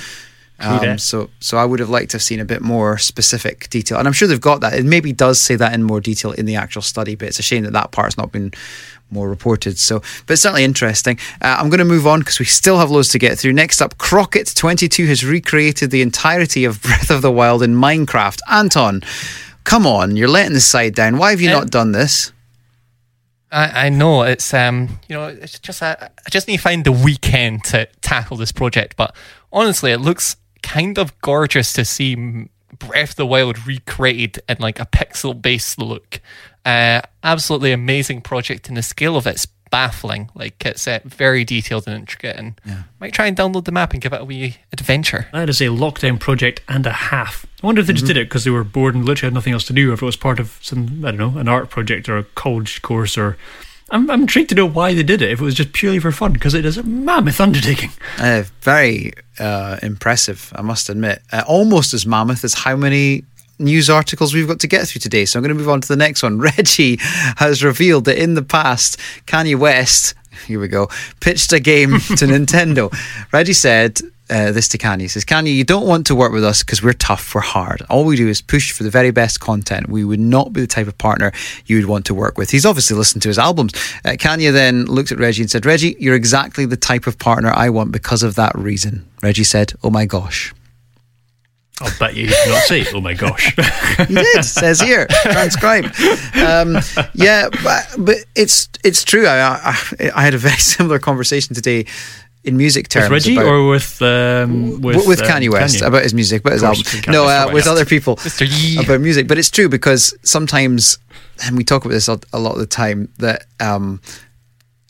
True 0.61 0.91
Um, 0.91 0.99
so, 0.99 1.31
so 1.41 1.57
I 1.57 1.65
would 1.65 1.81
have 1.81 1.89
liked 1.91 2.11
to 2.11 2.17
have 2.17 2.23
seen 2.23 2.41
a 2.41 2.45
bit 2.45 2.61
more 2.61 2.99
specific 2.99 3.69
detail, 3.71 3.99
and 3.99 4.07
I'm 4.07 4.13
sure 4.13 4.29
they've 4.29 4.41
got 4.41 4.61
that. 4.61 4.75
It 4.75 4.85
maybe 4.85 5.13
does 5.13 5.41
say 5.41 5.57
that 5.57 5.73
in 5.73 5.83
more 5.83 6.01
detail 6.01 6.33
in 6.33 6.45
the 6.47 6.57
actual 6.57 6.83
study, 6.83 7.15
but 7.15 7.29
it's 7.29 7.39
a 7.39 7.43
shame 7.43 7.65
that 7.65 7.73
that 7.73 7.93
part's 7.93 8.17
not 8.17 8.31
been 8.33 8.53
more 9.11 9.29
reported. 9.29 9.79
So, 9.79 10.01
but 10.27 10.35
it's 10.35 10.43
certainly 10.43 10.63
interesting. 10.65 11.19
Uh, 11.43 11.57
I'm 11.59 11.69
going 11.71 11.79
to 11.79 11.85
move 11.85 12.07
on 12.07 12.21
because 12.21 12.39
we 12.39 12.45
still 12.45 12.79
have 12.79 12.91
loads 12.91 13.09
to 13.11 13.19
get 13.19 13.39
through. 13.39 13.55
Next 13.55 13.81
up, 13.81 13.97
Crockett22 13.99 15.07
has 15.09 15.25
recreated 15.25 15.91
the 15.91 16.03
entirety 16.03 16.65
of 16.65 16.81
Breath 16.83 17.11
of 17.11 17.23
the 17.23 17.33
Wild 17.33 17.63
in 17.63 17.75
Minecraft. 17.75 18.39
Anton, 18.49 19.03
come 19.65 19.87
on, 19.87 20.17
you're 20.17 20.29
letting 20.29 20.53
the 20.53 20.61
side 20.61 20.95
down. 20.95 21.17
Why 21.19 21.31
have 21.31 21.41
you 21.41 21.49
Uh, 21.51 21.55
not 21.61 21.71
done 21.71 21.93
this? 21.93 22.33
I, 23.53 23.87
I 23.87 23.89
know 23.89 24.23
it's 24.23 24.55
um 24.55 25.01
you 25.09 25.17
know 25.17 25.27
it's 25.27 25.59
just 25.59 25.83
I, 25.83 25.97
I 26.25 26.31
just 26.31 26.47
need 26.47 26.59
to 26.59 26.63
find 26.63 26.85
the 26.85 26.93
weekend 26.93 27.65
to 27.65 27.89
tackle 28.01 28.37
this 28.37 28.53
project, 28.53 28.95
but 28.97 29.13
honestly, 29.53 29.91
it 29.91 29.99
looks 29.99 30.37
kind 30.63 30.99
of 30.99 31.19
gorgeous 31.21 31.73
to 31.75 31.85
see 31.85 32.49
Breath 32.79 33.11
of 33.11 33.17
the 33.17 33.27
Wild 33.27 33.67
recreated 33.67 34.41
in 34.49 34.57
like 34.59 34.81
a 34.81 34.87
pixel 34.87 35.41
based 35.41 35.79
look. 35.79 36.21
Uh, 36.65 37.01
absolutely 37.23 37.73
amazing 37.73 38.21
project, 38.21 38.69
and 38.69 38.77
the 38.77 38.83
scale 38.83 39.17
of 39.17 39.27
it's 39.27 39.47
baffling. 39.71 40.31
Like 40.35 40.65
it's 40.67 40.87
uh, 40.87 41.01
very 41.05 41.45
detailed 41.45 41.87
and 41.87 41.97
intricate, 41.97 42.37
and 42.37 42.61
might 43.01 43.13
try 43.13 43.27
and 43.27 43.37
download 43.37 43.65
the 43.65 43.73
map 43.73 43.93
and 43.93 44.03
give 44.03 44.13
it 44.13 44.21
a 44.21 44.25
wee 44.25 44.57
adventure. 44.73 45.29
That 45.33 45.49
is 45.49 45.61
a 45.61 45.67
lockdown 45.67 46.19
project 46.21 46.61
and 46.69 46.87
a 46.87 46.93
half. 46.93 47.47
I 47.63 47.67
wonder 47.67 47.81
if 47.81 47.87
they 47.87 47.93
just 47.93 48.07
did 48.07 48.17
it 48.17 48.29
because 48.29 48.45
they 48.45 48.51
were 48.51 48.65
bored 48.65 48.95
and 48.95 49.05
literally 49.05 49.29
had 49.29 49.35
nothing 49.35 49.53
else 49.53 49.65
to 49.65 49.73
do, 49.73 49.91
or 49.91 49.95
if 49.95 50.03
it 50.03 50.07
was 50.07 50.17
part 50.17 50.41
of 50.41 50.59
some, 50.61 51.05
I 51.05 51.13
don't 51.13 51.19
know, 51.35 51.39
an 51.39 51.49
art 51.49 51.71
project 51.71 52.09
or 52.09 52.19
a 52.19 52.25
college 52.25 52.83
course, 52.83 53.17
or. 53.19 53.37
I'm, 53.91 54.11
I'm 54.11 54.22
intrigued 54.22 54.51
to 54.51 54.55
know 54.55 54.66
why 54.66 54.95
they 54.95 55.03
did 55.03 55.20
it, 55.22 55.30
if 55.30 55.41
it 55.41 55.45
was 55.45 55.55
just 55.55 55.72
purely 55.72 55.99
for 55.99 56.12
fun, 56.12 56.32
because 56.32 56.55
it 56.55 56.64
is 56.64 56.78
a 56.78 56.82
mammoth 56.82 57.41
undertaking. 57.41 57.91
Uh, 58.18 58.45
very 58.61 59.12
uh, 59.38 59.78
impressive, 59.82 60.53
I 60.55 60.62
must 60.62 60.88
admit. 60.88 61.22
Uh, 61.32 61.43
almost 61.47 61.93
as 61.93 62.07
mammoth 62.07 62.45
as 62.45 62.55
how 62.55 62.76
many 62.76 63.24
news 63.59 63.91
articles 63.91 64.32
we've 64.32 64.49
got 64.49 64.61
to 64.61 64.66
get 64.66 64.86
through 64.86 65.01
today. 65.01 65.24
So 65.24 65.38
I'm 65.38 65.43
going 65.43 65.55
to 65.55 65.59
move 65.59 65.68
on 65.68 65.80
to 65.80 65.88
the 65.88 65.97
next 65.97 66.22
one. 66.22 66.38
Reggie 66.57 66.99
has 67.01 67.62
revealed 67.62 68.05
that 68.07 68.20
in 68.20 68.34
the 68.34 68.43
past, 68.43 68.99
Kanye 69.26 69.59
West, 69.59 70.14
here 70.47 70.61
we 70.61 70.68
go, 70.68 70.88
pitched 71.20 71.53
a 71.53 71.61
game 71.61 71.91
to 71.91 71.97
Nintendo. 72.26 72.93
Reggie 73.32 73.53
said, 73.53 74.01
uh, 74.31 74.53
this 74.53 74.68
to 74.68 74.78
Kanye. 74.78 75.03
He 75.03 75.09
says, 75.09 75.24
Kanye, 75.24 75.55
you 75.55 75.64
don't 75.64 75.87
want 75.87 76.07
to 76.07 76.14
work 76.14 76.33
with 76.33 76.45
us 76.45 76.62
because 76.62 76.83
we're 76.83 76.93
tough, 76.93 77.35
we're 77.35 77.41
hard. 77.41 77.83
All 77.91 78.05
we 78.05 78.16
do 78.16 78.28
is 78.28 78.41
push 78.41 78.72
for 78.72 78.83
the 78.83 78.91
very 78.91 79.11
best 79.11 79.41
content. 79.41 79.89
We 79.89 80.05
would 80.05 80.20
not 80.20 80.53
be 80.53 80.61
the 80.61 80.66
type 80.66 80.87
of 80.87 80.97
partner 80.99 81.33
you 81.66 81.76
would 81.76 81.87
want 81.87 82.07
to 82.07 82.14
work 82.14 82.39
with. 82.39 82.51
He's 82.51 82.64
obviously 82.64 82.97
listened 82.97 83.22
to 83.22 83.28
his 83.28 83.39
albums. 83.39 83.74
Uh, 84.05 84.11
Kanye 84.11 84.53
then 84.53 84.87
looked 84.87 85.12
at 85.12 85.18
Reggie 85.18 85.43
and 85.43 85.51
said, 85.51 85.66
Reggie, 85.66 85.97
you're 85.99 86.14
exactly 86.14 86.64
the 86.64 86.76
type 86.76 87.07
of 87.07 87.18
partner 87.18 87.53
I 87.55 87.70
want 87.70 87.93
because 87.93 88.22
of 88.22 88.37
that 88.37 88.55
reason. 88.57 89.07
Reggie 89.22 89.45
said, 89.45 89.72
Oh 89.83 89.91
my 89.91 90.07
gosh. 90.07 90.55
I'll 91.81 91.99
bet 91.99 92.14
you 92.14 92.26
did 92.26 92.49
not 92.49 92.62
say, 92.64 92.85
oh 92.95 93.01
my 93.01 93.14
gosh. 93.14 93.57
He 94.07 94.14
did, 94.14 94.45
says 94.45 94.81
here, 94.81 95.07
transcribe. 95.22 95.85
Um, 96.35 96.76
yeah, 97.14 97.49
but, 97.62 97.95
but 97.99 98.16
it's 98.35 98.68
it's 98.85 99.05
true. 99.05 99.26
I, 99.26 99.39
I 99.41 100.11
I 100.14 100.22
had 100.22 100.35
a 100.35 100.39
very 100.39 100.57
similar 100.59 100.99
conversation 100.99 101.55
today 101.55 101.87
in 102.45 102.57
music 102.57 102.88
terms. 102.88 103.11
with 103.11 103.24
Reggie 103.26 103.36
about- 103.36 103.47
or 103.47 103.68
with 103.68 104.01
um, 104.03 104.80
with, 104.80 105.07
with, 105.07 105.20
um, 105.22 105.28
Kanye 105.28 105.51
West 105.51 105.82
about 105.82 106.03
his 106.03 106.14
music, 106.14 106.41
about 106.41 106.55
his 106.55 106.62
album. 106.62 106.82
No, 107.09 107.24
uh, 107.24 107.45
right. 107.47 107.55
with 107.55 107.66
other 107.66 107.84
people 107.84 108.16
Mr. 108.28 108.47
Yee. 108.49 108.82
about 108.82 109.01
music. 109.01 109.28
But 109.28 109.38
it's 109.38 109.51
true 109.51 109.68
because 109.68 110.14
sometimes, 110.22 110.99
and 111.45 111.57
we 111.57 111.64
talk 111.64 111.84
about 111.84 111.93
this 111.93 112.09
a, 112.09 112.18
a 112.32 112.38
lot 112.38 112.53
of 112.53 112.59
the 112.59 112.66
time, 112.66 113.09
that 113.18 113.45
um, 113.61 114.01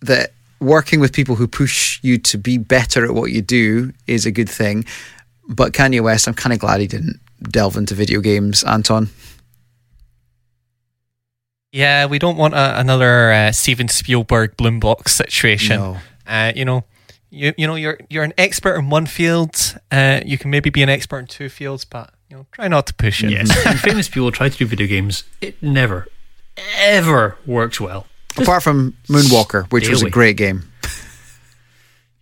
that 0.03 0.33
working 0.61 1.01
with 1.01 1.13
people 1.13 1.35
who 1.35 1.49
push 1.49 1.99
you 2.03 2.19
to 2.19 2.39
be 2.39 2.59
better 2.59 3.05
at 3.05 3.13
what 3.15 3.33
you 3.33 3.43
do 3.43 3.93
is 4.07 4.27
a 4.27 4.31
good 4.31 4.49
thing. 4.49 4.85
But 5.49 5.73
Kanye 5.73 6.01
West, 6.03 6.29
I'm 6.29 6.35
kind 6.35 6.53
of 6.53 6.59
glad 6.61 6.81
he 6.81 6.87
didn't 6.87 7.19
delve 7.43 7.77
into 7.77 7.95
video 7.95 8.21
games, 8.21 8.63
Anton. 8.63 9.09
Yeah, 11.73 12.07
we 12.07 12.19
don't 12.19 12.37
want 12.37 12.55
a, 12.55 12.79
another 12.81 13.33
uh, 13.33 13.53
Steven 13.53 13.89
Spielberg 13.89 14.57
Boom 14.57 14.81
Blox 14.81 15.09
situation. 15.09 15.77
No. 15.81 15.97
Uh, 16.27 16.53
you 16.55 16.65
know, 16.65 16.85
you 17.31 17.53
you 17.57 17.67
know 17.67 17.75
you're 17.75 17.99
you're 18.09 18.25
an 18.25 18.35
expert 18.37 18.77
in 18.77 18.91
one 18.91 19.07
field. 19.07 19.77
Uh, 19.91 20.21
you 20.25 20.39
can 20.39 20.51
maybe 20.51 20.71
be 20.71 20.83
an 20.83 20.89
expert 20.89 21.19
in 21.21 21.27
two 21.27 21.49
fields, 21.49 21.85
but 21.85 22.13
you 22.29 22.37
know, 22.37 22.47
try 22.53 22.69
not 22.69 22.87
to 22.89 22.95
push 22.95 23.23
it. 23.25 23.31
Yes, 23.31 23.51
and 23.67 23.79
famous 23.79 24.09
people 24.09 24.31
try 24.31 24.49
to 24.49 24.57
do 24.57 24.67
video 24.67 24.87
games. 24.87 25.25
It 25.41 25.63
never, 25.63 26.07
ever 26.79 27.37
works 27.47 27.81
well. 27.81 28.07
Apart 28.39 28.63
from 28.63 28.97
Moonwalker, 29.09 29.71
which 29.73 29.89
was 29.89 30.03
a 30.03 30.11
great 30.11 30.37
game. 30.37 30.71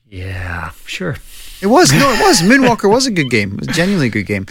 Yeah, 0.08 0.70
sure. 0.86 1.16
It 1.60 1.66
was 1.66 1.92
no, 1.92 2.12
it 2.12 2.20
was 2.26 2.40
Moonwalker 2.40 2.90
was 2.90 3.06
a 3.06 3.10
good 3.10 3.30
game. 3.30 3.54
It 3.54 3.66
was 3.66 3.76
genuinely 3.76 4.06
a 4.06 4.10
good 4.10 4.26
game. 4.26 4.46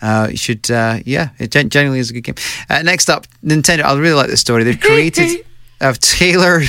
Uh, 0.00 0.28
you 0.30 0.36
should, 0.36 0.70
uh, 0.70 1.00
yeah, 1.04 1.30
it 1.38 1.50
gen- 1.50 1.70
genuinely 1.70 1.98
is 1.98 2.10
a 2.10 2.12
good 2.12 2.22
game. 2.22 2.34
Uh, 2.70 2.82
next 2.82 3.10
up, 3.10 3.26
Nintendo. 3.44 3.82
I 3.82 3.98
really 3.98 4.14
like 4.14 4.28
this 4.28 4.40
story. 4.40 4.62
They've 4.62 4.78
created 4.78 5.44
a 5.80 5.94
tailored, 5.94 6.64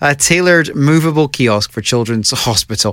a 0.00 0.14
tailored 0.14 0.74
movable 0.74 1.28
kiosk 1.28 1.70
for 1.70 1.80
Children's 1.80 2.30
Hospital. 2.48 2.92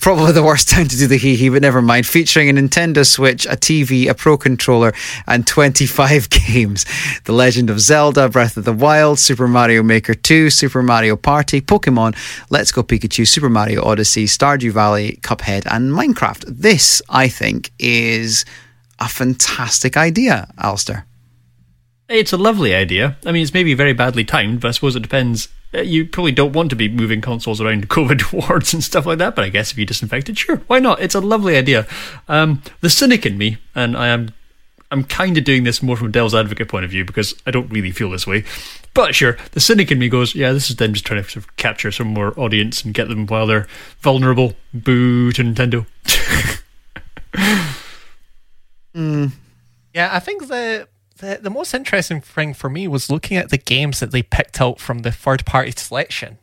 Probably 0.00 0.32
the 0.32 0.42
worst 0.42 0.68
time 0.68 0.88
to 0.88 0.96
do 0.96 1.06
the 1.06 1.16
hee 1.16 1.36
hee, 1.36 1.48
but 1.48 1.62
never 1.62 1.82
mind. 1.82 2.06
Featuring 2.06 2.50
a 2.50 2.52
Nintendo 2.52 3.06
Switch, 3.06 3.46
a 3.46 3.50
TV, 3.50 4.08
a 4.08 4.14
Pro 4.14 4.36
controller, 4.36 4.92
and 5.26 5.46
25 5.46 6.30
games. 6.48 6.84
The 7.24 7.32
Legend 7.32 7.70
of 7.70 7.80
Zelda, 7.80 8.28
Breath 8.28 8.56
of 8.56 8.64
the 8.64 8.72
Wild, 8.72 9.18
Super 9.18 9.48
Mario 9.48 9.82
Maker 9.82 10.14
2, 10.14 10.50
Super 10.50 10.82
Mario 10.82 11.16
Party, 11.16 11.60
Pokemon, 11.60 12.16
Let's 12.50 12.72
Go 12.72 12.82
Pikachu, 12.82 13.26
Super 13.26 13.48
Mario 13.48 13.82
Odyssey, 13.82 14.26
Stardew 14.26 14.72
Valley, 14.72 15.18
Cuphead, 15.22 15.66
and 15.70 15.92
Minecraft. 15.92 16.44
This, 16.46 17.00
I 17.08 17.28
think, 17.28 17.70
is 17.78 18.44
a 18.98 19.08
fantastic 19.08 19.96
idea, 19.96 20.48
Alistair. 20.58 21.06
It's 22.08 22.32
a 22.32 22.36
lovely 22.36 22.72
idea. 22.74 23.16
I 23.26 23.32
mean, 23.32 23.42
it's 23.42 23.52
maybe 23.54 23.74
very 23.74 23.92
badly 23.92 24.24
timed, 24.24 24.60
but 24.60 24.68
I 24.68 24.70
suppose 24.70 24.94
it 24.94 25.00
depends. 25.02 25.48
Uh, 25.74 25.80
You 25.80 26.06
probably 26.06 26.30
don't 26.32 26.52
want 26.52 26.70
to 26.70 26.76
be 26.76 26.88
moving 26.88 27.20
consoles 27.20 27.60
around 27.60 27.88
COVID 27.88 28.32
wards 28.48 28.72
and 28.72 28.82
stuff 28.84 29.06
like 29.06 29.18
that, 29.18 29.34
but 29.34 29.44
I 29.44 29.48
guess 29.48 29.72
if 29.72 29.78
you 29.78 29.86
disinfect 29.86 30.28
it, 30.28 30.38
sure, 30.38 30.58
why 30.68 30.78
not? 30.78 31.00
It's 31.00 31.16
a 31.16 31.20
lovely 31.20 31.56
idea. 31.56 31.86
Um, 32.28 32.62
the 32.80 32.90
cynic 32.90 33.26
in 33.26 33.36
me, 33.36 33.58
and 33.74 33.96
I 33.96 34.06
am, 34.08 34.32
I'm 34.92 35.02
kind 35.02 35.36
of 35.36 35.42
doing 35.42 35.64
this 35.64 35.82
more 35.82 35.96
from 35.96 36.12
Dell's 36.12 36.34
advocate 36.34 36.68
point 36.68 36.84
of 36.84 36.92
view 36.92 37.04
because 37.04 37.34
I 37.44 37.50
don't 37.50 37.72
really 37.72 37.90
feel 37.90 38.10
this 38.10 38.26
way. 38.26 38.44
But 38.94 39.16
sure, 39.16 39.36
the 39.50 39.60
cynic 39.60 39.90
in 39.90 39.98
me 39.98 40.08
goes, 40.08 40.32
yeah, 40.34 40.52
this 40.52 40.70
is 40.70 40.76
them 40.76 40.92
just 40.92 41.04
trying 41.06 41.24
to 41.24 41.28
sort 41.28 41.44
of 41.44 41.56
capture 41.56 41.90
some 41.90 42.06
more 42.06 42.38
audience 42.38 42.84
and 42.84 42.94
get 42.94 43.08
them 43.08 43.26
while 43.26 43.48
they're 43.48 43.66
vulnerable. 44.00 44.54
Boo 44.72 45.32
to 45.32 45.42
Nintendo. 45.42 45.86
Yeah, 49.92 50.10
I 50.12 50.20
think 50.20 50.48
the, 50.48 50.88
the 51.18 51.38
the 51.42 51.50
most 51.50 51.74
interesting 51.74 52.20
thing 52.20 52.54
for 52.54 52.70
me 52.70 52.88
was 52.88 53.10
looking 53.10 53.36
at 53.36 53.50
the 53.50 53.58
games 53.58 54.00
that 54.00 54.10
they 54.10 54.22
picked 54.22 54.60
out 54.60 54.80
from 54.80 55.00
the 55.00 55.12
third 55.12 55.44
party 55.46 55.72
selection. 55.72 56.38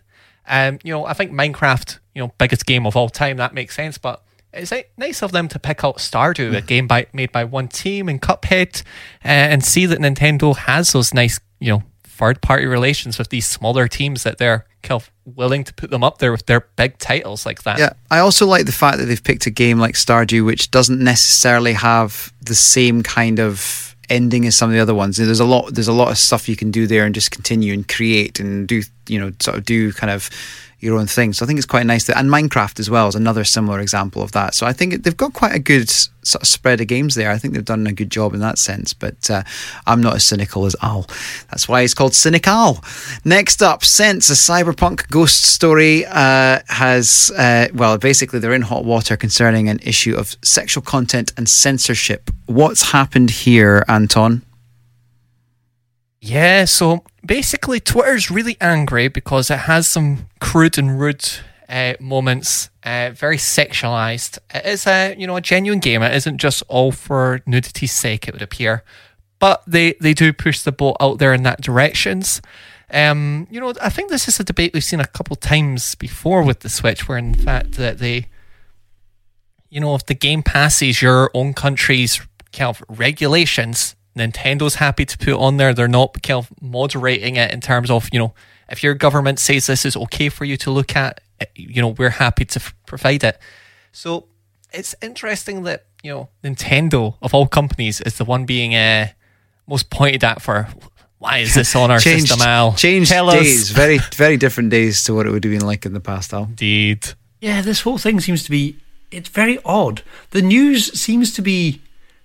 Um, 0.47 0.79
you 0.83 0.91
know, 0.91 1.05
I 1.05 1.13
think 1.13 1.31
Minecraft, 1.31 1.99
you 2.13 2.21
know, 2.21 2.33
biggest 2.37 2.65
game 2.65 2.85
of 2.85 2.95
all 2.95 3.09
time, 3.09 3.37
that 3.37 3.53
makes 3.53 3.75
sense, 3.75 3.97
but 3.97 4.23
it's 4.51 4.73
nice 4.97 5.23
of 5.23 5.31
them 5.31 5.47
to 5.47 5.59
pick 5.59 5.83
out 5.83 5.97
Stardew, 5.97 6.55
a 6.55 6.61
game 6.61 6.87
by, 6.87 7.07
made 7.13 7.31
by 7.31 7.43
one 7.43 7.67
team, 7.67 8.07
and 8.07 8.21
Cuphead, 8.21 8.83
uh, 9.23 9.27
and 9.27 9.63
see 9.63 9.85
that 9.85 9.99
Nintendo 9.99 10.55
has 10.55 10.91
those 10.91 11.13
nice, 11.13 11.39
you 11.59 11.71
know, 11.71 11.83
third 12.03 12.41
party 12.41 12.65
relations 12.65 13.17
with 13.17 13.29
these 13.29 13.47
smaller 13.47 13.87
teams 13.87 14.23
that 14.23 14.37
they're 14.37 14.65
kind 14.83 15.01
of 15.01 15.11
willing 15.25 15.63
to 15.63 15.73
put 15.73 15.89
them 15.89 16.03
up 16.03 16.19
there 16.19 16.31
with 16.31 16.45
their 16.45 16.67
big 16.75 16.97
titles 16.99 17.45
like 17.45 17.63
that. 17.63 17.79
Yeah, 17.79 17.93
I 18.11 18.19
also 18.19 18.45
like 18.45 18.65
the 18.65 18.71
fact 18.71 18.99
that 18.99 19.05
they've 19.05 19.23
picked 19.23 19.47
a 19.47 19.49
game 19.49 19.79
like 19.79 19.95
Stardew, 19.95 20.45
which 20.45 20.69
doesn't 20.69 20.99
necessarily 20.99 21.73
have 21.73 22.31
the 22.41 22.55
same 22.55 23.01
kind 23.01 23.39
of 23.39 23.92
ending 24.09 24.45
as 24.45 24.55
some 24.55 24.69
of 24.69 24.75
the 24.75 24.81
other 24.81 24.95
ones. 24.95 25.17
There's 25.17 25.39
a 25.39 25.45
lot. 25.45 25.73
There's 25.73 25.87
a 25.87 25.93
lot 25.93 26.11
of 26.11 26.17
stuff 26.17 26.49
you 26.49 26.55
can 26.55 26.71
do 26.71 26.87
there 26.87 27.05
and 27.05 27.15
just 27.15 27.31
continue 27.31 27.73
and 27.73 27.87
create 27.87 28.39
and 28.39 28.67
do. 28.67 28.81
You 29.07 29.19
know, 29.19 29.31
sort 29.41 29.57
of 29.57 29.65
do 29.65 29.91
kind 29.91 30.11
of 30.11 30.29
your 30.83 30.99
own 30.99 31.07
thing. 31.07 31.33
So 31.33 31.45
I 31.45 31.47
think 31.47 31.57
it's 31.57 31.65
quite 31.65 31.85
nice 31.85 32.05
that, 32.05 32.17
and 32.17 32.29
Minecraft 32.29 32.79
as 32.79 32.89
well 32.89 33.07
is 33.07 33.15
another 33.15 33.43
similar 33.43 33.79
example 33.79 34.21
of 34.21 34.33
that. 34.33 34.53
So 34.53 34.65
I 34.65 34.73
think 34.73 35.03
they've 35.03 35.17
got 35.17 35.33
quite 35.33 35.55
a 35.55 35.59
good 35.59 35.89
sort 35.89 36.41
of 36.41 36.47
spread 36.47 36.81
of 36.81 36.87
games 36.87 37.15
there. 37.15 37.31
I 37.31 37.37
think 37.37 37.53
they've 37.53 37.65
done 37.65 37.87
a 37.87 37.93
good 37.93 38.09
job 38.09 38.33
in 38.33 38.39
that 38.41 38.57
sense. 38.57 38.93
But 38.93 39.29
uh, 39.29 39.43
I'm 39.85 40.01
not 40.01 40.15
as 40.15 40.23
cynical 40.23 40.65
as 40.65 40.75
Al. 40.81 41.07
That's 41.49 41.67
why 41.67 41.81
it's 41.81 41.93
called 41.93 42.13
Cynical. 42.13 42.83
Next 43.25 43.61
up, 43.61 43.83
Sense, 43.83 44.29
a 44.29 44.33
cyberpunk 44.33 45.09
ghost 45.09 45.43
story, 45.43 46.05
uh, 46.05 46.59
has 46.67 47.31
uh, 47.37 47.67
well, 47.73 47.97
basically 47.97 48.39
they're 48.39 48.53
in 48.53 48.61
hot 48.61 48.85
water 48.85 49.17
concerning 49.17 49.69
an 49.69 49.79
issue 49.83 50.15
of 50.15 50.35
sexual 50.43 50.83
content 50.83 51.33
and 51.37 51.47
censorship. 51.49 52.29
What's 52.45 52.91
happened 52.91 53.29
here, 53.29 53.83
Anton? 53.87 54.41
Yeah, 56.25 56.63
so 56.63 57.03
basically, 57.25 57.81
Twitter's 57.81 58.31
really 58.31 58.55
angry 58.61 59.09
because 59.09 59.51
it 59.51 59.59
has 59.59 59.89
some 59.89 60.29
crude 60.39 60.77
and 60.77 60.97
rude 60.97 61.29
uh, 61.67 61.95
moments, 61.99 62.69
uh, 62.85 63.11
very 63.13 63.35
sexualized. 63.35 64.37
It 64.55 64.65
is 64.65 64.87
a 64.87 65.15
you 65.17 65.27
know 65.27 65.35
a 65.35 65.41
genuine 65.41 65.81
game. 65.81 66.01
It 66.01 66.15
isn't 66.15 66.37
just 66.37 66.63
all 66.69 66.93
for 66.93 67.41
nudity's 67.45 67.91
sake. 67.91 68.25
It 68.25 68.33
would 68.33 68.41
appear, 68.41 68.85
but 69.37 69.63
they 69.67 69.95
they 69.99 70.13
do 70.13 70.31
push 70.31 70.61
the 70.61 70.71
boat 70.71 70.95
out 71.01 71.19
there 71.19 71.33
in 71.33 71.43
that 71.43 71.59
directions. 71.59 72.41
Um, 72.89 73.45
you 73.51 73.59
know, 73.59 73.73
I 73.81 73.89
think 73.89 74.09
this 74.09 74.29
is 74.29 74.39
a 74.39 74.45
debate 74.45 74.73
we've 74.73 74.81
seen 74.81 75.01
a 75.01 75.07
couple 75.07 75.35
times 75.35 75.95
before 75.95 76.41
with 76.41 76.61
the 76.61 76.69
Switch, 76.69 77.05
where 77.05 77.17
in 77.17 77.33
fact 77.33 77.73
that 77.73 77.97
they, 77.97 78.29
you 79.69 79.81
know, 79.81 79.93
if 79.93 80.05
the 80.05 80.15
game 80.15 80.41
passes 80.41 81.01
your 81.01 81.31
own 81.33 81.53
country's 81.53 82.21
kind 82.53 82.69
of 82.69 82.81
regulations, 82.87 83.97
Nintendo's 84.15 84.75
happy 84.75 85.05
to 85.05 85.17
put 85.17 85.33
on 85.33 85.57
there. 85.57 85.73
They're 85.73 85.87
not 85.87 86.21
kind 86.21 86.37
of 86.37 86.51
moderating 86.61 87.35
it 87.35 87.51
in 87.51 87.61
terms 87.61 87.89
of, 87.89 88.09
you 88.11 88.19
know, 88.19 88.33
if 88.69 88.83
your 88.83 88.93
government 88.93 89.39
says 89.39 89.67
this 89.67 89.85
is 89.85 89.95
okay 89.95 90.29
for 90.29 90.45
you 90.45 90.57
to 90.57 90.71
look 90.71 90.95
at, 90.95 91.21
eh, 91.39 91.45
you 91.55 91.81
know, 91.81 91.89
we're 91.89 92.09
happy 92.09 92.45
to 92.45 92.59
f- 92.59 92.73
provide 92.85 93.23
it. 93.23 93.37
So 93.91 94.25
it's 94.71 94.95
interesting 95.01 95.63
that, 95.63 95.85
you 96.03 96.11
know, 96.11 96.29
Nintendo, 96.43 97.15
of 97.21 97.33
all 97.33 97.47
companies, 97.47 98.01
is 98.01 98.17
the 98.17 98.25
one 98.25 98.45
being 98.45 98.75
uh, 98.75 99.07
most 99.67 99.89
pointed 99.89 100.23
at 100.23 100.41
for 100.41 100.67
why 101.19 101.37
is 101.37 101.55
this 101.55 101.75
on 101.75 101.89
our 101.89 101.99
Changed, 102.01 102.27
system, 102.27 102.45
Al? 102.47 102.73
changed 102.73 103.09
Tell 103.11 103.29
us. 103.29 103.35
days, 103.39 103.71
very 103.71 103.97
very 104.15 104.35
different 104.37 104.69
days 104.71 105.03
to 105.05 105.13
what 105.15 105.25
it 105.25 105.31
would 105.31 105.43
have 105.43 105.53
been 105.53 105.65
like 105.65 105.85
in 105.85 105.93
the 105.93 106.01
past, 106.01 106.33
Al. 106.33 106.43
Indeed. 106.43 107.07
Yeah, 107.39 107.61
this 107.61 107.81
whole 107.81 107.97
thing 107.97 108.19
seems 108.19 108.43
to 108.43 108.51
be 108.51 108.75
it's 109.11 109.29
very 109.29 109.59
odd. 109.63 110.01
The 110.31 110.41
news 110.41 110.91
seems 110.99 111.33
to 111.35 111.41
be 111.41 111.81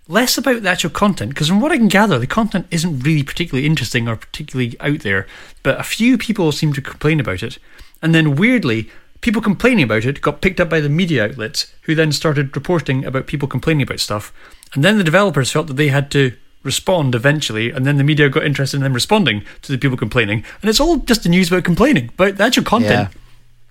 less 0.09 0.39
about 0.39 0.63
the 0.63 0.71
actual 0.71 0.91
content 0.91 1.31
because 1.31 1.49
from 1.49 1.61
what 1.61 1.71
I 1.71 1.77
can 1.77 1.89
gather, 1.89 2.19
the 2.19 2.27
content 2.27 2.67
isn't 2.71 3.01
really 3.01 3.23
particularly 3.23 3.67
interesting 3.67 4.09
or 4.09 4.17
particularly 4.17 4.75
out 4.81 5.01
there. 5.01 5.27
But 5.63 5.79
a 5.79 5.85
few 5.85 6.17
people 6.19 6.51
seem 6.51 6.73
to 6.73 6.81
complain 6.83 7.21
about 7.21 7.43
it, 7.43 7.59
and 8.03 8.15
then 8.15 8.35
weirdly, 8.37 8.89
people 9.21 9.43
complaining 9.43 9.85
about 9.85 10.05
it 10.05 10.21
got 10.21 10.41
picked 10.41 10.61
up 10.61 10.71
by 10.71 10.81
the 10.81 10.89
media 10.89 11.25
outlets, 11.27 11.73
who 11.83 11.95
then 11.95 12.11
started 12.13 12.57
reporting 12.57 13.05
about 13.05 13.27
people 13.27 13.47
complaining 13.49 13.83
about 13.83 14.01
stuff, 14.01 14.33
and 14.75 14.83
then 14.83 14.97
the 14.99 15.05
developers 15.05 15.53
felt 15.53 15.67
that 15.67 15.75
they 15.75 15.89
had 15.89 16.11
to 16.13 16.33
respond 16.63 17.15
eventually, 17.15 17.71
and 17.71 17.85
then 17.87 17.97
the 17.99 18.05
media 18.05 18.29
got 18.29 18.45
interested 18.45 18.77
in 18.79 18.83
them 18.83 18.93
responding 18.95 19.45
to 19.63 19.73
the 19.73 19.79
people 19.79 19.97
complaining, 19.97 20.45
and 20.63 20.69
it's 20.71 20.81
all 20.81 20.97
just 20.99 21.23
the 21.23 21.29
news 21.29 21.49
about 21.49 21.65
complaining, 21.65 22.11
but 22.17 22.37
the 22.37 22.45
actual 22.45 22.65
content 22.65 23.11
Yeah. 23.13 23.21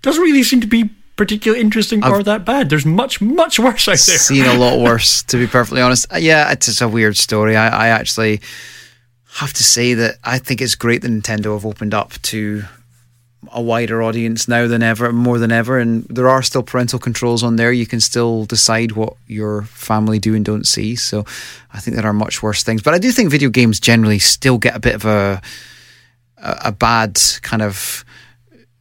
doesn't 0.04 0.22
really 0.24 0.44
seem 0.44 0.62
to 0.62 0.68
be 0.68 0.90
particularly 1.18 1.62
interesting 1.62 2.04
or 2.06 2.24
that 2.24 2.46
bad. 2.46 2.70
There's 2.70 2.86
much, 2.86 3.20
much 3.20 3.60
worse 3.60 3.88
out 3.88 3.98
there. 3.98 4.18
seen 4.18 4.46
a 4.46 4.54
lot 4.54 4.80
worse, 4.84 5.24
to 5.24 5.38
be 5.38 5.48
perfectly 5.48 5.82
honest. 5.82 6.12
Uh, 6.14 6.18
Yeah, 6.18 6.52
it's 6.52 6.68
just 6.68 6.82
a 6.82 6.88
weird 6.88 7.18
story. 7.18 7.58
I, 7.58 7.68
I 7.68 7.88
actually 7.90 8.40
have 9.34 9.52
to 9.54 9.64
say 9.64 9.94
that 9.96 10.18
I 10.24 10.38
think 10.40 10.62
it's 10.62 10.76
great 10.76 11.02
that 11.02 11.12
Nintendo 11.12 11.54
have 11.54 11.66
opened 11.66 11.94
up 11.94 12.14
to 12.24 12.64
a 13.52 13.62
wider 13.62 14.02
audience 14.02 14.48
now 14.48 14.68
than 14.68 14.84
ever, 14.84 15.12
more 15.12 15.40
than 15.40 15.52
ever. 15.52 15.78
And 15.80 16.04
there 16.06 16.30
are 16.30 16.42
still 16.42 16.64
parental 16.64 17.00
controls 17.00 17.44
on 17.44 17.56
there. 17.56 17.72
You 17.72 17.86
can 17.86 18.00
still 18.00 18.46
decide 18.46 18.94
what 18.94 19.16
your 19.28 19.64
family 19.64 20.20
do 20.20 20.36
and 20.36 20.46
don't 20.46 20.66
see. 20.68 20.96
So 20.96 21.26
I 21.74 21.80
think 21.80 21.96
there 21.98 22.06
are 22.06 22.14
much 22.14 22.42
worse 22.42 22.64
things. 22.64 22.82
But 22.82 22.94
I 22.94 23.00
do 23.00 23.12
think 23.12 23.30
video 23.30 23.50
games 23.50 23.80
generally 23.80 24.20
still 24.20 24.58
get 24.58 24.76
a 24.76 24.80
bit 24.80 24.96
of 24.96 25.06
a 25.06 25.42
a, 26.38 26.58
a 26.66 26.72
bad 26.72 27.20
kind 27.42 27.62
of 27.62 28.04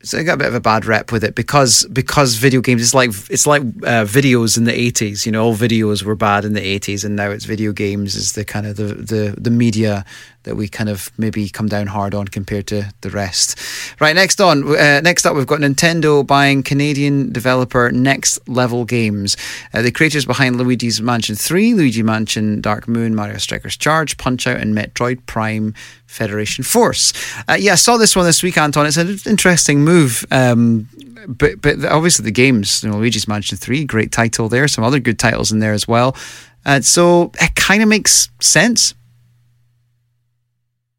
so 0.06 0.18
I 0.18 0.22
got 0.22 0.34
a 0.34 0.36
bit 0.36 0.46
of 0.46 0.54
a 0.54 0.60
bad 0.60 0.84
rep 0.84 1.10
with 1.10 1.24
it 1.24 1.34
because 1.34 1.84
because 1.86 2.36
video 2.36 2.60
games 2.60 2.80
it's 2.80 2.94
like 2.94 3.10
it's 3.28 3.46
like 3.46 3.62
uh, 3.62 4.06
videos 4.06 4.56
in 4.56 4.64
the 4.64 4.72
eighties. 4.72 5.26
You 5.26 5.32
know, 5.32 5.44
all 5.44 5.56
videos 5.56 6.04
were 6.04 6.14
bad 6.14 6.44
in 6.44 6.52
the 6.52 6.62
eighties, 6.62 7.04
and 7.04 7.16
now 7.16 7.30
it's 7.30 7.44
video 7.44 7.72
games 7.72 8.14
is 8.14 8.32
the 8.32 8.44
kind 8.44 8.66
of 8.66 8.76
the, 8.76 8.94
the 8.94 9.34
the 9.36 9.50
media 9.50 10.04
that 10.46 10.56
we 10.56 10.68
kind 10.68 10.88
of 10.88 11.10
maybe 11.18 11.48
come 11.48 11.66
down 11.66 11.88
hard 11.88 12.14
on 12.14 12.26
compared 12.28 12.66
to 12.68 12.90
the 13.02 13.10
rest. 13.10 13.58
Right, 14.00 14.14
next 14.14 14.40
on 14.40 14.64
uh, 14.76 15.00
next 15.00 15.26
up 15.26 15.36
we've 15.36 15.46
got 15.46 15.60
Nintendo 15.60 16.26
buying 16.26 16.62
Canadian 16.62 17.32
developer 17.32 17.90
Next 17.92 18.48
Level 18.48 18.84
Games. 18.84 19.36
Uh, 19.74 19.82
the 19.82 19.90
creators 19.90 20.24
behind 20.24 20.56
Luigi's 20.56 21.02
Mansion 21.02 21.34
Three, 21.34 21.74
Luigi 21.74 22.02
Mansion, 22.02 22.60
Dark 22.60 22.88
Moon, 22.88 23.14
Mario 23.14 23.38
Strikers 23.38 23.76
Charge, 23.76 24.16
Punch 24.16 24.46
Out, 24.46 24.58
and 24.58 24.74
Metroid 24.74 25.26
Prime 25.26 25.74
Federation 26.06 26.64
Force. 26.64 27.12
Uh, 27.48 27.56
yeah, 27.58 27.72
I 27.72 27.76
saw 27.76 27.96
this 27.96 28.14
one 28.16 28.24
this 28.24 28.42
week, 28.42 28.56
Anton. 28.56 28.86
It's 28.86 28.96
an 28.96 29.18
interesting 29.26 29.82
move. 29.82 30.24
Um, 30.30 30.88
but 31.26 31.60
but 31.60 31.84
obviously 31.84 32.24
the 32.24 32.30
games, 32.30 32.82
you 32.84 32.90
know, 32.90 32.96
Luigi's 32.96 33.26
Mansion 33.26 33.58
Three, 33.58 33.84
great 33.84 34.12
title 34.12 34.48
there. 34.48 34.68
Some 34.68 34.84
other 34.84 35.00
good 35.00 35.18
titles 35.18 35.50
in 35.50 35.58
there 35.58 35.72
as 35.72 35.88
well. 35.88 36.16
Uh, 36.64 36.80
so 36.80 37.30
it 37.40 37.54
kind 37.54 37.82
of 37.82 37.88
makes 37.88 38.28
sense. 38.40 38.94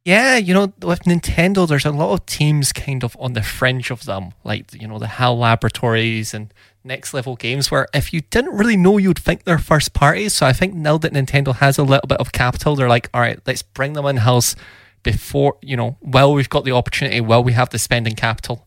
Yeah, 0.08 0.38
you 0.38 0.54
know, 0.54 0.72
with 0.82 1.02
Nintendo, 1.02 1.68
there's 1.68 1.84
a 1.84 1.92
lot 1.92 2.14
of 2.14 2.26
teams 2.26 2.72
kind 2.72 3.04
of 3.04 3.18
on 3.20 3.34
the 3.34 3.44
fringe 3.44 3.92
of 3.92 4.06
them, 4.06 4.32
like, 4.46 4.74
you 4.74 4.88
know, 4.88 5.00
the 5.00 5.08
HAL 5.08 5.38
Laboratories 5.38 6.34
and 6.34 6.54
next 6.82 7.14
level 7.14 7.36
games, 7.36 7.70
where 7.70 7.90
if 7.94 8.14
you 8.14 8.22
didn't 8.22 8.56
really 8.56 8.78
know, 8.78 8.98
you'd 8.98 9.20
think 9.20 9.44
they're 9.44 9.58
first 9.58 9.92
parties. 9.94 10.32
So 10.32 10.46
I 10.46 10.54
think 10.54 10.74
now 10.74 10.98
that 11.00 11.12
Nintendo 11.12 11.54
has 11.54 11.78
a 11.78 11.84
little 11.84 12.08
bit 12.08 12.22
of 12.22 12.32
capital, 12.32 12.74
they're 12.74 12.88
like, 12.88 13.10
all 13.14 13.20
right, 13.20 13.38
let's 13.46 13.62
bring 13.62 13.92
them 13.92 14.06
in 14.06 14.16
house 14.16 14.56
before, 15.04 15.58
you 15.62 15.76
know, 15.76 15.98
while 16.00 16.34
we've 16.34 16.50
got 16.50 16.64
the 16.64 16.72
opportunity, 16.72 17.20
while 17.20 17.44
we 17.44 17.52
have 17.52 17.72
the 17.72 17.78
spending 17.78 18.16
capital. 18.16 18.66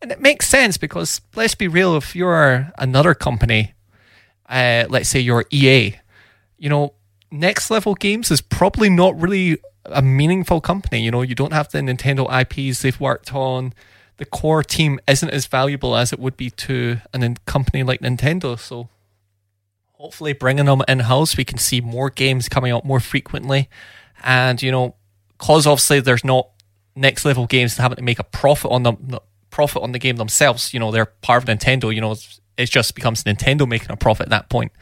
And 0.00 0.12
it 0.12 0.20
makes 0.20 0.46
sense 0.46 0.76
because 0.76 1.20
let's 1.34 1.56
be 1.56 1.66
real, 1.66 1.96
if 1.96 2.14
you're 2.14 2.70
another 2.78 3.12
company, 3.12 3.74
uh, 4.48 4.84
let's 4.88 5.08
say 5.08 5.18
you're 5.18 5.46
EA, 5.50 5.96
you 6.58 6.68
know, 6.68 6.94
next 7.32 7.72
level 7.72 7.96
games 7.96 8.30
is 8.30 8.40
probably 8.40 8.88
not 8.88 9.20
really 9.20 9.58
a 9.88 10.02
meaningful 10.02 10.60
company. 10.60 11.00
You 11.02 11.10
know, 11.10 11.22
you 11.22 11.34
don't 11.34 11.52
have 11.52 11.70
the 11.70 11.78
Nintendo 11.78 12.26
IPs 12.28 12.82
they've 12.82 12.98
worked 13.00 13.34
on. 13.34 13.72
The 14.18 14.24
core 14.24 14.62
team 14.62 14.98
isn't 15.06 15.28
as 15.28 15.46
valuable 15.46 15.96
as 15.96 16.12
it 16.12 16.18
would 16.18 16.36
be 16.36 16.50
to 16.50 16.98
a 17.12 17.36
company 17.44 17.82
like 17.82 18.00
Nintendo. 18.00 18.58
So 18.58 18.88
hopefully 19.92 20.32
bringing 20.32 20.66
them 20.66 20.82
in 20.88 21.00
house, 21.00 21.36
we 21.36 21.44
can 21.44 21.58
see 21.58 21.80
more 21.80 22.10
games 22.10 22.48
coming 22.48 22.72
out 22.72 22.84
more 22.84 23.00
frequently. 23.00 23.68
And, 24.22 24.62
you 24.62 24.70
know, 24.70 24.94
cause 25.38 25.66
obviously 25.66 26.00
there's 26.00 26.24
not 26.24 26.48
next 26.94 27.24
level 27.24 27.46
games 27.46 27.76
having 27.76 27.96
to 27.96 28.02
make 28.02 28.18
a 28.18 28.24
profit 28.24 28.70
on 28.70 28.82
them, 28.82 29.18
profit 29.50 29.82
on 29.82 29.92
the 29.92 29.98
game 29.98 30.16
themselves. 30.16 30.72
You 30.72 30.80
know, 30.80 30.90
they're 30.90 31.06
part 31.06 31.42
of 31.42 31.48
Nintendo. 31.48 31.94
You 31.94 32.00
know, 32.00 32.16
it 32.56 32.70
just 32.70 32.94
becomes 32.94 33.24
Nintendo 33.24 33.68
making 33.68 33.90
a 33.90 33.96
profit 33.96 34.26
at 34.26 34.30
that 34.30 34.48
point. 34.48 34.72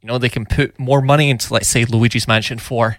You 0.00 0.08
know, 0.08 0.18
they 0.18 0.28
can 0.28 0.44
put 0.44 0.78
more 0.78 1.00
money 1.00 1.30
into, 1.30 1.52
let's 1.54 1.68
say, 1.68 1.84
Luigi's 1.84 2.26
Mansion 2.26 2.58
4 2.58 2.86
uh, 2.86 2.94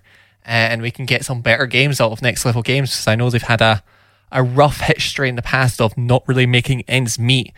and 0.45 0.81
we 0.81 0.91
can 0.91 1.05
get 1.05 1.25
some 1.25 1.41
better 1.41 1.65
games 1.65 2.01
out 2.01 2.11
of 2.11 2.21
next 2.21 2.45
level 2.45 2.61
games 2.61 2.91
because 2.91 3.07
I 3.07 3.15
know 3.15 3.29
they've 3.29 3.41
had 3.41 3.61
a, 3.61 3.83
a 4.31 4.43
rough 4.43 4.81
history 4.81 5.29
in 5.29 5.35
the 5.35 5.41
past 5.41 5.81
of 5.81 5.97
not 5.97 6.27
really 6.27 6.45
making 6.45 6.83
ends 6.87 7.17
meet. 7.17 7.53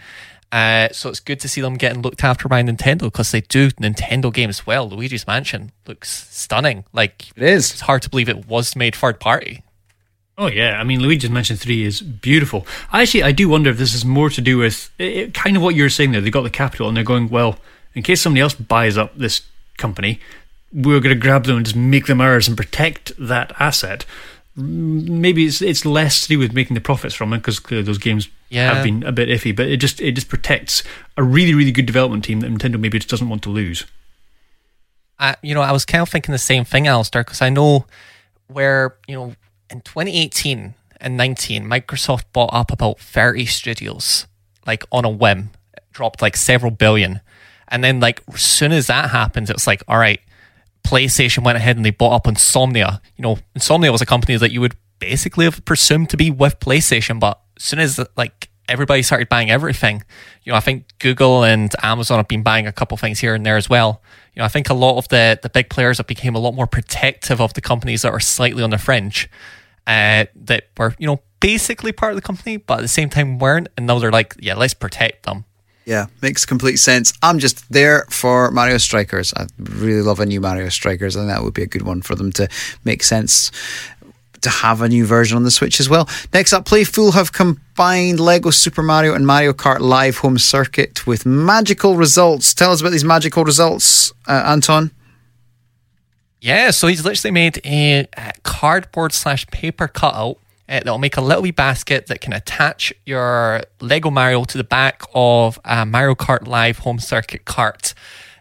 Uh, 0.51 0.89
so 0.91 1.09
it's 1.09 1.19
good 1.19 1.39
to 1.41 1.49
see 1.49 1.59
them 1.59 1.75
getting 1.75 2.01
looked 2.01 2.23
after 2.23 2.47
by 2.47 2.61
Nintendo 2.63 3.01
because 3.01 3.31
they 3.31 3.41
do 3.41 3.69
Nintendo 3.71 4.33
games 4.33 4.65
well. 4.65 4.88
Luigi's 4.89 5.27
Mansion 5.27 5.71
looks 5.88 6.33
stunning. 6.33 6.86
Like 6.93 7.29
it 7.36 7.43
is. 7.43 7.71
It's 7.71 7.81
hard 7.81 8.01
to 8.03 8.09
believe 8.09 8.29
it 8.29 8.47
was 8.47 8.75
made 8.75 8.95
third 8.95 9.19
party. 9.19 9.63
Oh 10.38 10.47
yeah, 10.47 10.79
I 10.79 10.83
mean 10.83 11.01
Luigi's 11.01 11.29
Mansion 11.29 11.57
Three 11.57 11.83
is 11.83 12.01
beautiful. 12.01 12.65
Actually, 12.93 13.23
I 13.23 13.31
do 13.31 13.49
wonder 13.49 13.69
if 13.69 13.77
this 13.77 13.93
is 13.93 14.05
more 14.05 14.29
to 14.29 14.41
do 14.41 14.57
with 14.57 14.91
it, 14.99 15.33
kind 15.33 15.57
of 15.57 15.63
what 15.63 15.75
you're 15.75 15.89
saying 15.89 16.11
there. 16.11 16.21
They 16.21 16.29
got 16.29 16.43
the 16.43 16.49
capital 16.49 16.88
and 16.88 16.95
they're 16.95 17.03
going 17.03 17.29
well. 17.29 17.57
In 17.93 18.03
case 18.03 18.21
somebody 18.21 18.41
else 18.41 18.53
buys 18.53 18.97
up 18.97 19.17
this 19.17 19.41
company, 19.77 20.19
we're 20.76 20.99
going 20.99 21.15
to 21.15 21.19
grab 21.19 21.45
them 21.45 21.57
and 21.57 21.65
just 21.65 21.76
make 21.76 22.05
them 22.05 22.19
ours 22.19 22.47
and 22.47 22.57
protect 22.57 23.13
that 23.17 23.53
asset. 23.59 24.05
Maybe 24.57 25.45
it's 25.45 25.61
it's 25.61 25.86
less 25.86 26.21
to 26.21 26.28
do 26.28 26.39
with 26.39 26.53
making 26.53 26.76
the 26.76 26.82
profits 26.82 27.15
from 27.15 27.34
it 27.34 27.38
because 27.38 27.61
those 27.61 27.97
games 27.97 28.30
yeah. 28.49 28.73
have 28.73 28.84
been 28.84 29.03
a 29.03 29.11
bit 29.11 29.30
iffy, 29.30 29.55
but 29.55 29.67
it 29.67 29.78
just 29.78 30.01
it 30.01 30.13
just 30.13 30.30
protects 30.30 30.84
a 31.17 31.23
really 31.23 31.53
really 31.53 31.71
good 31.71 31.86
development 31.86 32.23
team 32.23 32.41
that 32.41 32.51
Nintendo 32.51 32.80
maybe 32.80 32.99
just 32.99 33.09
doesn't 33.09 33.30
want 33.30 33.41
to 33.43 33.49
lose. 33.49 33.86
Uh, 35.17 35.36
you 35.41 35.53
know, 35.53 35.61
I 35.61 35.71
was 35.71 35.86
kind 35.86 36.01
of 36.01 36.09
thinking 36.09 36.34
the 36.34 36.38
same 36.38 36.65
thing, 36.65 36.88
Alistair, 36.88 37.23
because 37.23 37.41
I 37.41 37.49
know 37.49 37.86
where 38.47 38.95
you 39.07 39.15
know 39.15 39.36
in 39.69 39.82
2018 39.82 40.73
and 41.01 41.17
19, 41.17 41.65
Microsoft 41.65 42.23
bought 42.32 42.53
up 42.53 42.71
about 42.71 42.99
30 42.99 43.45
studios 43.45 44.28
like 44.65 44.84
on 44.91 45.03
a 45.03 45.09
whim, 45.09 45.51
dropped 45.91 46.21
like 46.21 46.38
several 46.38 46.71
billion, 46.71 47.19
and 47.67 47.84
then 47.84 47.99
like 47.99 48.21
as 48.34 48.41
soon 48.41 48.71
as 48.71 48.88
that 48.88 49.09
happens, 49.11 49.49
it's 49.49 49.67
like 49.67 49.84
all 49.88 49.97
right 49.97 50.21
PlayStation 50.86 51.43
went 51.43 51.57
ahead 51.57 51.77
and 51.77 51.86
they 51.86 51.91
bought 51.91 52.13
up 52.13 52.23
Insomniac. 52.25 53.01
You 53.17 53.23
know, 53.23 53.38
Insomniac 53.57 53.91
was 53.91 54.01
a 54.01 54.05
company 54.05 54.38
that 54.38 54.51
you 54.51 54.61
would 54.61 54.75
basically 54.99 55.45
have 55.45 55.65
presumed 55.65 56.09
to 56.11 56.17
be 56.17 56.29
with 56.29 56.59
PlayStation, 56.59 57.19
but 57.19 57.41
as 57.57 57.63
soon 57.63 57.79
as 57.79 57.99
like 58.15 58.49
everybody 58.69 59.01
started 59.01 59.27
buying 59.27 59.49
everything, 59.49 60.03
you 60.43 60.51
know, 60.51 60.57
I 60.57 60.59
think 60.59 60.86
Google 60.99 61.43
and 61.43 61.73
Amazon 61.81 62.17
have 62.17 62.27
been 62.27 62.43
buying 62.43 62.67
a 62.67 62.71
couple 62.71 62.97
things 62.97 63.19
here 63.19 63.33
and 63.33 63.45
there 63.45 63.57
as 63.57 63.69
well. 63.69 64.01
You 64.36 64.41
know, 64.41 64.45
I 64.45 64.47
think 64.47 64.69
a 64.69 64.73
lot 64.73 64.97
of 64.97 65.07
the 65.09 65.39
the 65.41 65.49
big 65.49 65.69
players 65.69 65.97
have 65.97 66.07
became 66.07 66.36
a 66.36 66.39
lot 66.39 66.53
more 66.53 66.67
protective 66.67 67.41
of 67.41 67.53
the 67.53 67.61
companies 67.61 68.03
that 68.03 68.11
are 68.11 68.19
slightly 68.19 68.61
on 68.61 68.69
the 68.69 68.77
fringe, 68.77 69.29
uh, 69.88 70.25
that 70.36 70.69
were 70.77 70.93
you 70.99 71.07
know 71.07 71.21
basically 71.39 71.91
part 71.91 72.11
of 72.11 72.15
the 72.15 72.21
company, 72.21 72.57
but 72.57 72.79
at 72.79 72.81
the 72.81 72.88
same 72.88 73.09
time 73.09 73.39
weren't, 73.39 73.69
and 73.77 73.88
now 73.88 73.99
they're 73.99 74.11
like, 74.11 74.36
yeah, 74.39 74.55
let's 74.55 74.73
protect 74.73 75.25
them. 75.25 75.45
Yeah, 75.86 76.07
makes 76.21 76.45
complete 76.45 76.77
sense. 76.77 77.13
I'm 77.21 77.38
just 77.38 77.71
there 77.71 78.05
for 78.09 78.49
Mario 78.49 78.77
Strikers. 78.77 79.33
I 79.36 79.45
really 79.59 80.01
love 80.01 80.19
a 80.19 80.25
new 80.25 80.41
Mario 80.41 80.69
Strikers. 80.69 81.15
I 81.15 81.19
think 81.21 81.31
that 81.31 81.43
would 81.43 81.53
be 81.53 81.61
a 81.61 81.67
good 81.67 81.83
one 81.83 82.01
for 82.01 82.15
them 82.15 82.31
to 82.33 82.47
make 82.83 83.03
sense 83.03 83.51
to 84.41 84.49
have 84.49 84.81
a 84.81 84.89
new 84.89 85.05
version 85.05 85.38
on 85.38 85.43
the 85.43 85.51
Switch 85.51 85.79
as 85.79 85.88
well. 85.88 86.09
Next 86.33 86.53
up, 86.53 86.65
Playful 86.65 87.11
have 87.13 87.33
combined 87.33 88.19
Lego 88.19 88.49
Super 88.51 88.83
Mario 88.83 89.13
and 89.13 89.25
Mario 89.27 89.53
Kart 89.53 89.79
Live 89.79 90.17
Home 90.17 90.38
Circuit 90.38 91.05
with 91.05 91.25
magical 91.25 91.95
results. 91.95 92.53
Tell 92.53 92.71
us 92.71 92.81
about 92.81 92.91
these 92.91 93.03
magical 93.03 93.43
results, 93.43 94.11
uh, 94.27 94.43
Anton. 94.45 94.91
Yeah, 96.41 96.71
so 96.71 96.88
he's 96.88 97.03
literally 97.03 97.31
made 97.31 97.59
a, 97.65 98.07
a 98.17 98.33
cardboard 98.43 99.13
slash 99.13 99.47
paper 99.47 99.88
cutout 99.88 100.38
uh, 100.68 100.80
that'll 100.80 100.97
make 100.97 101.18
a 101.18 101.22
little 101.22 101.43
wee 101.43 101.51
basket 101.51 102.07
that 102.07 102.22
can 102.22 102.34
attach 102.34 102.93
your 103.05 103.63
Lego 103.82 104.09
Mario 104.09 104.43
to 104.45 104.57
the 104.57 104.63
back 104.63 105.03
of 105.13 105.59
a 105.63 105.86
Mario 105.86 106.16
Kart 106.16 106.47
Live 106.47 106.80
home 106.80 106.99
circuit 106.99 107.45
cart. 107.45 107.93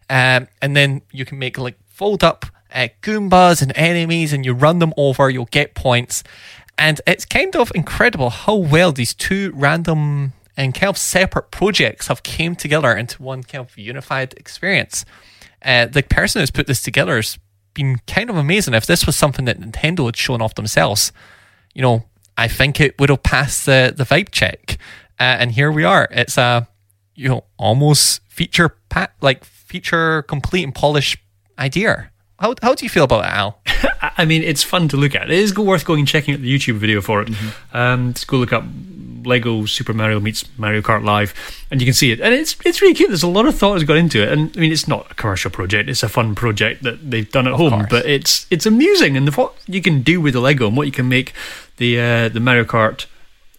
Um, 0.08 0.48
and 0.62 0.76
then 0.76 1.02
you 1.12 1.24
can 1.24 1.38
make 1.38 1.58
like 1.58 1.78
fold 1.88 2.24
up 2.24 2.46
uh, 2.72 2.88
Goombas 3.02 3.62
and 3.62 3.72
enemies 3.76 4.32
and 4.32 4.44
you 4.44 4.52
run 4.52 4.78
them 4.78 4.92
over, 4.96 5.30
you'll 5.30 5.46
get 5.46 5.74
points. 5.74 6.24
And 6.76 7.00
it's 7.06 7.24
kind 7.24 7.54
of 7.54 7.70
incredible 7.74 8.30
how 8.30 8.56
well 8.56 8.90
these 8.90 9.14
two 9.14 9.52
random 9.54 10.32
and 10.56 10.74
kind 10.74 10.90
of 10.90 10.98
separate 10.98 11.50
projects 11.50 12.08
have 12.08 12.22
came 12.22 12.56
together 12.56 12.92
into 12.92 13.22
one 13.22 13.42
kind 13.42 13.64
of 13.64 13.76
unified 13.76 14.34
experience. 14.34 15.04
Uh, 15.62 15.86
the 15.86 16.02
person 16.02 16.40
who's 16.40 16.50
put 16.50 16.66
this 16.66 16.82
together 16.82 17.16
has 17.16 17.38
been 17.74 17.98
kind 18.06 18.30
of 18.30 18.36
amazing. 18.36 18.74
If 18.74 18.86
this 18.86 19.06
was 19.06 19.16
something 19.16 19.44
that 19.46 19.60
Nintendo 19.60 20.06
had 20.06 20.16
shown 20.16 20.42
off 20.42 20.54
themselves, 20.54 21.12
you 21.74 21.82
know, 21.82 22.04
I 22.36 22.48
think 22.48 22.80
it 22.80 22.98
would 22.98 23.10
have 23.10 23.22
passed 23.22 23.66
the 23.66 23.92
the 23.96 24.04
vibe 24.04 24.30
check. 24.30 24.78
Uh, 25.18 25.36
and 25.38 25.52
here 25.52 25.70
we 25.70 25.84
are. 25.84 26.08
It's 26.10 26.38
a 26.38 26.68
you 27.14 27.28
know 27.28 27.44
almost 27.56 28.20
feature 28.28 28.76
pat 28.88 29.12
like 29.20 29.44
feature 29.44 30.22
complete 30.22 30.64
and 30.64 30.74
polished 30.74 31.18
idea. 31.58 32.10
How 32.38 32.54
how 32.62 32.74
do 32.74 32.84
you 32.84 32.90
feel 32.90 33.04
about 33.04 33.24
it, 33.24 33.30
Al? 33.30 33.60
I 34.18 34.24
mean, 34.24 34.42
it's 34.42 34.62
fun 34.62 34.88
to 34.88 34.96
look 34.96 35.14
at. 35.14 35.30
It 35.30 35.38
is 35.38 35.56
worth 35.56 35.84
going 35.84 36.00
and 36.00 36.08
checking 36.08 36.34
out 36.34 36.40
the 36.40 36.52
YouTube 36.52 36.76
video 36.76 37.00
for 37.00 37.22
it. 37.22 37.28
Mm-hmm. 37.28 37.76
Um, 37.76 38.12
just 38.12 38.26
go 38.26 38.36
look 38.36 38.52
up 38.52 38.64
Lego 39.26 39.66
Super 39.66 39.92
Mario 39.92 40.20
meets 40.20 40.44
Mario 40.58 40.80
Kart 40.80 41.04
Live, 41.04 41.34
and 41.70 41.80
you 41.80 41.86
can 41.86 41.94
see 41.94 42.12
it. 42.12 42.20
And 42.20 42.34
it's 42.34 42.56
it's 42.64 42.80
really 42.80 42.94
cute. 42.94 43.10
There's 43.10 43.22
a 43.22 43.28
lot 43.28 43.46
of 43.46 43.56
thought 43.56 43.74
has 43.74 43.84
gone 43.84 43.96
into 43.96 44.22
it. 44.22 44.32
And 44.32 44.56
I 44.56 44.60
mean, 44.60 44.72
it's 44.72 44.88
not 44.88 45.10
a 45.10 45.14
commercial 45.14 45.50
project. 45.50 45.88
It's 45.88 46.02
a 46.02 46.08
fun 46.08 46.34
project 46.34 46.82
that 46.82 47.10
they've 47.10 47.30
done 47.30 47.46
at 47.46 47.54
of 47.54 47.58
home. 47.58 47.70
Course. 47.70 47.86
But 47.90 48.06
it's 48.06 48.46
it's 48.50 48.66
amusing, 48.66 49.16
and 49.16 49.28
the, 49.28 49.32
what 49.32 49.54
you 49.66 49.82
can 49.82 50.02
do 50.02 50.20
with 50.20 50.34
the 50.34 50.40
Lego 50.40 50.66
and 50.68 50.76
what 50.76 50.86
you 50.86 50.92
can 50.92 51.08
make 51.08 51.32
the 51.76 52.00
uh, 52.00 52.28
the 52.28 52.40
Mario 52.40 52.64
Kart 52.64 53.06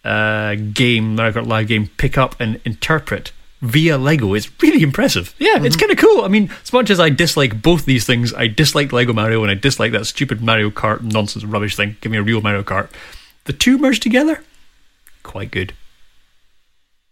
uh, 0.04 0.54
game, 0.72 1.16
Mario 1.16 1.32
Kart 1.32 1.46
Live 1.46 1.68
game, 1.68 1.90
pick 1.96 2.16
up 2.16 2.36
and 2.40 2.60
interpret 2.64 3.32
via 3.62 3.98
Lego 3.98 4.34
is 4.34 4.50
really 4.62 4.82
impressive. 4.82 5.34
Yeah, 5.38 5.54
mm-hmm. 5.54 5.66
it's 5.66 5.76
kind 5.76 5.90
of 5.90 5.98
cool. 5.98 6.24
I 6.24 6.28
mean, 6.28 6.50
as 6.62 6.72
much 6.72 6.90
as 6.90 7.00
I 7.00 7.10
dislike 7.10 7.60
both 7.62 7.84
these 7.84 8.04
things, 8.04 8.32
I 8.34 8.46
dislike 8.46 8.92
Lego 8.92 9.12
Mario 9.12 9.42
and 9.42 9.50
I 9.50 9.54
dislike 9.54 9.92
that 9.92 10.06
stupid 10.06 10.42
Mario 10.42 10.70
Kart 10.70 11.02
nonsense 11.02 11.44
rubbish 11.44 11.76
thing. 11.76 11.96
Give 12.00 12.12
me 12.12 12.18
a 12.18 12.22
real 12.22 12.40
Mario 12.40 12.62
Kart. 12.62 12.90
The 13.44 13.52
two 13.52 13.78
merged 13.78 14.02
together, 14.02 14.42
quite 15.26 15.50
good. 15.50 15.72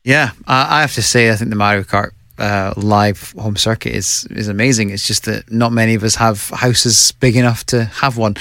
Yeah, 0.05 0.31
I 0.47 0.83
have 0.83 0.95
to 0.95 1.03
say, 1.03 1.31
I 1.31 1.37
think 1.37 1.51
the 1.51 1.57
Mario 1.57 1.83
Kart 1.83 2.11
uh, 2.39 2.75
live 2.77 3.33
home 3.39 3.57
circuit 3.57 3.95
is 3.95 4.27
is 4.31 4.49
amazing. 4.49 4.91
It's 4.91 5.07
just 5.07 5.25
that 5.25 5.51
not 5.51 5.73
many 5.73 5.95
of 5.95 6.03
us 6.03 6.17
have 6.17 6.51
houses 6.51 7.13
big 7.21 7.37
enough 7.37 7.65
to 7.67 7.85
have 7.85 8.17
one, 8.17 8.35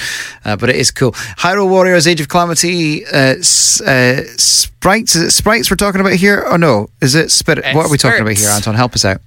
uh, 0.45 0.55
but 0.55 0.69
it 0.69 0.75
is 0.75 0.91
cool. 0.91 1.11
Hyrule 1.11 1.69
Warriors: 1.69 2.07
Age 2.07 2.21
of 2.21 2.27
Calamity 2.27 3.05
uh, 3.05 3.35
uh, 3.85 4.21
sprites. 4.37 5.15
Is 5.15 5.21
it 5.21 5.31
sprites 5.31 5.69
we're 5.69 5.77
talking 5.77 6.01
about 6.01 6.13
here? 6.13 6.43
Oh 6.47 6.57
no, 6.57 6.89
is 7.01 7.15
it 7.15 7.31
spirit? 7.31 7.63
What 7.75 7.85
are 7.85 7.91
we 7.91 7.97
talking 7.97 8.21
about 8.21 8.37
here, 8.37 8.49
Anton? 8.49 8.75
Help 8.75 8.93
us 8.93 9.05
out. 9.05 9.21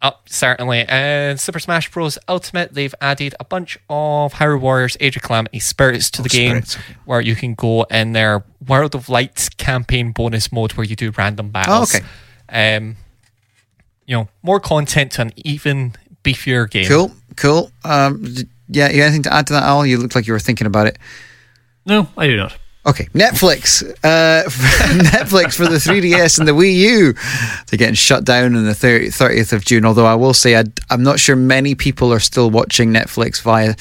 Oh, 0.00 0.12
certainly. 0.26 0.84
And 0.88 1.40
Super 1.40 1.58
Smash 1.58 1.90
Bros. 1.90 2.18
Ultimate, 2.28 2.74
they've 2.74 2.94
added 3.00 3.34
a 3.40 3.44
bunch 3.44 3.78
of 3.90 4.34
Hyrule 4.34 4.60
Warriors 4.60 4.96
Age 5.00 5.16
of 5.16 5.22
Calamity 5.22 5.58
spirits 5.58 6.10
to 6.12 6.20
oh, 6.20 6.22
the 6.22 6.28
game 6.28 6.58
okay. 6.58 6.80
where 7.04 7.20
you 7.20 7.34
can 7.34 7.54
go 7.54 7.82
in 7.84 8.12
their 8.12 8.44
World 8.66 8.94
of 8.94 9.08
Light 9.08 9.48
campaign 9.56 10.12
bonus 10.12 10.52
mode 10.52 10.72
where 10.74 10.84
you 10.84 10.94
do 10.94 11.10
random 11.16 11.50
battles. 11.50 11.94
Oh, 11.94 11.98
okay. 11.98 12.76
Um, 12.76 12.96
you 14.06 14.16
know, 14.16 14.28
more 14.42 14.60
content 14.60 15.12
to 15.12 15.22
an 15.22 15.32
even 15.36 15.94
beefier 16.22 16.70
game. 16.70 16.86
Cool, 16.86 17.12
cool. 17.36 17.72
Um, 17.84 18.24
yeah, 18.68 18.90
you 18.90 18.98
got 18.98 19.06
anything 19.06 19.24
to 19.24 19.34
add 19.34 19.46
to 19.48 19.54
that, 19.54 19.64
Al? 19.64 19.84
You 19.84 19.98
looked 19.98 20.14
like 20.14 20.26
you 20.26 20.32
were 20.32 20.38
thinking 20.38 20.66
about 20.66 20.86
it. 20.86 20.98
No, 21.84 22.08
I 22.16 22.26
do 22.26 22.36
not. 22.36 22.56
Okay, 22.88 23.04
Netflix. 23.12 23.82
Uh, 24.02 24.48
Netflix 24.48 25.54
for 25.54 25.66
the 25.66 25.76
3DS 25.76 26.38
and 26.38 26.48
the 26.48 26.52
Wii 26.52 26.74
U. 26.74 27.12
They're 27.66 27.76
getting 27.76 27.94
shut 27.94 28.24
down 28.24 28.56
on 28.56 28.64
the 28.64 28.74
30, 28.74 29.08
30th 29.08 29.52
of 29.52 29.62
June. 29.62 29.84
Although 29.84 30.06
I 30.06 30.14
will 30.14 30.32
say 30.32 30.56
I, 30.56 30.64
am 30.88 31.02
not 31.02 31.20
sure 31.20 31.36
many 31.36 31.74
people 31.74 32.10
are 32.14 32.18
still 32.18 32.48
watching 32.48 32.90
Netflix 32.90 33.42
via 33.42 33.74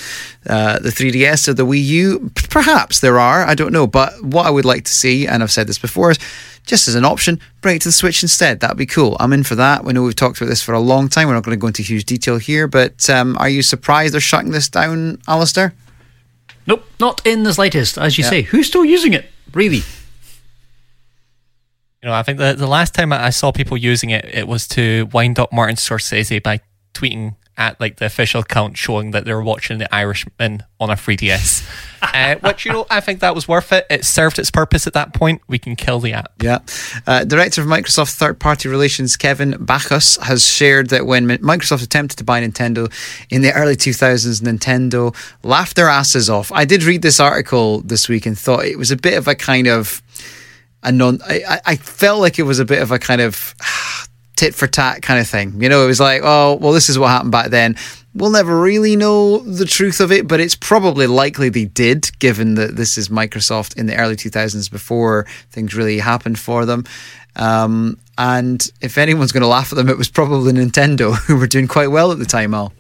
uh, 0.46 0.80
the 0.80 0.90
3DS 0.90 1.48
or 1.48 1.54
the 1.54 1.66
Wii 1.66 1.86
U. 1.86 2.32
Perhaps 2.50 3.00
there 3.00 3.18
are. 3.18 3.46
I 3.46 3.56
don't 3.56 3.72
know. 3.72 3.88
But 3.88 4.22
what 4.22 4.46
I 4.46 4.50
would 4.50 4.66
like 4.66 4.84
to 4.84 4.92
see, 4.92 5.26
and 5.26 5.42
I've 5.42 5.54
said 5.54 5.68
this 5.68 5.80
before, 5.80 6.12
is 6.12 6.20
just 6.66 6.90
as 6.90 6.96
an 6.96 7.06
option, 7.06 7.40
bring 7.62 7.78
it 7.78 7.84
to 7.84 7.88
the 7.88 7.94
Switch 7.94 8.22
instead. 8.24 8.60
That'd 8.60 8.76
be 8.76 8.86
cool. 8.86 9.16
I'm 9.22 9.32
in 9.32 9.44
for 9.44 9.56
that. 9.56 9.86
We 9.86 9.94
know 9.94 10.04
we've 10.04 10.18
talked 10.18 10.42
about 10.42 10.50
this 10.50 10.62
for 10.62 10.74
a 10.74 10.82
long 10.82 11.08
time. 11.08 11.30
We're 11.30 11.36
not 11.36 11.46
going 11.46 11.58
to 11.58 11.62
go 11.62 11.68
into 11.68 11.82
huge 11.82 12.04
detail 12.04 12.40
here. 12.40 12.68
But 12.68 13.10
um, 13.10 13.38
are 13.38 13.48
you 13.48 13.62
surprised 13.62 14.14
they're 14.14 14.20
shutting 14.20 14.52
this 14.52 14.68
down, 14.68 15.22
Alistair? 15.30 15.74
Nope, 16.68 16.84
not 17.00 17.26
in 17.26 17.44
the 17.44 17.54
slightest. 17.54 17.98
As 17.98 18.18
you 18.18 18.24
Yeah. 18.26 18.30
say, 18.30 18.42
who's 18.44 18.68
still 18.68 18.84
using 18.86 19.14
it? 19.14 19.26
Really? 19.54 19.78
You 22.04 22.10
know, 22.10 22.14
I 22.14 22.24
think 22.24 22.38
the, 22.38 22.54
the 22.54 22.68
last 22.68 22.94
time 22.94 23.12
I 23.12 23.30
saw 23.32 23.52
people 23.52 23.76
using 23.78 24.12
it, 24.12 24.26
it 24.26 24.48
was 24.48 24.68
to 24.70 25.08
wind 25.14 25.40
up 25.40 25.52
Martin 25.52 25.76
Scorsese 25.78 26.36
eh, 26.36 26.40
by 26.40 26.60
tweeting 26.94 27.36
at 27.58 27.80
like 27.80 27.98
the 27.98 28.06
official 28.06 28.42
account 28.42 28.78
showing 28.78 29.12
that 29.12 29.26
they 29.26 29.34
were 29.34 29.42
watching 29.44 29.80
The 29.80 29.94
Irishman 29.94 30.64
on 30.80 30.92
a 30.92 30.94
3DS. 30.94 31.68
uh, 32.04 32.36
which, 32.42 32.66
you 32.66 32.72
know, 32.72 32.86
I 32.90 33.00
think 33.00 33.20
that 33.22 33.34
was 33.34 33.48
worth 33.48 33.74
it. 33.74 33.88
It 33.90 34.06
served 34.06 34.38
its 34.38 34.52
purpose 34.52 34.86
at 34.86 34.94
that 34.94 35.14
point. 35.16 35.42
We 35.48 35.58
can 35.58 35.76
kill 35.76 36.00
the 36.00 36.14
app. 36.14 36.32
Yeah. 36.42 36.60
Uh, 37.08 37.24
Director 37.24 37.62
of 37.62 37.68
Microsoft 37.68 38.16
Third 38.16 38.40
Party 38.40 38.70
Relations 38.70 39.18
Kevin 39.18 39.54
Bachus 39.54 40.20
has 40.22 40.46
shared 40.46 40.90
that 40.90 41.08
when 41.08 41.28
Microsoft 41.28 41.84
attempted 41.84 42.18
to 42.18 42.24
buy 42.24 42.42
Nintendo 42.42 42.92
in 43.32 43.42
the 43.42 43.52
early 43.54 43.76
2000s, 43.76 44.42
Nintendo 44.42 45.16
laughed 45.44 45.76
their 45.76 45.90
asses 45.90 46.30
off. 46.30 46.52
I 46.52 46.64
did 46.66 46.84
read 46.84 47.02
this 47.02 47.20
article 47.20 47.82
this 47.82 48.08
week 48.08 48.28
and 48.28 48.38
thought 48.38 48.66
it 48.66 48.78
was 48.78 48.92
a 48.92 48.98
bit 48.98 49.18
of 49.18 49.28
a 49.28 49.34
kind 49.34 49.68
of 49.68 50.04
a 50.84 50.92
non. 50.92 51.20
I- 51.26 51.60
I 51.66 51.76
felt 51.76 52.20
like 52.22 52.38
it 52.38 52.44
was 52.44 52.60
a 52.60 52.66
bit 52.66 52.84
of 52.84 52.92
a 52.92 53.00
kind 53.00 53.20
of 53.20 53.56
tit 54.38 54.56
for 54.56 54.68
tat 54.68 55.02
kind 55.02 55.20
of 55.20 55.28
thing. 55.28 55.62
You 55.62 55.68
know, 55.68 55.84
it 55.84 55.88
was 55.88 56.00
like, 56.00 56.22
oh, 56.24 56.56
well, 56.62 56.72
this 56.72 56.88
is 56.88 56.98
what 56.98 57.10
happened 57.10 57.34
back 57.34 57.50
then. 57.50 57.76
We'll 58.14 58.32
never 58.32 58.60
really 58.60 58.96
know 58.96 59.40
the 59.40 59.66
truth 59.66 60.00
of 60.00 60.12
it, 60.12 60.28
but 60.28 60.40
it's 60.40 60.56
probably 60.56 61.06
likely 61.08 61.50
they 61.50 61.66
did, 61.66 62.10
given 62.20 62.56
that 62.56 62.76
this 62.76 62.98
is 62.98 63.10
Microsoft 63.10 63.78
in 63.78 63.86
the 63.88 63.96
early 63.98 64.16
2000s 64.16 64.72
before 64.72 65.26
things 65.52 65.76
really 65.76 66.00
happened 66.00 66.40
for 66.40 66.66
them. 66.66 66.86
Um, 67.36 68.00
and 68.18 68.66
if 68.82 68.98
anyone's 68.98 69.32
going 69.32 69.42
to 69.42 69.48
laugh 69.48 69.72
at 69.72 69.76
them, 69.76 69.90
it 69.90 69.98
was 69.98 70.10
probably 70.10 70.54
Nintendo, 70.54 71.16
who 71.28 71.38
were 71.38 71.48
doing 71.48 71.68
quite 71.68 71.88
well 71.88 72.12
at 72.12 72.20
the 72.20 72.26
time, 72.26 72.54
Al. 72.54 72.74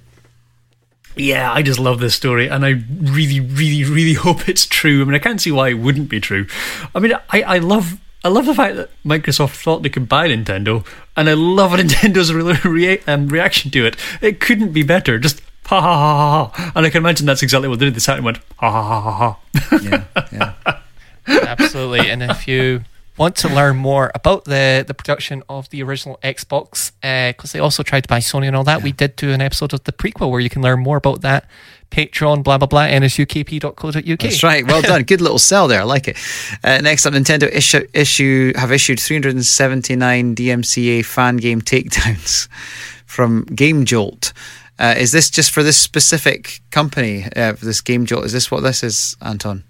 Yeah, 1.15 1.51
I 1.51 1.63
just 1.63 1.79
love 1.79 1.99
this 1.99 2.13
story, 2.13 2.47
and 2.47 2.63
I 2.63 2.81
really, 3.01 3.39
really, 3.39 3.83
really 3.83 4.13
hope 4.25 4.47
it's 4.47 4.65
true. 4.65 5.01
I 5.01 5.05
mean, 5.05 5.15
I 5.15 5.19
can't 5.19 5.41
see 5.41 5.51
why 5.51 5.69
it 5.69 5.73
wouldn't 5.75 6.09
be 6.09 6.19
true. 6.19 6.47
I 6.93 6.99
mean, 6.99 7.13
I, 7.29 7.41
I 7.41 7.57
love. 7.59 7.99
I 8.27 8.29
love 8.29 8.45
the 8.45 8.53
fact 8.53 8.75
that 8.75 8.89
Microsoft 9.05 9.63
thought 9.63 9.83
they 9.83 9.89
could 9.89 10.09
buy 10.09 10.27
Nintendo, 10.27 10.85
and 11.15 11.29
I 11.29 11.33
love 11.33 11.71
Nintendo's 11.79 12.33
re- 12.33 12.59
rea- 12.65 12.99
um, 13.07 13.29
reaction 13.29 13.71
to 13.71 13.85
it. 13.85 13.95
It 14.21 14.41
couldn't 14.41 14.73
be 14.73 14.83
better. 14.83 15.17
Just 15.17 15.41
ha 15.67 15.79
ha 15.79 15.93
ha 15.95 16.17
ha 16.17 16.45
ha. 16.49 16.71
And 16.75 16.85
I 16.85 16.89
can 16.89 16.99
imagine 17.03 17.25
that's 17.25 17.41
exactly 17.41 17.69
what 17.69 17.79
they 17.79 17.85
did. 17.85 17.95
They 17.95 17.99
sat 17.99 18.17
and 18.17 18.25
went 18.25 18.39
ha 18.57 18.69
ha 18.69 18.83
ha 18.83 18.99
ha 19.01 19.11
ha. 19.71 19.77
Yeah, 19.81 20.03
yeah. 20.33 20.53
Absolutely. 21.27 22.09
and 22.09 22.21
if 22.23 22.47
you 22.49 22.83
want 23.17 23.35
to 23.37 23.49
learn 23.49 23.77
more 23.77 24.11
about 24.13 24.45
the, 24.45 24.83
the 24.87 24.93
production 24.93 25.43
of 25.49 25.69
the 25.69 25.83
original 25.83 26.19
Xbox, 26.23 26.91
because 27.01 27.51
they 27.51 27.59
also 27.59 27.83
tried 27.83 28.01
to 28.01 28.07
buy 28.07 28.19
Sony 28.19 28.47
and 28.47 28.55
all 28.55 28.63
that, 28.63 28.83
we 28.83 28.91
did 28.91 29.15
do 29.15 29.31
an 29.31 29.41
episode 29.41 29.73
of 29.73 29.83
the 29.83 29.91
prequel 29.91 30.29
where 30.29 30.39
you 30.39 30.49
can 30.49 30.61
learn 30.61 30.79
more 30.79 30.97
about 30.97 31.21
that. 31.21 31.45
Patreon, 31.89 32.43
blah, 32.43 32.57
blah, 32.57 32.67
blah, 32.67 32.85
nsukp.co.uk. 32.87 34.19
That's 34.19 34.43
right. 34.43 34.65
Well 34.67 34.81
done. 34.81 35.03
Good 35.03 35.21
little 35.21 35.39
sell 35.39 35.67
there. 35.67 35.81
I 35.81 35.83
like 35.83 36.07
it. 36.07 36.17
Uh, 36.63 36.79
next 36.81 37.05
up, 37.05 37.13
Nintendo 37.13 37.43
issue, 37.51 37.87
issue 37.93 38.53
have 38.55 38.71
issued 38.71 38.99
379 38.99 40.35
DMCA 40.35 41.05
fan 41.05 41.37
game 41.37 41.61
takedowns 41.61 42.49
from 43.05 43.45
Game 43.45 43.85
Jolt. 43.85 44.33
Uh, 44.79 44.95
is 44.97 45.11
this 45.11 45.29
just 45.29 45.51
for 45.51 45.63
this 45.63 45.77
specific 45.77 46.61
company? 46.71 47.25
Uh, 47.35 47.53
for 47.53 47.65
this 47.65 47.81
Game 47.81 48.05
Jolt? 48.05 48.25
Is 48.25 48.33
this 48.33 48.51
what 48.51 48.61
this 48.61 48.83
is, 48.83 49.15
Anton? 49.21 49.63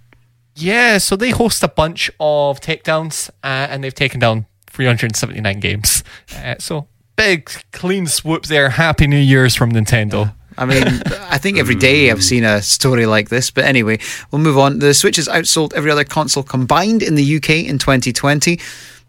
Yeah, 0.59 0.97
so 0.97 1.15
they 1.15 1.29
host 1.29 1.61
a 1.61 1.67
bunch 1.67 2.09
of 2.19 2.59
takedowns 2.59 3.29
uh, 3.43 3.67
and 3.69 3.83
they've 3.83 3.93
taken 3.93 4.19
down 4.19 4.47
379 4.67 5.59
games. 5.59 6.03
Uh, 6.35 6.55
so 6.57 6.87
big, 7.15 7.49
clean 7.71 8.07
swoop 8.07 8.47
there. 8.47 8.69
Happy 8.69 9.05
New 9.05 9.19
Year's 9.19 9.55
from 9.55 9.71
Nintendo. 9.71 10.33
I 10.57 10.65
mean, 10.65 10.83
I 11.29 11.37
think 11.37 11.59
every 11.59 11.75
day 11.75 12.09
I've 12.09 12.23
seen 12.23 12.43
a 12.43 12.61
story 12.63 13.05
like 13.05 13.29
this. 13.29 13.51
But 13.51 13.65
anyway, 13.65 13.99
we'll 14.31 14.41
move 14.41 14.57
on. 14.57 14.79
The 14.79 14.93
Switch 14.93 15.17
has 15.17 15.27
outsold 15.27 15.73
every 15.73 15.91
other 15.91 16.03
console 16.03 16.41
combined 16.43 17.03
in 17.03 17.13
the 17.13 17.37
UK 17.37 17.49
in 17.67 17.77
2020. 17.77 18.51
We 18.51 18.59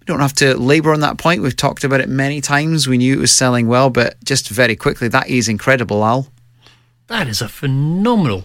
don't 0.05 0.21
have 0.21 0.35
to 0.35 0.55
labour 0.59 0.93
on 0.93 1.01
that 1.01 1.17
point. 1.17 1.41
We've 1.41 1.57
talked 1.57 1.85
about 1.85 2.03
it 2.03 2.09
many 2.11 2.43
times. 2.43 2.87
We 2.87 2.99
knew 2.99 3.15
it 3.15 3.21
was 3.21 3.33
selling 3.33 3.69
well, 3.69 3.89
but 3.89 4.23
just 4.25 4.51
very 4.51 4.77
quickly, 4.77 5.09
that 5.09 5.29
is 5.29 5.49
incredible, 5.49 6.05
Al. 6.05 6.29
That 7.07 7.27
is 7.27 7.41
a 7.41 7.49
phenomenal, 7.49 8.45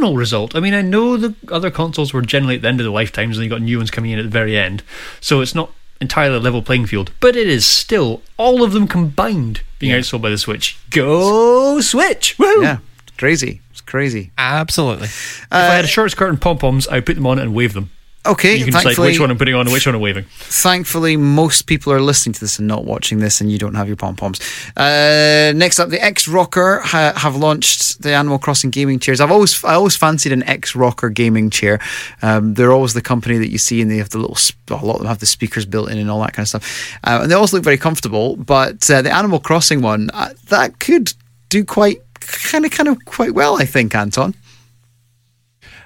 phenomenal 0.00 0.18
result. 0.18 0.56
I 0.56 0.60
mean, 0.60 0.74
I 0.74 0.82
know 0.82 1.16
the 1.16 1.34
other 1.48 1.70
consoles 1.70 2.12
were 2.12 2.22
generally 2.22 2.56
at 2.56 2.62
the 2.62 2.68
end 2.68 2.80
of 2.80 2.84
the 2.84 2.90
lifetimes 2.90 3.36
and 3.36 3.44
you 3.44 3.50
got 3.50 3.60
new 3.60 3.76
ones 3.76 3.90
coming 3.90 4.10
in 4.12 4.18
at 4.18 4.22
the 4.22 4.30
very 4.30 4.56
end. 4.56 4.82
So 5.20 5.40
it's 5.40 5.54
not 5.54 5.70
entirely 6.00 6.36
a 6.36 6.40
level 6.40 6.62
playing 6.62 6.86
field, 6.86 7.12
but 7.20 7.36
it 7.36 7.46
is 7.46 7.66
still 7.66 8.22
all 8.38 8.62
of 8.62 8.72
them 8.72 8.88
combined 8.88 9.60
being 9.78 9.92
outsold 9.92 10.22
by 10.22 10.30
the 10.30 10.38
Switch. 10.38 10.78
Go 10.90 11.80
Switch! 11.80 12.38
Woo! 12.38 12.62
Yeah, 12.62 12.78
it's 13.02 13.16
crazy. 13.16 13.60
It's 13.70 13.82
crazy. 13.82 14.30
Absolutely. 14.38 15.06
Uh, 15.06 15.08
if 15.08 15.52
I 15.52 15.74
had 15.74 15.84
a 15.84 15.88
short 15.88 16.10
skirt 16.10 16.30
and 16.30 16.40
pom 16.40 16.58
poms, 16.58 16.88
I'd 16.88 17.04
put 17.04 17.16
them 17.16 17.26
on 17.26 17.38
and 17.38 17.54
wave 17.54 17.74
them. 17.74 17.90
Okay, 18.26 18.56
You 18.56 18.64
can 18.66 18.74
decide 18.74 18.98
which 18.98 19.18
one 19.18 19.30
I'm 19.30 19.38
putting 19.38 19.54
on 19.54 19.62
and 19.62 19.72
which 19.72 19.86
one 19.86 19.94
I'm 19.94 20.00
waving. 20.02 20.24
thankfully, 20.28 21.16
most 21.16 21.62
people 21.62 21.90
are 21.90 22.02
listening 22.02 22.34
to 22.34 22.40
this 22.40 22.58
and 22.58 22.68
not 22.68 22.84
watching 22.84 23.18
this, 23.18 23.40
and 23.40 23.50
you 23.50 23.56
don't 23.56 23.74
have 23.76 23.86
your 23.88 23.96
pom 23.96 24.14
poms. 24.14 24.40
Uh, 24.76 25.52
next 25.56 25.78
up, 25.80 25.88
the 25.88 26.02
X 26.04 26.28
Rocker 26.28 26.80
ha- 26.84 27.14
have 27.16 27.34
launched 27.34 28.02
the 28.02 28.12
Animal 28.12 28.38
Crossing 28.38 28.68
gaming 28.68 28.98
chairs. 28.98 29.22
I've 29.22 29.30
always, 29.30 29.64
I 29.64 29.72
always 29.72 29.96
fancied 29.96 30.32
an 30.32 30.42
X 30.42 30.76
Rocker 30.76 31.08
gaming 31.08 31.48
chair. 31.48 31.80
Um, 32.20 32.52
they're 32.54 32.72
always 32.72 32.92
the 32.92 33.00
company 33.00 33.38
that 33.38 33.48
you 33.50 33.56
see, 33.58 33.80
and 33.80 33.90
they 33.90 33.96
have 33.96 34.10
the 34.10 34.18
little, 34.18 34.36
sp- 34.36 34.68
a 34.70 34.74
lot 34.84 34.96
of 34.96 34.98
them 34.98 35.08
have 35.08 35.20
the 35.20 35.26
speakers 35.26 35.64
built 35.64 35.90
in 35.90 35.96
and 35.96 36.10
all 36.10 36.20
that 36.20 36.34
kind 36.34 36.44
of 36.44 36.48
stuff. 36.48 36.98
Uh, 37.02 37.20
and 37.22 37.30
they 37.30 37.34
always 37.34 37.54
look 37.54 37.64
very 37.64 37.78
comfortable. 37.78 38.36
But 38.36 38.88
uh, 38.90 39.00
the 39.00 39.10
Animal 39.10 39.40
Crossing 39.40 39.80
one, 39.80 40.10
uh, 40.12 40.34
that 40.48 40.78
could 40.78 41.14
do 41.48 41.64
quite, 41.64 42.02
kind 42.20 42.66
of, 42.66 42.70
kind 42.70 42.88
of 42.90 43.02
quite 43.06 43.32
well, 43.32 43.56
I 43.60 43.64
think, 43.64 43.94
Anton. 43.94 44.34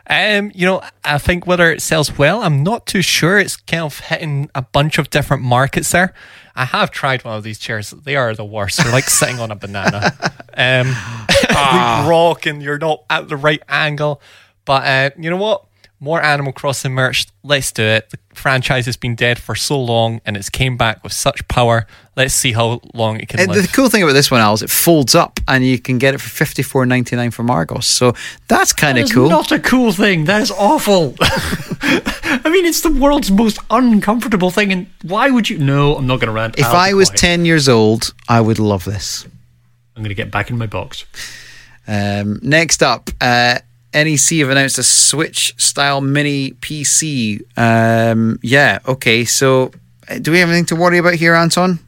Um, 0.08 0.52
you 0.54 0.66
know, 0.66 0.82
I 1.04 1.18
think 1.18 1.46
whether 1.46 1.70
it 1.72 1.80
sells 1.80 2.18
well, 2.18 2.42
I'm 2.42 2.62
not 2.62 2.86
too 2.86 3.00
sure. 3.02 3.38
It's 3.38 3.56
kind 3.56 3.84
of 3.84 4.00
hitting 4.00 4.50
a 4.54 4.62
bunch 4.62 4.98
of 4.98 5.08
different 5.10 5.42
markets 5.42 5.90
there. 5.92 6.12
I 6.54 6.66
have 6.66 6.90
tried 6.90 7.24
one 7.24 7.36
of 7.36 7.42
these 7.42 7.58
chairs. 7.58 7.90
They 7.90 8.14
are 8.14 8.34
the 8.34 8.44
worst. 8.44 8.78
They're 8.78 8.92
like 8.92 9.08
sitting 9.10 9.40
on 9.40 9.50
a 9.50 9.56
banana. 9.56 10.12
Um, 10.56 10.94
they 11.48 11.54
rock 12.08 12.46
and 12.46 12.62
you're 12.62 12.78
not 12.78 13.02
at 13.10 13.26
the 13.28 13.36
right 13.36 13.60
angle. 13.68 14.22
But 14.64 14.86
uh, 14.86 15.10
you 15.18 15.28
know 15.28 15.36
what? 15.36 15.64
More 16.04 16.22
Animal 16.22 16.52
Crossing 16.52 16.92
merch. 16.92 17.26
Let's 17.42 17.72
do 17.72 17.82
it. 17.82 18.10
The 18.10 18.18
franchise 18.34 18.84
has 18.86 18.96
been 18.96 19.14
dead 19.14 19.38
for 19.38 19.54
so 19.54 19.80
long 19.80 20.20
and 20.26 20.36
it's 20.36 20.50
came 20.50 20.76
back 20.76 21.02
with 21.02 21.12
such 21.14 21.46
power. 21.48 21.86
Let's 22.14 22.34
see 22.34 22.52
how 22.52 22.80
long 22.92 23.18
it 23.18 23.28
can 23.28 23.40
And 23.40 23.50
live. 23.50 23.62
the 23.62 23.68
cool 23.74 23.88
thing 23.88 24.02
about 24.02 24.12
this 24.12 24.30
one, 24.30 24.40
Al, 24.40 24.52
is 24.54 24.62
it 24.62 24.70
folds 24.70 25.14
up 25.14 25.40
and 25.48 25.64
you 25.66 25.78
can 25.78 25.98
get 25.98 26.14
it 26.14 26.18
for 26.20 26.28
fifty 26.28 26.62
four 26.62 26.84
ninety 26.86 27.16
nine 27.16 27.30
from 27.30 27.50
Argos. 27.50 27.86
So 27.86 28.12
that's 28.48 28.72
kind 28.72 28.98
of 28.98 29.04
That's 29.04 29.14
cool. 29.14 29.28
not 29.30 29.50
a 29.50 29.58
cool 29.58 29.92
thing. 29.92 30.26
That 30.26 30.42
is 30.42 30.50
awful. 30.50 31.14
I 31.20 32.50
mean, 32.52 32.66
it's 32.66 32.82
the 32.82 32.92
world's 32.92 33.30
most 33.30 33.58
uncomfortable 33.70 34.50
thing. 34.50 34.72
And 34.72 34.86
why 35.02 35.30
would 35.30 35.48
you? 35.50 35.58
No, 35.58 35.96
I'm 35.96 36.06
not 36.06 36.20
going 36.20 36.28
to 36.28 36.32
rant. 36.32 36.58
if 36.58 36.66
I'll 36.66 36.76
I 36.76 36.90
be 36.90 36.94
was 36.94 37.08
quiet. 37.08 37.18
ten 37.20 37.44
years 37.46 37.68
old, 37.68 38.12
I 38.28 38.40
would 38.40 38.58
love 38.58 38.84
this. 38.84 39.24
I'm 39.96 40.02
going 40.02 40.08
to 40.10 40.14
get 40.14 40.30
back 40.30 40.50
in 40.50 40.58
my 40.58 40.66
box. 40.66 41.04
Um, 41.86 42.38
next 42.42 42.82
up, 42.82 43.10
uh, 43.20 43.58
NEC 43.94 44.38
have 44.40 44.50
announced 44.50 44.78
a 44.78 44.82
Switch 44.82 45.54
style 45.56 46.00
mini 46.00 46.52
PC. 46.52 47.40
Um, 47.56 48.38
yeah, 48.42 48.80
okay. 48.86 49.24
So, 49.24 49.70
uh, 50.08 50.18
do 50.18 50.32
we 50.32 50.40
have 50.40 50.48
anything 50.48 50.66
to 50.66 50.76
worry 50.76 50.98
about 50.98 51.14
here, 51.14 51.34
Anton? 51.34 51.78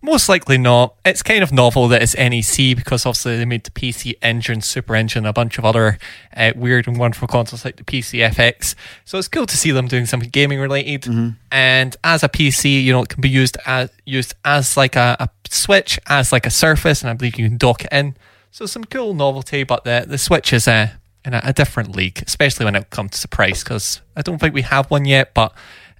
Most 0.00 0.28
likely 0.28 0.58
not. 0.58 0.94
It's 1.04 1.24
kind 1.24 1.42
of 1.42 1.52
novel 1.52 1.88
that 1.88 2.02
it's 2.02 2.16
NEC 2.16 2.76
because 2.76 3.04
obviously 3.04 3.36
they 3.36 3.44
made 3.44 3.64
the 3.64 3.72
PC 3.72 4.14
Engine, 4.22 4.60
Super 4.60 4.94
Engine, 4.94 5.26
a 5.26 5.32
bunch 5.32 5.58
of 5.58 5.64
other 5.64 5.98
uh, 6.36 6.52
weird 6.54 6.86
and 6.86 6.96
wonderful 6.96 7.26
consoles 7.26 7.64
like 7.64 7.76
the 7.76 7.82
PC 7.84 8.26
FX. 8.30 8.76
So 9.04 9.18
it's 9.18 9.26
cool 9.26 9.46
to 9.46 9.56
see 9.56 9.72
them 9.72 9.88
doing 9.88 10.06
something 10.06 10.30
gaming 10.30 10.60
related. 10.60 11.04
And 11.50 11.96
as 12.04 12.22
a 12.22 12.28
PC, 12.28 12.84
you 12.84 12.92
know, 12.92 13.02
it 13.02 13.08
can 13.08 13.20
be 13.20 13.28
used 13.28 13.56
as 13.66 13.90
used 14.04 14.34
as 14.44 14.76
like 14.76 14.94
a, 14.94 15.16
a 15.18 15.28
Switch, 15.50 15.98
as 16.06 16.30
like 16.30 16.46
a 16.46 16.50
Surface, 16.50 17.02
and 17.02 17.10
I 17.10 17.14
believe 17.14 17.36
you 17.36 17.48
can 17.48 17.58
dock 17.58 17.84
it 17.84 17.92
in. 17.92 18.14
So 18.50 18.66
some 18.66 18.84
cool 18.84 19.14
novelty, 19.14 19.64
but 19.64 19.84
the 19.84 20.04
the 20.06 20.18
Switch 20.18 20.52
is 20.52 20.66
a 20.66 20.98
in 21.24 21.34
a, 21.34 21.40
a 21.44 21.52
different 21.52 21.94
league, 21.94 22.22
especially 22.26 22.64
when 22.64 22.74
it 22.74 22.90
comes 22.90 23.20
to 23.20 23.28
price. 23.28 23.62
Because 23.62 24.00
I 24.16 24.22
don't 24.22 24.38
think 24.38 24.54
we 24.54 24.62
have 24.62 24.90
one 24.90 25.04
yet, 25.04 25.34
but 25.34 25.52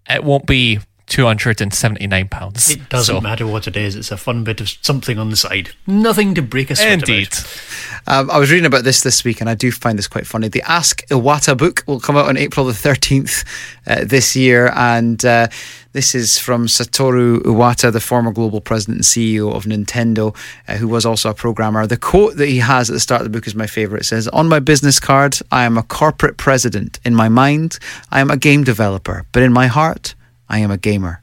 it 0.08 0.24
won't 0.24 0.46
be 0.46 0.80
two 1.08 1.24
hundred 1.24 1.60
and 1.60 1.72
seventy 1.74 2.06
nine 2.06 2.28
pounds. 2.28 2.70
It 2.70 2.88
doesn't 2.88 3.14
So- 3.14 3.20
matter 3.20 3.46
what 3.46 3.66
it 3.66 3.76
is. 3.76 3.96
It's 3.96 4.10
a 4.10 4.16
fun 4.16 4.44
bit 4.44 4.60
of 4.60 4.68
something 4.82 5.18
on 5.18 5.30
the 5.30 5.36
side. 5.36 5.70
Nothing 5.86 6.34
to 6.34 6.42
break 6.42 6.70
a 6.70 6.76
sweat 6.76 6.92
Indeed. 6.92 7.28
about. 7.28 7.62
Um, 8.06 8.30
I 8.30 8.38
was 8.38 8.50
reading 8.50 8.66
about 8.66 8.84
this 8.84 9.02
this 9.02 9.24
week, 9.24 9.40
and 9.40 9.50
I 9.50 9.54
do 9.54 9.70
find 9.70 9.98
this 9.98 10.06
quite 10.08 10.26
funny. 10.26 10.48
The 10.48 10.62
Ask 10.62 11.06
Iwata 11.08 11.56
book 11.56 11.82
will 11.86 12.00
come 12.00 12.16
out 12.16 12.26
on 12.28 12.36
April 12.36 12.64
the 12.66 12.72
13th 12.72 13.44
uh, 13.86 14.04
this 14.04 14.34
year, 14.36 14.72
and 14.74 15.22
uh, 15.24 15.48
this 15.92 16.14
is 16.14 16.38
from 16.38 16.66
Satoru 16.66 17.40
Iwata, 17.42 17.92
the 17.92 18.00
former 18.00 18.32
global 18.32 18.60
president 18.60 18.96
and 18.98 19.04
CEO 19.04 19.52
of 19.54 19.64
Nintendo, 19.64 20.34
uh, 20.68 20.76
who 20.76 20.88
was 20.88 21.04
also 21.04 21.30
a 21.30 21.34
programmer. 21.34 21.86
The 21.86 21.96
quote 21.98 22.36
that 22.36 22.48
he 22.48 22.58
has 22.58 22.88
at 22.88 22.94
the 22.94 23.00
start 23.00 23.20
of 23.20 23.24
the 23.30 23.30
book 23.36 23.46
is 23.46 23.54
my 23.54 23.66
favorite. 23.66 24.02
It 24.02 24.06
says, 24.06 24.28
On 24.28 24.48
my 24.48 24.58
business 24.60 25.00
card, 25.00 25.38
I 25.52 25.64
am 25.64 25.76
a 25.76 25.82
corporate 25.82 26.36
president. 26.38 27.00
In 27.04 27.14
my 27.14 27.28
mind, 27.28 27.78
I 28.10 28.20
am 28.20 28.30
a 28.30 28.36
game 28.36 28.64
developer, 28.64 29.26
but 29.32 29.42
in 29.42 29.52
my 29.52 29.66
heart, 29.66 30.14
I 30.48 30.58
am 30.58 30.70
a 30.70 30.78
gamer. 30.78 31.22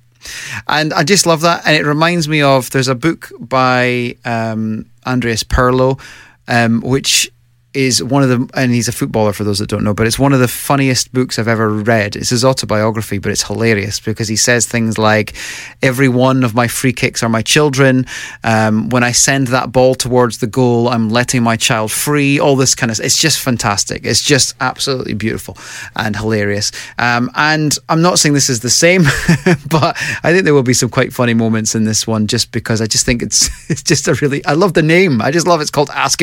And 0.68 0.94
I 0.94 1.04
just 1.04 1.26
love 1.26 1.42
that. 1.42 1.66
And 1.66 1.76
it 1.76 1.86
reminds 1.86 2.28
me 2.28 2.42
of 2.42 2.70
there's 2.72 2.88
a 2.88 2.96
book 2.96 3.32
by 3.40 4.18
um, 4.26 4.86
Andreas 5.06 5.44
Pirlo, 5.44 6.00
um, 6.48 6.82
which 6.82 7.32
is 7.76 8.02
one 8.04 8.24
of 8.24 8.30
the, 8.30 8.50
and 8.60 8.74
he's 8.74 8.88
a 8.88 8.92
footballer 8.92 9.34
for 9.34 9.44
those 9.44 9.60
that 9.60 9.70
don't 9.70 9.84
know, 9.84 9.94
but 9.94 10.08
it's 10.08 10.18
one 10.18 10.34
of 10.34 10.40
the 10.40 10.48
funniest 10.48 11.14
books 11.14 11.38
I've 11.38 11.48
ever 11.48 11.70
read. 11.70 12.16
It's 12.16 12.30
his 12.30 12.46
autobiography, 12.46 13.18
but 13.18 13.32
it's 13.32 13.44
hilarious 13.44 14.00
because 14.00 14.28
he 14.28 14.36
says 14.36 14.66
things 14.66 14.98
like, 14.98 15.34
Every 15.82 16.08
one 16.08 16.44
of 16.44 16.56
my 16.56 16.68
free 16.68 16.94
kicks 16.94 17.22
are 17.22 17.30
my 17.30 17.42
children. 17.42 18.06
Um, 18.44 18.90
when 18.90 19.04
I 19.04 19.12
send 19.12 19.48
that 19.48 19.72
ball 19.72 19.94
towards 19.94 20.40
the 20.40 20.48
goal, 20.48 20.88
I'm 20.88 21.10
letting 21.10 21.44
my 21.44 21.56
child 21.56 21.92
free. 21.92 22.40
All 22.40 22.56
this 22.56 22.74
kind 22.74 22.92
of, 22.92 23.00
it's 23.00 23.18
just 23.18 23.40
fantastic. 23.40 24.06
It's 24.06 24.24
just 24.24 24.56
absolutely 24.62 25.14
beautiful 25.14 25.58
and 25.96 26.16
hilarious. 26.16 26.72
Um, 26.98 27.30
and 27.36 27.78
I'm 27.90 28.02
not 28.02 28.20
saying 28.20 28.34
this 28.34 28.50
is 28.50 28.62
the 28.62 28.70
same, 28.70 29.04
but 29.70 29.96
I 30.24 30.32
think 30.32 30.46
there 30.46 30.54
will 30.54 30.64
be 30.64 30.74
some 30.74 30.90
quite 30.90 31.14
funny 31.14 31.34
moments 31.34 31.76
in 31.76 31.84
this 31.84 32.08
one 32.08 32.28
just 32.28 32.52
because 32.52 32.82
I 32.82 32.88
just 32.88 33.06
think 33.06 33.22
it's, 33.22 33.70
it's 33.70 33.84
just 33.84 34.08
a 34.08 34.14
really, 34.16 34.44
I 34.46 34.54
love 34.54 34.74
the 34.74 34.82
name. 34.82 35.22
I 35.22 35.32
just 35.32 35.46
love 35.46 35.62
It's 35.62 35.72
called 35.72 35.90
Ask. 35.92 36.16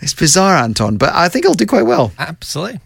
It's 0.00 0.14
bizarre, 0.14 0.56
Anton, 0.56 0.96
but 0.96 1.12
I 1.14 1.28
think 1.28 1.44
it'll 1.44 1.54
do 1.54 1.66
quite 1.66 1.86
well. 1.86 2.12
Absolutely. 2.18 2.80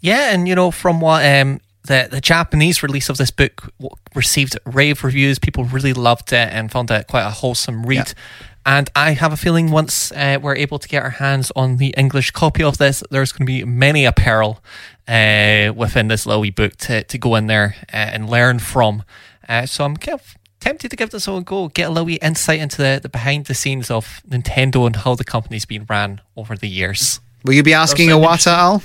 Yeah, 0.00 0.32
and 0.32 0.48
you 0.48 0.54
know, 0.54 0.70
from 0.70 1.00
what 1.00 1.24
um, 1.24 1.60
the 1.86 2.08
the 2.10 2.20
Japanese 2.20 2.82
release 2.82 3.08
of 3.08 3.16
this 3.16 3.30
book 3.30 3.72
received 4.14 4.58
rave 4.64 5.04
reviews, 5.04 5.38
people 5.38 5.64
really 5.64 5.92
loved 5.92 6.32
it 6.32 6.48
and 6.52 6.70
found 6.70 6.90
it 6.90 7.06
quite 7.06 7.26
a 7.26 7.30
wholesome 7.30 7.84
read. 7.84 8.14
Yeah. 8.16 8.46
And 8.66 8.90
I 8.94 9.12
have 9.12 9.32
a 9.32 9.36
feeling 9.36 9.70
once 9.70 10.12
uh, 10.12 10.38
we're 10.42 10.56
able 10.56 10.78
to 10.78 10.88
get 10.88 11.02
our 11.02 11.10
hands 11.10 11.50
on 11.56 11.78
the 11.78 11.94
English 11.96 12.32
copy 12.32 12.62
of 12.62 12.76
this, 12.76 13.02
there's 13.10 13.32
going 13.32 13.46
to 13.46 13.50
be 13.50 13.64
many 13.64 14.04
apparel 14.04 14.62
uh, 15.06 15.72
within 15.74 16.08
this 16.08 16.26
little 16.26 16.50
book 16.50 16.76
to, 16.76 17.02
to 17.04 17.16
go 17.16 17.34
in 17.36 17.46
there 17.46 17.76
uh, 17.94 17.96
and 17.96 18.28
learn 18.28 18.58
from. 18.58 19.04
Uh, 19.48 19.64
so 19.64 19.86
I'm 19.86 19.96
kind 19.96 20.20
of 20.20 20.36
tempted 20.60 20.90
to 20.90 20.96
give 20.96 21.10
this 21.10 21.28
all 21.28 21.38
a 21.38 21.42
go, 21.42 21.68
get 21.68 21.88
a 21.88 21.90
little 21.92 22.16
insight 22.22 22.60
into 22.60 22.76
the, 22.78 23.00
the 23.02 23.08
behind 23.08 23.46
the 23.46 23.54
scenes 23.54 23.90
of 23.90 24.20
Nintendo 24.28 24.86
and 24.86 24.96
how 24.96 25.14
the 25.14 25.24
company's 25.24 25.64
been 25.64 25.86
ran 25.88 26.20
over 26.36 26.56
the 26.56 26.68
years. 26.68 27.20
Will 27.44 27.54
you 27.54 27.62
be 27.62 27.74
asking 27.74 28.08
sound 28.10 28.24
Iwata, 28.24 28.52
Al? 28.52 28.82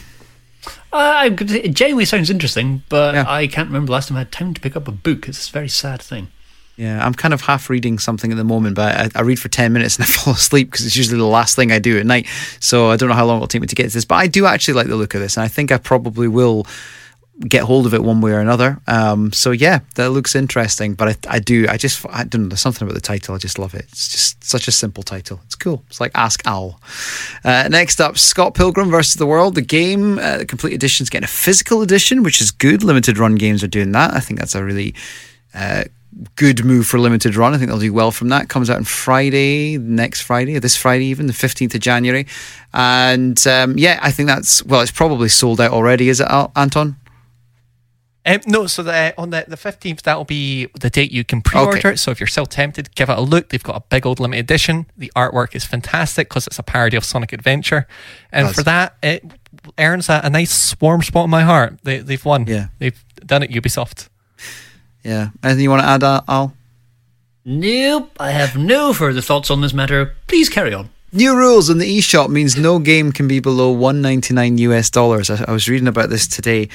Uh, 0.94 0.96
I- 0.98 1.26
it 1.40 1.74
genuinely 1.74 2.06
sounds 2.06 2.30
interesting, 2.30 2.84
but 2.90 3.16
Yeah. 3.16 3.26
I 3.28 3.48
can't 3.48 3.68
remember 3.68 3.88
the 3.88 3.92
last 3.94 4.10
time 4.10 4.18
I 4.18 4.22
had 4.22 4.32
time 4.32 4.54
to 4.54 4.62
pick 4.62 4.76
up 4.76 4.88
a 4.88 4.92
book. 4.92 5.28
It's 5.28 5.50
a 5.50 5.52
very 5.52 5.68
sad 5.70 6.02
thing. 6.02 6.28
Yeah, 6.76 7.06
I'm 7.06 7.14
kind 7.14 7.36
of 7.36 7.42
half 7.42 7.70
reading 7.70 8.00
something 8.00 8.32
at 8.32 8.38
the 8.38 8.44
moment, 8.44 8.76
but 8.76 8.96
I, 9.16 9.20
I 9.20 9.22
read 9.22 9.40
for 9.40 9.48
10 9.48 9.74
minutes 9.74 9.98
and 9.98 10.04
I 10.06 10.08
fall 10.12 10.34
asleep 10.34 10.72
because 10.72 10.86
it's 10.86 10.96
usually 10.96 11.18
the 11.20 11.26
last 11.26 11.56
thing 11.56 11.72
I 11.72 11.78
do 11.80 12.00
at 12.00 12.06
night. 12.06 12.28
So 12.60 12.90
I 12.90 12.96
don't 12.98 13.10
know 13.10 13.16
how 13.16 13.26
long 13.26 13.38
it'll 13.38 13.48
take 13.48 13.62
me 13.62 13.68
to 13.68 13.76
get 13.76 13.84
to 13.90 13.94
this, 13.94 14.06
but 14.06 14.16
I 14.16 14.26
do 14.28 14.46
actually 14.46 14.74
like 14.76 14.88
the 14.88 14.96
look 14.96 15.14
of 15.14 15.22
this, 15.22 15.38
and 15.38 15.44
I 15.44 15.48
think 15.48 15.72
I 15.72 15.78
probably 15.78 16.28
will 16.28 16.66
get 17.40 17.64
hold 17.64 17.86
of 17.86 17.94
it 17.94 18.04
one 18.04 18.22
way 18.22 18.32
or 18.32 18.40
another. 18.40 18.80
Um, 18.88 19.32
so 19.34 19.52
yeah, 19.52 19.80
that 19.96 20.12
looks 20.12 20.36
interesting, 20.36 20.94
but 20.94 21.10
I, 21.10 21.36
I 21.36 21.40
do, 21.40 21.66
I 21.68 21.78
just, 21.78 22.06
I 22.10 22.24
don't 22.24 22.44
know, 22.44 22.48
there's 22.50 22.62
something 22.62 22.88
about 22.88 22.94
the 22.94 23.02
title. 23.02 23.34
I 23.34 23.40
just 23.40 23.58
love 23.58 23.74
it. 23.74 23.86
It's 23.90 24.12
just 24.12 24.44
such 24.44 24.68
a 24.68 24.72
simple 24.72 25.04
title. 25.04 25.40
It's 25.46 25.56
cool. 25.56 25.84
It's 25.88 26.00
like 26.00 26.12
Ask 26.16 26.44
Owl. 26.46 26.80
Uh, 27.44 27.68
next 27.70 28.00
up, 28.00 28.18
Scott 28.18 28.54
Pilgrim 28.54 28.90
versus 28.90 29.16
the 29.16 29.26
World. 29.26 29.56
The 29.56 29.62
game, 29.62 30.20
uh, 30.20 30.38
the 30.38 30.46
complete 30.46 30.74
edition 30.74 31.04
is 31.04 31.10
getting 31.10 31.26
a 31.26 31.28
physical 31.28 31.82
edition, 31.82 32.24
which 32.24 32.40
is 32.40 32.52
good. 32.52 32.84
Limited 32.84 33.18
run 33.18 33.36
games 33.36 33.64
are 33.64 33.68
doing 33.68 33.92
that. 33.94 34.14
I 34.14 34.20
think 34.20 34.40
that's 34.40 34.56
a 34.56 34.64
really 34.64 34.94
uh, 35.56 35.86
good 36.36 36.64
move 36.64 36.86
for 36.86 37.00
limited 37.00 37.36
run. 37.36 37.54
I 37.54 37.58
think 37.58 37.70
they'll 37.70 37.80
do 37.80 37.94
well 37.94 38.12
from 38.12 38.30
that. 38.30 38.50
Comes 38.50 38.70
out 38.70 38.78
on 38.78 38.84
Friday, 38.84 39.78
next 39.78 40.22
Friday, 40.22 40.56
or 40.56 40.60
this 40.60 40.78
Friday 40.78 41.06
even, 41.06 41.26
the 41.26 41.34
15th 41.34 41.74
of 41.74 41.82
January. 41.82 42.28
And 42.74 43.46
um, 43.48 43.78
yeah, 43.78 44.00
I 44.02 44.12
think 44.12 44.28
that's, 44.28 44.64
well, 44.66 44.82
it's 44.82 44.92
probably 44.92 45.30
sold 45.30 45.60
out 45.60 45.72
already, 45.72 46.10
is 46.10 46.22
it, 46.22 46.28
Anton? 46.56 46.98
Um, 48.26 48.40
no, 48.48 48.68
so 48.68 48.84
the, 48.84 49.14
on 49.18 49.32
the, 49.32 49.44
the 49.48 49.58
15th, 49.58 50.04
that'll 50.04 50.24
be 50.24 50.68
the 50.80 50.90
date 50.90 51.12
you 51.12 51.26
can 51.26 51.42
pre 51.42 51.60
order 51.60 51.78
Okay. 51.78 51.92
it. 51.94 51.98
So 52.00 52.10
if 52.12 52.20
you're 52.22 52.28
still 52.28 52.46
tempted, 52.46 52.96
give 52.96 53.10
it 53.10 53.18
a 53.18 53.22
look. 53.22 53.50
They've 53.50 53.62
got 53.62 53.76
a 53.76 53.82
big 53.90 54.06
old 54.06 54.20
limited 54.22 54.40
edition. 54.46 54.86
The 54.98 55.12
artwork 55.16 55.56
is 55.56 55.66
fantastic 55.66 56.30
because 56.30 56.48
it's 56.48 56.58
a 56.58 56.64
parody 56.64 56.96
of 56.96 57.04
Sonic 57.04 57.34
Adventure. 57.34 57.86
And 58.32 58.48
Does. 58.48 58.56
for 58.56 58.64
that, 58.64 58.96
it 59.04 59.26
earns 59.78 60.08
a, 60.08 60.22
a 60.24 60.30
nice 60.30 60.80
warm 60.80 61.02
spot 61.02 61.26
in 61.26 61.30
my 61.32 61.42
heart. 61.44 61.80
They, 61.84 61.98
they've 62.00 62.24
won. 62.24 62.48
Yeah. 62.48 62.68
They've 62.80 63.04
done 63.26 63.44
it, 63.44 63.52
Ubisoft. 63.52 64.08
Yeah. 65.04 65.30
Anything 65.44 65.64
you 65.64 65.70
want 65.70 65.82
to 65.82 65.88
add, 65.88 66.04
Al- 66.04 66.24
Al? 66.30 66.54
Nope, 67.46 68.16
I 68.22 68.32
have 68.32 68.56
no 68.56 68.94
further 68.94 69.20
thoughts 69.20 69.52
on 69.52 69.60
this 69.60 69.74
matter. 69.74 70.16
Please 70.28 70.48
carry 70.48 70.74
on. 70.74 70.90
New 71.12 71.36
rules 71.36 71.70
in 71.70 71.78
the 71.78 71.98
eShop 72.00 72.30
means 72.30 72.56
no 72.56 72.80
game 72.80 73.12
can 73.12 73.28
be 73.28 73.40
below 73.42 73.70
199 73.72 74.58
US 74.60 74.90
dollars. 74.90 75.30
I, 75.30 75.44
I 75.48 75.52
was 75.52 75.68
reading 75.68 75.88
about 75.90 76.10
this 76.10 76.26
today. 76.26 76.70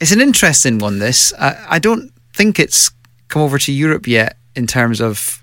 It's 0.00 0.12
an 0.12 0.20
interesting 0.20 0.78
one, 0.78 0.98
this. 0.98 1.32
I, 1.38 1.66
I 1.70 1.78
don't 1.78 2.12
think 2.34 2.58
it's 2.58 2.90
come 3.28 3.42
over 3.42 3.58
to 3.58 3.72
Europe 3.72 4.06
yet 4.06 4.36
in 4.54 4.66
terms 4.66 5.00
of 5.00 5.42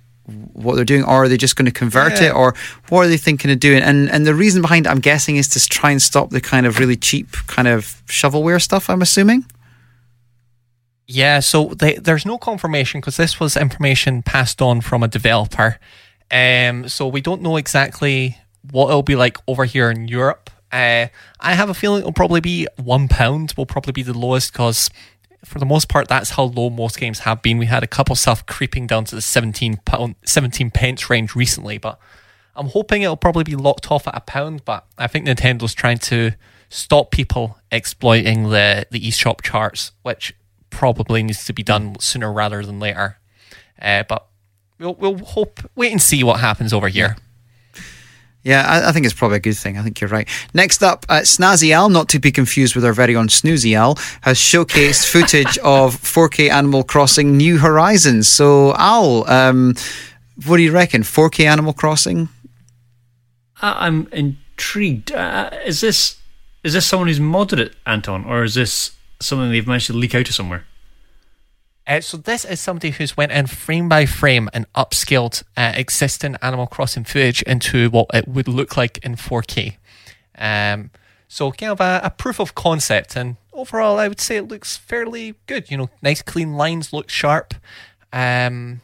what 0.53 0.76
they're 0.76 0.86
doing, 0.86 1.03
or 1.03 1.23
are 1.23 1.27
they 1.30 1.38
just 1.38 1.56
going 1.56 1.65
to 1.65 1.72
convert 1.72 2.14
Yeah. 2.19 2.30
it, 2.30 2.36
or 2.36 2.56
what 2.90 3.06
are 3.06 3.07
they 3.10 3.18
thinking 3.18 3.52
of 3.52 3.60
doing? 3.60 3.84
And 3.84 4.10
and 4.10 4.26
the 4.26 4.34
reason 4.34 4.61
behind 4.61 4.86
it, 4.86 4.90
I'm 4.90 4.99
guessing, 4.99 5.36
is 5.38 5.48
to 5.49 5.60
try 5.69 5.91
and 5.91 6.02
stop 6.02 6.30
the 6.32 6.41
kind 6.41 6.65
of 6.65 6.80
really 6.80 6.95
cheap 6.95 7.32
kind 7.48 7.68
of 7.68 8.02
shovelware 8.07 8.61
stuff, 8.61 8.90
I'm 8.90 9.02
assuming. 9.02 9.45
Yeah, 11.07 11.40
so 11.41 11.65
they, 11.77 11.95
there's 11.98 12.26
no 12.26 12.38
confirmation 12.40 12.99
because 12.99 13.18
this 13.18 13.40
was 13.40 13.56
information 13.56 14.23
passed 14.23 14.61
on 14.61 14.82
from 14.82 15.03
a 15.03 15.07
developer. 15.07 15.77
Um, 16.32 16.90
so 16.90 17.07
we 17.07 17.22
don't 17.22 17.44
know 17.44 17.57
exactly 17.57 18.38
what 18.72 18.88
it'll 18.90 19.03
be 19.03 19.15
like 19.15 19.38
over 19.48 19.65
here 19.65 19.91
in 19.91 20.07
Europe. 20.07 20.49
Uh, 20.72 21.08
I 21.40 21.54
have 21.54 21.70
a 21.70 21.74
feeling 21.74 22.00
it'll 22.00 22.12
probably 22.12 22.42
be 22.42 22.68
one 22.76 23.08
pound. 23.08 23.54
Will 23.56 23.66
probably 23.66 23.94
be 23.94 24.04
the 24.04 24.18
lowest 24.18 24.52
because, 24.52 24.90
for 25.44 25.60
the 25.60 25.66
most 25.66 25.88
part, 25.88 26.08
that's 26.08 26.32
how 26.32 26.44
low 26.44 26.70
most 26.70 27.00
games 27.00 27.20
have 27.20 27.42
been. 27.42 27.58
We 27.58 27.68
had 27.68 27.84
a 27.84 27.88
couple 27.88 28.16
stuff 28.16 28.46
creeping 28.46 28.88
down 28.88 29.06
to 29.06 29.16
the 29.16 29.22
seventeen 29.22 29.78
pound, 29.86 30.16
seventeen 30.26 30.72
pence 30.72 31.10
range 31.10 31.36
recently, 31.36 31.78
but 31.78 32.00
I'm 32.56 32.68
hoping 32.68 33.04
it'll 33.04 33.16
probably 33.16 33.44
be 33.44 33.56
locked 33.56 33.92
off 33.92 34.08
at 34.08 34.18
a 34.18 34.22
pound. 34.22 34.66
But 34.66 34.86
I 34.98 35.08
think 35.08 35.26
Nintendo's 35.28 35.74
trying 35.74 36.00
to 36.00 36.32
stop 36.70 37.12
people 37.12 37.60
exploiting 37.72 38.50
the 38.50 38.88
the 38.92 39.00
eShop 39.00 39.42
charts, 39.42 39.92
which 40.02 40.36
probably 40.70 41.24
needs 41.24 41.46
to 41.46 41.54
be 41.54 41.64
done 41.64 41.98
sooner 42.00 42.34
rather 42.34 42.66
than 42.66 42.80
later. 42.80 43.20
Uh, 43.82 44.04
but 44.10 44.26
we'll 44.80 44.96
we'll 44.96 45.18
hope 45.20 45.60
wait 45.76 45.92
and 45.92 46.02
see 46.02 46.24
what 46.24 46.40
happens 46.40 46.74
over 46.74 46.90
here. 46.90 47.16
Yeah, 48.46 48.64
I, 48.66 48.90
I 48.90 48.92
think 48.92 49.06
it's 49.08 49.16
probably 49.16 49.38
a 49.38 49.42
good 49.42 49.58
thing. 49.58 49.76
I 49.78 49.82
think 49.82 50.00
you're 50.00 50.10
right. 50.10 50.30
Next 50.54 50.84
up, 50.84 51.04
uh, 51.10 51.22
Snazzy 51.22 51.72
Al, 51.72 51.90
not 51.90 52.08
to 52.10 52.20
be 52.20 52.32
confused 52.32 52.76
with 52.76 52.86
our 52.86 52.94
very 52.94 53.16
own 53.16 53.28
Snoozy 53.28 53.76
Al, 53.76 53.96
has 54.22 54.38
showcased 54.38 55.08
footage 55.12 55.58
of 55.58 55.96
4K 55.96 56.50
Animal 56.52 56.84
Crossing 56.84 57.36
New 57.38 57.58
Horizons. 57.58 58.28
So, 58.28 58.76
Al, 58.76 59.28
um, 59.28 59.74
what 60.46 60.58
do 60.58 60.64
you 60.64 60.72
reckon? 60.72 61.02
4K 61.02 61.46
Animal 61.46 61.74
Crossing? 61.74 62.30
I- 63.64 63.88
I'm 63.88 64.08
intrigued. 64.12 65.12
Uh, 65.12 65.50
is 65.66 65.82
this 65.82 66.18
is 66.64 66.74
this 66.74 66.86
someone 66.86 67.08
who's 67.08 67.20
modded 67.20 67.60
it, 67.60 67.76
Anton, 67.86 68.26
or 68.26 68.44
is 68.44 68.54
this 68.56 68.92
something 69.20 69.50
they've 69.52 69.66
managed 69.68 69.88
to 69.88 69.94
leak 69.94 70.14
out 70.16 70.26
to 70.28 70.34
somewhere? 70.34 70.66
Uh, 71.88 72.02
so 72.02 72.18
this 72.18 72.45
is 72.45 72.60
somebody 72.60 72.90
who's 72.91 73.16
went 73.16 73.32
in 73.32 73.45
frame 73.45 73.88
by 73.88 74.06
frame 74.06 74.49
and 74.53 74.72
upscaled 74.74 75.44
uh, 75.56 75.72
existing 75.76 76.36
Animal 76.41 76.66
Crossing 76.66 77.03
footage 77.03 77.44
into 77.44 77.90
what 77.90 78.07
it 78.14 78.28
would 78.28 78.48
look 78.48 78.76
like 78.76 78.98
in 79.06 79.16
4K. 79.16 79.78
Um, 80.38 80.90
so 81.28 81.52
kind 81.52 81.72
of 81.72 81.82
a, 81.82 82.02
a 82.03 82.10
proof 82.10 82.40
of 82.40 82.56
concept, 82.56 83.16
and 83.16 83.38
overall, 83.53 83.99
I 83.99 84.07
would 84.07 84.20
say 84.20 84.38
it 84.38 84.48
looks 84.48 84.78
fairly 84.78 85.36
good. 85.48 85.70
You 85.70 85.78
know, 85.78 85.90
nice 86.02 86.22
clean 86.22 86.56
lines, 86.56 86.94
look 86.94 87.10
sharp. 87.10 87.53
Um, 88.14 88.82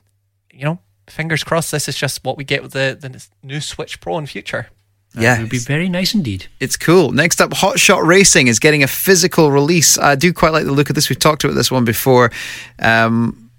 you 0.51 0.65
know, 0.65 0.79
fingers 1.07 1.43
crossed. 1.43 1.71
This 1.71 1.87
is 1.87 1.95
just 1.95 2.23
what 2.23 2.37
we 2.37 2.43
get 2.43 2.61
with 2.61 2.73
the 2.73 2.97
the 2.99 3.25
new 3.43 3.61
Switch 3.61 3.99
Pro 4.01 4.17
in 4.17 4.25
future. 4.25 4.67
Yeah, 5.13 5.37
It 5.37 5.41
would 5.41 5.49
be 5.49 5.57
very 5.57 5.89
nice 5.89 6.13
indeed. 6.13 6.47
It's 6.61 6.77
cool. 6.77 7.11
Next 7.11 7.41
up, 7.41 7.53
Hot 7.55 7.77
Shot 7.77 8.05
Racing 8.05 8.47
is 8.47 8.59
getting 8.59 8.81
a 8.81 8.87
physical 8.87 9.51
release. 9.51 9.97
I 9.97 10.15
do 10.15 10.31
quite 10.31 10.53
like 10.53 10.63
the 10.65 10.71
look 10.71 10.89
of 10.89 10.95
this. 10.95 11.09
We've 11.09 11.19
talked 11.19 11.43
about 11.43 11.53
this 11.55 11.69
one 11.69 11.83
before. 11.83 12.31
Um, 12.79 13.49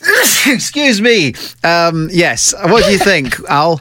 excuse 0.46 1.00
me. 1.00 1.34
Um, 1.64 2.08
yes. 2.12 2.54
What 2.54 2.84
do 2.84 2.92
you 2.92 2.98
think, 2.98 3.36
Al? 3.48 3.80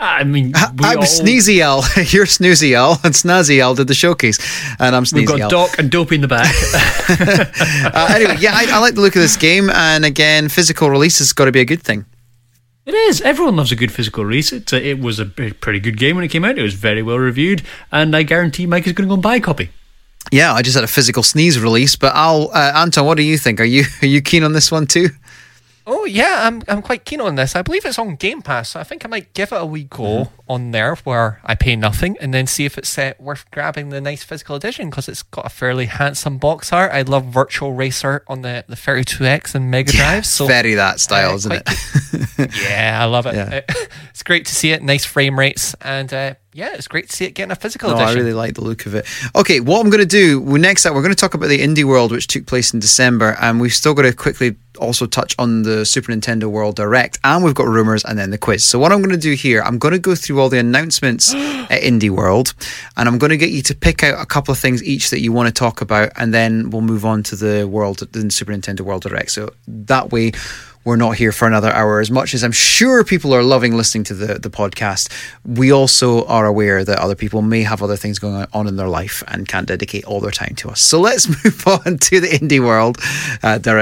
I 0.00 0.22
mean, 0.22 0.52
we 0.76 0.84
I'm 0.86 0.98
all- 0.98 1.04
Sneezy 1.04 1.60
Al. 1.60 1.78
You're 1.96 2.26
Snoozy 2.26 2.74
Al, 2.74 2.92
and 3.02 3.12
Snazzy 3.14 3.60
Al 3.60 3.74
did 3.74 3.88
the 3.88 3.94
showcase, 3.94 4.38
and 4.78 4.94
I'm 4.94 5.02
sneezy. 5.02 5.14
We've 5.14 5.26
got 5.28 5.40
Al. 5.40 5.50
Doc 5.50 5.78
and 5.80 5.90
Dopey 5.90 6.14
in 6.16 6.20
the 6.20 6.28
back. 6.28 6.54
Uh, 7.08 8.12
anyway, 8.14 8.36
yeah, 8.38 8.52
I, 8.54 8.66
I 8.70 8.78
like 8.80 8.94
the 8.94 9.00
look 9.00 9.16
of 9.16 9.22
this 9.22 9.36
game, 9.36 9.70
and 9.70 10.04
again, 10.04 10.48
physical 10.48 10.88
release 10.90 11.18
has 11.18 11.32
got 11.32 11.46
to 11.46 11.52
be 11.52 11.60
a 11.60 11.64
good 11.64 11.82
thing. 11.82 12.04
It 12.88 12.94
is. 12.94 13.20
Everyone 13.20 13.54
loves 13.56 13.70
a 13.70 13.76
good 13.76 13.92
physical 13.92 14.24
race. 14.24 14.50
It, 14.50 14.98
was 14.98 15.18
a 15.18 15.26
pretty 15.26 15.78
good 15.78 15.98
game 15.98 16.16
when 16.16 16.24
it 16.24 16.28
came 16.28 16.42
out. 16.42 16.58
It 16.58 16.62
was 16.62 16.72
very 16.72 17.02
well 17.02 17.18
reviewed, 17.18 17.62
and 17.92 18.16
I 18.16 18.22
guarantee 18.22 18.64
Mike 18.64 18.86
is 18.86 18.94
going 18.94 19.06
to 19.06 19.10
go 19.10 19.14
and 19.14 19.22
buy 19.22 19.36
a 19.36 19.40
copy. 19.40 19.68
Yeah, 20.32 20.54
I 20.54 20.62
just 20.62 20.74
had 20.74 20.84
a 20.84 20.88
physical 20.88 21.22
sneeze 21.22 21.60
release, 21.60 21.96
but 21.96 22.14
I'll 22.14 22.50
uh, 22.54 22.72
Anton, 22.74 23.04
what 23.04 23.18
do 23.18 23.24
you 23.24 23.36
think? 23.36 23.60
Are 23.60 23.64
you 23.64 23.84
are 24.00 24.06
you 24.06 24.22
keen 24.22 24.42
on 24.42 24.54
this 24.54 24.72
one 24.72 24.86
too? 24.86 25.10
Oh 25.90 26.04
yeah, 26.04 26.40
I'm 26.46 26.62
I'm 26.68 26.82
quite 26.82 27.06
keen 27.06 27.20
on 27.22 27.36
this. 27.36 27.56
I 27.56 27.62
believe 27.62 27.86
it's 27.86 27.98
on 27.98 28.16
Game 28.16 28.42
Pass, 28.42 28.68
so 28.70 28.80
I 28.80 28.84
think 28.84 29.06
I 29.06 29.08
might 29.08 29.32
give 29.32 29.52
it 29.52 29.56
a 29.60 29.64
wee 29.64 29.84
go 29.84 30.02
Mm-hmm. 30.04 30.40
on 30.52 30.70
there 30.72 30.94
where 30.96 31.40
I 31.44 31.54
pay 31.54 31.76
nothing, 31.76 32.16
and 32.20 32.34
then 32.34 32.46
see 32.46 32.66
if 32.66 32.76
it's 32.76 32.98
uh, 32.98 33.14
worth 33.18 33.50
grabbing 33.50 33.88
the 33.88 34.00
nice 34.00 34.22
physical 34.22 34.54
edition 34.54 34.90
because 34.90 35.08
it's 35.08 35.22
got 35.22 35.46
a 35.46 35.48
fairly 35.48 35.86
handsome 35.86 36.36
box 36.36 36.72
art. 36.74 36.92
I 36.92 37.02
love 37.02 37.24
Virtual 37.26 37.72
Racer 37.72 38.22
on 38.28 38.42
the 38.42 38.66
the 38.68 38.74
32X 38.76 39.54
and 39.54 39.70
Mega 39.70 39.92
Drive. 39.92 40.26
So 40.26 40.46
Very 40.46 40.74
that 40.74 41.00
style, 41.00 41.30
uh, 41.30 41.34
isn't 41.36 41.52
it? 41.52 42.50
yeah, 42.68 42.98
I 43.00 43.06
love 43.06 43.24
it. 43.26 43.34
Yeah. 43.34 43.60
It's 44.10 44.22
great 44.24 44.46
to 44.46 44.54
see 44.54 44.72
it. 44.72 44.82
Nice 44.82 45.04
frame 45.04 45.38
rates, 45.38 45.74
and 45.80 46.12
uh, 46.12 46.34
yeah, 46.54 46.74
it's 46.74 46.88
great 46.88 47.10
to 47.10 47.14
see 47.14 47.26
it 47.26 47.32
getting 47.32 47.52
a 47.52 47.56
physical 47.56 47.90
No, 47.90 47.96
I 47.96 48.14
really 48.14 48.32
like 48.32 48.54
the 48.54 48.62
look 48.62 48.86
of 48.86 48.94
it. 48.94 49.06
Okay, 49.36 49.60
what 49.60 49.84
I'm 49.84 49.90
going 49.90 50.00
to 50.00 50.06
do 50.06 50.40
well, 50.40 50.60
next 50.60 50.86
up, 50.86 50.94
we're 50.94 51.02
going 51.02 51.14
to 51.14 51.20
talk 51.20 51.34
about 51.34 51.48
the 51.48 51.60
Indie 51.60 51.84
World, 51.84 52.10
which 52.10 52.26
took 52.26 52.46
place 52.46 52.72
in 52.72 52.80
December, 52.80 53.36
and 53.40 53.60
we've 53.60 53.74
still 53.74 53.92
got 53.92 54.02
to 54.02 54.14
quickly 54.14 54.56
also 54.78 55.06
touch 55.06 55.34
on 55.38 55.62
the 55.62 55.84
Super 55.84 56.10
Nintendo 56.10 56.44
World 56.44 56.76
Direct, 56.76 57.18
and 57.22 57.44
we've 57.44 57.54
got 57.54 57.66
rumors 57.66 58.02
and 58.04 58.18
then 58.18 58.30
the 58.30 58.38
quiz. 58.38 58.64
So 58.64 58.78
what 58.78 58.92
I'm 58.92 58.98
going 58.98 59.10
to 59.10 59.18
do 59.18 59.34
here, 59.34 59.62
I'm 59.62 59.78
going 59.78 59.92
to 59.92 59.98
go 59.98 60.14
through 60.14 60.40
all 60.40 60.48
the 60.48 60.58
announcements 60.58 61.34
at 61.34 61.82
Indie 61.82 62.10
World, 62.10 62.54
and 62.96 63.08
I'm 63.08 63.18
going 63.18 63.30
to 63.30 63.36
get 63.36 63.50
you 63.50 63.62
to 63.62 63.74
pick 63.74 64.02
out 64.02 64.20
a 64.20 64.26
couple 64.26 64.52
of 64.52 64.58
things 64.58 64.82
each 64.82 65.10
that 65.10 65.20
you 65.20 65.32
want 65.32 65.48
to 65.48 65.52
talk 65.52 65.82
about, 65.82 66.12
and 66.16 66.32
then 66.32 66.70
we'll 66.70 66.80
move 66.80 67.04
on 67.04 67.22
to 67.24 67.36
the 67.36 67.68
World, 67.68 67.98
the 67.98 68.30
Super 68.30 68.52
Nintendo 68.52 68.80
World 68.80 69.02
Direct. 69.02 69.30
So 69.30 69.52
that 69.66 70.12
way 70.12 70.32
we're 70.88 70.96
not 70.96 71.16
here 71.16 71.32
for 71.32 71.46
another 71.46 71.70
hour. 71.70 72.00
As 72.00 72.10
much 72.10 72.32
as 72.32 72.42
I'm 72.42 72.50
sure 72.50 73.04
people 73.04 73.34
are 73.34 73.42
loving 73.42 73.76
listening 73.76 74.04
to 74.04 74.14
the, 74.14 74.38
the 74.38 74.48
podcast, 74.48 75.12
we 75.44 75.70
also 75.70 76.24
are 76.24 76.46
aware 76.46 76.82
that 76.82 76.98
other 76.98 77.14
people 77.14 77.42
may 77.42 77.62
have 77.62 77.82
other 77.82 77.94
things 77.96 78.18
going 78.18 78.46
on 78.54 78.66
in 78.66 78.76
their 78.76 78.88
life 78.88 79.22
and 79.28 79.46
can't 79.46 79.68
dedicate 79.68 80.06
all 80.06 80.18
their 80.20 80.30
time 80.30 80.54
to 80.56 80.70
us. 80.70 80.80
So 80.80 80.98
let's 80.98 81.28
move 81.44 81.66
on 81.66 81.98
to 81.98 82.20
the 82.20 82.28
indie 82.28 82.64
world, 82.64 82.96
uh, 83.42 83.58
the, 83.58 83.72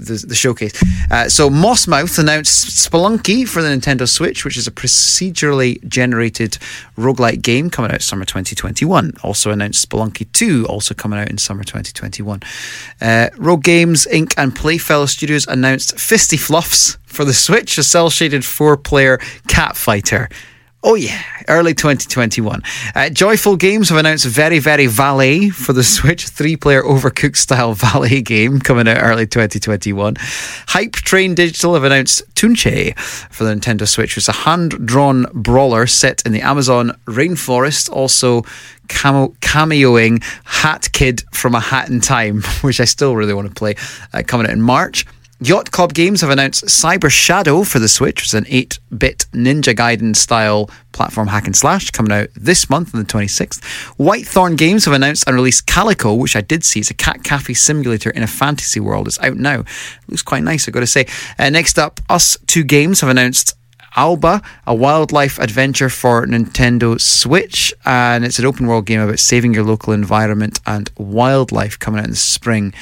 the, 0.00 0.24
the, 0.26 0.34
showcase. 0.34 0.82
Uh, 1.10 1.28
so 1.28 1.50
Mossmouth 1.50 2.18
announced 2.18 2.70
Spelunky 2.70 3.46
for 3.46 3.60
the 3.60 3.68
Nintendo 3.68 4.08
Switch, 4.08 4.46
which 4.46 4.56
is 4.56 4.66
a 4.66 4.70
procedurally 4.70 5.86
generated 5.86 6.52
roguelike 6.96 7.42
game 7.42 7.68
coming 7.68 7.90
out 7.92 8.00
summer 8.00 8.24
2021. 8.24 9.12
Also 9.22 9.50
announced 9.50 9.86
Spelunky 9.86 10.26
2, 10.32 10.64
also 10.66 10.94
coming 10.94 11.18
out 11.18 11.28
in 11.28 11.36
summer 11.36 11.62
2021. 11.62 12.40
Uh, 13.02 13.28
Rogue 13.36 13.62
Games 13.62 14.06
Inc. 14.10 14.32
and 14.38 14.56
Playfellow 14.56 15.04
Studios 15.04 15.46
announced 15.46 15.96
Fisty 15.96 16.37
Fluffs 16.38 16.96
for 17.04 17.24
the 17.24 17.34
Switch, 17.34 17.76
a 17.78 17.82
cell 17.82 18.10
shaded 18.10 18.44
four 18.44 18.76
player 18.76 19.18
cat 19.46 19.76
fighter. 19.76 20.28
Oh 20.84 20.94
yeah, 20.94 21.20
early 21.48 21.74
2021. 21.74 22.62
Uh, 22.94 23.10
Toyful 23.10 23.56
Games 23.56 23.88
have 23.88 23.98
announced 23.98 24.24
Very 24.26 24.60
Very 24.60 24.86
Valet 24.86 25.50
for 25.50 25.72
the 25.72 25.82
Switch, 25.82 26.28
three-player 26.28 26.84
Overcooked 26.84 27.36
style 27.36 27.72
Valet 27.74 28.22
game 28.22 28.60
coming 28.60 28.86
out 28.86 29.02
early 29.02 29.26
2021. 29.26 30.14
Hype 30.68 30.92
Train 30.92 31.34
Digital 31.34 31.74
have 31.74 31.82
announced 31.82 32.22
Tunche 32.36 32.96
for 32.96 33.42
the 33.42 33.54
Nintendo 33.54 33.88
Switch, 33.88 34.14
which 34.14 34.24
is 34.24 34.28
a 34.28 34.32
hand-drawn 34.32 35.26
brawler 35.34 35.88
set 35.88 36.22
in 36.24 36.30
the 36.30 36.42
Amazon 36.42 36.92
rainforest, 37.06 37.90
also 37.90 38.42
cameoing 38.86 40.22
Hat 40.44 40.92
Kid 40.92 41.24
from 41.32 41.56
A 41.56 41.60
Hat 41.60 41.88
in 41.88 42.00
Time, 42.00 42.42
which 42.60 42.78
I 42.80 42.84
still 42.84 43.16
really 43.16 43.34
want 43.34 43.48
to 43.48 43.54
play, 43.54 43.74
uh, 44.12 44.22
coming 44.24 44.46
out 44.46 44.52
in 44.52 44.62
March. 44.62 45.04
Yacht 45.40 45.70
Club 45.70 45.94
Games 45.94 46.20
have 46.20 46.30
announced 46.30 46.64
Cyber 46.64 47.08
Shadow 47.08 47.62
for 47.62 47.78
the 47.78 47.86
Switch, 47.86 48.16
which 48.16 48.26
is 48.26 48.34
an 48.34 48.46
8 48.48 48.80
bit 48.96 49.26
Ninja 49.32 49.72
Gaiden 49.72 50.16
style 50.16 50.68
platform 50.90 51.28
hack 51.28 51.46
and 51.46 51.54
slash 51.54 51.92
coming 51.92 52.10
out 52.10 52.28
this 52.34 52.68
month 52.68 52.92
on 52.92 53.00
the 53.00 53.06
26th. 53.06 53.60
Whitethorn 53.98 54.58
Games 54.58 54.84
have 54.86 54.94
announced 54.94 55.28
and 55.28 55.36
released 55.36 55.66
Calico, 55.66 56.12
which 56.12 56.34
I 56.34 56.40
did 56.40 56.64
see. 56.64 56.80
It's 56.80 56.90
a 56.90 56.94
cat 56.94 57.22
cafe 57.22 57.54
simulator 57.54 58.10
in 58.10 58.24
a 58.24 58.26
fantasy 58.26 58.80
world. 58.80 59.06
It's 59.06 59.20
out 59.20 59.36
now. 59.36 59.60
It 59.60 59.66
looks 60.08 60.22
quite 60.22 60.42
nice, 60.42 60.66
I've 60.66 60.74
got 60.74 60.80
to 60.80 60.88
say. 60.88 61.06
Uh, 61.38 61.50
next 61.50 61.78
up, 61.78 62.00
Us 62.08 62.36
Two 62.48 62.64
Games 62.64 63.00
have 63.00 63.10
announced 63.10 63.54
Alba, 63.98 64.40
a 64.64 64.72
wildlife 64.76 65.40
adventure 65.40 65.88
for 65.88 66.24
Nintendo 66.24 67.00
Switch, 67.00 67.74
and 67.84 68.24
it's 68.24 68.38
an 68.38 68.46
open 68.46 68.68
world 68.68 68.86
game 68.86 69.00
about 69.00 69.18
saving 69.18 69.52
your 69.52 69.64
local 69.64 69.92
environment 69.92 70.60
and 70.66 70.88
wildlife 70.96 71.76
coming 71.80 71.98
out 71.98 72.04
in 72.04 72.12
the 72.12 72.16
spring. 72.16 72.72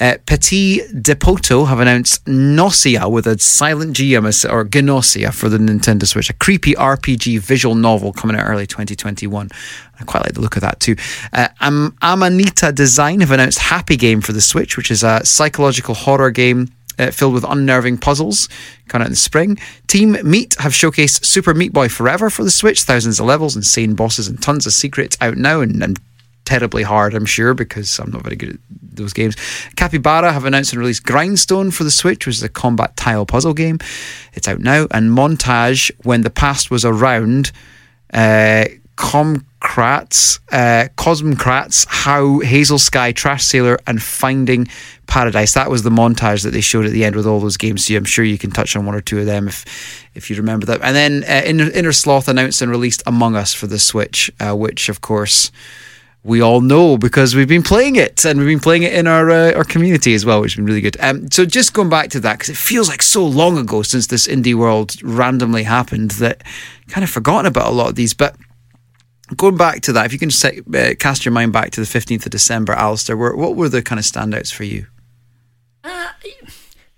Uh, 0.00 0.16
Petit 0.24 0.80
Depoto 0.94 1.68
have 1.68 1.78
announced 1.78 2.24
Gnosia 2.24 3.10
with 3.10 3.26
a 3.26 3.38
silent 3.38 3.92
G 3.94 4.16
or 4.16 4.22
Gnosia 4.22 5.30
for 5.34 5.50
the 5.50 5.58
Nintendo 5.58 6.06
Switch, 6.06 6.30
a 6.30 6.32
creepy 6.32 6.72
RPG 6.72 7.40
visual 7.40 7.74
novel 7.74 8.14
coming 8.14 8.34
out 8.34 8.46
early 8.46 8.66
2021. 8.66 9.50
I 10.00 10.04
quite 10.04 10.24
like 10.24 10.32
the 10.32 10.40
look 10.40 10.56
of 10.56 10.62
that 10.62 10.80
too. 10.80 10.96
Uh, 11.34 11.48
Am- 11.60 11.94
Amanita 12.00 12.72
Design 12.72 13.20
have 13.20 13.30
announced 13.30 13.58
Happy 13.58 13.98
Game 13.98 14.22
for 14.22 14.32
the 14.32 14.40
Switch, 14.40 14.78
which 14.78 14.90
is 14.90 15.02
a 15.02 15.22
psychological 15.22 15.94
horror 15.94 16.30
game 16.30 16.68
uh, 16.98 17.10
filled 17.10 17.34
with 17.34 17.44
unnerving 17.44 17.98
puzzles 17.98 18.48
coming 18.88 19.02
out 19.04 19.08
in 19.08 19.12
the 19.12 19.16
spring. 19.16 19.58
Team 19.86 20.16
Meat 20.24 20.56
have 20.58 20.72
showcased 20.72 21.24
Super 21.24 21.54
Meat 21.54 21.72
Boy 21.72 21.88
Forever 21.88 22.30
for 22.30 22.44
the 22.44 22.50
Switch, 22.50 22.82
thousands 22.82 23.20
of 23.20 23.26
levels, 23.26 23.56
insane 23.56 23.94
bosses, 23.94 24.28
and 24.28 24.42
tons 24.42 24.66
of 24.66 24.72
secrets 24.72 25.16
out 25.20 25.36
now 25.36 25.60
and, 25.60 25.82
and 25.82 25.98
terribly 26.44 26.82
hard, 26.82 27.14
I'm 27.14 27.26
sure, 27.26 27.54
because 27.54 27.98
I'm 27.98 28.10
not 28.10 28.22
very 28.22 28.36
good 28.36 28.50
at 28.50 28.60
those 28.70 29.12
games. 29.12 29.36
Capybara 29.76 30.32
have 30.32 30.44
announced 30.44 30.72
and 30.72 30.80
released 30.80 31.04
Grindstone 31.04 31.70
for 31.70 31.84
the 31.84 31.90
Switch, 31.90 32.26
which 32.26 32.36
is 32.36 32.42
a 32.42 32.48
combat 32.48 32.96
tile 32.96 33.26
puzzle 33.26 33.54
game. 33.54 33.78
It's 34.34 34.48
out 34.48 34.60
now. 34.60 34.86
And 34.90 35.16
Montage, 35.16 35.90
When 36.04 36.22
the 36.22 36.30
Past 36.30 36.70
Was 36.70 36.84
Around, 36.84 37.52
uh, 38.12 38.64
Comcrats, 39.62 40.40
uh, 40.50 40.88
Cosmcrats, 40.96 41.86
How, 41.88 42.40
Hazel 42.40 42.78
Sky, 42.78 43.12
Trash 43.12 43.44
Sailor, 43.44 43.78
and 43.86 44.02
Finding 44.02 44.66
Paradise. 45.06 45.54
That 45.54 45.70
was 45.70 45.82
the 45.82 45.90
montage 45.90 46.42
that 46.42 46.50
they 46.50 46.60
showed 46.60 46.84
at 46.84 46.92
the 46.92 47.04
end 47.04 47.14
with 47.14 47.26
all 47.26 47.40
those 47.40 47.56
games. 47.56 47.86
So 47.86 47.94
I'm 47.94 48.04
sure 48.04 48.24
you 48.24 48.38
can 48.38 48.50
touch 48.50 48.74
on 48.76 48.86
one 48.86 48.94
or 48.94 49.00
two 49.00 49.20
of 49.20 49.26
them 49.26 49.48
if 49.48 50.08
if 50.14 50.28
you 50.28 50.36
remember 50.36 50.66
that. 50.66 50.82
And 50.82 50.96
then 50.96 51.24
uh, 51.24 51.42
Inner, 51.46 51.70
Innersloth 51.70 52.28
announced 52.28 52.60
and 52.60 52.70
released 52.70 53.02
Among 53.06 53.36
Us 53.36 53.54
for 53.54 53.66
the 53.66 53.78
Switch, 53.78 54.30
uh, 54.40 54.54
which 54.54 54.88
of 54.88 55.00
course 55.00 55.50
we 56.24 56.40
all 56.40 56.60
know 56.60 56.96
because 56.96 57.34
we've 57.34 57.48
been 57.48 57.62
playing 57.62 57.96
it 57.96 58.24
and 58.24 58.38
we've 58.38 58.48
been 58.48 58.60
playing 58.60 58.82
it 58.82 58.92
in 58.92 59.06
our 59.06 59.30
uh, 59.30 59.52
our 59.52 59.64
community 59.64 60.12
as 60.12 60.26
well, 60.26 60.40
which 60.40 60.52
has 60.52 60.56
been 60.56 60.66
really 60.66 60.80
good. 60.80 60.96
Um, 61.00 61.30
so 61.30 61.46
just 61.46 61.72
going 61.72 61.88
back 61.88 62.10
to 62.10 62.20
that 62.20 62.38
because 62.38 62.50
it 62.50 62.56
feels 62.56 62.88
like 62.88 63.02
so 63.02 63.24
long 63.24 63.58
ago 63.58 63.82
since 63.82 64.08
this 64.08 64.26
indie 64.26 64.54
world 64.54 65.00
randomly 65.02 65.62
happened 65.62 66.12
that 66.12 66.42
kind 66.88 67.04
of 67.04 67.10
forgotten 67.10 67.46
about 67.46 67.68
a 67.68 67.74
lot 67.74 67.88
of 67.88 67.94
these, 67.94 68.12
but. 68.12 68.34
Going 69.36 69.56
back 69.56 69.82
to 69.82 69.92
that, 69.92 70.06
if 70.06 70.12
you 70.12 70.18
can 70.18 70.30
set, 70.30 70.58
uh, 70.74 70.94
cast 70.98 71.24
your 71.24 71.32
mind 71.32 71.52
back 71.52 71.70
to 71.72 71.80
the 71.80 71.86
15th 71.86 72.26
of 72.26 72.30
December, 72.30 72.72
Alistair, 72.72 73.16
where, 73.16 73.34
what 73.34 73.56
were 73.56 73.68
the 73.68 73.82
kind 73.82 73.98
of 73.98 74.04
standouts 74.04 74.52
for 74.52 74.64
you? 74.64 74.86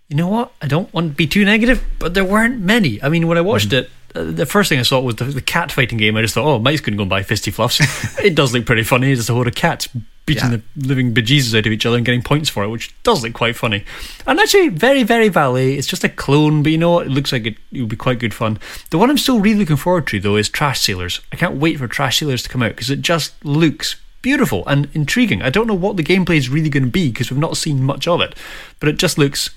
You 0.09 0.17
know 0.17 0.29
what? 0.29 0.53
I 0.61 0.69
don't 0.69 0.93
want 0.93 1.11
to 1.11 1.15
be 1.15 1.27
too 1.27 1.45
negative, 1.45 1.83
but 1.99 2.15
there 2.15 2.25
weren't 2.25 2.61
many. 2.61 3.03
I 3.03 3.09
mean, 3.09 3.27
when 3.27 3.39
I 3.39 3.41
watched 3.41 3.73
it, 3.73 3.91
uh, 4.15 4.25
the 4.25 4.47
first 4.47 4.69
thing 4.69 4.79
I 4.79 4.83
saw 4.83 5.01
was 5.01 5.17
the, 5.17 5.25
the 5.25 5.41
cat 5.41 5.73
fighting 5.73 5.99
game. 5.99 6.17
I 6.17 6.23
just 6.23 6.35
thought, 6.35 6.47
oh, 6.47 6.59
Mike's 6.59 6.81
going 6.81 6.93
to 6.93 6.97
go 6.97 7.03
and 7.03 7.11
buy 7.11 7.23
Fisty 7.23 7.53
Fluffs. 7.53 7.81
it 8.19 8.35
does 8.35 8.53
look 8.53 8.67
pretty 8.67 8.85
funny. 8.85 9.11
It's 9.13 9.29
a 9.29 9.33
whole 9.33 9.47
of 9.47 9.55
cats 9.55 9.89
beating 10.27 10.51
Yeah. 10.53 10.57
the 10.77 10.89
living 10.89 11.13
bejesus 11.13 11.57
out 11.57 11.67
of 11.67 11.73
each 11.73 11.85
other 11.85 11.97
and 11.97 12.07
getting 12.07 12.23
points 12.23 12.49
for 12.49 12.65
it, 12.65 12.69
which 12.69 12.95
does 13.03 13.23
look 13.23 13.35
quite 13.35 13.57
funny. 13.57 13.85
And 14.27 14.41
actually, 14.41 14.69
very, 14.71 15.03
very 15.03 15.29
Valley. 15.29 15.77
It's 15.77 15.87
just 15.87 16.05
a 16.05 16.09
clone, 16.09 16.63
but 16.63 16.73
you 16.73 16.79
know 16.79 16.93
what? 16.93 17.07
It 17.07 17.11
looks 17.11 17.31
like 17.33 17.45
it, 17.47 17.57
it 17.73 17.81
would 17.81 17.91
be 17.91 17.97
quite 17.97 18.19
good 18.19 18.33
fun. 18.35 18.59
The 18.91 18.99
one 18.99 19.11
I'm 19.11 19.19
still 19.19 19.39
really 19.41 19.59
looking 19.59 19.77
forward 19.77 20.07
to, 20.09 20.21
though, 20.21 20.37
is 20.37 20.49
Trash 20.49 20.81
Sailors. 20.81 21.21
I 21.33 21.37
can't 21.37 21.57
wait 21.57 21.79
for 21.79 21.87
Trash 21.89 22.21
Sailors 22.21 22.43
to 22.45 22.49
come 22.49 22.63
out 22.63 22.71
because 22.71 22.91
it 22.91 23.03
just 23.03 23.35
looks 23.45 23.97
beautiful 24.23 24.67
and 24.67 24.89
intriguing. 24.95 25.43
I 25.43 25.51
don't 25.51 25.67
know 25.67 25.75
what 25.75 25.99
the 25.99 26.03
gameplay 26.03 26.37
is 26.39 26.49
really 26.49 26.71
going 26.71 26.85
to 26.85 26.91
be 26.91 27.09
because 27.11 27.31
we've 27.31 27.39
not 27.39 27.59
seen 27.59 27.83
much 27.83 28.09
of 28.09 28.23
it, 28.23 28.35
but 28.81 28.89
it 28.89 28.97
just 28.97 29.19
looks 29.19 29.51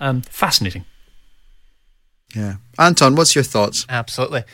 um, 0.00 0.22
fascinating. 0.22 0.86
Yeah. 2.34 2.56
Anton, 2.78 3.14
what's 3.16 3.34
your 3.34 3.44
thoughts? 3.44 3.84
Absolutely. 3.88 4.44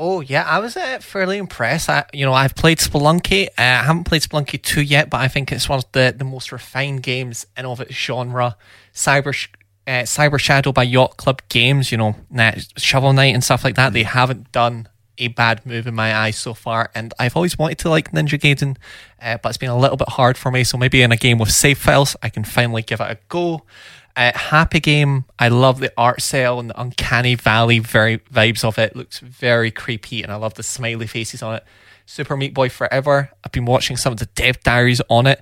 Oh 0.00 0.20
yeah, 0.20 0.44
I 0.46 0.60
was 0.60 0.76
uh, 0.76 1.00
fairly 1.00 1.38
impressed. 1.38 1.90
I, 1.90 2.04
you 2.12 2.24
know, 2.24 2.32
I've 2.32 2.54
played 2.54 2.78
Spelunky. 2.78 3.48
Uh, 3.48 3.52
I 3.58 3.82
haven't 3.82 4.04
played 4.04 4.22
Spelunky 4.22 4.62
two 4.62 4.80
yet, 4.80 5.10
but 5.10 5.20
I 5.20 5.26
think 5.26 5.50
it's 5.50 5.68
one 5.68 5.78
of 5.78 5.90
the, 5.90 6.14
the 6.16 6.24
most 6.24 6.52
refined 6.52 7.02
games 7.02 7.46
in 7.56 7.66
of 7.66 7.80
its 7.80 7.94
genre. 7.94 8.56
Cyber 8.94 9.48
uh, 9.88 9.90
Cyber 10.02 10.38
Shadow 10.38 10.70
by 10.70 10.84
Yacht 10.84 11.16
Club 11.16 11.42
Games. 11.48 11.90
You 11.90 11.98
know, 11.98 12.14
Shovel 12.76 13.12
Knight 13.12 13.34
and 13.34 13.42
stuff 13.42 13.64
like 13.64 13.74
that. 13.74 13.92
They 13.92 14.04
haven't 14.04 14.52
done 14.52 14.88
a 15.18 15.28
bad 15.28 15.66
move 15.66 15.88
in 15.88 15.96
my 15.96 16.14
eyes 16.14 16.38
so 16.38 16.54
far, 16.54 16.92
and 16.94 17.12
I've 17.18 17.34
always 17.34 17.58
wanted 17.58 17.78
to 17.78 17.90
like 17.90 18.12
Ninja 18.12 18.38
Gaiden, 18.38 18.76
uh, 19.20 19.38
but 19.42 19.48
it's 19.48 19.58
been 19.58 19.68
a 19.68 19.76
little 19.76 19.96
bit 19.96 20.10
hard 20.10 20.38
for 20.38 20.52
me. 20.52 20.62
So 20.62 20.78
maybe 20.78 21.02
in 21.02 21.10
a 21.10 21.16
game 21.16 21.38
with 21.38 21.50
save 21.50 21.78
files, 21.78 22.14
I 22.22 22.28
can 22.28 22.44
finally 22.44 22.82
give 22.82 23.00
it 23.00 23.10
a 23.10 23.18
go. 23.28 23.64
Uh, 24.18 24.36
happy 24.36 24.80
game. 24.80 25.24
I 25.38 25.46
love 25.46 25.78
the 25.78 25.92
art 25.96 26.20
style 26.22 26.58
and 26.58 26.70
the 26.70 26.80
uncanny 26.80 27.36
valley 27.36 27.78
very 27.78 28.18
vibes 28.18 28.64
of 28.64 28.76
it. 28.76 28.96
Looks 28.96 29.20
very 29.20 29.70
creepy, 29.70 30.24
and 30.24 30.32
I 30.32 30.34
love 30.34 30.54
the 30.54 30.64
smiley 30.64 31.06
faces 31.06 31.40
on 31.40 31.54
it. 31.54 31.64
Super 32.04 32.36
Meat 32.36 32.52
Boy 32.52 32.68
Forever. 32.68 33.30
I've 33.44 33.52
been 33.52 33.64
watching 33.64 33.96
some 33.96 34.12
of 34.12 34.18
the 34.18 34.26
dev 34.26 34.60
diaries 34.64 35.00
on 35.08 35.28
it. 35.28 35.40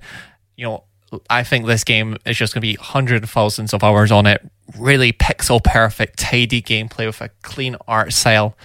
You 0.59 0.66
know, 0.66 0.85
I 1.31 1.43
think 1.43 1.65
this 1.65 1.85
game 1.85 2.19
is 2.27 2.36
just 2.36 2.53
going 2.53 2.61
to 2.61 2.66
be 2.66 2.74
hundreds 2.74 3.24
of 3.24 3.31
thousands 3.31 3.73
of 3.73 3.82
hours 3.82 4.12
on 4.12 4.27
it. 4.27 4.47
Really 4.78 5.11
pixel 5.11 5.65
perfect, 5.65 6.19
tidy 6.19 6.61
gameplay 6.61 7.07
with 7.07 7.23
a 7.23 7.31
clean 7.40 7.77
art 7.89 8.12
style. 8.12 8.59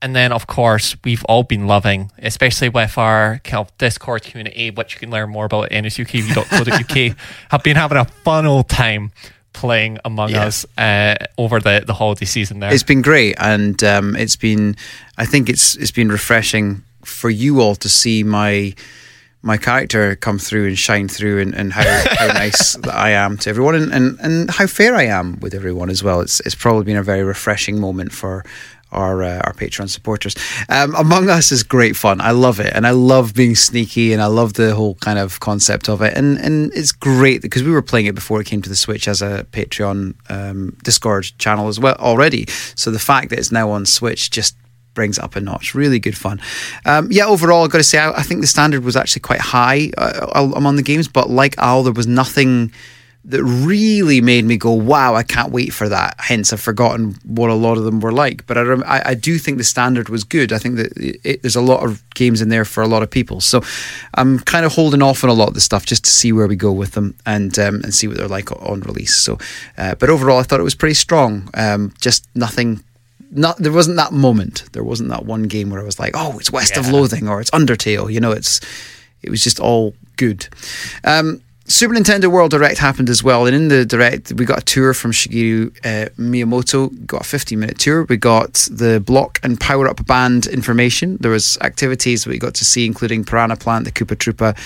And 0.00 0.16
then, 0.16 0.32
of 0.32 0.48
course, 0.48 0.96
we've 1.04 1.24
all 1.26 1.44
been 1.44 1.68
loving, 1.68 2.10
especially 2.18 2.68
with 2.68 2.98
our 2.98 3.40
kind 3.44 3.64
of 3.64 3.78
Discord 3.78 4.24
community, 4.24 4.72
which 4.72 4.94
you 4.94 4.98
can 4.98 5.12
learn 5.12 5.30
more 5.30 5.44
about 5.44 5.70
at 5.70 5.84
nsukv.co.uk, 5.84 7.16
have 7.50 7.62
been 7.62 7.76
having 7.76 7.98
a 7.98 8.06
fun 8.06 8.44
old 8.44 8.68
time 8.68 9.12
playing 9.52 9.98
Among 10.04 10.30
Yeah. 10.30 10.46
Us 10.46 10.66
uh, 10.78 11.16
over 11.38 11.60
the, 11.60 11.82
the 11.86 11.94
holiday 11.94 12.24
season 12.24 12.60
there. 12.60 12.72
It's 12.72 12.82
been 12.82 13.02
great, 13.02 13.36
and 13.38 13.82
um, 13.84 14.16
it's 14.16 14.36
been. 14.36 14.76
I 15.18 15.26
think 15.26 15.48
it's 15.48 15.76
it's 15.76 15.90
been 15.90 16.08
refreshing 16.08 16.82
for 17.04 17.30
you 17.30 17.60
all 17.60 17.74
to 17.76 17.88
see 17.88 18.22
my 18.22 18.74
my 19.42 19.56
character 19.56 20.14
come 20.14 20.38
through 20.38 20.68
and 20.68 20.78
shine 20.78 21.08
through, 21.08 21.40
and, 21.40 21.54
and 21.54 21.72
how, 21.72 21.82
how 22.18 22.28
nice 22.28 22.74
that 22.76 22.94
I 22.94 23.10
am 23.10 23.36
to 23.38 23.50
everyone, 23.50 23.74
and, 23.74 23.92
and, 23.92 24.18
and 24.20 24.50
how 24.50 24.66
fair 24.68 24.94
I 24.94 25.04
am 25.06 25.40
with 25.40 25.52
everyone 25.54 25.90
as 25.90 26.02
well. 26.02 26.20
It's 26.20 26.40
it's 26.40 26.54
probably 26.54 26.84
been 26.84 26.96
a 26.96 27.02
very 27.02 27.22
refreshing 27.22 27.80
moment 27.80 28.12
for. 28.12 28.44
Our, 28.92 29.22
uh, 29.22 29.40
our 29.44 29.54
Patreon 29.54 29.88
supporters. 29.88 30.36
Um, 30.68 30.94
Among 30.94 31.30
Us 31.30 31.50
is 31.50 31.62
great 31.62 31.96
fun. 31.96 32.20
I 32.20 32.32
love 32.32 32.60
it, 32.60 32.72
and 32.74 32.86
I 32.86 32.90
love 32.90 33.34
being 33.34 33.54
sneaky, 33.54 34.12
and 34.12 34.20
I 34.20 34.26
love 34.26 34.52
the 34.52 34.74
whole 34.74 34.96
kind 34.96 35.18
of 35.18 35.40
concept 35.40 35.88
of 35.88 36.02
it. 36.02 36.16
And 36.16 36.38
and 36.38 36.72
it's 36.74 36.92
great 36.92 37.40
because 37.42 37.62
we 37.62 37.70
were 37.70 37.82
playing 37.82 38.06
it 38.06 38.14
before 38.14 38.40
it 38.40 38.46
came 38.46 38.62
to 38.62 38.68
the 38.68 38.76
Switch 38.76 39.08
as 39.08 39.22
a 39.22 39.46
Patreon 39.50 40.14
um, 40.28 40.76
Discord 40.84 41.32
channel 41.38 41.68
as 41.68 41.80
well 41.80 41.96
already. 41.98 42.46
So 42.74 42.90
the 42.90 42.98
fact 42.98 43.30
that 43.30 43.38
it's 43.38 43.50
now 43.50 43.70
on 43.70 43.86
Switch 43.86 44.30
just 44.30 44.56
brings 44.94 45.18
up 45.18 45.36
a 45.36 45.40
notch. 45.40 45.74
Really 45.74 45.98
good 45.98 46.16
fun. 46.16 46.40
Um, 46.84 47.08
yeah, 47.10 47.26
overall, 47.26 47.64
I've 47.64 47.70
got 47.70 47.78
to 47.78 47.84
say, 47.84 47.98
I, 47.98 48.10
I 48.10 48.22
think 48.22 48.40
the 48.40 48.46
standard 48.46 48.84
was 48.84 48.96
actually 48.96 49.20
quite 49.20 49.40
high 49.40 49.90
uh, 49.96 50.50
among 50.54 50.76
the 50.76 50.82
games, 50.82 51.08
but 51.08 51.30
like 51.30 51.56
Al, 51.58 51.82
there 51.82 51.92
was 51.92 52.06
nothing 52.06 52.72
that 53.24 53.42
really 53.44 54.20
made 54.20 54.44
me 54.44 54.56
go, 54.56 54.72
wow, 54.72 55.14
I 55.14 55.22
can't 55.22 55.52
wait 55.52 55.72
for 55.72 55.88
that. 55.88 56.16
Hence, 56.18 56.52
I've 56.52 56.60
forgotten 56.60 57.16
what 57.24 57.50
a 57.50 57.54
lot 57.54 57.78
of 57.78 57.84
them 57.84 58.00
were 58.00 58.10
like. 58.10 58.46
But 58.46 58.58
I, 58.58 58.62
rem- 58.62 58.82
I, 58.84 59.02
I 59.10 59.14
do 59.14 59.38
think 59.38 59.58
the 59.58 59.64
standard 59.64 60.08
was 60.08 60.24
good. 60.24 60.52
I 60.52 60.58
think 60.58 60.76
that 60.76 60.96
it, 60.96 61.20
it, 61.22 61.42
there's 61.42 61.54
a 61.54 61.60
lot 61.60 61.84
of 61.84 62.02
games 62.14 62.42
in 62.42 62.48
there 62.48 62.64
for 62.64 62.82
a 62.82 62.88
lot 62.88 63.04
of 63.04 63.10
people. 63.10 63.40
So 63.40 63.62
I'm 64.14 64.40
kind 64.40 64.66
of 64.66 64.72
holding 64.72 65.02
off 65.02 65.22
on 65.22 65.30
a 65.30 65.34
lot 65.34 65.48
of 65.48 65.54
the 65.54 65.60
stuff 65.60 65.86
just 65.86 66.04
to 66.04 66.10
see 66.10 66.32
where 66.32 66.48
we 66.48 66.56
go 66.56 66.72
with 66.72 66.92
them 66.92 67.14
and 67.24 67.56
um, 67.60 67.76
and 67.76 67.94
see 67.94 68.08
what 68.08 68.16
they're 68.16 68.26
like 68.26 68.50
on 68.50 68.80
release. 68.80 69.16
So, 69.16 69.38
uh, 69.78 69.94
but 69.94 70.10
overall, 70.10 70.38
I 70.38 70.42
thought 70.42 70.58
it 70.58 70.64
was 70.64 70.74
pretty 70.74 70.94
strong. 70.94 71.48
Um, 71.54 71.94
just 72.00 72.26
nothing 72.34 72.82
not 73.30 73.56
there 73.58 73.72
wasn't 73.72 73.96
that 73.96 74.12
moment. 74.12 74.64
There 74.72 74.84
wasn't 74.84 75.10
that 75.10 75.24
one 75.24 75.44
game 75.44 75.70
where 75.70 75.80
I 75.80 75.84
was 75.84 75.98
like, 75.98 76.12
oh, 76.14 76.38
it's 76.38 76.50
West 76.50 76.76
of 76.76 76.88
Loathing 76.90 77.28
or 77.28 77.40
it's 77.40 77.50
Undertale. 77.50 78.12
You 78.12 78.20
know, 78.20 78.32
it's 78.32 78.60
it 79.22 79.30
was 79.30 79.42
just 79.42 79.60
all 79.60 79.94
good. 80.16 80.48
Um, 81.04 81.40
Super 81.66 81.94
Nintendo 81.94 82.26
World 82.26 82.50
Direct 82.50 82.78
happened 82.78 83.08
as 83.08 83.22
well, 83.22 83.46
and 83.46 83.54
in 83.54 83.68
the 83.68 83.86
direct 83.86 84.32
we 84.32 84.44
got 84.44 84.58
a 84.62 84.64
tour 84.64 84.92
from 84.92 85.12
Shigeru 85.12 85.68
uh, 85.84 86.10
Miyamoto. 86.18 87.06
Got 87.06 87.20
a 87.20 87.24
15 87.24 87.58
minute 87.58 87.78
tour. 87.78 88.02
We 88.04 88.16
got 88.16 88.54
the 88.70 89.00
block 89.00 89.38
and 89.44 89.60
power 89.60 89.86
up 89.86 90.04
band 90.04 90.46
information. 90.46 91.18
There 91.20 91.30
was 91.30 91.56
activities 91.60 92.24
that 92.24 92.30
we 92.30 92.38
got 92.38 92.54
to 92.54 92.64
see, 92.64 92.84
including 92.84 93.24
Piranha 93.24 93.56
Plant, 93.56 93.84
the 93.84 93.92
Koopa 93.92 94.16
Troopa 94.16 94.56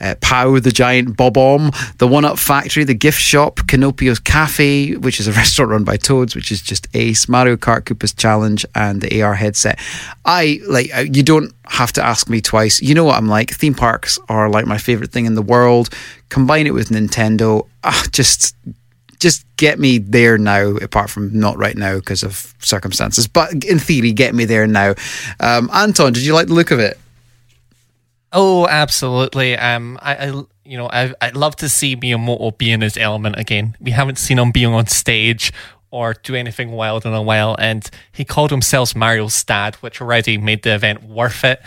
uh, 0.00 0.14
Pow, 0.20 0.58
the 0.58 0.70
giant 0.70 1.16
bob-omb, 1.16 1.74
the 1.98 2.06
One 2.06 2.24
Up 2.24 2.38
Factory, 2.38 2.84
the 2.84 2.94
gift 2.94 3.20
shop, 3.20 3.56
Kinopio's 3.66 4.18
Cafe, 4.18 4.94
which 4.96 5.20
is 5.20 5.26
a 5.28 5.32
restaurant 5.42 5.70
run 5.70 5.84
by 5.84 5.96
Toads, 5.96 6.34
which 6.34 6.52
is 6.52 6.62
just 6.62 6.86
ace, 6.94 7.28
Mario 7.28 7.56
Kart 7.56 7.82
Koopa's 7.82 8.12
Challenge, 8.14 8.64
and 8.74 9.00
the 9.00 9.22
AR 9.22 9.34
headset. 9.34 9.78
I 10.24 10.60
like. 10.68 10.90
uh, 10.96 11.00
You 11.00 11.22
don't 11.22 11.52
have 11.66 11.92
to 11.94 12.04
ask 12.04 12.28
me 12.28 12.40
twice. 12.40 12.80
You 12.80 12.94
know 12.94 13.04
what 13.04 13.16
I'm 13.16 13.28
like. 13.28 13.50
Theme 13.50 13.74
parks 13.74 14.18
are 14.28 14.48
like 14.48 14.66
my 14.66 14.78
favorite 14.78 15.10
thing 15.12 15.26
in 15.26 15.34
the 15.34 15.42
world. 15.42 15.90
Combine 16.28 16.66
it 16.66 16.74
with 16.74 16.88
Nintendo, 16.90 17.66
ah, 17.84 18.04
just. 18.12 18.54
Just 19.20 19.44
get 19.56 19.80
me 19.80 19.98
there 19.98 20.38
now, 20.38 20.76
apart 20.76 21.10
from 21.10 21.36
not 21.36 21.58
right 21.58 21.76
now 21.76 21.96
because 21.96 22.22
of 22.22 22.54
circumstances. 22.60 23.26
But 23.26 23.64
in 23.64 23.80
theory, 23.80 24.12
get 24.12 24.32
me 24.32 24.44
there 24.44 24.64
now. 24.68 24.94
Um, 25.40 25.68
Anton, 25.74 26.12
did 26.12 26.24
you 26.24 26.34
like 26.34 26.46
the 26.46 26.54
look 26.54 26.70
of 26.70 26.78
it? 26.78 26.96
Oh, 28.32 28.66
absolutely. 28.66 29.56
Um, 29.56 29.98
I, 30.02 30.14
I 30.16 30.42
you 30.64 30.76
know, 30.76 30.88
I, 30.90 31.14
I'd 31.20 31.36
love 31.36 31.56
to 31.56 31.68
see 31.68 31.96
Miyamoto 31.96 32.56
be 32.56 32.70
in 32.70 32.82
his 32.82 32.96
element 32.96 33.38
again. 33.38 33.76
We 33.80 33.92
haven't 33.92 34.18
seen 34.18 34.38
him 34.38 34.50
being 34.50 34.74
on 34.74 34.86
stage 34.86 35.52
or 35.90 36.12
do 36.12 36.34
anything 36.34 36.72
wild 36.72 37.06
in 37.06 37.14
a 37.14 37.22
while, 37.22 37.56
and 37.58 37.88
he 38.12 38.24
called 38.24 38.50
himself 38.50 38.94
Mario's 38.94 39.42
dad, 39.42 39.76
which 39.76 40.02
already 40.02 40.36
made 40.36 40.62
the 40.62 40.74
event 40.74 41.02
worth 41.04 41.44
it. 41.44 41.62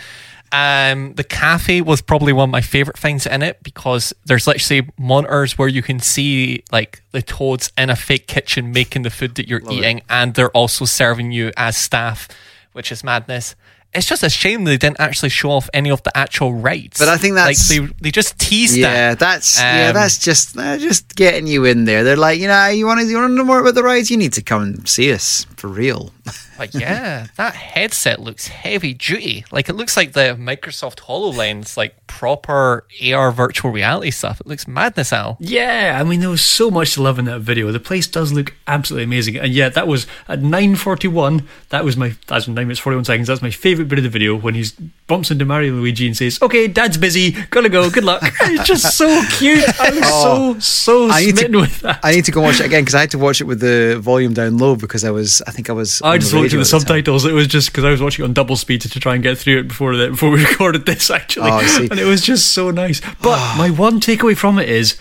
Um, 0.52 1.14
the 1.14 1.24
cafe 1.24 1.80
was 1.80 2.02
probably 2.02 2.32
one 2.32 2.50
of 2.50 2.52
my 2.52 2.60
favorite 2.60 2.98
things 2.98 3.26
in 3.26 3.42
it 3.42 3.62
because 3.62 4.12
there's 4.26 4.46
literally 4.46 4.88
monitors 4.98 5.56
where 5.56 5.66
you 5.66 5.82
can 5.82 5.98
see 5.98 6.62
like 6.70 7.02
the 7.10 7.22
toads 7.22 7.72
in 7.78 7.88
a 7.88 7.96
fake 7.96 8.26
kitchen 8.28 8.70
making 8.70 9.02
the 9.02 9.10
food 9.10 9.34
that 9.36 9.48
you're 9.48 9.62
eating, 9.72 10.02
and 10.08 10.34
they're 10.34 10.50
also 10.50 10.84
serving 10.84 11.32
you 11.32 11.50
as 11.56 11.76
staff, 11.76 12.28
which 12.72 12.92
is 12.92 13.02
madness. 13.02 13.56
It's 13.94 14.06
just 14.06 14.22
a 14.22 14.30
shame 14.30 14.64
they 14.64 14.78
didn't 14.78 15.00
actually 15.00 15.28
show 15.28 15.50
off 15.50 15.68
any 15.74 15.90
of 15.90 16.02
the 16.02 16.16
actual 16.16 16.54
rights. 16.54 16.98
But 16.98 17.08
I 17.08 17.18
think 17.18 17.34
that's- 17.34 17.68
like 17.70 17.80
they 17.90 17.94
they 18.00 18.10
just 18.10 18.38
teased 18.38 18.76
Yeah, 18.76 19.10
that. 19.10 19.18
that's 19.18 19.60
yeah, 19.60 19.88
Um, 19.88 19.94
that's 19.94 20.16
just 20.18 20.54
they're 20.54 20.78
just 20.78 21.14
getting 21.14 21.46
you 21.46 21.64
in 21.66 21.84
there. 21.84 22.02
They're 22.02 22.16
like, 22.16 22.40
you 22.40 22.48
know, 22.48 22.68
you 22.68 22.86
want 22.86 23.00
to 23.00 23.06
you 23.06 23.16
want 23.16 23.30
to 23.32 23.34
know 23.36 23.44
more 23.44 23.60
about 23.60 23.74
the 23.74 23.82
rides? 23.82 24.10
You 24.10 24.16
need 24.16 24.32
to 24.34 24.42
come 24.42 24.62
and 24.62 24.88
see 24.88 25.12
us 25.12 25.46
for 25.56 25.68
real. 25.68 26.12
But 26.70 26.80
yeah, 26.80 27.26
that 27.36 27.54
headset 27.54 28.20
looks 28.20 28.48
heavy 28.48 28.94
duty. 28.94 29.44
Like 29.50 29.68
it 29.68 29.74
looks 29.74 29.96
like 29.96 30.12
the 30.12 30.36
Microsoft 30.38 31.00
HoloLens, 31.00 31.76
like 31.76 32.06
proper 32.06 32.84
AR 33.04 33.32
virtual 33.32 33.70
reality 33.70 34.10
stuff. 34.10 34.40
It 34.40 34.46
looks 34.46 34.68
madness, 34.68 35.12
Al. 35.12 35.36
Yeah, 35.40 35.98
I 36.00 36.04
mean 36.04 36.20
there 36.20 36.28
was 36.28 36.44
so 36.44 36.70
much 36.70 36.94
to 36.94 37.02
love 37.02 37.18
in 37.18 37.24
that 37.24 37.40
video. 37.40 37.72
The 37.72 37.80
place 37.80 38.06
does 38.06 38.32
look 38.32 38.54
absolutely 38.66 39.04
amazing, 39.04 39.36
and 39.36 39.52
yeah, 39.52 39.68
that 39.70 39.88
was 39.88 40.06
at 40.28 40.40
nine 40.42 40.76
forty 40.76 41.08
one. 41.08 41.48
That 41.70 41.84
was 41.84 41.96
my 41.96 42.14
that's 42.26 42.46
nine 42.46 42.66
minutes 42.66 42.80
forty 42.80 42.96
one 42.96 43.04
seconds. 43.04 43.28
That's 43.28 43.42
my 43.42 43.50
favorite 43.50 43.88
bit 43.88 43.98
of 43.98 44.04
the 44.04 44.10
video 44.10 44.36
when 44.36 44.54
he 44.54 44.64
bumps 45.06 45.30
into 45.30 45.44
Mario 45.44 45.72
Luigi 45.74 46.06
and 46.06 46.16
says, 46.16 46.40
"Okay, 46.40 46.68
Dad's 46.68 46.96
busy, 46.96 47.32
gotta 47.50 47.68
go. 47.68 47.90
Good 47.90 48.04
luck." 48.04 48.22
it's 48.42 48.66
just 48.66 48.96
so 48.96 49.22
cute. 49.30 49.64
I 49.80 49.90
was 49.90 50.00
oh, 50.04 50.58
so 50.58 50.72
so 50.82 51.10
I 51.10 51.20
need 51.24 51.38
smitten 51.38 51.52
to 51.52 51.60
with 51.60 51.80
that. 51.80 52.00
I 52.02 52.12
need 52.12 52.24
to 52.26 52.32
go 52.32 52.40
watch 52.40 52.60
it 52.60 52.66
again 52.66 52.82
because 52.82 52.94
I 52.94 53.00
had 53.00 53.10
to 53.12 53.18
watch 53.18 53.40
it 53.40 53.44
with 53.44 53.60
the 53.60 53.98
volume 54.00 54.34
down 54.34 54.58
low 54.58 54.76
because 54.76 55.04
I 55.04 55.10
was 55.10 55.42
I 55.46 55.50
think 55.50 55.70
I 55.70 55.72
was. 55.72 56.02
I 56.02 56.18
just 56.18 56.32
the 56.32 56.51
radio 56.52 56.64
the 56.64 56.70
time. 56.70 56.80
subtitles. 56.80 57.24
It 57.24 57.32
was 57.32 57.46
just 57.46 57.70
because 57.70 57.84
I 57.84 57.90
was 57.90 58.00
watching 58.02 58.24
it 58.24 58.28
on 58.28 58.34
double 58.34 58.56
speed 58.56 58.80
to, 58.82 58.88
to 58.90 59.00
try 59.00 59.14
and 59.14 59.22
get 59.22 59.38
through 59.38 59.60
it 59.60 59.68
before 59.68 59.96
the, 59.96 60.08
before 60.08 60.30
we 60.30 60.44
recorded 60.48 60.86
this 60.86 61.10
actually, 61.10 61.50
Oh, 61.50 61.86
and 61.90 61.98
it 61.98 62.04
was 62.04 62.22
just 62.22 62.52
so 62.52 62.70
nice. 62.70 63.00
But 63.22 63.56
my 63.58 63.70
one 63.70 64.00
takeaway 64.00 64.36
from 64.36 64.58
it 64.58 64.68
is. 64.68 64.98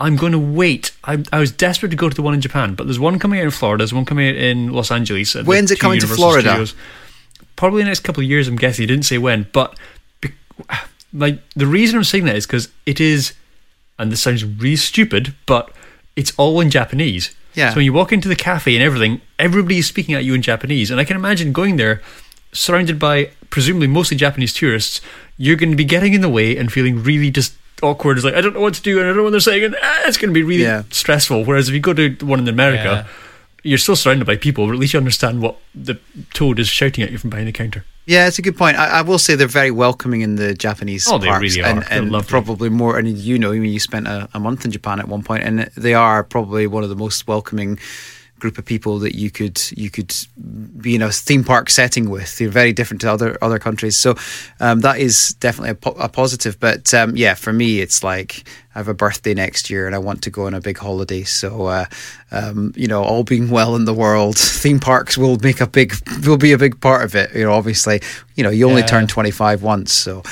I'm 0.00 0.16
going 0.16 0.32
to 0.32 0.40
wait. 0.40 0.90
I, 1.04 1.22
I 1.32 1.38
was 1.38 1.52
desperate 1.52 1.90
to 1.90 1.96
go 1.96 2.08
to 2.08 2.14
the 2.14 2.20
one 2.20 2.34
in 2.34 2.40
Japan, 2.40 2.74
but 2.74 2.84
there's 2.88 2.98
one 2.98 3.20
coming 3.20 3.38
out 3.38 3.44
in 3.44 3.50
Florida. 3.52 3.82
There's 3.82 3.94
one 3.94 4.04
coming 4.04 4.28
out 4.28 4.34
in 4.34 4.72
Los 4.72 4.90
Angeles. 4.90 5.34
When's 5.36 5.70
it 5.70 5.78
coming 5.78 6.00
to 6.00 6.08
Florida? 6.08 6.48
Studios. 6.48 6.74
Probably 7.54 7.82
the 7.82 7.88
next 7.88 8.00
couple 8.00 8.20
of 8.22 8.28
years. 8.28 8.48
I'm 8.48 8.56
guessing. 8.56 8.82
He 8.82 8.86
didn't 8.88 9.04
say 9.04 9.18
when, 9.18 9.46
but 9.52 9.78
be, 10.20 10.32
like 11.14 11.38
the 11.54 11.66
reason 11.68 11.96
I'm 11.96 12.04
saying 12.04 12.24
that 12.24 12.34
is 12.34 12.44
because 12.44 12.68
it 12.86 13.00
is, 13.00 13.34
and 13.96 14.10
this 14.10 14.20
sounds 14.20 14.44
really 14.44 14.74
stupid, 14.74 15.32
but 15.46 15.70
it's 16.16 16.32
all 16.36 16.60
in 16.60 16.70
Japanese. 16.70 17.32
Yeah. 17.54 17.70
So 17.70 17.76
when 17.76 17.84
you 17.84 17.92
walk 17.92 18.12
into 18.12 18.28
the 18.28 18.36
cafe 18.36 18.74
and 18.74 18.82
everything, 18.82 19.20
everybody 19.38 19.78
is 19.78 19.86
speaking 19.86 20.14
at 20.14 20.24
you 20.24 20.34
in 20.34 20.42
Japanese, 20.42 20.90
and 20.90 21.00
I 21.00 21.04
can 21.04 21.16
imagine 21.16 21.52
going 21.52 21.76
there, 21.76 22.02
surrounded 22.52 22.98
by 22.98 23.30
presumably 23.50 23.86
mostly 23.88 24.16
Japanese 24.16 24.52
tourists. 24.52 25.00
You're 25.38 25.56
going 25.56 25.70
to 25.70 25.76
be 25.76 25.84
getting 25.84 26.14
in 26.14 26.20
the 26.20 26.28
way 26.28 26.56
and 26.56 26.72
feeling 26.72 27.02
really 27.02 27.30
just 27.30 27.54
awkward. 27.82 28.16
It's 28.18 28.24
like 28.24 28.34
I 28.34 28.40
don't 28.40 28.54
know 28.54 28.60
what 28.60 28.74
to 28.74 28.82
do 28.82 28.98
and 28.98 29.06
I 29.06 29.10
don't 29.10 29.18
know 29.18 29.24
what 29.24 29.30
they're 29.30 29.40
saying, 29.40 29.64
and 29.64 29.76
ah, 29.82 30.02
it's 30.06 30.16
going 30.16 30.30
to 30.30 30.34
be 30.34 30.42
really 30.42 30.62
Yeah. 30.62 30.82
stressful. 30.90 31.44
Whereas 31.44 31.68
if 31.68 31.74
you 31.74 31.80
go 31.80 31.92
to 31.92 32.08
the 32.10 32.26
one 32.26 32.38
in 32.40 32.48
America. 32.48 33.06
You're 33.64 33.78
still 33.78 33.96
surrounded 33.96 34.26
by 34.26 34.36
people, 34.36 34.66
but 34.66 34.74
at 34.74 34.78
least 34.78 34.92
you 34.92 34.98
understand 34.98 35.42
what 35.42 35.56
the 35.74 35.98
toad 36.32 36.58
is 36.58 36.68
shouting 36.68 37.02
at 37.02 37.10
you 37.10 37.18
from 37.18 37.30
behind 37.30 37.48
the 37.48 37.52
counter. 37.52 37.84
Yeah, 38.06 38.28
it's 38.28 38.38
a 38.38 38.42
good 38.42 38.56
point. 38.56 38.76
I, 38.76 38.98
I 38.98 39.02
will 39.02 39.18
say 39.18 39.34
they're 39.34 39.46
very 39.46 39.70
welcoming 39.70 40.20
in 40.20 40.36
the 40.36 40.52
Japanese 40.52 41.08
Oh, 41.08 41.16
they 41.16 41.26
parks, 41.26 41.42
really 41.42 41.62
and, 41.62 41.78
are. 41.78 41.88
They're 41.88 42.14
and 42.14 42.28
probably 42.28 42.68
more. 42.68 42.98
And 42.98 43.08
you 43.08 43.38
know, 43.38 43.52
I 43.52 43.58
mean, 43.58 43.72
you 43.72 43.80
spent 43.80 44.06
a, 44.06 44.28
a 44.34 44.38
month 44.38 44.64
in 44.66 44.70
Japan 44.70 45.00
at 45.00 45.08
one 45.08 45.22
point, 45.22 45.42
and 45.42 45.70
they 45.76 45.94
are 45.94 46.22
probably 46.22 46.66
one 46.66 46.82
of 46.82 46.90
the 46.90 46.96
most 46.96 47.26
welcoming 47.26 47.78
group 48.44 48.58
of 48.58 48.64
people 48.66 48.98
that 48.98 49.14
you 49.16 49.30
could 49.30 49.58
you 49.74 49.88
could 49.88 50.14
be 50.76 50.94
in 50.94 51.00
a 51.00 51.10
theme 51.10 51.42
park 51.44 51.70
setting 51.70 52.10
with. 52.10 52.36
They're 52.36 52.50
very 52.50 52.74
different 52.74 53.00
to 53.00 53.10
other 53.10 53.38
other 53.40 53.58
countries, 53.58 53.96
so 53.96 54.16
um, 54.60 54.80
that 54.80 54.98
is 54.98 55.30
definitely 55.40 55.70
a, 55.70 55.74
po- 55.76 55.96
a 55.98 56.10
positive. 56.10 56.60
But 56.60 56.92
um, 56.92 57.16
yeah, 57.16 57.32
for 57.32 57.54
me, 57.54 57.80
it's 57.80 58.04
like 58.04 58.44
I 58.74 58.80
have 58.80 58.88
a 58.88 58.92
birthday 58.92 59.32
next 59.32 59.70
year, 59.70 59.86
and 59.86 59.94
I 59.94 59.98
want 59.98 60.20
to 60.24 60.30
go 60.30 60.44
on 60.44 60.52
a 60.52 60.60
big 60.60 60.76
holiday. 60.76 61.22
So 61.22 61.68
uh, 61.68 61.86
um, 62.30 62.74
you 62.76 62.86
know, 62.86 63.02
all 63.02 63.24
being 63.24 63.48
well 63.48 63.76
in 63.76 63.86
the 63.86 63.94
world, 63.94 64.36
theme 64.62 64.78
parks 64.78 65.16
will 65.16 65.38
make 65.38 65.62
a 65.62 65.66
big 65.66 65.94
will 66.26 66.36
be 66.36 66.52
a 66.52 66.58
big 66.58 66.78
part 66.82 67.02
of 67.04 67.14
it. 67.14 67.34
You 67.34 67.44
know, 67.44 67.54
obviously, 67.54 68.02
you 68.34 68.44
know, 68.44 68.50
you 68.50 68.68
only 68.68 68.82
Yeah. 68.82 68.88
turn 68.88 69.06
twenty 69.06 69.30
five 69.30 69.62
once, 69.62 69.90
so 69.94 70.22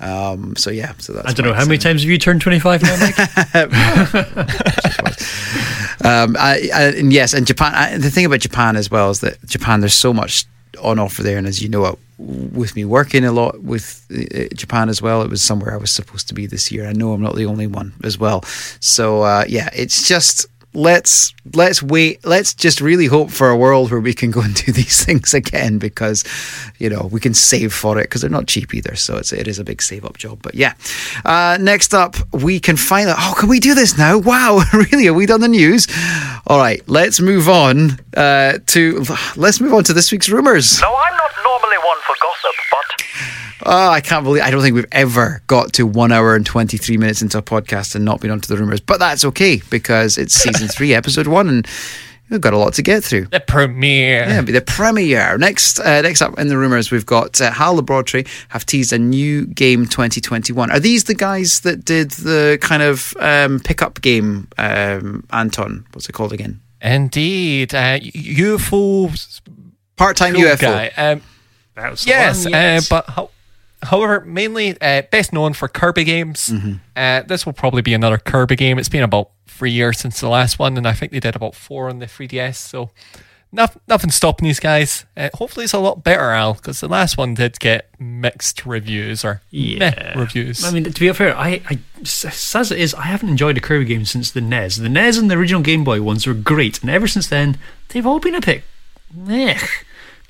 um, 0.00 0.56
so 0.56 0.70
yeah. 0.70 0.94
So 0.98 1.12
that's 1.12 1.28
I 1.28 1.32
don't 1.34 1.46
know 1.46 1.54
how 1.54 1.66
many 1.66 1.78
times 1.78 2.02
have 2.02 2.10
you 2.10 2.18
turned 2.18 2.40
25 2.40 2.82
now, 2.82 2.96
Mike? 2.98 3.14
Um, 6.04 6.36
I, 6.38 6.70
I, 6.74 6.82
and 6.96 7.12
yes, 7.12 7.34
and 7.34 7.46
Japan. 7.46 7.74
I, 7.74 7.98
the 7.98 8.10
thing 8.10 8.24
about 8.24 8.40
Japan 8.40 8.76
as 8.76 8.90
well 8.90 9.10
is 9.10 9.20
that 9.20 9.44
Japan, 9.46 9.80
there's 9.80 9.94
so 9.94 10.12
much 10.12 10.46
on 10.82 10.98
offer 10.98 11.22
there. 11.22 11.38
And 11.38 11.46
as 11.46 11.62
you 11.62 11.68
know, 11.68 11.84
uh, 11.84 11.94
with 12.18 12.76
me 12.76 12.84
working 12.84 13.24
a 13.24 13.32
lot 13.32 13.62
with 13.62 14.06
uh, 14.10 14.54
Japan 14.54 14.88
as 14.88 15.00
well, 15.00 15.22
it 15.22 15.30
was 15.30 15.42
somewhere 15.42 15.74
I 15.74 15.78
was 15.78 15.90
supposed 15.90 16.28
to 16.28 16.34
be 16.34 16.46
this 16.46 16.70
year. 16.70 16.86
I 16.86 16.92
know 16.92 17.12
I'm 17.12 17.22
not 17.22 17.36
the 17.36 17.46
only 17.46 17.66
one 17.66 17.92
as 18.04 18.18
well. 18.18 18.42
So 18.80 19.22
uh, 19.22 19.44
yeah, 19.48 19.70
it's 19.74 20.06
just 20.06 20.46
let's 20.72 21.34
let's 21.54 21.82
wait 21.82 22.24
let's 22.24 22.54
just 22.54 22.80
really 22.80 23.06
hope 23.06 23.30
for 23.30 23.50
a 23.50 23.56
world 23.56 23.90
where 23.90 24.00
we 24.00 24.14
can 24.14 24.30
go 24.30 24.40
and 24.40 24.54
do 24.66 24.72
these 24.72 25.04
things 25.04 25.34
again 25.34 25.78
because 25.78 26.24
you 26.78 26.88
know 26.88 27.08
we 27.10 27.20
can 27.20 27.34
save 27.34 27.72
for 27.72 27.98
it 27.98 28.04
because 28.04 28.20
they're 28.20 28.30
not 28.30 28.46
cheap 28.46 28.74
either. 28.74 28.94
So 28.96 29.16
it's 29.16 29.32
it 29.32 29.48
is 29.48 29.58
a 29.58 29.64
big 29.64 29.82
save 29.82 30.04
up 30.04 30.16
job 30.16 30.40
but 30.42 30.54
yeah. 30.54 30.74
Uh, 31.24 31.58
next 31.60 31.94
up 31.94 32.16
we 32.32 32.60
can 32.60 32.76
finally 32.76 33.14
oh 33.16 33.34
can 33.38 33.48
we 33.48 33.60
do 33.60 33.74
this 33.74 33.98
now? 33.98 34.18
Wow 34.18 34.62
really? 34.72 35.08
Are 35.08 35.14
we 35.14 35.26
done 35.26 35.40
the 35.40 35.48
news? 35.48 35.86
All 36.46 36.58
right 36.58 36.82
let's 36.88 37.20
move 37.20 37.48
on 37.48 37.98
uh, 38.16 38.58
to 38.66 39.04
let's 39.36 39.60
move 39.60 39.74
on 39.74 39.84
to 39.84 39.92
this 39.92 40.12
week's 40.12 40.28
rumors. 40.28 40.80
No 40.80 40.94
I'm 40.94 41.16
not 41.16 41.30
normally 41.42 41.78
one 41.78 41.98
for 42.06 42.14
gossip, 42.20 42.54
but 42.70 43.49
Oh, 43.64 43.88
I 43.90 44.00
can't 44.00 44.24
believe 44.24 44.42
I 44.42 44.50
don't 44.50 44.62
think 44.62 44.74
we've 44.74 44.86
ever 44.92 45.42
got 45.46 45.72
to 45.74 45.86
one 45.86 46.12
hour 46.12 46.34
and 46.34 46.44
twenty 46.46 46.76
three 46.76 46.96
minutes 46.96 47.22
into 47.22 47.38
a 47.38 47.42
podcast 47.42 47.94
and 47.94 48.04
not 48.04 48.20
been 48.20 48.30
onto 48.30 48.48
the 48.48 48.56
rumors. 48.60 48.80
But 48.80 48.98
that's 48.98 49.24
okay 49.26 49.60
because 49.70 50.18
it's 50.18 50.34
season 50.34 50.68
three, 50.76 50.94
episode 50.94 51.26
one, 51.26 51.48
and 51.48 51.66
we've 52.30 52.40
got 52.40 52.52
a 52.54 52.56
lot 52.58 52.74
to 52.74 52.82
get 52.82 53.02
through. 53.04 53.26
The 53.26 53.40
premiere. 53.40 54.20
Yeah, 54.28 54.40
be 54.42 54.52
the 54.52 54.60
premiere. 54.60 55.36
Next, 55.36 55.78
uh, 55.80 56.00
next 56.02 56.22
up 56.22 56.38
in 56.38 56.48
the 56.48 56.56
rumors, 56.56 56.90
we've 56.90 57.04
got 57.06 57.40
uh, 57.40 57.50
Hal 57.50 57.74
Laboratory 57.74 58.24
have 58.50 58.64
teased 58.64 58.92
a 58.92 58.98
new 58.98 59.46
game 59.46 59.84
2021. 59.86 60.70
Are 60.70 60.80
these 60.80 61.04
the 61.04 61.14
guys 61.14 61.60
that 61.60 61.84
did 61.84 62.12
the 62.12 62.58
kind 62.60 62.82
of 62.82 63.14
um, 63.20 63.60
pickup 63.60 64.00
game? 64.00 64.48
Um, 64.58 65.26
Anton, 65.32 65.84
what's 65.92 66.08
it 66.08 66.12
called 66.12 66.32
again? 66.32 66.60
Indeed. 66.82 67.74
Uh, 67.74 67.98
UFO 67.98 69.40
Part 69.96 70.16
time 70.16 70.34
cool 70.34 70.44
UFO. 70.44 70.60
guy. 70.60 70.88
Um, 70.96 71.20
That 71.74 71.90
was 71.90 72.04
the 72.04 72.08
yes, 72.10 72.44
one, 72.44 72.52
yes. 72.52 72.90
Uh, 72.90 72.94
but 72.96 73.12
how, 73.12 73.30
however, 73.82 74.20
mainly 74.20 74.80
uh, 74.80 75.02
best 75.10 75.32
known 75.32 75.52
for 75.52 75.68
Kirby 75.68 76.04
games. 76.04 76.50
Mm-hmm. 76.50 76.74
Uh, 76.96 77.22
this 77.22 77.46
will 77.46 77.52
probably 77.52 77.82
be 77.82 77.94
another 77.94 78.18
Kirby 78.18 78.56
game. 78.56 78.78
It's 78.78 78.88
been 78.88 79.02
about 79.02 79.30
three 79.46 79.70
years 79.70 79.98
since 79.98 80.20
the 80.20 80.28
last 80.28 80.58
one, 80.58 80.76
and 80.76 80.86
I 80.86 80.92
think 80.92 81.12
they 81.12 81.20
did 81.20 81.36
about 81.36 81.54
four 81.54 81.88
on 81.88 81.98
the 81.98 82.06
3DS. 82.06 82.56
So 82.56 82.90
nothing, 83.52 83.82
nothing 83.88 84.10
stopping 84.10 84.46
these 84.46 84.60
guys. 84.60 85.04
Uh, 85.16 85.30
hopefully, 85.34 85.64
it's 85.64 85.72
a 85.72 85.78
lot 85.78 86.02
better, 86.02 86.30
Al, 86.30 86.54
because 86.54 86.80
the 86.80 86.88
last 86.88 87.16
one 87.16 87.34
did 87.34 87.58
get 87.60 87.88
mixed 87.98 88.64
reviews 88.64 89.24
or 89.24 89.42
meh 89.52 90.14
reviews. 90.16 90.64
I 90.64 90.70
mean, 90.70 90.84
to 90.84 91.00
be 91.00 91.12
fair, 91.12 91.36
I 91.36 91.60
as 92.00 92.72
it 92.72 92.78
is, 92.78 92.94
I 92.94 93.02
haven't 93.02 93.28
enjoyed 93.28 93.56
a 93.56 93.60
Kirby 93.60 93.84
game 93.84 94.04
since 94.04 94.30
the 94.30 94.40
NES. 94.40 94.76
The 94.76 94.88
NES 94.88 95.18
and 95.18 95.30
the 95.30 95.36
original 95.36 95.62
Game 95.62 95.84
Boy 95.84 96.02
ones 96.02 96.26
were 96.26 96.34
great, 96.34 96.80
and 96.80 96.90
ever 96.90 97.06
since 97.06 97.26
then, 97.26 97.58
they've 97.88 98.06
all 98.06 98.20
been 98.20 98.34
a 98.34 98.40
bit. 98.40 98.62
Meh. 99.14 99.58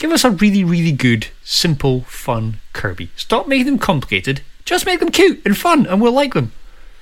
Give 0.00 0.12
us 0.12 0.24
a 0.24 0.30
really, 0.30 0.64
really 0.64 0.92
good, 0.92 1.26
simple, 1.44 2.00
fun 2.04 2.58
Kirby. 2.72 3.10
Stop 3.16 3.46
making 3.46 3.66
them 3.66 3.78
complicated. 3.78 4.40
Just 4.64 4.86
make 4.86 4.98
them 4.98 5.10
cute 5.10 5.42
and 5.44 5.54
fun, 5.54 5.86
and 5.86 6.00
we'll 6.00 6.12
like 6.12 6.32
them. 6.32 6.52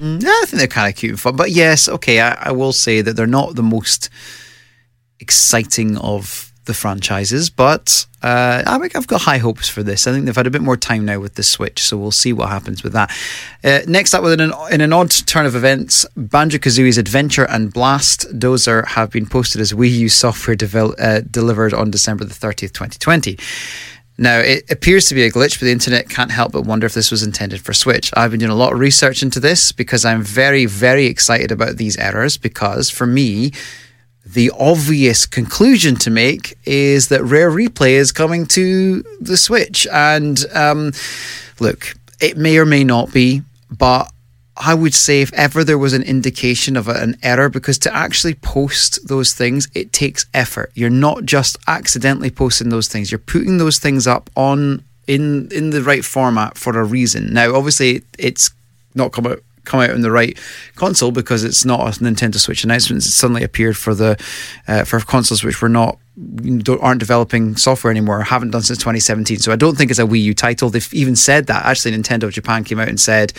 Mm, 0.00 0.24
I 0.24 0.44
think 0.46 0.58
they're 0.58 0.66
kind 0.66 0.92
of 0.92 0.98
cute 0.98 1.10
and 1.10 1.20
fun. 1.20 1.36
But 1.36 1.52
yes, 1.52 1.88
okay, 1.88 2.20
I, 2.20 2.48
I 2.48 2.50
will 2.50 2.72
say 2.72 3.00
that 3.00 3.14
they're 3.14 3.28
not 3.28 3.54
the 3.54 3.62
most 3.62 4.10
exciting 5.20 5.96
of 5.98 6.47
the 6.68 6.74
franchises, 6.74 7.50
but 7.50 8.06
uh, 8.22 8.62
I 8.64 8.78
think 8.78 8.94
I've 8.94 9.08
got 9.08 9.22
high 9.22 9.38
hopes 9.38 9.68
for 9.68 9.82
this. 9.82 10.06
I 10.06 10.12
think 10.12 10.26
they've 10.26 10.36
had 10.36 10.46
a 10.46 10.50
bit 10.50 10.62
more 10.62 10.76
time 10.76 11.04
now 11.04 11.18
with 11.18 11.34
the 11.34 11.42
Switch, 11.42 11.80
so 11.82 11.96
we'll 11.96 12.12
see 12.12 12.32
what 12.32 12.48
happens 12.48 12.84
with 12.84 12.92
that. 12.92 13.10
Uh, 13.64 13.80
next 13.88 14.14
up, 14.14 14.22
with 14.22 14.40
an, 14.40 14.52
in 14.70 14.80
an 14.80 14.92
odd 14.92 15.10
turn 15.10 15.46
of 15.46 15.56
events, 15.56 16.06
Banjo 16.16 16.58
Kazooie's 16.58 16.98
Adventure 16.98 17.48
and 17.48 17.72
Blast 17.72 18.28
Dozer 18.38 18.86
have 18.86 19.10
been 19.10 19.26
posted 19.26 19.60
as 19.60 19.72
Wii 19.72 19.90
U 19.90 20.08
software 20.08 20.56
devel- 20.56 20.94
uh, 21.00 21.22
delivered 21.28 21.74
on 21.74 21.90
December 21.90 22.24
the 22.24 22.34
30th, 22.34 22.72
2020. 22.72 23.36
Now, 24.20 24.40
it 24.40 24.68
appears 24.70 25.06
to 25.06 25.14
be 25.14 25.22
a 25.22 25.30
glitch, 25.30 25.60
but 25.60 25.66
the 25.66 25.72
internet 25.72 26.08
can't 26.08 26.32
help 26.32 26.52
but 26.52 26.62
wonder 26.62 26.86
if 26.86 26.94
this 26.94 27.10
was 27.10 27.22
intended 27.22 27.60
for 27.60 27.72
Switch. 27.72 28.10
I've 28.14 28.32
been 28.32 28.40
doing 28.40 28.52
a 28.52 28.56
lot 28.56 28.72
of 28.72 28.80
research 28.80 29.22
into 29.22 29.38
this 29.38 29.70
because 29.70 30.04
I'm 30.04 30.22
very, 30.22 30.66
very 30.66 31.06
excited 31.06 31.52
about 31.52 31.76
these 31.76 31.96
errors 31.96 32.36
because 32.36 32.90
for 32.90 33.06
me, 33.06 33.52
the 34.32 34.52
obvious 34.58 35.26
conclusion 35.26 35.96
to 35.96 36.10
make 36.10 36.58
is 36.64 37.08
that 37.08 37.24
Rare 37.24 37.50
Replay 37.50 37.92
is 37.92 38.12
coming 38.12 38.46
to 38.46 39.02
the 39.20 39.36
Switch. 39.36 39.86
And 39.90 40.38
um, 40.54 40.92
look, 41.60 41.94
it 42.20 42.36
may 42.36 42.58
or 42.58 42.66
may 42.66 42.84
not 42.84 43.12
be, 43.12 43.42
but 43.70 44.12
I 44.56 44.74
would 44.74 44.94
say 44.94 45.22
if 45.22 45.32
ever 45.32 45.64
there 45.64 45.78
was 45.78 45.92
an 45.92 46.02
indication 46.02 46.76
of 46.76 46.88
an 46.88 47.16
error, 47.22 47.48
because 47.48 47.78
to 47.78 47.94
actually 47.94 48.34
post 48.34 49.06
those 49.08 49.32
things, 49.32 49.68
it 49.74 49.92
takes 49.92 50.26
effort. 50.34 50.72
You're 50.74 50.90
not 50.90 51.24
just 51.24 51.56
accidentally 51.66 52.30
posting 52.30 52.68
those 52.68 52.88
things. 52.88 53.10
You're 53.10 53.18
putting 53.20 53.58
those 53.58 53.78
things 53.78 54.06
up 54.06 54.28
on 54.36 54.82
in 55.06 55.48
in 55.52 55.70
the 55.70 55.82
right 55.82 56.04
format 56.04 56.58
for 56.58 56.78
a 56.78 56.84
reason. 56.84 57.32
Now, 57.32 57.54
obviously, 57.54 58.02
it's 58.18 58.50
not 58.94 59.12
come 59.12 59.26
out 59.26 59.42
come 59.68 59.80
out 59.80 59.90
on 59.90 60.00
the 60.00 60.10
right 60.10 60.38
console 60.74 61.12
because 61.12 61.44
it's 61.44 61.64
not 61.64 61.80
a 61.80 62.00
Nintendo 62.00 62.36
Switch 62.36 62.64
announcement. 62.64 63.04
It 63.04 63.10
suddenly 63.10 63.44
appeared 63.44 63.76
for 63.76 63.94
the 63.94 64.16
uh, 64.66 64.84
for 64.84 65.00
consoles 65.00 65.44
which 65.44 65.62
were 65.62 65.68
not 65.68 65.98
aren't 66.80 66.98
developing 66.98 67.56
software 67.56 67.90
anymore, 67.90 68.22
haven't 68.22 68.50
done 68.50 68.62
since 68.62 68.78
2017. 68.78 69.38
So 69.38 69.52
I 69.52 69.56
don't 69.56 69.76
think 69.76 69.90
it's 69.90 70.00
a 70.00 70.04
Wii 70.04 70.22
U 70.22 70.34
title. 70.34 70.68
They've 70.68 70.94
even 70.94 71.14
said 71.14 71.46
that. 71.46 71.64
Actually, 71.64 71.92
Nintendo 71.92 72.24
of 72.24 72.32
Japan 72.32 72.64
came 72.64 72.80
out 72.80 72.88
and 72.88 73.00
said 73.00 73.32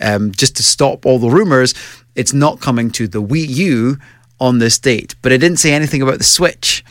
um, 0.00 0.32
just 0.32 0.56
to 0.56 0.62
stop 0.62 1.06
all 1.06 1.18
the 1.18 1.30
rumors, 1.30 1.74
it's 2.14 2.32
not 2.32 2.60
coming 2.60 2.90
to 2.92 3.06
the 3.06 3.22
Wii 3.22 3.48
U 3.48 3.98
on 4.40 4.58
this 4.58 4.78
date. 4.78 5.14
But 5.22 5.32
it 5.32 5.38
didn't 5.38 5.58
say 5.58 5.72
anything 5.72 6.02
about 6.02 6.18
the 6.18 6.24
Switch. 6.24 6.84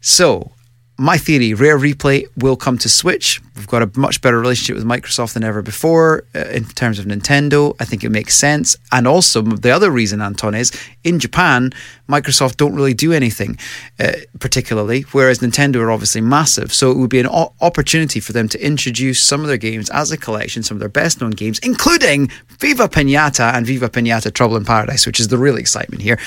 So 0.00 0.52
my 1.00 1.16
theory, 1.16 1.54
Rare 1.54 1.78
Replay 1.78 2.26
will 2.36 2.56
come 2.56 2.76
to 2.78 2.88
Switch. 2.88 3.40
We've 3.54 3.68
got 3.68 3.82
a 3.82 3.90
much 3.98 4.20
better 4.20 4.38
relationship 4.38 4.74
with 4.74 4.84
Microsoft 4.84 5.34
than 5.34 5.44
ever 5.44 5.62
before 5.62 6.24
uh, 6.34 6.40
in 6.48 6.64
terms 6.64 6.98
of 6.98 7.06
Nintendo. 7.06 7.76
I 7.78 7.84
think 7.84 8.02
it 8.02 8.10
makes 8.10 8.36
sense. 8.36 8.76
And 8.90 9.06
also, 9.06 9.40
the 9.40 9.70
other 9.70 9.92
reason, 9.92 10.20
Anton, 10.20 10.56
is 10.56 10.72
in 11.04 11.20
Japan, 11.20 11.70
Microsoft 12.08 12.56
don't 12.56 12.74
really 12.74 12.94
do 12.94 13.12
anything 13.12 13.58
uh, 14.00 14.12
particularly, 14.40 15.02
whereas 15.12 15.38
Nintendo 15.38 15.76
are 15.76 15.92
obviously 15.92 16.20
massive. 16.20 16.72
So 16.72 16.90
it 16.90 16.98
would 16.98 17.10
be 17.10 17.20
an 17.20 17.28
o- 17.28 17.52
opportunity 17.60 18.18
for 18.18 18.32
them 18.32 18.48
to 18.48 18.60
introduce 18.60 19.20
some 19.20 19.42
of 19.42 19.46
their 19.46 19.56
games 19.56 19.90
as 19.90 20.10
a 20.10 20.16
collection, 20.16 20.64
some 20.64 20.78
of 20.78 20.80
their 20.80 20.88
best 20.88 21.20
known 21.20 21.30
games, 21.30 21.60
including 21.60 22.28
Viva 22.58 22.88
Pinata 22.88 23.54
and 23.54 23.64
Viva 23.64 23.88
Pinata 23.88 24.34
Trouble 24.34 24.56
in 24.56 24.64
Paradise, 24.64 25.06
which 25.06 25.20
is 25.20 25.28
the 25.28 25.38
real 25.38 25.58
excitement 25.58 26.02
here. 26.02 26.18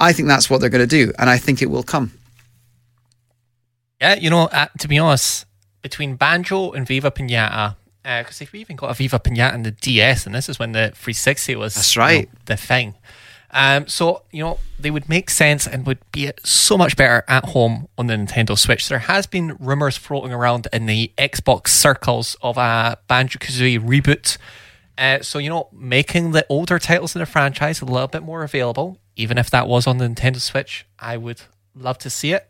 I 0.00 0.12
think 0.12 0.26
that's 0.26 0.50
what 0.50 0.60
they're 0.60 0.70
going 0.70 0.88
to 0.88 1.04
do, 1.06 1.12
and 1.18 1.30
I 1.30 1.38
think 1.38 1.62
it 1.62 1.70
will 1.70 1.84
come. 1.84 2.10
Yeah, 4.00 4.14
you 4.14 4.30
know, 4.30 4.44
uh, 4.44 4.68
to 4.78 4.88
be 4.88 4.98
honest, 4.98 5.46
between 5.82 6.16
Banjo 6.16 6.72
and 6.72 6.86
Viva 6.86 7.10
Pinata, 7.10 7.76
because 8.02 8.38
they've 8.38 8.54
even 8.54 8.76
got 8.76 8.90
a 8.90 8.94
Viva 8.94 9.18
Pinata 9.18 9.54
in 9.54 9.62
the 9.62 9.72
DS, 9.72 10.26
and 10.26 10.34
this 10.34 10.48
is 10.48 10.58
when 10.58 10.72
the 10.72 10.92
360 10.94 11.56
was 11.56 11.74
That's 11.74 11.94
you 11.94 12.00
know, 12.00 12.06
right. 12.06 12.28
the 12.46 12.56
thing. 12.56 12.94
Um, 13.52 13.88
so 13.88 14.22
you 14.30 14.42
know 14.42 14.58
they 14.78 14.92
would 14.92 15.08
make 15.08 15.28
sense 15.28 15.66
and 15.66 15.84
would 15.84 15.98
be 16.12 16.30
so 16.44 16.78
much 16.78 16.96
better 16.96 17.24
at 17.26 17.46
home 17.46 17.88
on 17.98 18.06
the 18.06 18.14
Nintendo 18.14 18.56
Switch. 18.56 18.88
There 18.88 19.00
has 19.00 19.26
been 19.26 19.56
rumors 19.58 19.96
floating 19.96 20.32
around 20.32 20.68
in 20.72 20.86
the 20.86 21.12
Xbox 21.18 21.68
circles 21.68 22.36
of 22.42 22.56
a 22.56 22.98
Banjo 23.08 23.38
Kazooie 23.38 23.80
reboot. 23.80 24.38
Uh, 24.96 25.20
so 25.22 25.38
you 25.38 25.48
know, 25.48 25.68
making 25.72 26.30
the 26.30 26.46
older 26.48 26.78
titles 26.78 27.16
in 27.16 27.20
the 27.20 27.26
franchise 27.26 27.80
a 27.80 27.84
little 27.84 28.08
bit 28.08 28.22
more 28.22 28.44
available, 28.44 28.98
even 29.16 29.36
if 29.36 29.50
that 29.50 29.66
was 29.66 29.86
on 29.86 29.98
the 29.98 30.06
Nintendo 30.06 30.40
Switch, 30.40 30.86
I 30.98 31.16
would 31.16 31.42
love 31.74 31.98
to 31.98 32.10
see 32.10 32.32
it. 32.32 32.48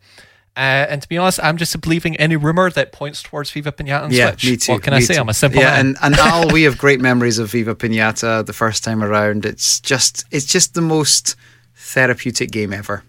Uh, 0.57 0.85
and 0.89 1.01
to 1.01 1.07
be 1.07 1.17
honest, 1.17 1.39
I'm 1.41 1.55
just 1.57 1.79
believing 1.79 2.17
any 2.17 2.35
rumor 2.35 2.69
that 2.71 2.91
points 2.91 3.23
towards 3.23 3.49
Viva 3.51 3.71
Pinata 3.71 4.03
on 4.03 4.11
Yeah, 4.11 4.31
Switch. 4.31 4.45
me 4.45 4.57
too. 4.57 4.71
What 4.73 4.83
can 4.83 4.93
I 4.93 4.99
say? 4.99 5.13
too. 5.15 5.21
I'm 5.21 5.29
a 5.29 5.33
simple 5.33 5.61
yeah, 5.61 5.71
man. 5.71 5.79
and 5.87 5.97
and 6.01 6.15
Al, 6.15 6.49
we 6.49 6.63
have 6.63 6.77
great 6.85 6.99
memories 6.99 7.39
of 7.39 7.49
Viva 7.51 7.73
Pinata 7.73 8.45
the 8.45 8.51
first 8.53 8.83
time 8.83 9.01
around. 9.03 9.45
It's 9.45 9.79
just 9.79 10.25
it's 10.29 10.45
just 10.45 10.73
the 10.73 10.81
most 10.81 11.35
therapeutic 11.75 12.51
game 12.51 12.73
ever. 12.73 13.03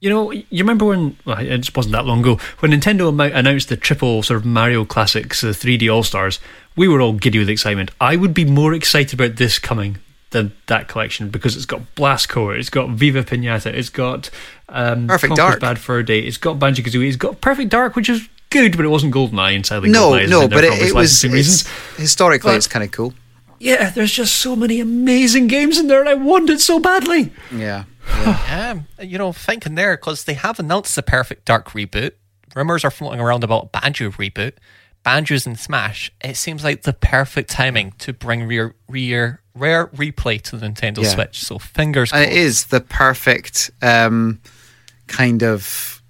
You 0.00 0.10
know, 0.10 0.30
you 0.30 0.44
remember 0.52 0.84
when, 0.84 1.16
well, 1.24 1.38
it 1.38 1.56
just 1.58 1.74
wasn't 1.76 1.92
that 1.92 2.04
long 2.04 2.20
ago, 2.20 2.38
when 2.60 2.70
Nintendo 2.70 3.08
announced 3.34 3.70
the 3.70 3.76
triple 3.78 4.22
sort 4.22 4.38
of 4.40 4.44
Mario 4.44 4.84
Classics, 4.84 5.40
the 5.40 5.48
3D 5.48 5.92
All 5.92 6.02
Stars, 6.02 6.38
we 6.76 6.86
were 6.86 7.00
all 7.00 7.14
giddy 7.14 7.38
with 7.38 7.48
excitement. 7.48 7.90
I 8.00 8.16
would 8.16 8.34
be 8.34 8.44
more 8.44 8.74
excited 8.74 9.14
about 9.18 9.36
this 9.36 9.58
coming 9.58 9.96
than 10.36 10.52
that 10.66 10.88
collection 10.88 11.30
because 11.30 11.56
it's 11.56 11.66
got 11.66 11.94
Blast 11.94 12.28
Corps, 12.28 12.54
it's 12.56 12.70
got 12.70 12.90
Viva 12.90 13.22
Pinata, 13.24 13.72
it's 13.72 13.88
got 13.88 14.30
um, 14.68 15.06
Perfect 15.06 15.30
Conker's 15.36 15.36
Dark. 15.36 15.60
Bad 15.60 15.78
Fur 15.78 16.02
Day, 16.02 16.20
it's 16.20 16.36
got 16.36 16.58
Banjo 16.58 16.82
Kazooie, 16.82 17.08
it's 17.08 17.16
got 17.16 17.40
Perfect 17.40 17.70
Dark, 17.70 17.96
which 17.96 18.08
is 18.08 18.28
good, 18.50 18.76
but 18.76 18.84
it 18.84 18.88
wasn't 18.88 19.14
GoldenEye, 19.14 19.54
and 19.56 19.64
sadly 19.66 19.90
No, 19.90 20.10
GoldenEye 20.12 20.22
is 20.24 20.30
no, 20.30 20.48
but 20.48 20.64
it, 20.64 20.72
it 20.74 20.82
was 20.82 20.92
licensing 20.94 21.32
reasons. 21.32 21.62
it's, 21.62 21.98
historically 21.98 22.50
But- 22.50 22.56
it's 22.56 22.68
kind 22.68 22.84
of 22.84 22.90
cool. 22.92 23.14
Yeah, 23.58 23.88
there's 23.88 24.12
just 24.12 24.34
so 24.36 24.54
many 24.54 24.80
amazing 24.80 25.46
games 25.46 25.78
in 25.78 25.86
there, 25.88 26.00
and 26.00 26.08
I 26.10 26.14
want 26.14 26.50
it 26.50 26.60
so 26.60 26.78
badly. 26.78 27.32
Yeah, 27.50 27.84
Yeah, 28.22 28.80
you 29.00 29.16
know, 29.18 29.32
thinking 29.32 29.76
there 29.76 29.96
because 29.96 30.24
they 30.24 30.34
have 30.34 30.58
announced 30.58 30.94
the 30.94 31.02
Perfect 31.02 31.46
Dark 31.46 31.70
reboot. 31.70 32.12
Rumors 32.54 32.84
are 32.84 32.90
floating 32.90 33.18
around 33.20 33.44
about 33.44 33.72
Banjo 33.72 34.10
reboot. 34.10 34.52
Banjo's 35.06 35.46
in 35.46 35.54
Smash. 35.56 36.10
It 36.20 36.36
seems 36.36 36.64
like 36.64 36.82
the 36.82 36.92
perfect 36.92 37.48
timing 37.50 37.92
to 37.98 38.12
bring 38.12 38.42
rear, 38.44 38.74
rare, 38.88 39.40
rare 39.54 39.86
replay 39.88 40.40
to 40.42 40.56
the 40.56 40.66
Nintendo 40.66 41.02
Yeah. 41.02 41.08
Switch. 41.10 41.42
So 41.44 41.58
fingers 41.60 42.12
and 42.12 42.24
it 42.24 42.32
is 42.32 42.66
the 42.66 42.80
perfect 42.80 43.70
um, 43.82 44.40
kind 45.06 45.42
of 45.44 46.02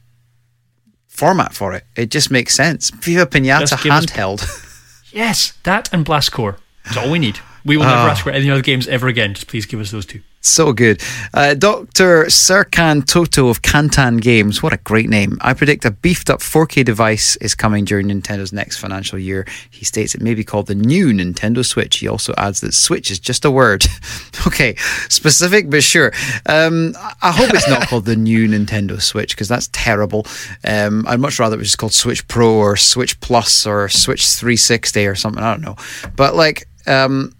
format 1.06 1.52
for 1.55 1.74
it. 1.74 1.85
It 1.97 2.10
just 2.10 2.31
makes 2.31 2.55
sense. 2.55 2.90
Viva 2.90 3.27
Pinata 3.27 3.60
Just 3.68 3.82
give 3.82 3.93
us- 3.93 4.06
handheld. 4.06 4.62
Yes, 5.12 5.52
that 5.62 5.89
and 5.94 6.05
Blast 6.05 6.31
Corps. 6.32 6.59
That's 6.85 6.98
all 6.98 7.10
we 7.10 7.18
need. 7.18 7.39
We 7.64 7.78
will 7.78 7.85
never 7.85 8.10
ask 8.10 8.23
for 8.23 8.31
any 8.32 8.51
other 8.51 8.60
games 8.60 8.86
ever 8.86 9.09
again. 9.09 9.32
Just 9.32 9.47
please 9.47 9.64
give 9.64 9.81
us 9.81 9.90
those 9.90 10.05
two. 10.05 10.20
So 10.47 10.73
good. 10.73 11.02
Uh, 11.35 11.55
Dr. 11.55 12.27
Serkan 12.27 13.05
Toto 13.05 13.48
of 13.48 13.62
Kantan 13.62 14.20
Games, 14.23 14.62
what 14.62 14.73
a 14.73 14.77
great 14.77 15.09
name. 15.10 15.39
I 15.40 15.55
predict 15.55 15.85
a 15.85 15.90
beefed 15.90 16.31
up 16.31 16.39
4K 16.39 16.85
device 16.85 17.35
is 17.36 17.56
coming 17.56 17.85
during 17.85 18.06
Nintendo's 18.06 18.52
next 18.52 18.77
financial 18.78 19.18
year. 19.18 19.44
He 19.70 19.85
states 19.85 20.14
it 20.14 20.23
may 20.23 20.35
be 20.35 20.44
called 20.44 20.68
the 20.68 20.77
new 20.77 21.09
Nintendo 21.09 21.64
Switch. 21.66 21.98
He 21.98 22.06
also 22.06 22.32
adds 22.39 22.60
that 22.60 22.74
Switch 22.74 23.10
is 23.10 23.18
just 23.18 23.44
a 23.44 23.51
word. 23.51 23.86
okay, 24.47 24.77
specific, 25.09 25.68
but 25.68 25.82
sure. 25.82 26.12
Um, 26.47 26.94
I- 26.97 27.14
I 27.23 27.32
hope 27.32 27.52
it's 27.52 27.68
not 27.68 27.89
called 27.89 28.05
the 28.05 28.14
new 28.31 28.47
Nintendo 28.47 29.02
Switch 29.02 29.31
because 29.35 29.48
that's 29.48 29.68
terrible. 29.73 30.27
Um, 30.64 31.05
I'd 31.09 31.18
much 31.18 31.40
rather 31.40 31.56
it 31.56 31.59
was 31.59 31.68
just 31.68 31.78
called 31.78 31.93
Switch 31.93 32.27
Pro 32.28 32.55
or 32.55 32.77
Switch 32.77 33.18
Plus 33.20 33.66
or 33.66 33.89
Switch 33.89 34.24
360 34.28 35.06
or 35.09 35.16
something. 35.16 35.43
I 35.43 35.51
don't 35.51 35.62
know. 35.62 35.74
But 36.14 36.36
like, 36.36 36.68
um, 36.86 37.32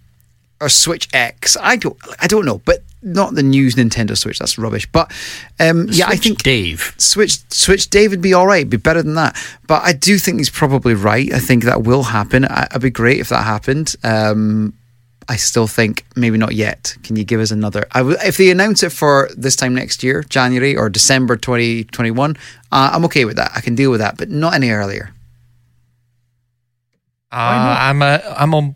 or 0.59 0.67
Switch 0.69 1.07
X. 1.13 1.55
I 1.61 1.77
don't 1.77 1.95
I 2.19 2.25
don't 2.27 2.43
know, 2.43 2.57
but 2.65 2.79
not 3.01 3.35
the 3.35 3.43
news 3.43 3.75
Nintendo 3.75 4.17
Switch. 4.17 4.39
That's 4.39 4.57
rubbish. 4.57 4.87
But 4.91 5.11
um, 5.59 5.87
yeah, 5.89 6.07
I 6.07 6.15
think 6.15 6.43
Dave. 6.43 6.93
Switch 6.97 7.39
Switch 7.51 7.89
Dave 7.89 8.11
would 8.11 8.21
be 8.21 8.33
all 8.33 8.47
right, 8.47 8.69
be 8.69 8.77
better 8.77 9.03
than 9.03 9.15
that. 9.15 9.35
But 9.67 9.83
I 9.83 9.93
do 9.93 10.17
think 10.17 10.39
he's 10.39 10.49
probably 10.49 10.93
right. 10.93 11.31
I 11.33 11.39
think 11.39 11.63
that 11.63 11.83
will 11.83 12.03
happen. 12.03 12.45
I, 12.45 12.63
it'd 12.71 12.81
be 12.81 12.89
great 12.89 13.19
if 13.19 13.29
that 13.29 13.43
happened. 13.43 13.95
Um, 14.03 14.73
I 15.29 15.35
still 15.35 15.67
think 15.67 16.05
maybe 16.15 16.37
not 16.37 16.53
yet. 16.55 16.95
Can 17.03 17.17
you 17.17 17.25
give 17.25 17.41
us 17.41 17.51
another? 17.51 17.85
I 17.91 17.99
w- 17.99 18.17
if 18.23 18.37
they 18.37 18.49
announce 18.49 18.81
it 18.81 18.91
for 18.93 19.29
this 19.35 19.57
time 19.57 19.75
next 19.75 20.01
year, 20.01 20.23
January 20.23 20.75
or 20.75 20.89
December 20.89 21.35
2021, 21.35 22.37
uh, 22.71 22.91
I'm 22.93 23.03
okay 23.05 23.25
with 23.25 23.35
that. 23.35 23.51
I 23.53 23.59
can 23.59 23.75
deal 23.75 23.91
with 23.91 23.99
that, 23.99 24.17
but 24.17 24.29
not 24.29 24.53
any 24.53 24.69
earlier. 24.69 25.11
Uh, 27.29 27.35
I'm 27.35 28.01
a, 28.01 28.21
I'm 28.37 28.53
on. 28.55 28.75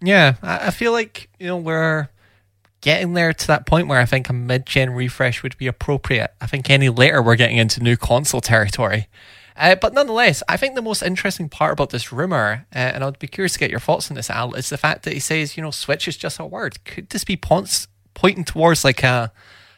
Yeah, 0.00 0.34
I, 0.42 0.68
I 0.68 0.70
feel 0.70 0.92
like 0.92 1.28
you 1.38 1.46
know 1.46 1.58
we're 1.58 2.08
getting 2.82 3.14
there 3.14 3.32
to 3.32 3.46
that 3.46 3.64
point 3.64 3.88
where 3.88 3.98
I 3.98 4.04
think 4.04 4.28
a 4.28 4.34
mid-gen 4.34 4.90
refresh 4.90 5.42
would 5.42 5.56
be 5.56 5.66
appropriate. 5.66 6.34
I 6.40 6.46
think 6.46 6.68
any 6.68 6.90
later 6.90 7.22
we're 7.22 7.36
getting 7.36 7.56
into 7.56 7.82
new 7.82 7.96
console 7.96 8.42
territory. 8.42 9.08
Uh, 9.56 9.74
but 9.74 9.94
nonetheless, 9.94 10.42
I 10.48 10.56
think 10.56 10.74
the 10.74 10.82
most 10.82 11.02
interesting 11.02 11.48
part 11.48 11.72
about 11.72 11.90
this 11.90 12.12
rumor, 12.12 12.66
uh, 12.74 12.78
and 12.78 13.02
I'd 13.04 13.18
be 13.18 13.28
curious 13.28 13.54
to 13.54 13.58
get 13.58 13.70
your 13.70 13.80
thoughts 13.80 14.10
on 14.10 14.16
this, 14.16 14.30
Al, 14.30 14.54
is 14.54 14.68
the 14.68 14.78
fact 14.78 15.04
that 15.04 15.14
he 15.14 15.20
says, 15.20 15.56
you 15.56 15.62
know, 15.62 15.70
Switch 15.70 16.06
is 16.06 16.16
just 16.16 16.38
a 16.38 16.44
word. 16.44 16.84
Could 16.84 17.10
this 17.10 17.24
be 17.24 17.36
pons- 17.36 17.88
pointing 18.14 18.44
towards 18.44 18.84
like 18.84 19.02
a 19.02 19.32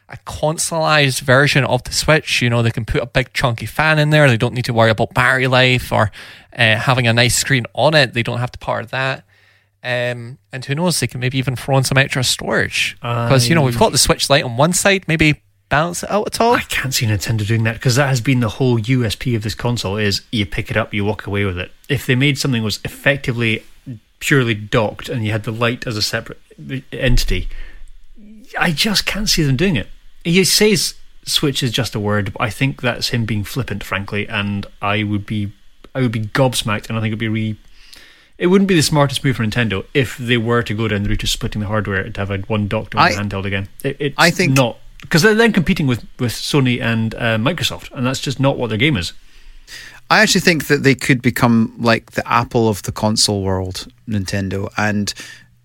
a 0.09 0.19
consoleized 0.19 1.23
version 1.23 1.65
of 1.65 1.83
the 1.85 1.93
Switch. 1.93 2.43
You 2.43 2.51
know, 2.51 2.63
they 2.63 2.71
can 2.71 2.85
put 2.85 3.03
a 3.03 3.07
big 3.07 3.33
chunky 3.33 3.67
fan 3.67 3.99
in 3.99 4.11
there. 4.11 4.29
They 4.29 4.37
don't 4.37 4.55
need 4.55 4.67
to 4.67 4.75
worry 4.75 4.91
about 4.91 5.15
battery 5.15 5.47
life 5.47 5.93
or 5.93 6.11
uh, 6.57 6.77
having 6.77 7.07
a 7.07 7.13
nice 7.13 7.37
screen 7.37 7.65
on 7.73 7.95
it. 7.95 8.13
They 8.13 8.23
don't 8.23 8.39
have 8.39 8.53
to 8.53 8.59
power 8.59 8.85
that. 8.85 9.25
Um, 9.85 10.39
and 10.51 10.65
who 10.65 10.74
knows, 10.74 10.98
they 10.98 11.06
can 11.06 11.20
maybe 11.20 11.36
even 11.36 11.56
throw 11.56 11.77
in 11.77 11.85
some 11.85 11.98
extra 11.98 12.24
storage. 12.24 12.97
Because, 13.01 13.48
you 13.48 13.55
know, 13.55 13.62
we've 13.62 13.78
got 13.78 13.93
the 13.93 13.98
Switch 13.98 14.31
Lite 14.31 14.43
on 14.43 14.56
one 14.56 14.73
side, 14.73 15.05
maybe 15.06 15.43
balance 15.69 16.02
it 16.02 16.11
out 16.11 16.27
at 16.27 16.40
all. 16.40 16.55
I 16.55 16.62
can't 16.62 16.94
see 16.94 17.06
Nintendo 17.06 17.47
doing 17.47 17.65
that 17.65 17.74
because 17.74 17.97
that 17.97 18.09
has 18.09 18.20
been 18.20 18.40
the 18.40 18.48
whole 18.48 18.78
USP 18.78 19.36
of 19.36 19.43
this 19.43 19.55
console 19.55 19.97
is 19.97 20.23
you 20.31 20.47
pick 20.47 20.70
it 20.70 20.77
up, 20.77 20.94
you 20.94 21.05
walk 21.05 21.27
away 21.27 21.44
with 21.44 21.59
it. 21.59 21.70
If 21.89 22.06
they 22.06 22.15
made 22.15 22.39
something 22.39 22.62
that 22.62 22.65
was 22.65 22.81
effectively 22.85 23.62
purely 24.20 24.55
docked 24.55 25.09
and 25.09 25.24
you 25.24 25.32
had 25.32 25.43
the 25.43 25.52
light 25.52 25.86
as 25.86 25.97
a 25.97 26.02
separate 26.02 26.40
entity, 26.93 27.48
I 28.59 28.73
just 28.73 29.05
can't 29.05 29.28
see 29.28 29.43
them 29.43 29.56
doing 29.56 29.77
it. 29.77 29.89
He 30.24 30.43
says 30.44 30.94
Switch 31.27 31.62
is 31.62 31.70
just 31.70 31.94
a 31.94 32.01
word, 32.01 32.32
but 32.32 32.43
I 32.43 32.51
think 32.51 32.81
that's 32.81 33.09
him 33.09 33.24
being 33.24 33.44
flippant, 33.44 33.85
frankly, 33.85 34.28
and 34.28 34.66
I 34.81 35.02
would 35.02 35.27
be 35.27 35.52
I 35.94 36.01
would 36.01 36.12
be 36.12 36.20
gobsmacked 36.20 36.89
and 36.89 36.97
I 36.97 37.01
think 37.01 37.11
it'd 37.11 37.19
be 37.19 37.28
really 37.28 37.59
it 38.39 38.48
wouldn't 38.48 38.69
be 38.69 38.74
the 38.74 38.82
smartest 38.82 39.24
move 39.24 39.36
for 39.36 39.44
Nintendo 39.44 39.85
if 39.94 40.16
they 40.19 40.36
were 40.36 40.62
to 40.62 40.74
go 40.74 40.89
down 40.89 41.02
the 41.05 41.09
route 41.09 41.23
of 41.23 41.28
splitting 41.28 41.61
the 41.61 41.66
hardware 41.69 42.09
to 42.11 42.20
have 42.20 42.31
a 42.31 42.39
one 42.39 42.69
docked 42.69 42.94
one 42.94 43.05
I- 43.05 43.12
handheld 43.12 43.44
again. 43.44 43.69
It, 43.82 43.97
it's 44.01 44.15
I 44.19 44.31
think- 44.31 44.56
not 44.56 44.78
because 45.01 45.23
they're 45.23 45.35
then 45.35 45.52
competing 45.52 45.86
with 45.86 46.05
with 46.19 46.32
Sony 46.32 46.81
and 46.82 47.15
uh, 47.15 47.36
Microsoft, 47.39 47.93
and 47.93 48.06
that's 48.06 48.20
just 48.20 48.40
not 48.40 48.56
what 48.59 48.69
their 48.69 48.78
game 48.78 48.97
is. 48.97 49.12
I 50.11 50.20
actually 50.23 50.43
think 50.43 50.66
that 50.66 50.82
they 50.82 50.94
could 50.94 51.23
become 51.23 51.74
like 51.78 52.12
the 52.12 52.27
Apple 52.31 52.69
of 52.69 52.82
the 52.82 52.93
console 52.93 53.43
world, 53.43 53.86
Nintendo, 54.09 54.69
and 54.77 55.12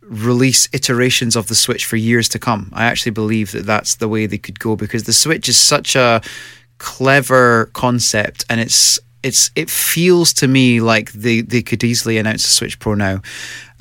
release 0.01 0.67
iterations 0.73 1.35
of 1.35 1.47
the 1.47 1.55
Switch 1.55 1.85
for 1.85 1.95
years 1.97 2.29
to 2.29 2.39
come. 2.39 2.69
I 2.73 2.85
actually 2.85 3.11
believe 3.11 3.51
that 3.51 3.65
that's 3.65 3.95
the 3.95 4.07
way 4.07 4.25
they 4.27 4.37
could 4.37 4.59
go 4.59 4.75
because 4.75 5.03
the 5.03 5.13
Switch 5.13 5.47
is 5.49 5.57
such 5.57 5.95
a 5.95 6.21
clever 6.79 7.69
concept 7.73 8.45
and 8.49 8.59
it's 8.59 8.99
it's 9.23 9.51
it 9.55 9.69
feels 9.69 10.33
to 10.33 10.47
me 10.47 10.81
like 10.81 11.11
they, 11.11 11.41
they 11.41 11.61
could 11.61 11.83
easily 11.83 12.17
announce 12.17 12.45
a 12.45 12.49
Switch 12.49 12.79
Pro 12.79 12.93
now 12.93 13.21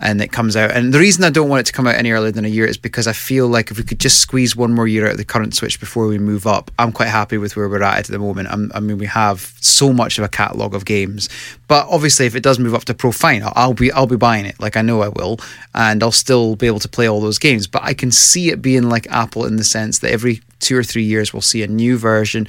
and 0.01 0.21
it 0.21 0.31
comes 0.31 0.57
out. 0.57 0.71
And 0.71 0.95
the 0.95 0.99
reason 0.99 1.25
I 1.25 1.31
don't 1.31 1.49
want 1.49 1.61
it 1.61 1.67
to 1.67 1.73
come 1.73 1.87
out 1.87 1.97
any 1.97 2.13
earlier 2.13 2.31
than 2.31 2.45
a 2.45 2.49
year 2.49 2.67
is 2.67 2.79
because 2.79 3.09
I 3.09 3.13
feel 3.13 3.49
like 3.49 3.71
if 3.71 3.79
we 3.79 3.85
could 3.85 3.99
just 3.99 4.21
squeeze 4.21 4.55
one 4.55 4.73
more 4.73 4.87
year 4.87 5.07
out 5.07 5.13
of 5.13 5.17
the 5.19 5.25
current 5.25 5.55
Switch 5.55 5.81
before 5.81 6.07
we 6.07 6.19
move 6.19 6.47
up, 6.47 6.71
I'm 6.79 6.93
quite 6.93 7.09
happy 7.09 7.37
with 7.37 7.57
where 7.57 7.69
we're 7.69 7.83
at 7.83 7.99
at 7.99 8.07
the 8.07 8.19
moment. 8.19 8.49
I'm, 8.51 8.71
I 8.75 8.81
mean, 8.81 8.99
we 8.99 9.07
have 9.07 9.53
so 9.61 9.93
much 9.93 10.19
of 10.19 10.25
a 10.25 10.29
catalog 10.29 10.75
of 10.75 10.85
games, 10.85 11.29
but 11.67 11.87
obviously, 11.89 12.27
if 12.27 12.37
it 12.37 12.43
does 12.43 12.59
move 12.59 12.75
up 12.75 12.85
to 12.85 12.95
Pro, 12.95 13.11
fine, 13.11 13.43
I'll 13.45 13.75
be 13.75 13.91
I'll 13.91 14.07
be 14.07 14.17
buying 14.17 14.47
it. 14.47 14.61
Like 14.61 14.77
I 14.77 14.83
know 14.83 15.03
I 15.03 15.09
will, 15.09 15.41
and 15.75 16.03
I'll 16.03 16.13
still 16.13 16.55
be 16.55 16.67
able 16.69 16.81
to 16.81 16.89
play 16.89 17.09
all 17.09 17.21
those 17.21 17.39
games. 17.39 17.67
But 17.67 17.83
I 17.83 17.95
can 17.95 18.13
see 18.13 18.51
it 18.51 18.63
being 18.63 18.89
like 18.89 19.11
Apple 19.11 19.47
in 19.47 19.57
the 19.57 19.65
sense 19.65 19.99
that 20.01 20.13
every 20.13 20.43
two 20.61 20.77
or 20.77 20.85
three 20.85 21.05
years 21.05 21.33
we'll 21.33 21.43
see 21.43 21.63
a 21.63 21.69
new 21.69 21.99
version 21.99 22.47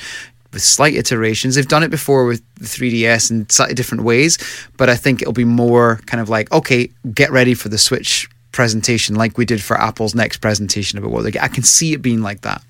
with 0.51 0.61
slight 0.61 0.95
iterations. 0.95 1.55
They've 1.55 1.67
done 1.67 1.83
it 1.83 1.91
before 1.91 2.25
with 2.25 2.41
the 2.55 2.65
3DS 2.65 3.31
in 3.31 3.49
slightly 3.49 3.75
different 3.75 4.03
ways, 4.03 4.37
but 4.77 4.89
I 4.89 4.95
think 4.95 5.21
it'll 5.21 5.33
be 5.33 5.45
more 5.45 5.99
kind 6.05 6.21
of 6.21 6.29
like, 6.29 6.51
okay, 6.51 6.89
get 7.13 7.31
ready 7.31 7.53
for 7.53 7.69
the 7.69 7.77
Switch 7.77 8.27
presentation, 8.51 9.15
like 9.15 9.37
we 9.37 9.45
did 9.45 9.61
for 9.61 9.79
Apple's 9.79 10.15
next 10.15 10.37
presentation 10.37 10.97
about 10.97 11.11
what 11.11 11.23
they 11.23 11.31
get. 11.31 11.43
I 11.43 11.47
can 11.47 11.63
see 11.63 11.93
it 11.93 12.01
being 12.01 12.21
like 12.21 12.41
that. 12.41 12.63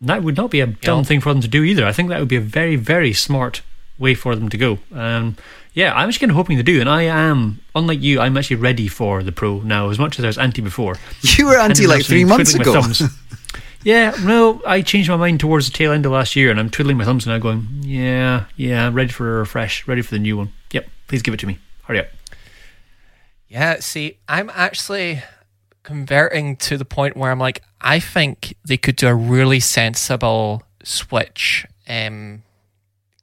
That 0.00 0.22
would 0.22 0.36
not 0.36 0.50
be 0.50 0.60
a 0.60 0.66
dumb 0.66 1.04
thing 1.04 1.20
for 1.20 1.32
them 1.32 1.40
to 1.40 1.48
do 1.48 1.64
either. 1.64 1.86
I 1.86 1.92
think 1.92 2.10
that 2.10 2.18
would 2.18 2.28
be 2.28 2.36
a 2.36 2.40
very, 2.40 2.76
very 2.76 3.14
smart 3.14 3.62
way 3.98 4.14
for 4.14 4.36
them 4.36 4.48
to 4.50 4.58
go. 4.58 4.78
Um, 4.92 5.36
yeah, 5.72 5.94
I'm 5.94 6.08
just 6.08 6.20
kind 6.20 6.30
of 6.30 6.36
hoping 6.36 6.56
to 6.58 6.62
do, 6.62 6.78
and 6.80 6.88
I 6.88 7.02
am, 7.02 7.60
unlike 7.74 8.00
you, 8.02 8.20
I'm 8.20 8.36
actually 8.36 8.56
ready 8.56 8.86
for 8.86 9.22
the 9.22 9.32
Pro 9.32 9.60
now. 9.60 9.88
As 9.88 9.98
much 9.98 10.18
as 10.18 10.24
I 10.24 10.28
was 10.28 10.38
anti 10.38 10.62
before, 10.62 10.98
You 11.22 11.46
were 11.46 11.56
anti 11.58 11.86
like 11.86 12.04
three 12.04 12.24
months 12.24 12.54
ago. 12.54 12.80
yeah, 13.84 14.14
no, 14.22 14.62
I 14.66 14.82
changed 14.82 15.08
my 15.10 15.16
mind 15.16 15.40
towards 15.40 15.70
the 15.70 15.76
tail 15.76 15.92
end 15.92 16.06
of 16.06 16.12
last 16.12 16.34
year, 16.34 16.50
and 16.50 16.58
I'm 16.58 16.70
twiddling 16.70 16.96
my 16.96 17.04
thumbs 17.04 17.26
now, 17.26 17.38
going, 17.38 17.66
yeah, 17.82 18.46
yeah, 18.56 18.90
ready 18.92 19.10
for 19.10 19.36
a 19.36 19.38
refresh, 19.40 19.86
ready 19.86 20.02
for 20.02 20.10
the 20.10 20.18
new 20.18 20.36
one. 20.36 20.52
Yep, 20.72 20.88
please 21.06 21.22
give 21.22 21.34
it 21.34 21.40
to 21.40 21.46
me. 21.46 21.58
Hurry 21.82 22.00
up. 22.00 22.06
Yeah, 23.48 23.78
see, 23.80 24.18
I'm 24.28 24.50
actually 24.52 25.22
converting 25.82 26.56
to 26.56 26.76
the 26.76 26.84
point 26.84 27.16
where 27.16 27.30
I'm 27.30 27.38
like, 27.38 27.62
I 27.80 28.00
think 28.00 28.56
they 28.64 28.76
could 28.76 28.96
do 28.96 29.06
a 29.06 29.14
really 29.14 29.60
sensible 29.60 30.62
Switch 30.82 31.66
um, 31.88 32.42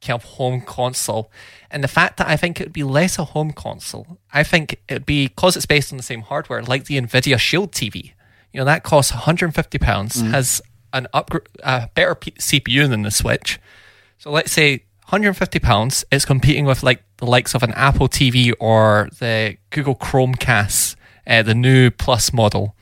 kind 0.01 0.15
of 0.15 0.23
home 0.23 0.61
console. 0.61 1.31
And 1.69 1.83
the 1.83 1.87
fact 1.87 2.17
that 2.17 2.27
I 2.27 2.37
think 2.37 2.59
it 2.59 2.65
would 2.65 2.73
be 2.73 2.83
less 2.83 3.17
a 3.19 3.25
home 3.25 3.51
console, 3.51 4.19
I 4.33 4.43
think 4.43 4.73
it 4.87 4.93
would 4.93 5.05
be, 5.05 5.27
because 5.27 5.55
it's 5.55 5.65
based 5.65 5.91
on 5.91 5.97
the 5.97 6.03
same 6.03 6.21
hardware, 6.21 6.61
like 6.63 6.85
the 6.85 6.99
NVIDIA 6.99 7.37
Shield 7.39 7.71
TV. 7.71 8.13
You 8.53 8.59
know, 8.59 8.65
that 8.65 8.83
costs 8.83 9.11
£150, 9.11 10.31
has 10.31 10.61
an 10.93 11.07
upgrade, 11.13 11.47
a 11.63 11.89
better 11.95 12.15
P- 12.15 12.31
CPU 12.31 12.89
than 12.89 13.03
the 13.03 13.11
Switch. 13.11 13.59
So 14.17 14.29
let's 14.31 14.51
say 14.51 14.83
150 15.05 15.59
pounds. 15.59 16.05
It's 16.11 16.25
competing 16.25 16.65
with 16.65 16.83
like 16.83 17.03
the 17.17 17.25
likes 17.25 17.55
of 17.55 17.63
an 17.63 17.71
Apple 17.73 18.07
TV 18.07 18.53
or 18.59 19.09
the 19.19 19.57
Google 19.69 19.95
Chromecast, 19.95 20.95
uh, 21.27 21.43
the 21.43 21.55
new 21.55 21.91
Plus 21.91 22.33
model. 22.33 22.75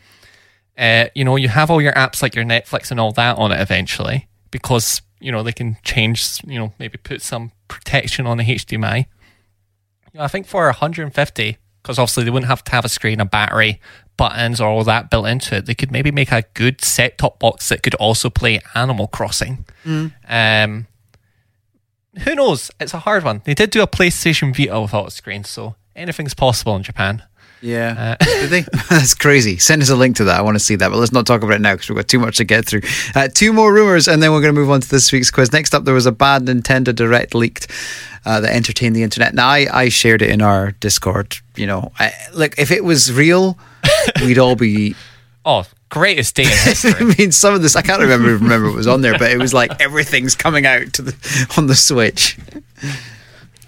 Uh, 0.78 1.06
you 1.14 1.24
know, 1.24 1.36
you 1.36 1.50
have 1.50 1.70
all 1.70 1.82
your 1.82 1.94
apps 1.94 2.22
like 2.22 2.36
your 2.36 2.46
Netflix 2.46 2.90
and 2.92 3.00
all 3.00 3.12
that 3.12 3.38
on 3.38 3.52
it 3.52 3.60
eventually 3.60 4.28
because 4.52 5.02
you 5.20 5.32
know 5.32 5.44
they 5.44 5.52
can 5.52 5.78
change. 5.84 6.40
You 6.46 6.60
know, 6.60 6.74
maybe 6.80 6.98
put 6.98 7.22
some 7.22 7.52
protection 7.68 8.26
on 8.26 8.38
the 8.38 8.44
HDMI. 8.44 9.06
You 10.14 10.18
know, 10.20 10.24
I 10.24 10.28
think 10.28 10.48
for 10.48 10.66
150, 10.66 11.58
because 11.82 12.00
obviously 12.00 12.24
they 12.24 12.32
wouldn't 12.32 12.50
have 12.50 12.64
to 12.64 12.72
have 12.72 12.86
a 12.86 12.90
screen, 12.90 13.20
a 13.20 13.26
battery, 13.26 13.80
buttons, 14.20 14.60
or 14.60 14.68
all 14.68 14.84
that 14.84 15.10
built 15.10 15.28
into 15.28 15.56
it. 15.56 15.66
They 15.66 15.74
could 15.74 15.92
maybe 15.92 16.12
make 16.12 16.32
a 16.32 16.44
good 16.54 16.84
set-top 16.84 17.40
box 17.40 17.70
that 17.70 17.82
could 17.82 17.96
also 17.96 18.30
play 18.30 18.60
Animal 18.76 19.08
Crossing. 19.08 19.66
Um, 20.28 20.88
who 22.24 22.36
knows? 22.36 22.70
It's 22.82 22.94
a 22.94 23.00
hard 23.00 23.24
one. 23.24 23.42
They 23.46 23.54
did 23.54 23.72
do 23.72 23.82
a 23.82 23.88
PlayStation 23.88 24.56
Vita 24.56 24.80
without 24.82 25.08
a 25.08 25.12
screen, 25.12 25.46
so 25.46 25.76
anything's 25.96 26.34
possible 26.34 26.76
in 26.76 26.84
Japan. 26.84 27.24
Yeah. 27.62 28.16
Did 28.20 28.50
they? 28.50 28.62
That's 28.90 29.14
crazy. 29.14 29.58
Send 29.58 29.82
us 29.82 29.90
a 29.90 29.96
link 29.96 30.18
to 30.18 30.26
that. 30.26 30.40
I 30.40 30.42
want 30.42 30.56
to 30.56 30.64
see 30.64 30.76
that. 30.76 30.90
But 30.90 30.98
let's 30.98 31.12
not 31.12 31.26
talk 31.26 31.44
about 31.44 31.56
it 31.56 31.62
now 31.62 31.74
because 31.74 31.90
we've 31.90 31.98
got 31.98 32.08
too 32.08 32.20
much 32.20 32.38
to 32.38 32.44
get 32.44 32.66
through. 32.66 32.82
Uh, 33.16 33.30
two 33.34 33.54
more 33.54 33.74
rumors, 33.74 34.08
and 34.08 34.22
then 34.22 34.32
we're 34.32 34.42
going 34.42 34.54
to 34.54 34.60
move 34.60 34.70
on 34.70 34.82
to 34.82 34.90
this 34.90 35.12
week's 35.12 35.32
quiz. 35.32 35.54
Next 35.54 35.74
up, 35.74 35.86
there 35.86 35.94
was 35.94 36.06
a 36.06 36.12
bad 36.12 36.44
Nintendo 36.44 36.94
Direct 36.94 37.34
leaked 37.36 37.68
uh, 38.26 38.42
that 38.42 38.54
entertained 38.54 38.96
the 38.96 39.04
internet. 39.04 39.34
Now, 39.34 39.48
I, 39.48 39.68
I 39.72 39.90
shared 39.90 40.22
it 40.22 40.30
in 40.30 40.42
our 40.42 40.72
Discord. 40.72 41.38
You 41.56 41.68
know, 41.68 41.92
I, 42.00 42.14
like 42.34 42.56
if 42.58 42.72
it 42.72 42.84
was 42.84 43.12
real, 43.14 43.58
we'd 44.22 44.38
all 44.38 44.56
be 44.56 44.96
Oh, 45.46 45.66
greatest 45.90 46.36
day 46.36 46.44
in 46.44 46.50
I 46.96 47.16
mean, 47.18 47.32
some 47.32 47.54
of 47.54 47.62
this 47.62 47.76
I 47.76 47.82
can't 47.82 48.02
remember 48.02 48.34
remember 48.34 48.68
what 48.68 48.76
was 48.76 48.88
on 48.88 49.02
there, 49.02 49.18
but 49.18 49.32
it 49.32 49.40
was 49.40 49.54
like 49.54 49.82
everything's 49.82 50.36
coming 50.36 50.66
out 50.66 50.94
to 50.94 51.02
the 51.02 51.54
on 51.58 51.68
the 51.68 51.76
Switch. 51.76 52.38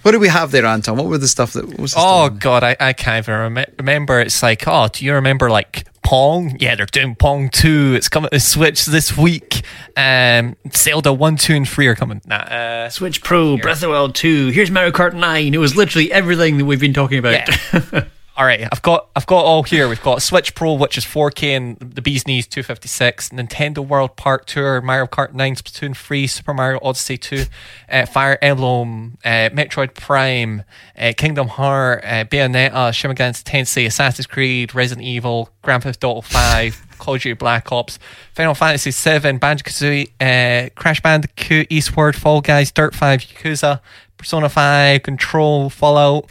What 0.02 0.12
do 0.14 0.20
we 0.20 0.30
have 0.30 0.52
there, 0.52 0.66
Anton? 0.66 0.98
What 0.98 1.08
were 1.08 1.18
the 1.18 1.28
stuff 1.28 1.54
that 1.54 1.80
was? 1.80 1.94
Oh 1.96 2.28
stuff? 2.28 2.40
god, 2.40 2.64
I, 2.64 2.76
I 2.80 2.94
can't 2.94 3.24
even 3.26 3.54
rem- 3.56 3.66
remember. 3.78 4.20
It's 4.20 4.42
like, 4.42 4.64
oh, 4.68 4.88
do 4.92 5.06
you 5.06 5.14
remember 5.14 5.50
like 5.50 5.86
Pong? 6.04 6.58
Yeah, 6.60 6.76
they're 6.76 6.88
doing 6.88 7.16
Pong 7.16 7.50
two. 7.50 7.94
It's 7.96 8.10
coming 8.10 8.30
to 8.32 8.40
Switch 8.40 8.86
this 8.86 9.16
week. 9.16 9.64
Um, 9.96 10.56
Zelda 10.76 11.14
one, 11.14 11.38
two, 11.38 11.54
and 11.54 11.70
three 11.70 11.88
are 11.88 11.96
coming. 11.96 12.22
Nah, 12.26 12.36
uh, 12.36 12.90
Switch 12.90 13.24
Pro, 13.24 13.58
Breath 13.58 13.78
of 13.78 13.82
the 13.82 13.90
Wild 13.90 14.16
2, 14.16 14.50
here's 14.50 14.72
Mario 14.72 14.92
Kart 14.92 15.14
9. 15.14 15.54
It 15.54 15.58
was 15.58 15.76
literally 15.76 16.12
everything 16.12 16.58
that 16.58 16.66
we've 16.66 16.80
been 16.80 16.94
talking 16.94 17.20
about. 17.20 17.48
Yeah. 17.48 18.06
All 18.38 18.46
right, 18.46 18.66
I've 18.72 18.82
got 18.82 19.10
I've 19.14 19.26
got 19.26 19.44
all 19.44 19.64
here. 19.64 19.90
We've 19.90 20.02
got 20.02 20.22
Switch 20.22 20.56
Pro, 20.56 20.74
which 20.74 20.98
is 20.98 21.04
4K 21.04 21.58
and 21.58 21.78
the 21.78 22.02
bee's 22.02 22.26
knees 22.26 22.48
256, 22.48 23.30
Nintendo 23.30 23.86
World 23.86 24.16
Park 24.16 24.46
Tour, 24.46 24.80
Mario 24.80 25.06
Kart 25.06 25.34
9, 25.34 25.56
Splatoon 25.56 25.96
3, 25.96 26.28
Super 26.28 26.54
Mario 26.54 26.80
Odyssey 26.82 27.18
2, 27.18 27.44
uh, 27.90 28.06
Fire 28.06 28.38
Emblem, 28.42 29.18
uh, 29.26 29.50
Metroid 29.50 29.96
Prime, 29.96 30.64
uh, 30.98 31.12
Kingdom 31.18 31.50
Heart, 31.50 32.06
uh, 32.06 32.24
Bayonetta, 32.24 32.94
Shin 32.94 33.12
Megami 33.12 33.44
Tensei, 33.44 33.86
Assassin's 33.86 34.28
Creed, 34.28 34.74
Resident 34.74 35.06
Evil, 35.06 35.50
Grand 35.62 35.84
Theft 35.84 36.02
Auto 36.02 36.22
5, 36.22 36.88
Call 37.00 37.16
of 37.16 37.22
Duty 37.22 37.34
Black 37.34 37.70
Ops, 37.74 38.00
Final 38.34 38.56
Fantasy 38.56 38.92
7, 38.92 39.40
Banjo 39.40 39.64
Kazooie, 39.64 40.08
uh, 40.22 40.70
Crash 40.76 41.02
Bandicoot, 41.02 41.68
Eastward, 41.70 42.16
Fall 42.16 42.40
Guys, 42.40 42.72
Dirt 42.72 42.96
5, 42.96 43.20
Yakuza, 43.20 43.82
Persona 44.18 44.48
5, 44.48 45.04
Control, 45.04 45.70
Fallout. 45.70 46.30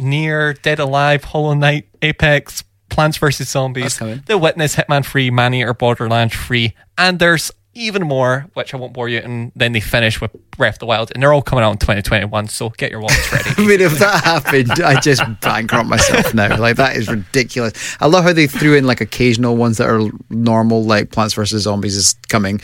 NieR, 0.00 0.60
Dead 0.62 0.78
Alive, 0.78 1.24
Hollow 1.24 1.54
Knight, 1.54 1.88
Apex, 2.02 2.64
Plants 2.88 3.18
vs. 3.18 3.48
Zombies. 3.48 3.98
The 4.26 4.38
Witness, 4.38 4.76
Hitman 4.76 5.04
3, 5.06 5.30
Maneater, 5.30 5.74
Borderlands 5.74 6.34
3, 6.34 6.74
and 6.98 7.18
there's 7.18 7.52
even 7.74 8.02
more, 8.02 8.46
which 8.54 8.74
I 8.74 8.76
won't 8.76 8.92
bore 8.92 9.08
you, 9.08 9.18
and 9.18 9.52
then 9.54 9.72
they 9.72 9.80
finish 9.80 10.20
with 10.20 10.32
Breath 10.50 10.74
of 10.74 10.78
the 10.80 10.86
Wild, 10.86 11.12
and 11.14 11.22
they're 11.22 11.32
all 11.32 11.42
coming 11.42 11.64
out 11.64 11.70
in 11.70 11.78
2021, 11.78 12.48
so 12.48 12.70
get 12.70 12.90
your 12.90 13.00
wallets 13.00 13.32
ready. 13.32 13.50
I 13.58 13.66
mean, 13.66 13.80
if 13.80 13.98
that 14.00 14.24
happened, 14.24 14.72
I 14.82 15.00
just 15.00 15.22
bankrupt 15.40 15.88
myself 15.88 16.34
now. 16.34 16.56
Like 16.58 16.76
that 16.76 16.96
is 16.96 17.08
ridiculous. 17.08 17.96
I 18.00 18.06
love 18.06 18.24
how 18.24 18.32
they 18.32 18.48
threw 18.48 18.74
in 18.76 18.86
like 18.86 19.00
occasional 19.00 19.56
ones 19.56 19.78
that 19.78 19.88
are 19.88 20.10
normal, 20.30 20.84
like 20.84 21.12
Plants 21.12 21.34
vs 21.34 21.62
Zombies 21.62 21.96
is 21.96 22.14
coming, 22.28 22.60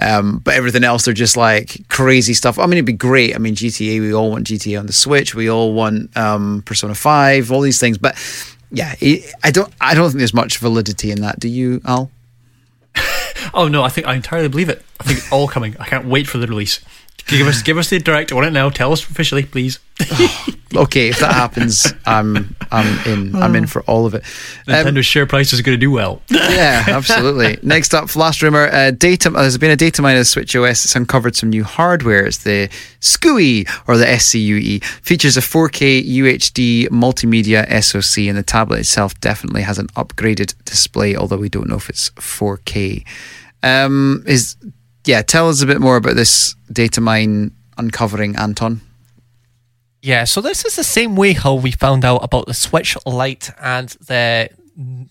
um, 0.00 0.38
but 0.38 0.54
everything 0.54 0.84
else 0.84 1.04
they're 1.04 1.14
just 1.14 1.36
like 1.36 1.86
crazy 1.88 2.32
stuff. 2.32 2.58
I 2.58 2.64
mean, 2.64 2.74
it'd 2.74 2.86
be 2.86 2.92
great. 2.94 3.34
I 3.34 3.38
mean, 3.38 3.54
GTA. 3.54 4.00
We 4.00 4.14
all 4.14 4.30
want 4.30 4.46
GTA 4.46 4.78
on 4.78 4.86
the 4.86 4.92
Switch. 4.92 5.34
We 5.34 5.50
all 5.50 5.74
want 5.74 6.16
um, 6.16 6.62
Persona 6.64 6.94
Five. 6.94 7.52
All 7.52 7.60
these 7.60 7.78
things, 7.78 7.98
but 7.98 8.16
yeah, 8.70 8.94
I 9.44 9.50
don't. 9.50 9.72
I 9.80 9.94
don't 9.94 10.08
think 10.10 10.18
there's 10.18 10.34
much 10.34 10.58
validity 10.58 11.10
in 11.10 11.20
that. 11.20 11.38
Do 11.38 11.48
you, 11.48 11.80
Al? 11.84 12.10
oh 13.54 13.68
no, 13.68 13.82
I 13.82 13.88
think 13.88 14.06
I 14.06 14.14
entirely 14.14 14.48
believe 14.48 14.68
it. 14.68 14.82
I 15.00 15.04
think 15.04 15.18
it's 15.18 15.32
all 15.32 15.48
coming. 15.48 15.76
I 15.78 15.86
can't 15.86 16.06
wait 16.06 16.26
for 16.26 16.38
the 16.38 16.46
release. 16.46 16.80
Give 17.26 17.48
us, 17.48 17.62
give 17.62 17.76
us 17.76 17.90
the 17.90 17.98
direct 17.98 18.30
on 18.32 18.44
it 18.44 18.52
now. 18.52 18.70
Tell 18.70 18.92
us 18.92 19.02
officially, 19.02 19.44
please. 19.44 19.80
Okay, 20.74 21.08
if 21.08 21.20
that 21.20 21.32
happens, 21.32 21.86
I'm 22.04 22.54
I'm 22.70 22.98
in. 23.06 23.34
I'm 23.34 23.54
in 23.54 23.66
for 23.66 23.82
all 23.82 24.04
of 24.04 24.14
it. 24.14 24.22
Um, 24.66 24.74
Nintendo's 24.74 25.06
share 25.06 25.24
price 25.24 25.52
is 25.52 25.62
going 25.62 25.74
to 25.74 25.80
do 25.80 25.90
well. 25.90 26.22
yeah, 26.28 26.84
absolutely. 26.88 27.58
Next 27.66 27.94
up, 27.94 28.14
last 28.14 28.42
rumor: 28.42 28.68
uh, 28.70 28.90
data. 28.90 29.30
Uh, 29.30 29.42
there's 29.42 29.56
been 29.58 29.70
a 29.70 29.76
data 29.76 30.02
miner 30.02 30.24
Switch 30.24 30.54
OS 30.54 30.82
that's 30.82 30.96
uncovered 30.96 31.34
some 31.36 31.50
new 31.50 31.64
hardware. 31.64 32.26
It's 32.26 32.38
the 32.38 32.68
SKU 33.00 33.68
or 33.86 33.96
the 33.96 34.04
SKU. 34.04 34.84
Features 34.84 35.36
a 35.36 35.40
4K 35.40 36.04
UHD 36.04 36.88
multimedia 36.88 37.64
SoC, 37.82 38.26
and 38.28 38.36
the 38.36 38.42
tablet 38.42 38.80
itself 38.80 39.18
definitely 39.20 39.62
has 39.62 39.78
an 39.78 39.86
upgraded 39.88 40.54
display. 40.64 41.16
Although 41.16 41.38
we 41.38 41.48
don't 41.48 41.68
know 41.68 41.76
if 41.76 41.88
it's 41.88 42.10
4K. 42.10 43.04
Um, 43.62 44.24
is 44.26 44.56
yeah. 45.06 45.22
Tell 45.22 45.48
us 45.48 45.62
a 45.62 45.66
bit 45.66 45.80
more 45.80 45.96
about 45.96 46.16
this 46.16 46.54
data 46.70 47.00
mine 47.00 47.52
uncovering, 47.78 48.36
Anton. 48.36 48.80
Yeah, 50.02 50.24
so 50.24 50.40
this 50.40 50.64
is 50.64 50.76
the 50.76 50.84
same 50.84 51.16
way 51.16 51.32
how 51.32 51.54
we 51.54 51.72
found 51.72 52.04
out 52.04 52.22
about 52.22 52.46
the 52.46 52.54
Switch 52.54 52.96
Lite 53.06 53.50
and 53.60 53.88
the 53.88 54.50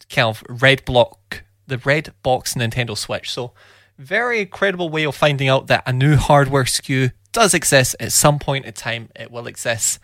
kind 0.10 0.28
of 0.30 0.44
red 0.48 0.86
block, 0.86 1.44
the 1.68 1.80
red 1.80 2.14
box 2.24 2.54
Nintendo 2.54 2.98
Switch. 2.98 3.32
So, 3.32 3.52
very 3.98 4.46
credible 4.46 4.90
way 4.90 5.06
of 5.06 5.16
finding 5.16 5.50
out 5.50 5.68
that 5.68 5.84
a 5.86 5.94
new 5.94 6.16
hardware 6.16 6.64
SKU 6.64 7.12
does 7.32 7.54
exist 7.54 7.96
at 8.00 8.12
some 8.12 8.40
point 8.40 8.66
in 8.66 8.74
time. 8.74 9.10
It 9.16 9.32
will 9.32 9.48
exist. 9.48 10.00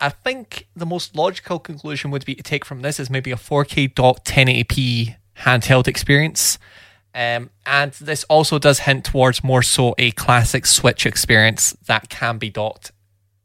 I 0.00 0.10
think 0.10 0.68
the 0.76 0.86
most 0.86 1.16
logical 1.16 1.58
conclusion 1.58 2.10
would 2.10 2.24
be 2.24 2.34
to 2.34 2.42
take 2.42 2.64
from 2.64 2.82
this 2.82 3.00
is 3.00 3.10
maybe 3.10 3.30
a 3.30 3.36
4K 3.36 3.94
dot 3.94 4.24
1080p 4.24 5.16
handheld 5.38 5.88
experience. 5.88 6.58
Um, 7.14 7.50
and 7.64 7.92
this 7.92 8.24
also 8.24 8.58
does 8.58 8.80
hint 8.80 9.04
towards 9.04 9.44
more 9.44 9.62
so 9.62 9.94
a 9.98 10.10
classic 10.12 10.66
Switch 10.66 11.06
experience 11.06 11.76
that 11.86 12.08
can 12.08 12.38
be 12.38 12.50
docked 12.50 12.90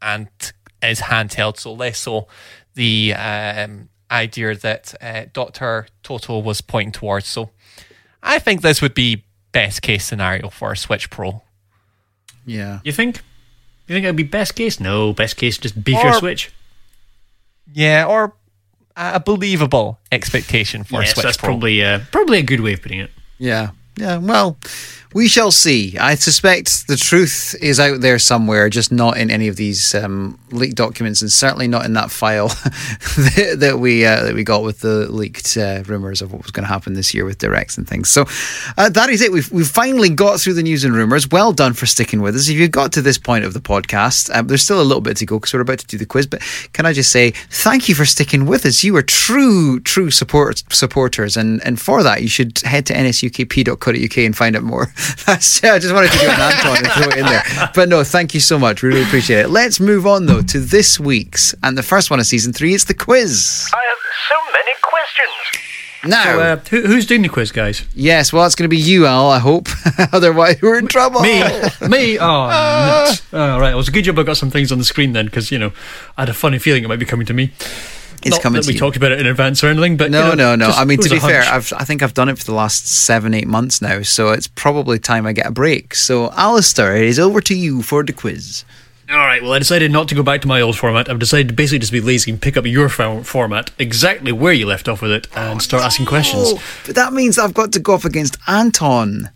and 0.02 0.28
is 0.82 1.02
handheld, 1.02 1.58
so 1.60 1.74
less 1.74 2.00
so 2.00 2.28
the 2.74 3.14
um, 3.14 3.90
idea 4.10 4.56
that 4.56 4.96
uh, 5.02 5.26
Doctor 5.34 5.88
Toto 6.02 6.40
was 6.40 6.62
pointing 6.62 6.94
towards. 6.94 7.28
So 7.28 7.52
I 8.24 8.40
think 8.40 8.62
this 8.62 8.82
would 8.82 8.96
be 8.96 9.24
best 9.52 9.82
case 9.82 10.06
scenario 10.06 10.50
for 10.50 10.72
a 10.72 10.78
Switch 10.78 11.10
Pro. 11.10 11.44
Yeah. 12.46 12.80
You 12.84 12.92
think? 12.92 13.18
You 13.88 13.96
think 13.96 14.06
it 14.06 14.10
would 14.10 14.16
be 14.16 14.24
best 14.24 14.56
case? 14.56 14.80
No, 14.80 15.14
best 15.14 15.38
case 15.38 15.58
just 15.58 15.80
beefier 15.84 16.06
Or- 16.06 16.20
Switch. 16.20 16.52
Yeah, 17.72 18.06
or 18.08 18.34
a 18.96 19.20
believable 19.20 20.00
expectation 20.12 20.84
for 20.84 21.02
yes, 21.02 21.12
a 21.12 21.14
Switch 21.14 21.24
that's 21.24 21.38
Pro. 21.38 21.50
probably 21.50 21.84
uh, 21.84 22.00
probably 22.12 22.40
a 22.40 22.44
good 22.44 22.62
way 22.62 22.74
of 22.74 22.82
putting 22.82 23.00
it. 23.00 23.12
Yeah. 23.40 23.72
Yeah. 23.98 24.18
Well, 24.18 24.58
we 25.14 25.28
shall 25.28 25.50
see. 25.50 25.98
I 25.98 26.14
suspect 26.14 26.88
the 26.88 26.96
truth 26.96 27.56
is 27.62 27.80
out 27.80 28.02
there 28.02 28.20
somewhere, 28.20 28.70
just 28.70 28.92
not 28.92 29.18
in 29.18 29.32
any 29.32 29.48
of 29.48 29.56
these 29.56 29.96
um, 29.96 30.38
leaked 30.52 30.76
documents, 30.76 31.22
and 31.22 31.32
certainly 31.32 31.68
not 31.68 31.86
in 31.86 31.94
that 31.94 32.12
file 32.12 32.48
that, 33.18 33.58
that 33.60 33.80
we 33.80 34.06
uh, 34.06 34.24
that 34.24 34.36
we 34.36 34.44
got 34.44 34.62
with 34.62 34.82
the 34.82 35.12
leaked 35.12 35.58
uh, 35.58 35.82
rumors 35.88 36.22
of 36.22 36.32
what 36.32 36.44
was 36.44 36.52
going 36.52 36.64
to 36.64 36.70
happen 36.72 36.94
this 36.94 37.12
year 37.12 37.26
with 37.26 37.40
directs 37.40 37.76
and 37.76 37.88
things. 37.88 38.10
So 38.10 38.26
uh, 38.78 38.90
that 38.90 39.10
is 39.10 39.22
it. 39.24 39.32
We've 39.32 39.52
we've 39.52 39.68
finally 39.68 40.10
got 40.10 40.40
through 40.40 40.54
the 40.54 40.64
news 40.64 40.84
and 40.84 40.94
rumors. 40.94 41.28
Well 41.32 41.54
done 41.54 41.74
for 41.74 41.88
sticking 41.88 42.22
with 42.22 42.36
us. 42.36 42.48
If 42.48 42.58
you 42.58 42.68
got 42.68 42.92
to 42.94 43.02
this 43.02 43.18
point 43.18 43.46
of 43.46 43.54
the 43.54 43.62
podcast, 43.62 44.36
um, 44.36 44.46
there's 44.46 44.62
still 44.62 44.82
a 44.82 44.84
little 44.84 45.02
bit 45.02 45.18
to 45.18 45.26
go 45.26 45.40
because 45.40 45.54
we're 45.56 45.62
about 45.62 45.80
to 45.80 45.88
do 45.88 45.98
the 45.98 46.06
quiz. 46.06 46.28
But 46.28 46.44
can 46.74 46.86
I 46.86 46.94
just 46.94 47.12
say 47.12 47.32
thank 47.32 47.90
you 47.90 47.96
for 47.96 48.06
sticking 48.06 48.46
with 48.46 48.64
us? 48.64 48.84
You 48.84 48.96
are 48.98 49.02
true 49.02 49.80
true 49.80 50.12
support 50.12 50.64
supporters, 50.70 51.36
and 51.36 51.66
and 51.66 51.82
for 51.82 52.04
that 52.04 52.22
you 52.22 52.30
should 52.30 52.60
head 52.60 52.86
to 52.88 52.94
nsukp.co.uk 52.94 54.18
and 54.18 54.38
find 54.38 54.56
out 54.56 54.64
more. 54.64 54.94
That's 55.26 55.64
I 55.64 55.80
just 55.80 55.94
wanted 55.94 56.12
to 56.12 56.18
do 56.20 56.26
an 56.26 56.40
Anton 56.40 56.78
and 56.78 56.88
throw 56.92 57.08
it 57.12 57.18
in 57.18 57.26
there. 57.26 57.44
But 57.74 57.90
no, 57.90 58.04
thank 58.04 58.34
you 58.34 58.40
so 58.40 58.58
much. 58.60 58.82
We 58.84 58.90
really 58.90 59.04
appreciate 59.04 59.42
it. 59.46 59.50
Let's 59.50 59.80
move 59.80 60.06
on 60.08 60.26
though 60.26 60.42
to 60.42 60.60
this 60.60 61.00
week's 61.00 61.54
and 61.64 61.78
the 61.78 61.84
first 61.84 62.10
one 62.10 62.20
of 62.20 62.26
season 62.26 62.54
three. 62.54 62.74
It's 62.74 62.84
the 62.86 62.94
quiz. 62.94 63.68
I 63.74 63.78
have 63.88 63.98
so 64.28 64.36
many 64.54 64.72
questions. 64.82 65.30
Now, 66.06 66.24
So, 66.24 66.40
uh, 66.40 66.56
who, 66.70 66.88
who's 66.88 67.06
doing 67.06 67.22
the 67.24 67.30
quiz, 67.30 67.52
guys? 67.52 67.84
yes, 67.94 68.32
well, 68.32 68.46
it's 68.46 68.56
going 68.56 68.70
to 68.70 68.74
be 68.74 68.78
you, 68.82 69.06
Al. 69.06 69.30
I 69.30 69.40
hope. 69.40 69.68
Otherwise, 70.14 70.62
we're 70.62 70.80
in 70.80 70.88
trouble. 70.88 71.20
Me, 71.22 71.40
me. 71.90 72.18
Oh, 72.18 72.48
nuts. 72.48 73.22
oh, 73.34 73.60
right. 73.60 73.74
It 73.74 73.76
was 73.76 73.90
a 73.90 73.92
good 73.92 74.04
job 74.06 74.18
I 74.18 74.24
got 74.24 74.38
some 74.38 74.50
things 74.50 74.72
on 74.72 74.78
the 74.78 74.86
screen 74.86 75.12
then, 75.12 75.26
because 75.26 75.52
you 75.52 75.60
know 75.60 75.74
I 76.18 76.22
had 76.22 76.30
a 76.30 76.34
funny 76.34 76.58
feeling 76.58 76.86
it 76.86 76.88
might 76.88 77.00
be 77.00 77.06
coming 77.06 77.26
to 77.26 77.34
me. 77.34 77.52
It's 78.22 78.32
Not 78.32 78.42
coming 78.42 78.58
that 78.58 78.64
to 78.64 78.68
we 78.68 78.74
you. 78.74 78.80
talked 78.80 78.98
about 78.98 79.12
it 79.14 79.20
in 79.20 79.26
advance 79.28 79.64
or 79.64 79.68
anything, 79.68 79.96
but 79.98 80.12
No, 80.12 80.32
you 80.32 80.36
know, 80.36 80.56
no, 80.56 80.56
no. 80.56 80.66
just- 80.68 80.80
I 80.80 80.86
mean, 80.86 81.00
to 81.00 81.10
be 81.10 81.20
fair. 81.20 81.42
I've, 81.44 81.72
I 81.78 81.84
think 81.86 82.04
I've 82.04 82.14
done 82.14 82.28
it 82.30 82.38
for 82.38 82.44
the 82.44 82.54
last 82.54 82.88
seven, 82.88 83.34
eight 83.34 83.48
months 83.48 83.82
now, 83.82 84.02
so 84.02 84.30
it's 84.30 84.48
probably 84.48 85.00
time 85.00 85.26
I 85.26 85.32
get 85.34 85.46
a 85.46 85.52
break. 85.52 85.96
So, 85.96 86.32
Alistair, 86.32 86.96
it 86.98 87.04
is 87.06 87.20
over 87.20 87.40
to 87.42 87.56
you 87.56 87.82
for 87.82 88.04
the 88.04 88.12
quiz. 88.14 88.66
All 89.10 89.18
right. 89.18 89.42
Well, 89.42 89.54
I 89.54 89.58
decided 89.60 89.92
not 89.92 90.08
to 90.10 90.16
go 90.16 90.22
back 90.22 90.42
to 90.42 90.48
my 90.48 90.62
old 90.62 90.78
format. 90.78 91.10
I've 91.10 91.18
decided 91.18 91.48
to 91.48 91.54
basically 91.56 91.80
just 91.80 91.92
be 91.92 92.00
lazy 92.02 92.30
and 92.30 92.40
pick 92.40 92.56
up 92.58 92.66
your 92.68 92.90
fo- 92.90 93.24
format 93.24 93.72
exactly 93.80 94.32
where 94.32 94.54
you 94.54 94.68
left 94.68 94.88
off 94.88 95.02
with 95.02 95.12
it 95.12 95.28
and 95.36 95.56
oh, 95.56 95.60
start 95.60 95.82
asking 95.84 96.06
questions. 96.06 96.44
Oh, 96.54 96.62
but 96.86 96.94
that 96.96 97.12
means 97.12 97.40
I've 97.40 97.56
got 97.56 97.72
to 97.72 97.80
go 97.80 97.94
off 97.94 98.06
against 98.06 98.38
Anton. 98.48 99.32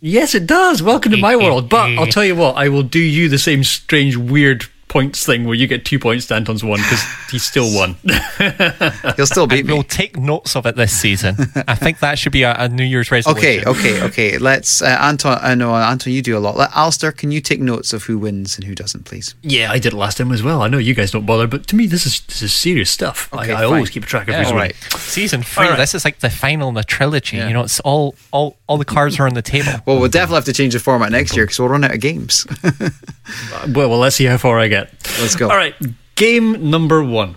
Yes, 0.00 0.34
it 0.34 0.46
does. 0.48 0.82
Welcome 0.82 1.12
to 1.12 1.18
my 1.18 1.36
world. 1.44 1.68
But 1.68 1.90
I'll 1.96 2.06
tell 2.08 2.24
you 2.24 2.34
what, 2.34 2.56
I 2.56 2.68
will 2.68 2.82
do 2.82 2.98
you 2.98 3.28
the 3.28 3.38
same 3.38 3.62
strange, 3.62 4.16
weird 4.16 4.66
points 4.94 5.26
thing 5.26 5.44
where 5.44 5.56
you 5.56 5.66
get 5.66 5.84
two 5.84 5.98
points 5.98 6.26
to 6.26 6.34
Anton's 6.36 6.62
one 6.62 6.78
because 6.78 7.02
he 7.32 7.38
still 7.40 7.66
won. 7.74 7.96
He'll 9.16 9.26
still 9.26 9.48
beat 9.48 9.66
me. 9.66 9.72
We'll 9.72 9.82
take 9.82 10.16
notes 10.16 10.54
of 10.54 10.66
it 10.66 10.76
this 10.76 10.96
season. 10.96 11.34
I 11.66 11.74
think 11.74 11.98
that 11.98 12.16
should 12.16 12.30
be 12.30 12.44
a, 12.44 12.54
a 12.56 12.68
New 12.68 12.84
Year's 12.84 13.10
resolution. 13.10 13.38
Okay, 13.38 13.64
okay, 13.64 14.02
okay. 14.04 14.38
Let's, 14.38 14.80
uh, 14.82 14.96
Anton. 15.00 15.38
I 15.42 15.56
know, 15.56 15.74
Anton, 15.74 16.12
you 16.12 16.22
do 16.22 16.38
a 16.38 16.38
lot. 16.38 16.56
Let, 16.56 16.70
Alistair, 16.76 17.10
can 17.10 17.32
you 17.32 17.40
take 17.40 17.60
notes 17.60 17.92
of 17.92 18.04
who 18.04 18.18
wins 18.18 18.56
and 18.56 18.64
who 18.64 18.74
doesn't, 18.76 19.04
please? 19.04 19.34
yeah, 19.42 19.72
I 19.72 19.80
did 19.80 19.92
it 19.92 19.96
last 19.96 20.18
time 20.18 20.30
as 20.30 20.42
well. 20.44 20.62
I 20.62 20.68
know 20.68 20.78
you 20.78 20.94
guys 20.94 21.10
don't 21.10 21.26
bother, 21.26 21.48
but 21.48 21.66
to 21.68 21.76
me, 21.76 21.86
this 21.86 22.06
is 22.06 22.20
this 22.28 22.40
is 22.42 22.54
serious 22.54 22.88
stuff. 22.90 23.28
Okay, 23.34 23.52
I, 23.52 23.62
I 23.62 23.64
always 23.64 23.88
fine. 23.88 23.94
keep 23.94 24.04
track 24.04 24.28
of 24.28 24.32
Yeah, 24.34 24.38
who's 24.38 24.48
all 24.52 24.54
winning. 24.54 24.74
right. 24.92 25.00
Season 25.00 25.42
three. 25.42 25.64
All 25.64 25.70
right. 25.70 25.76
This 25.76 25.94
is 25.96 26.04
like 26.04 26.20
the 26.20 26.30
final 26.30 26.68
in 26.68 26.74
the 26.74 26.84
trilogy. 26.84 27.38
Yeah. 27.38 27.48
You 27.48 27.54
know, 27.54 27.64
it's 27.64 27.80
all 27.80 28.14
all 28.30 28.56
all 28.68 28.78
the 28.78 28.84
cards 28.84 29.18
are 29.18 29.26
on 29.26 29.34
the 29.34 29.42
table. 29.42 29.72
Well, 29.86 29.98
we'll 29.98 30.08
definitely 30.08 30.36
have 30.36 30.44
to 30.44 30.52
change 30.52 30.72
the 30.74 30.78
format 30.80 31.10
next 31.10 31.34
year 31.36 31.46
because 31.46 31.58
we'll 31.58 31.68
run 31.68 31.82
out 31.84 31.94
of 31.94 32.00
games. 32.00 32.46
Well, 33.74 33.88
well, 33.88 33.98
let's 33.98 34.16
see 34.16 34.26
how 34.26 34.36
far 34.36 34.58
I 34.58 34.68
get. 34.68 34.83
Let's 35.20 35.36
go. 35.36 35.48
All 35.48 35.56
right, 35.56 35.74
game 36.14 36.70
number 36.70 37.02
one. 37.02 37.36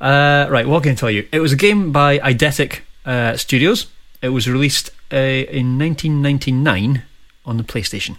Uh, 0.00 0.46
right, 0.50 0.66
what 0.66 0.82
can 0.82 0.92
I 0.92 0.94
tell 0.94 1.10
you? 1.10 1.28
It 1.32 1.40
was 1.40 1.52
a 1.52 1.56
game 1.56 1.92
by 1.92 2.18
Eidetic 2.18 2.80
uh, 3.04 3.36
Studios. 3.36 3.86
It 4.20 4.30
was 4.30 4.48
released 4.48 4.90
uh, 5.12 5.16
in 5.16 5.78
1999 5.78 7.02
on 7.44 7.56
the 7.56 7.62
PlayStation. 7.64 8.16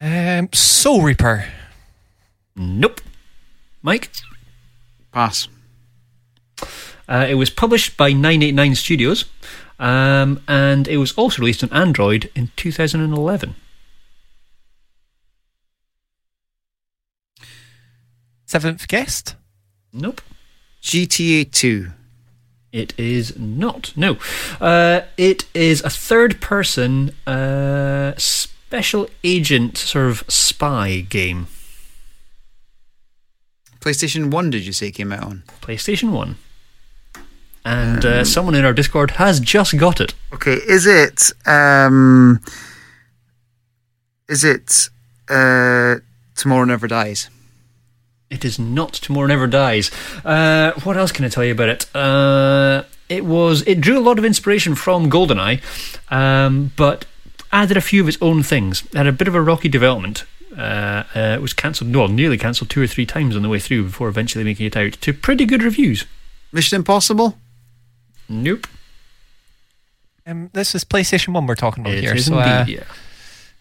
Um, 0.00 0.48
Soul 0.52 1.02
Reaver. 1.02 1.46
Nope. 2.54 3.00
Mike? 3.82 4.10
Pass. 5.12 5.48
Uh, 7.08 7.26
it 7.28 7.34
was 7.34 7.50
published 7.50 7.96
by 7.96 8.12
989 8.12 8.74
Studios, 8.74 9.24
um, 9.78 10.42
and 10.48 10.88
it 10.88 10.96
was 10.96 11.12
also 11.12 11.40
released 11.40 11.62
on 11.62 11.72
Android 11.72 12.30
in 12.34 12.50
2011. 12.56 13.54
Seventh 18.46 18.86
guest. 18.88 19.34
Nope. 19.92 20.20
GTA 20.82 21.50
2. 21.50 21.90
It 22.72 22.94
is 22.98 23.36
not. 23.38 23.92
No. 23.96 24.18
Uh, 24.60 25.00
it 25.16 25.46
is 25.54 25.82
a 25.82 25.90
third 25.90 26.40
person 26.40 27.10
uh, 27.26 28.12
special 28.16 29.08
agent 29.24 29.76
sort 29.78 30.06
of 30.06 30.24
spy 30.28 31.00
game. 31.00 31.48
PlayStation 33.80 34.30
1, 34.30 34.50
did 34.50 34.64
you 34.66 34.72
say, 34.72 34.90
came 34.90 35.12
out 35.12 35.24
on? 35.24 35.42
PlayStation 35.60 36.10
1. 36.12 36.36
And 37.64 38.04
uh, 38.04 38.24
someone 38.24 38.54
in 38.54 38.64
our 38.64 38.72
Discord 38.72 39.12
has 39.12 39.40
just 39.40 39.76
got 39.76 40.00
it. 40.00 40.14
Okay, 40.32 40.54
is 40.54 40.86
it. 40.86 41.32
Um, 41.46 42.40
is 44.28 44.44
it. 44.44 44.88
Uh, 45.28 45.96
Tomorrow 46.36 46.64
Never 46.66 46.86
Dies? 46.86 47.28
It 48.30 48.44
is 48.44 48.58
not 48.58 48.92
Tomorrow 48.92 49.28
Never 49.28 49.46
Dies. 49.46 49.90
Uh, 50.24 50.72
what 50.82 50.96
else 50.96 51.12
can 51.12 51.24
I 51.24 51.28
tell 51.28 51.44
you 51.44 51.52
about 51.52 51.68
it? 51.68 51.96
Uh, 51.96 52.82
it 53.08 53.24
was 53.24 53.62
it 53.62 53.80
drew 53.80 53.98
a 53.98 54.00
lot 54.00 54.18
of 54.18 54.24
inspiration 54.24 54.74
from 54.74 55.08
GoldenEye, 55.10 55.60
um, 56.10 56.72
but 56.76 57.04
added 57.52 57.76
a 57.76 57.80
few 57.80 58.02
of 58.02 58.08
its 58.08 58.18
own 58.20 58.42
things. 58.42 58.84
It 58.86 58.94
had 58.94 59.06
a 59.06 59.12
bit 59.12 59.28
of 59.28 59.34
a 59.36 59.40
rocky 59.40 59.68
development. 59.68 60.24
Uh, 60.56 61.04
uh, 61.14 61.20
it 61.36 61.42
was 61.42 61.52
cancelled, 61.52 61.90
no, 61.90 62.06
nearly 62.06 62.36
cancelled 62.38 62.70
two 62.70 62.82
or 62.82 62.86
three 62.86 63.06
times 63.06 63.36
on 63.36 63.42
the 63.42 63.48
way 63.48 63.60
through 63.60 63.84
before 63.84 64.08
eventually 64.08 64.42
making 64.42 64.66
it 64.66 64.76
out 64.76 64.92
to 64.94 65.12
pretty 65.12 65.44
good 65.44 65.62
reviews. 65.62 66.04
Mission 66.50 66.76
Impossible? 66.76 67.38
Nope. 68.28 68.66
Um, 70.26 70.50
this 70.52 70.74
is 70.74 70.84
PlayStation 70.84 71.28
One 71.28 71.46
we're 71.46 71.54
talking 71.54 71.84
about 71.84 71.94
It 71.94 72.00
here. 72.04 72.14
is 72.14 72.26
So, 72.26 72.38
uh, 72.38 72.60
indeed, 72.60 72.78
yeah. 72.78 72.84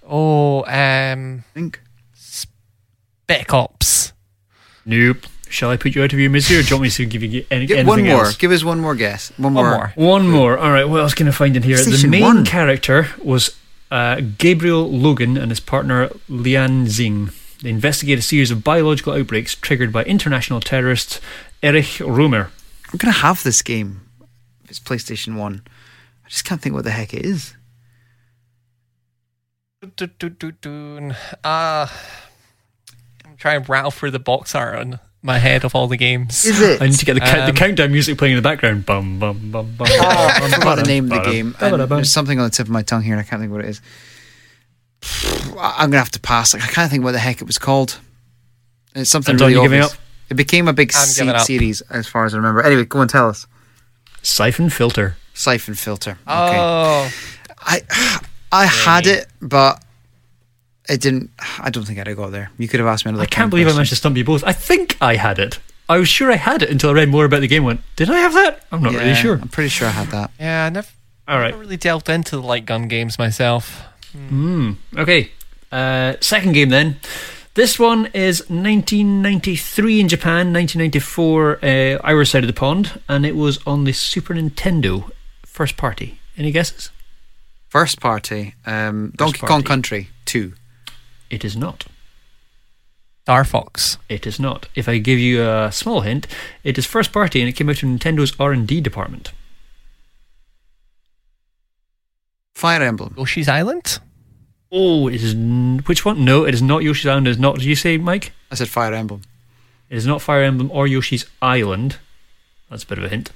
oh, 0.10 0.64
um, 0.64 1.44
I 1.52 1.54
think. 1.54 1.82
Spec 2.16 3.54
Ops. 3.54 4.05
Nope. 4.86 5.26
Shall 5.50 5.70
I 5.70 5.78
put 5.78 5.96
you 5.96 6.04
out 6.04 6.12
of 6.12 6.20
your 6.20 6.30
misery, 6.30 6.58
or 6.58 6.62
do 6.64 6.70
you 6.70 6.76
want 6.76 6.84
me 6.84 6.90
to 6.90 7.06
give 7.06 7.24
you 7.24 7.46
any, 7.52 7.66
Get 7.66 7.78
anything 7.80 7.88
one 7.88 8.04
more. 8.04 8.26
else? 8.26 8.36
Give 8.36 8.52
us 8.52 8.64
one 8.64 8.80
more 8.80 8.96
guess. 8.96 9.32
One, 9.38 9.54
One 9.54 9.64
more. 9.66 9.78
more. 9.78 9.94
One 9.96 10.30
more. 10.30 10.58
All 10.58 10.72
right. 10.72 10.86
What 10.86 11.02
else 11.02 11.14
can 11.14 11.28
I 11.28 11.32
find 11.32 11.56
in 11.56 11.64
here? 11.64 11.78
the 11.78 12.08
main 12.08 12.22
1. 12.24 12.46
character 12.46 13.08
was 13.24 13.56
uh, 13.92 14.22
Gabriel 14.38 14.90
Logan 14.92 15.38
and 15.38 15.52
his 15.52 15.60
partner 15.60 16.10
Lian 16.30 16.86
Xing. 16.88 17.32
They 17.62 17.70
investigate 17.70 18.20
a 18.20 18.22
series 18.24 18.52
of 18.52 18.64
biological 18.64 19.14
outbreaks 19.14 19.56
triggered 19.56 19.94
by 19.94 20.04
international 20.04 20.60
terrorist 20.60 21.22
Erich 21.64 22.00
Rhoemer. 22.00 22.50
I'm 22.92 22.98
going 22.98 23.14
to 23.14 23.20
have 23.20 23.44
this 23.44 23.62
game. 23.62 24.02
If 24.66 24.72
it's 24.72 24.80
PlayStation 24.80 25.38
1. 25.38 25.62
I 26.26 26.28
just 26.30 26.44
can't 26.44 26.60
think 26.62 26.74
what 26.76 26.84
the 26.84 26.92
heck 26.92 27.14
it 27.14 27.24
is. 27.24 27.54
Do. 29.96 31.12
Uh, 31.44 31.88
I'm 33.46 33.52
trying 33.52 33.64
to 33.66 33.72
rattle 33.72 33.92
through 33.92 34.12
the 34.12 34.20
box 34.20 34.56
art 34.56 34.76
on 34.80 35.00
my 35.22 35.38
head 35.38 35.64
of 35.64 35.76
all 35.76 35.88
the 35.88 35.98
games. 35.98 36.46
Is 36.46 36.60
it? 36.62 36.82
I 36.82 36.88
need 36.88 36.98
to 36.98 37.06
get 37.06 37.14
the, 37.14 37.20
count- 37.20 37.42
Um, 37.42 37.46
the 37.48 37.54
countdown 37.54 37.92
music 37.92 38.18
playing 38.18 38.34
in 38.34 38.38
the 38.38 38.42
background. 38.48 38.86
Bum 38.86 39.20
bum 39.20 39.52
bum 39.52 39.76
bum. 39.78 39.88
Oh, 39.90 40.30
I 40.44 40.50
forgot 40.52 40.76
the 40.78 40.84
name 40.84 41.12
of 41.12 41.24
the 41.24 41.32
game. 41.32 41.48
And 41.60 41.72
Ba-da-bum. 41.72 41.98
there's 41.98 42.12
something 42.12 42.40
on 42.40 42.46
the 42.46 42.50
tip 42.50 42.66
of 42.66 42.72
my 42.72 42.82
tongue 42.82 43.04
here, 43.04 43.14
and 43.14 43.20
I 43.22 43.24
can't 43.24 43.40
think 43.42 43.52
what 43.52 43.62
it 43.64 43.70
is. 43.70 43.82
I'm 45.60 45.90
gonna 45.92 45.98
have 46.00 46.12
to 46.12 46.20
pass. 46.20 46.54
Like, 46.54 46.64
I 46.64 46.68
can't 46.68 46.90
think 46.92 47.04
what 47.04 47.12
the 47.12 47.20
heck 47.20 47.42
it 47.42 47.46
was 47.46 47.60
called. 47.60 48.00
It's 48.96 49.10
something 49.10 49.34
Anton, 49.34 49.48
really 49.50 49.58
you 49.58 49.62
giving 49.64 49.82
obvious. 49.82 49.94
up? 49.94 50.02
It 50.32 50.36
became 50.36 50.68
a 50.68 50.74
big 50.74 50.92
se- 50.92 51.38
series, 51.40 51.82
as 51.82 52.08
far 52.08 52.26
as 52.26 52.34
I 52.34 52.38
remember. 52.38 52.64
Anyway, 52.64 52.86
go 52.86 53.02
and 53.02 53.10
tell 53.10 53.30
us. 53.30 53.46
Syphon 54.24 54.70
Filter. 54.72 55.18
Syphon 55.36 55.76
Filter. 55.76 56.12
Okay. 56.28 56.58
Oh, 56.58 57.12
I 57.62 57.82
I 58.52 58.66
had 58.66 59.06
it, 59.06 59.28
but 59.42 59.84
it 60.90 61.02
didn't. 61.02 61.32
I 61.60 61.70
don't 61.70 61.86
think 61.86 62.00
I'd 62.00 62.08
have 62.08 62.18
got 62.18 62.32
there. 62.32 62.52
You 62.58 62.68
could 62.68 62.80
have 62.80 62.88
asked 62.88 63.06
me 63.06 63.10
another. 63.10 63.24
I 63.24 63.26
can't 63.28 63.46
point 63.46 63.52
believe 63.52 63.68
I 63.68 63.72
managed 63.74 63.90
to 63.92 63.96
stump 63.96 64.18
you 64.18 64.24
both. 64.24 64.44
I 64.44 64.54
think 64.54 64.98
I 65.02 65.16
had 65.16 65.40
it. 65.40 65.60
I 65.88 65.98
was 65.98 66.08
sure 66.10 66.32
I 66.32 66.36
had 66.36 66.64
it 66.64 66.70
until 66.70 66.90
I 66.90 66.94
read 66.94 67.10
more 67.10 67.26
about 67.26 67.42
the 67.42 67.48
game. 67.48 67.58
and 67.62 67.66
Went, 67.68 67.82
did 67.96 68.10
I 68.10 68.18
have 68.20 68.34
that? 68.34 68.64
I'm 68.72 68.82
not 68.82 68.94
really 68.94 69.14
sure. 69.14 69.36
I'm 69.40 69.50
pretty 69.50 69.70
sure 69.70 69.88
I 69.88 69.92
had 69.92 70.08
that. 70.10 70.32
yeah. 70.40 70.66
I 70.66 70.70
never, 70.70 70.88
All 71.28 71.38
right. 71.38 71.52
never 71.52 71.60
really 71.62 71.78
delved 71.78 72.10
into 72.10 72.36
the 72.38 72.42
light 72.42 72.66
gun 72.66 72.88
games 72.88 73.20
myself. 73.20 73.84
Mm, 74.18 74.78
okay. 74.98 75.32
Uh, 75.72 76.16
second 76.22 76.54
game 76.54 76.70
then. 76.70 76.98
This 77.54 77.78
one 77.80 78.08
is 78.08 78.40
1993 78.50 80.00
in 80.02 80.08
Japan, 80.10 80.52
1994 80.54 81.60
uh, 81.64 81.98
our 82.04 82.26
side 82.26 82.44
of 82.44 82.48
the 82.48 82.54
pond, 82.54 83.00
and 83.08 83.26
it 83.26 83.36
was 83.36 83.60
on 83.66 83.84
the 83.86 83.94
Super 83.94 84.34
Nintendo 84.34 85.10
first 85.46 85.78
party. 85.78 86.20
Any 86.38 86.52
guesses? 86.52 86.90
First 87.70 88.00
party, 88.02 88.56
um, 88.66 89.14
Donkey 89.16 89.40
Kong. 89.46 89.64
Country 89.64 90.10
Two. 90.26 90.54
It 91.30 91.44
is 91.46 91.56
not. 91.56 91.86
Star 93.24 93.44
Fox. 93.44 93.98
It 94.08 94.28
is 94.28 94.40
not. 94.40 94.68
If 94.76 94.88
I 94.88 95.00
give 95.00 95.18
you 95.18 95.42
a 95.44 95.72
small 95.72 96.02
hint, 96.02 96.28
it 96.64 96.78
is 96.78 96.86
first 96.86 97.12
party 97.12 97.40
and 97.42 97.50
it 97.50 97.54
came 97.54 97.70
out 97.70 97.82
of 97.82 97.90
Nintendo's 97.90 98.34
R&D 98.40 98.82
department. 98.82 99.32
Fire 102.54 102.84
Emblem. 102.84 103.16
Yoshi's 103.18 103.50
Island. 103.50 104.00
Oh, 104.72 105.08
it 105.08 105.16
is 105.16 105.34
n- 105.34 105.82
which 105.86 106.06
one? 106.06 106.24
No, 106.24 106.46
it 106.46 106.54
is 106.54 106.62
not 106.62 106.84
Yoshi's 106.84 107.08
Island. 107.08 107.28
It 107.28 107.32
is 107.32 107.40
not. 107.40 107.56
Did 107.56 107.66
you 107.66 107.76
say, 107.76 107.98
Mike? 107.98 108.32
I 108.52 108.56
said 108.56 108.68
Fire 108.68 108.94
Emblem. 108.94 109.22
It 109.90 109.98
is 109.98 110.06
not 110.08 110.22
Fire 110.22 110.44
Emblem 110.44 110.72
or 110.72 110.88
Yoshi's 110.88 111.26
Island. 111.42 111.98
That's 112.70 112.84
a 112.84 112.88
bit 112.88 112.98
of 112.98 113.04
a 113.04 113.10
hint. 113.10 113.32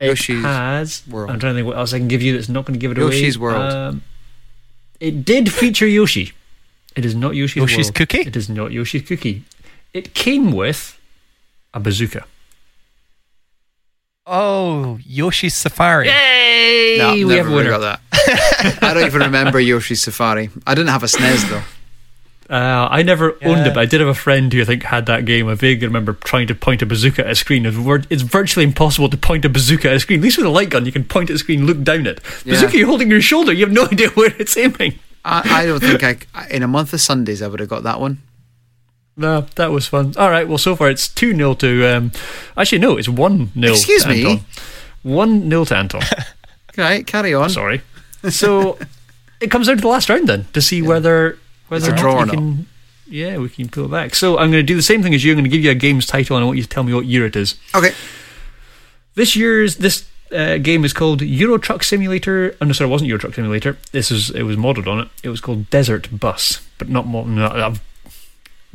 It 0.00 0.06
Yoshi's 0.06 0.42
has. 0.42 1.02
World. 1.08 1.30
I'm 1.30 1.38
trying 1.40 1.54
to 1.54 1.58
think 1.58 1.66
what 1.66 1.76
else 1.76 1.92
I 1.92 1.98
can 1.98 2.08
give 2.08 2.22
you 2.22 2.32
that's 2.34 2.48
not 2.48 2.64
going 2.64 2.78
to 2.78 2.80
give 2.80 2.90
it 2.92 2.98
away. 2.98 3.14
Yoshi's 3.14 3.38
World. 3.38 3.72
Um, 3.72 4.02
it 5.00 5.24
did 5.24 5.52
feature 5.52 5.86
Yoshi. 5.86 6.32
It 6.96 7.04
is 7.04 7.14
not 7.14 7.34
Yoshi's 7.34 7.56
Yoshi's 7.56 7.86
World. 7.86 7.94
Cookie? 7.94 8.20
It 8.20 8.36
is 8.36 8.48
not 8.48 8.72
Yoshi's 8.72 9.02
Cookie. 9.02 9.44
It 9.94 10.14
came 10.14 10.52
with 10.52 10.98
a 11.72 11.80
bazooka. 11.80 12.24
Oh, 14.26 14.98
Yoshi's 15.04 15.54
Safari. 15.54 16.08
Yay! 16.08 16.96
No, 16.98 17.14
we 17.14 17.24
never 17.24 17.36
have 17.36 17.46
a 17.46 17.48
really 17.48 17.56
winner. 17.56 17.70
got 17.70 18.00
that. 18.12 18.78
I 18.82 18.94
don't 18.94 19.06
even 19.06 19.22
remember 19.22 19.58
Yoshi's 19.58 20.02
Safari. 20.02 20.50
I 20.66 20.74
didn't 20.74 20.90
have 20.90 21.02
a 21.02 21.06
SNES 21.06 21.48
though. 21.50 21.62
Uh, 22.50 22.88
I 22.90 23.02
never 23.04 23.36
owned 23.44 23.64
it, 23.64 23.74
but 23.74 23.78
I 23.78 23.86
did 23.86 24.00
have 24.00 24.08
a 24.08 24.14
friend 24.14 24.52
who 24.52 24.60
I 24.60 24.64
think 24.64 24.82
had 24.82 25.06
that 25.06 25.24
game. 25.24 25.46
I 25.48 25.54
vaguely 25.54 25.86
remember 25.86 26.14
trying 26.14 26.48
to 26.48 26.54
point 26.54 26.82
a 26.82 26.86
bazooka 26.86 27.24
at 27.24 27.30
a 27.30 27.36
screen. 27.36 27.64
It's 27.64 28.22
virtually 28.22 28.64
impossible 28.64 29.08
to 29.08 29.16
point 29.16 29.44
a 29.44 29.48
bazooka 29.48 29.88
at 29.88 29.96
a 29.96 30.00
screen. 30.00 30.18
At 30.18 30.24
least 30.24 30.36
with 30.36 30.46
a 30.46 30.50
light 30.50 30.68
gun, 30.70 30.84
you 30.84 30.90
can 30.90 31.04
point 31.04 31.30
at 31.30 31.34
the 31.34 31.38
screen, 31.38 31.64
look 31.64 31.82
down 31.84 32.08
it. 32.08 32.20
Yeah. 32.44 32.54
Bazooka, 32.54 32.76
you're 32.76 32.88
holding 32.88 33.08
your 33.08 33.20
shoulder. 33.20 33.52
You 33.52 33.66
have 33.66 33.72
no 33.72 33.84
idea 33.92 34.08
where 34.10 34.34
it's 34.36 34.56
aiming. 34.56 34.98
I, 35.24 35.62
I 35.62 35.66
don't 35.66 35.80
think 35.80 36.26
I. 36.34 36.48
In 36.48 36.64
a 36.64 36.68
month 36.68 36.92
of 36.92 37.00
Sundays, 37.00 37.40
I 37.40 37.46
would 37.46 37.60
have 37.60 37.68
got 37.68 37.84
that 37.84 38.00
one. 38.00 38.18
No, 39.16 39.42
that 39.54 39.70
was 39.70 39.86
fun. 39.86 40.14
All 40.16 40.30
right, 40.30 40.48
well, 40.48 40.58
so 40.58 40.74
far 40.74 40.90
it's 40.90 41.06
2 41.06 41.36
0 41.36 41.54
to. 41.54 41.86
Um, 41.86 42.12
actually, 42.56 42.78
no, 42.78 42.96
it's 42.96 43.08
1 43.08 43.52
0 43.52 43.72
Excuse 43.72 44.06
me? 44.06 44.24
Anton. 44.24 44.44
1 45.02 45.50
0 45.50 45.64
to 45.66 45.76
Anton. 45.76 46.02
Okay, 46.72 47.02
carry 47.02 47.34
on. 47.34 47.50
Sorry. 47.50 47.82
So 48.28 48.78
it 49.40 49.50
comes 49.50 49.66
down 49.66 49.76
to 49.76 49.82
the 49.82 49.88
last 49.88 50.08
round 50.08 50.28
then 50.28 50.46
to 50.52 50.62
see 50.62 50.82
whether 50.82 51.36
whether 51.70 51.76
It's 51.76 51.88
a 51.88 51.92
or 51.92 51.94
not 51.94 52.00
draw 52.02 52.14
or 52.22 52.26
not. 52.26 52.34
can. 52.34 52.66
Yeah, 53.08 53.38
we 53.38 53.48
can 53.48 53.68
pull 53.68 53.86
it 53.86 53.90
back. 53.90 54.14
So 54.14 54.38
I'm 54.38 54.50
going 54.52 54.62
to 54.64 54.72
do 54.72 54.76
the 54.76 54.82
same 54.82 55.02
thing 55.02 55.14
as 55.14 55.24
you. 55.24 55.32
I'm 55.32 55.36
going 55.38 55.44
to 55.44 55.50
give 55.50 55.64
you 55.64 55.70
a 55.70 55.74
game's 55.74 56.06
title 56.06 56.36
and 56.36 56.44
I 56.44 56.46
want 56.46 56.58
you 56.58 56.62
to 56.62 56.68
tell 56.68 56.84
me 56.84 56.94
what 56.94 57.06
year 57.06 57.26
it 57.26 57.34
is. 57.34 57.56
Okay. 57.74 57.92
This 59.14 59.34
year's 59.34 59.76
this 59.76 60.06
uh, 60.32 60.58
game 60.58 60.84
is 60.84 60.92
called 60.92 61.20
Euro 61.22 61.58
Truck 61.58 61.82
Simulator. 61.82 62.54
Oh, 62.60 62.66
no, 62.66 62.72
sorry, 62.72 62.88
it 62.88 62.92
wasn't 62.92 63.08
Euro 63.08 63.18
Truck 63.18 63.34
Simulator. 63.34 63.78
This 63.90 64.12
is 64.12 64.30
it 64.30 64.44
was 64.44 64.56
modelled 64.56 64.86
on 64.86 65.00
it. 65.00 65.08
It 65.24 65.28
was 65.28 65.40
called 65.40 65.68
Desert 65.70 66.08
Bus, 66.20 66.60
but 66.78 66.88
not 66.88 67.06
mo- 67.08 67.24
no, 67.24 67.74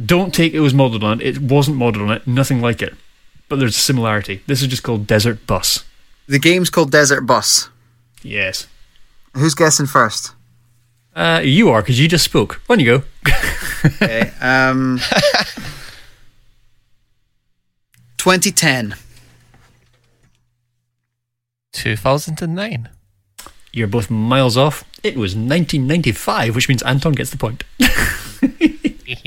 Don't 0.04 0.34
take 0.34 0.54
it 0.54 0.60
was 0.60 0.74
modelled 0.74 1.04
on 1.06 1.22
it. 1.22 1.26
It 1.38 1.42
wasn't 1.42 1.78
modelled 1.78 2.10
on 2.10 2.18
it. 2.18 2.28
Nothing 2.28 2.60
like 2.60 2.82
it. 2.82 2.94
But 3.48 3.60
there's 3.60 3.78
a 3.78 3.80
similarity. 3.80 4.42
This 4.48 4.62
is 4.62 4.68
just 4.68 4.84
called 4.84 5.08
Desert 5.08 5.48
Bus. 5.48 5.86
The 6.28 6.40
game's 6.40 6.70
called 6.70 6.92
Desert 6.92 7.22
Bus. 7.22 7.70
Yes. 8.22 8.68
Who's 9.34 9.56
guessing 9.56 9.86
first? 9.86 10.34
Uh, 11.16 11.42
you 11.44 11.70
are 11.70 11.82
because 11.82 12.00
you 12.00 12.08
just 12.08 12.26
spoke. 12.26 12.62
On 12.70 12.80
you 12.80 12.86
go. 13.00 13.04
Okay. 13.86 14.32
Um, 14.42 15.00
2010. 18.18 18.96
2009. 21.74 22.90
You're 23.72 23.88
both 23.88 24.10
miles 24.10 24.58
off. 24.58 24.84
It 25.04 25.18
was 25.18 25.36
1995, 25.36 26.56
which 26.56 26.68
means 26.70 26.82
Anton 26.84 27.14
gets 27.14 27.30
the 27.32 27.38
point. 27.38 27.64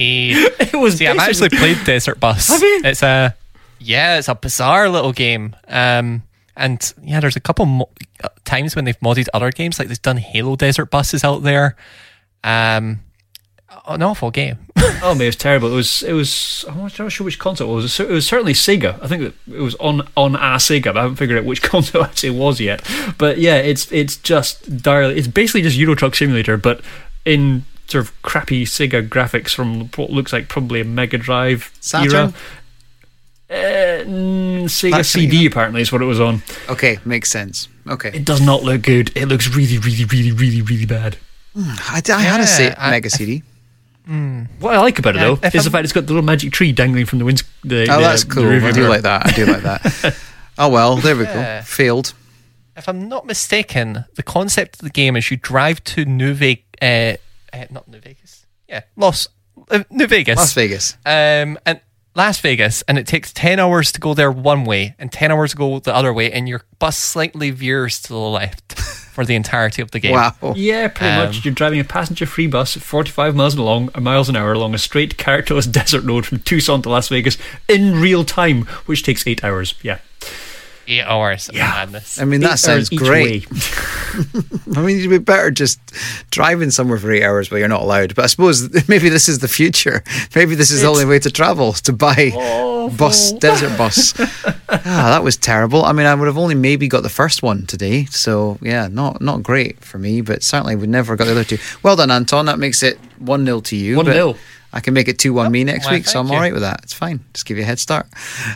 It 0.00 0.74
was. 0.74 1.00
I've 1.00 1.18
actually 1.18 1.48
played 1.50 1.78
Desert 1.84 2.18
Bus. 2.20 2.48
Have 2.48 2.62
you? 2.62 2.82
It's 2.84 3.02
a 3.02 3.34
Yeah, 3.80 4.18
it's 4.18 4.28
a 4.28 4.34
bizarre 4.34 4.88
little 4.88 5.12
game. 5.12 5.54
Um, 5.68 6.22
and 6.58 6.92
yeah, 7.02 7.20
there's 7.20 7.36
a 7.36 7.40
couple 7.40 7.64
mo- 7.64 7.88
uh, 8.22 8.28
times 8.44 8.76
when 8.76 8.84
they've 8.84 8.98
modded 9.00 9.28
other 9.32 9.50
games, 9.50 9.78
like 9.78 9.88
they've 9.88 10.02
done 10.02 10.18
Halo 10.18 10.56
Desert 10.56 10.86
Buses 10.90 11.24
out 11.24 11.42
there. 11.42 11.76
Um, 12.44 13.00
an 13.86 14.02
awful 14.02 14.30
game. 14.30 14.58
Oh, 15.00 15.14
man, 15.14 15.22
it 15.22 15.26
was 15.26 15.36
terrible. 15.36 15.70
It 15.72 15.76
was. 15.76 16.02
It 16.02 16.12
was. 16.12 16.64
I'm 16.68 16.78
not 16.78 16.90
sure 17.12 17.24
which 17.24 17.38
console 17.38 17.70
it 17.70 17.74
was. 17.76 18.00
It 18.00 18.08
was 18.08 18.26
certainly 18.26 18.52
Sega. 18.52 19.00
I 19.00 19.06
think 19.06 19.22
it 19.46 19.58
was 19.60 19.76
on 19.76 20.08
on 20.16 20.34
a 20.34 20.56
Sega. 20.56 20.86
But 20.86 20.96
I 20.96 21.02
haven't 21.02 21.16
figured 21.18 21.38
out 21.38 21.44
which 21.44 21.62
console 21.70 22.02
actually 22.02 22.30
it 22.30 22.40
was 22.40 22.58
yet. 22.58 22.82
But 23.16 23.38
yeah, 23.38 23.58
it's 23.58 23.92
it's 23.92 24.16
just 24.16 24.82
direly. 24.82 25.16
It's 25.16 25.28
basically 25.28 25.62
just 25.62 25.76
Euro 25.76 25.94
Truck 25.94 26.16
Simulator, 26.16 26.56
but 26.56 26.80
in 27.24 27.64
sort 27.86 28.06
of 28.06 28.22
crappy 28.22 28.64
Sega 28.64 29.08
graphics 29.08 29.54
from 29.54 29.88
what 29.90 30.10
looks 30.10 30.32
like 30.32 30.48
probably 30.48 30.80
a 30.80 30.84
Mega 30.84 31.16
Drive 31.18 31.70
Saturn? 31.78 32.12
era. 32.14 32.34
Uh, 33.50 34.04
mm, 34.04 34.64
Sega 34.64 34.90
That 34.98 35.06
CD 35.06 35.46
apparently 35.46 35.80
is 35.80 35.90
what 35.90 36.02
it 36.02 36.04
was 36.06 36.20
on. 36.20 36.42
Okay, 36.68 36.98
makes 37.04 37.30
sense. 37.30 37.68
Okay, 37.88 38.10
It 38.12 38.24
does 38.24 38.40
not 38.42 38.62
look 38.62 38.82
good. 38.82 39.10
It 39.16 39.26
looks 39.26 39.48
really, 39.56 39.78
really, 39.78 40.04
really, 40.04 40.32
really, 40.32 40.60
really 40.62 40.84
bad. 40.86 41.16
I, 41.56 42.02
I 42.12 42.20
had 42.20 42.38
to 42.38 42.46
say 42.46 42.74
I- 42.76 42.90
Mega 42.90 43.08
CD. 43.10 43.42
What 44.60 44.74
I 44.74 44.78
like 44.80 44.98
about 44.98 45.16
it 45.16 45.18
Yeah, 45.18 45.24
though 45.34 45.46
is 45.46 45.52
the 45.52 45.58
I'm- 45.58 45.70
fact 45.72 45.84
it's 45.84 45.92
got 45.92 46.06
the 46.06 46.12
little 46.14 46.24
magic 46.24 46.52
tree 46.52 46.72
dangling 46.72 47.06
from 47.06 47.18
the 47.18 47.24
winds. 47.24 47.44
The, 47.64 47.82
Oh, 47.90 47.96
the- 47.96 48.00
that's 48.02 48.24
the 48.24 48.30
cool. 48.34 48.44
rearview 48.44 48.64
I 48.68 48.72
do 48.72 48.88
like 48.88 49.02
that. 49.02 49.26
I 49.26 49.30
do 49.32 49.46
like 49.46 49.62
that. 49.62 50.16
Oh 50.60 50.68
well, 50.70 50.96
there 50.96 51.14
we 51.16 51.24
go. 51.24 51.30
Yeah. 51.34 51.62
Failed. 51.62 52.14
if 52.76 52.88
I'm 52.88 53.08
not 53.08 53.26
mistaken, 53.26 54.06
the 54.16 54.24
concept 54.24 54.74
of 54.76 54.80
the 54.80 54.90
game 54.90 55.14
is 55.14 55.30
you 55.30 55.36
drive 55.36 55.84
to 55.84 56.04
New 56.04 56.34
Vegas, 56.34 56.64
uh, 56.82 57.16
uh, 57.56 57.66
not 57.70 57.86
New 57.86 58.00
Vegas, 58.00 58.44
yeah, 58.68 58.80
Los, 58.96 59.28
uh, 59.70 59.84
New 59.88 60.08
Vegas, 60.08 60.36
Las 60.36 60.52
Vegas. 60.54 60.94
um, 61.06 61.58
and 61.64 61.80
Las 62.18 62.40
Vegas, 62.40 62.82
and 62.88 62.98
it 62.98 63.06
takes 63.06 63.32
ten 63.32 63.60
hours 63.60 63.92
to 63.92 64.00
go 64.00 64.12
there 64.12 64.30
one 64.32 64.64
way 64.64 64.96
and 64.98 65.10
ten 65.12 65.30
hours 65.30 65.52
to 65.52 65.56
go 65.56 65.78
the 65.78 65.94
other 65.94 66.12
way, 66.12 66.30
and 66.32 66.48
your 66.48 66.62
bus 66.80 66.98
slightly 66.98 67.50
veers 67.52 68.00
to 68.02 68.08
the 68.08 68.18
left 68.18 68.76
for 69.14 69.24
the 69.24 69.36
entirety 69.36 69.80
of 69.82 69.92
the 69.92 70.00
game. 70.00 70.12
Wow. 70.12 70.34
Yeah, 70.56 70.88
pretty 70.88 71.12
Um, 71.14 71.26
much. 71.26 71.44
You're 71.44 71.54
driving 71.54 71.78
a 71.78 71.84
passenger-free 71.84 72.48
bus 72.48 72.74
45 72.76 73.36
miles 73.36 73.56
long, 73.56 73.88
a 73.94 74.00
miles 74.00 74.28
an 74.28 74.34
hour 74.36 74.52
along 74.52 74.74
a 74.74 74.78
straight 74.78 75.16
characterless 75.16 75.66
desert 75.80 76.02
road 76.04 76.26
from 76.26 76.40
Tucson 76.40 76.82
to 76.82 76.88
Las 76.90 77.08
Vegas 77.08 77.38
in 77.68 78.00
real 78.00 78.24
time, 78.24 78.62
which 78.86 79.04
takes 79.04 79.24
eight 79.26 79.44
hours. 79.44 79.74
Yeah, 79.82 79.98
Eight 80.90 81.02
hours 81.04 81.48
of 81.50 81.54
Yeah. 81.54 81.66
madness. 81.68 82.18
I 82.18 82.24
mean, 82.24 82.40
that 82.40 82.52
Eight 82.54 82.58
sounds 82.58 82.88
great. 82.88 83.46
I 84.74 84.80
mean, 84.80 84.98
you'd 84.98 85.10
be 85.10 85.18
better 85.18 85.50
just 85.50 85.78
driving 86.30 86.70
somewhere 86.70 86.98
for 86.98 87.10
eight 87.12 87.22
hours, 87.22 87.48
but 87.50 87.56
you're 87.56 87.68
not 87.68 87.82
allowed. 87.82 88.14
But 88.14 88.24
I 88.24 88.28
suppose 88.28 88.70
maybe 88.88 89.10
this 89.10 89.28
is 89.28 89.40
the 89.40 89.48
future. 89.48 90.02
Maybe 90.34 90.54
this 90.54 90.70
is 90.70 90.80
the 90.80 90.88
only 90.88 91.04
way 91.04 91.18
to 91.18 91.30
travel 91.30 91.72
to 91.74 91.92
buy 91.92 92.30
bus, 92.96 93.32
desert 93.32 93.76
bus. 93.76 94.14
ah, 94.68 95.10
that 95.12 95.22
was 95.22 95.36
terrible. 95.36 95.84
I 95.84 95.92
mean, 95.92 96.06
I 96.06 96.14
would 96.14 96.26
have 96.26 96.38
only 96.38 96.54
maybe 96.54 96.88
got 96.88 97.02
the 97.02 97.08
first 97.10 97.42
one 97.42 97.66
today. 97.66 98.04
So 98.06 98.58
yeah, 98.62 98.88
not 98.88 99.20
not 99.20 99.42
great 99.42 99.80
for 99.84 99.98
me, 99.98 100.20
but 100.22 100.42
certainly 100.42 100.76
we 100.76 100.86
never 100.86 101.16
got 101.16 101.24
the 101.26 101.32
other 101.32 101.44
two. 101.44 101.58
Well 101.82 101.96
done, 101.96 102.10
Anton. 102.10 102.46
That 102.46 102.58
makes 102.58 102.82
it 102.82 102.98
one 103.18 103.44
0 103.44 103.60
to 103.60 103.76
you. 103.76 103.96
1-0. 103.98 104.36
I 104.72 104.80
can 104.80 104.92
make 104.92 105.08
it 105.08 105.18
two 105.18 105.32
one 105.32 105.50
me 105.50 105.64
next 105.64 105.86
why, 105.86 105.94
week, 105.94 106.06
so 106.06 106.20
I'm 106.20 106.30
all 106.30 106.36
right 106.36 106.52
with 106.52 106.60
that. 106.60 106.80
It's 106.82 106.92
fine. 106.92 107.20
Just 107.32 107.46
give 107.46 107.56
you 107.56 107.62
a 107.62 107.66
head 107.66 107.78
start. 107.78 108.06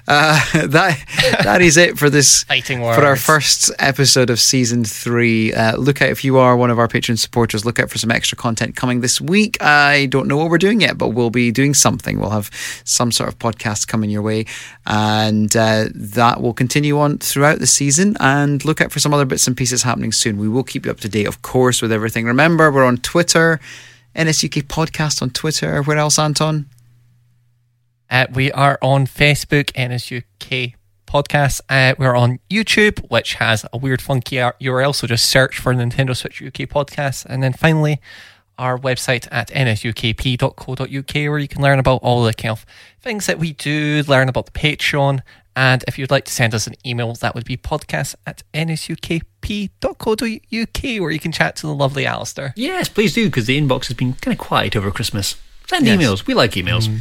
Uh, 0.06 0.38
that 0.66 1.02
that 1.42 1.62
is 1.62 1.78
it 1.78 1.98
for 1.98 2.10
this 2.10 2.44
Fighting 2.44 2.80
for 2.80 3.04
our 3.04 3.16
first 3.16 3.70
episode 3.78 4.28
of 4.28 4.38
season 4.38 4.84
three. 4.84 5.54
Uh, 5.54 5.76
look 5.76 6.02
out 6.02 6.10
if 6.10 6.22
you 6.22 6.36
are 6.36 6.54
one 6.54 6.70
of 6.70 6.78
our 6.78 6.86
patron 6.86 7.16
supporters. 7.16 7.64
Look 7.64 7.78
out 7.78 7.88
for 7.88 7.96
some 7.96 8.10
extra 8.10 8.36
content 8.36 8.76
coming 8.76 9.00
this 9.00 9.20
week. 9.22 9.56
I 9.62 10.06
don't 10.06 10.28
know 10.28 10.36
what 10.36 10.50
we're 10.50 10.58
doing 10.58 10.82
yet, 10.82 10.98
but 10.98 11.08
we'll 11.10 11.30
be 11.30 11.50
doing 11.50 11.72
something. 11.72 12.20
We'll 12.20 12.30
have 12.30 12.50
some 12.84 13.10
sort 13.10 13.30
of 13.30 13.38
podcast 13.38 13.88
coming 13.88 14.10
your 14.10 14.22
way, 14.22 14.44
and 14.84 15.54
uh, 15.56 15.86
that 15.94 16.42
will 16.42 16.54
continue 16.54 16.98
on 16.98 17.18
throughout 17.18 17.58
the 17.58 17.66
season. 17.66 18.16
And 18.20 18.62
look 18.66 18.82
out 18.82 18.92
for 18.92 19.00
some 19.00 19.14
other 19.14 19.24
bits 19.24 19.46
and 19.46 19.56
pieces 19.56 19.82
happening 19.82 20.12
soon. 20.12 20.36
We 20.36 20.48
will 20.48 20.64
keep 20.64 20.84
you 20.84 20.90
up 20.90 21.00
to 21.00 21.08
date, 21.08 21.26
of 21.26 21.40
course, 21.40 21.80
with 21.80 21.90
everything. 21.90 22.26
Remember, 22.26 22.70
we're 22.70 22.84
on 22.84 22.98
Twitter. 22.98 23.60
NSUK 24.14 24.64
podcast 24.64 25.22
on 25.22 25.30
Twitter. 25.30 25.82
Where 25.82 25.96
else, 25.96 26.18
Anton? 26.18 26.66
Uh, 28.10 28.26
we 28.34 28.52
are 28.52 28.78
on 28.82 29.06
Facebook, 29.06 29.72
NSUK 29.72 30.74
Podcast. 31.06 31.62
Uh, 31.68 31.94
we're 31.98 32.14
on 32.14 32.38
YouTube, 32.50 33.08
which 33.10 33.34
has 33.34 33.64
a 33.72 33.78
weird, 33.78 34.02
funky 34.02 34.36
URL. 34.36 34.94
So 34.94 35.06
just 35.06 35.26
search 35.26 35.58
for 35.58 35.72
Nintendo 35.72 36.14
Switch 36.14 36.42
UK 36.42 36.68
Podcast. 36.68 37.24
And 37.24 37.42
then 37.42 37.54
finally, 37.54 38.00
our 38.58 38.78
website 38.78 39.26
at 39.30 39.48
nsukp.co.uk, 39.48 41.14
where 41.14 41.38
you 41.38 41.48
can 41.48 41.62
learn 41.62 41.78
about 41.78 42.00
all 42.02 42.22
the 42.22 42.34
kind 42.34 42.52
of 42.52 42.66
things 43.00 43.26
that 43.26 43.38
we 43.38 43.54
do, 43.54 44.02
learn 44.06 44.28
about 44.28 44.46
the 44.46 44.52
Patreon. 44.52 45.20
And 45.54 45.84
if 45.86 45.98
you'd 45.98 46.10
like 46.10 46.24
to 46.24 46.32
send 46.32 46.54
us 46.54 46.66
an 46.66 46.74
email, 46.86 47.12
that 47.14 47.34
would 47.34 47.44
be 47.44 47.56
podcast 47.56 48.14
at 48.26 48.42
nsukp.co.uk, 48.54 49.22
where 51.00 51.10
you 51.10 51.18
can 51.20 51.32
chat 51.32 51.56
to 51.56 51.66
the 51.66 51.74
lovely 51.74 52.06
Alistair. 52.06 52.52
Yes, 52.56 52.88
please 52.88 53.14
do, 53.14 53.26
because 53.26 53.46
the 53.46 53.60
inbox 53.60 53.86
has 53.88 53.96
been 53.96 54.14
kind 54.14 54.32
of 54.32 54.38
quiet 54.38 54.76
over 54.76 54.90
Christmas. 54.90 55.36
Send 55.66 55.86
Yes. 55.86 56.00
emails. 56.00 56.26
We 56.26 56.34
like 56.34 56.52
emails. 56.52 56.88
Mm. 56.88 57.00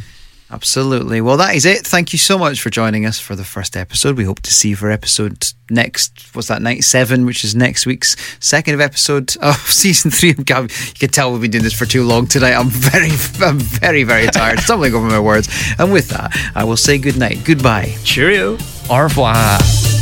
Absolutely. 0.52 1.22
Well, 1.22 1.38
that 1.38 1.54
is 1.54 1.64
it. 1.64 1.86
Thank 1.86 2.12
you 2.12 2.18
so 2.18 2.36
much 2.36 2.60
for 2.60 2.68
joining 2.68 3.06
us 3.06 3.18
for 3.18 3.34
the 3.34 3.44
first 3.44 3.74
episode. 3.74 4.18
We 4.18 4.24
hope 4.24 4.40
to 4.42 4.52
see 4.52 4.68
you 4.70 4.76
for 4.76 4.90
episode 4.90 5.46
next. 5.70 6.34
What's 6.34 6.48
that? 6.48 6.60
Night 6.60 6.84
seven, 6.84 7.24
which 7.24 7.42
is 7.42 7.54
next 7.54 7.86
week's 7.86 8.16
second 8.38 8.74
of 8.74 8.80
episode 8.80 9.34
of 9.42 9.56
season 9.56 10.10
three. 10.10 10.28
You 10.28 10.44
can 10.44 11.08
tell 11.08 11.32
we've 11.32 11.40
been 11.40 11.50
doing 11.50 11.64
this 11.64 11.72
for 11.72 11.86
too 11.86 12.04
long 12.04 12.26
tonight. 12.26 12.52
I'm 12.52 12.68
very, 12.68 13.10
I'm 13.40 13.58
very, 13.58 14.04
very 14.04 14.26
tired. 14.26 14.60
Stumbling 14.62 14.94
over 14.94 15.08
my 15.08 15.20
words. 15.20 15.48
And 15.78 15.90
with 15.90 16.10
that, 16.10 16.36
I 16.54 16.64
will 16.64 16.76
say 16.76 16.98
good 16.98 17.16
night. 17.16 17.44
Goodbye. 17.44 17.94
Cheerio. 18.04 18.58
Au 18.90 19.00
revoir. 19.04 20.01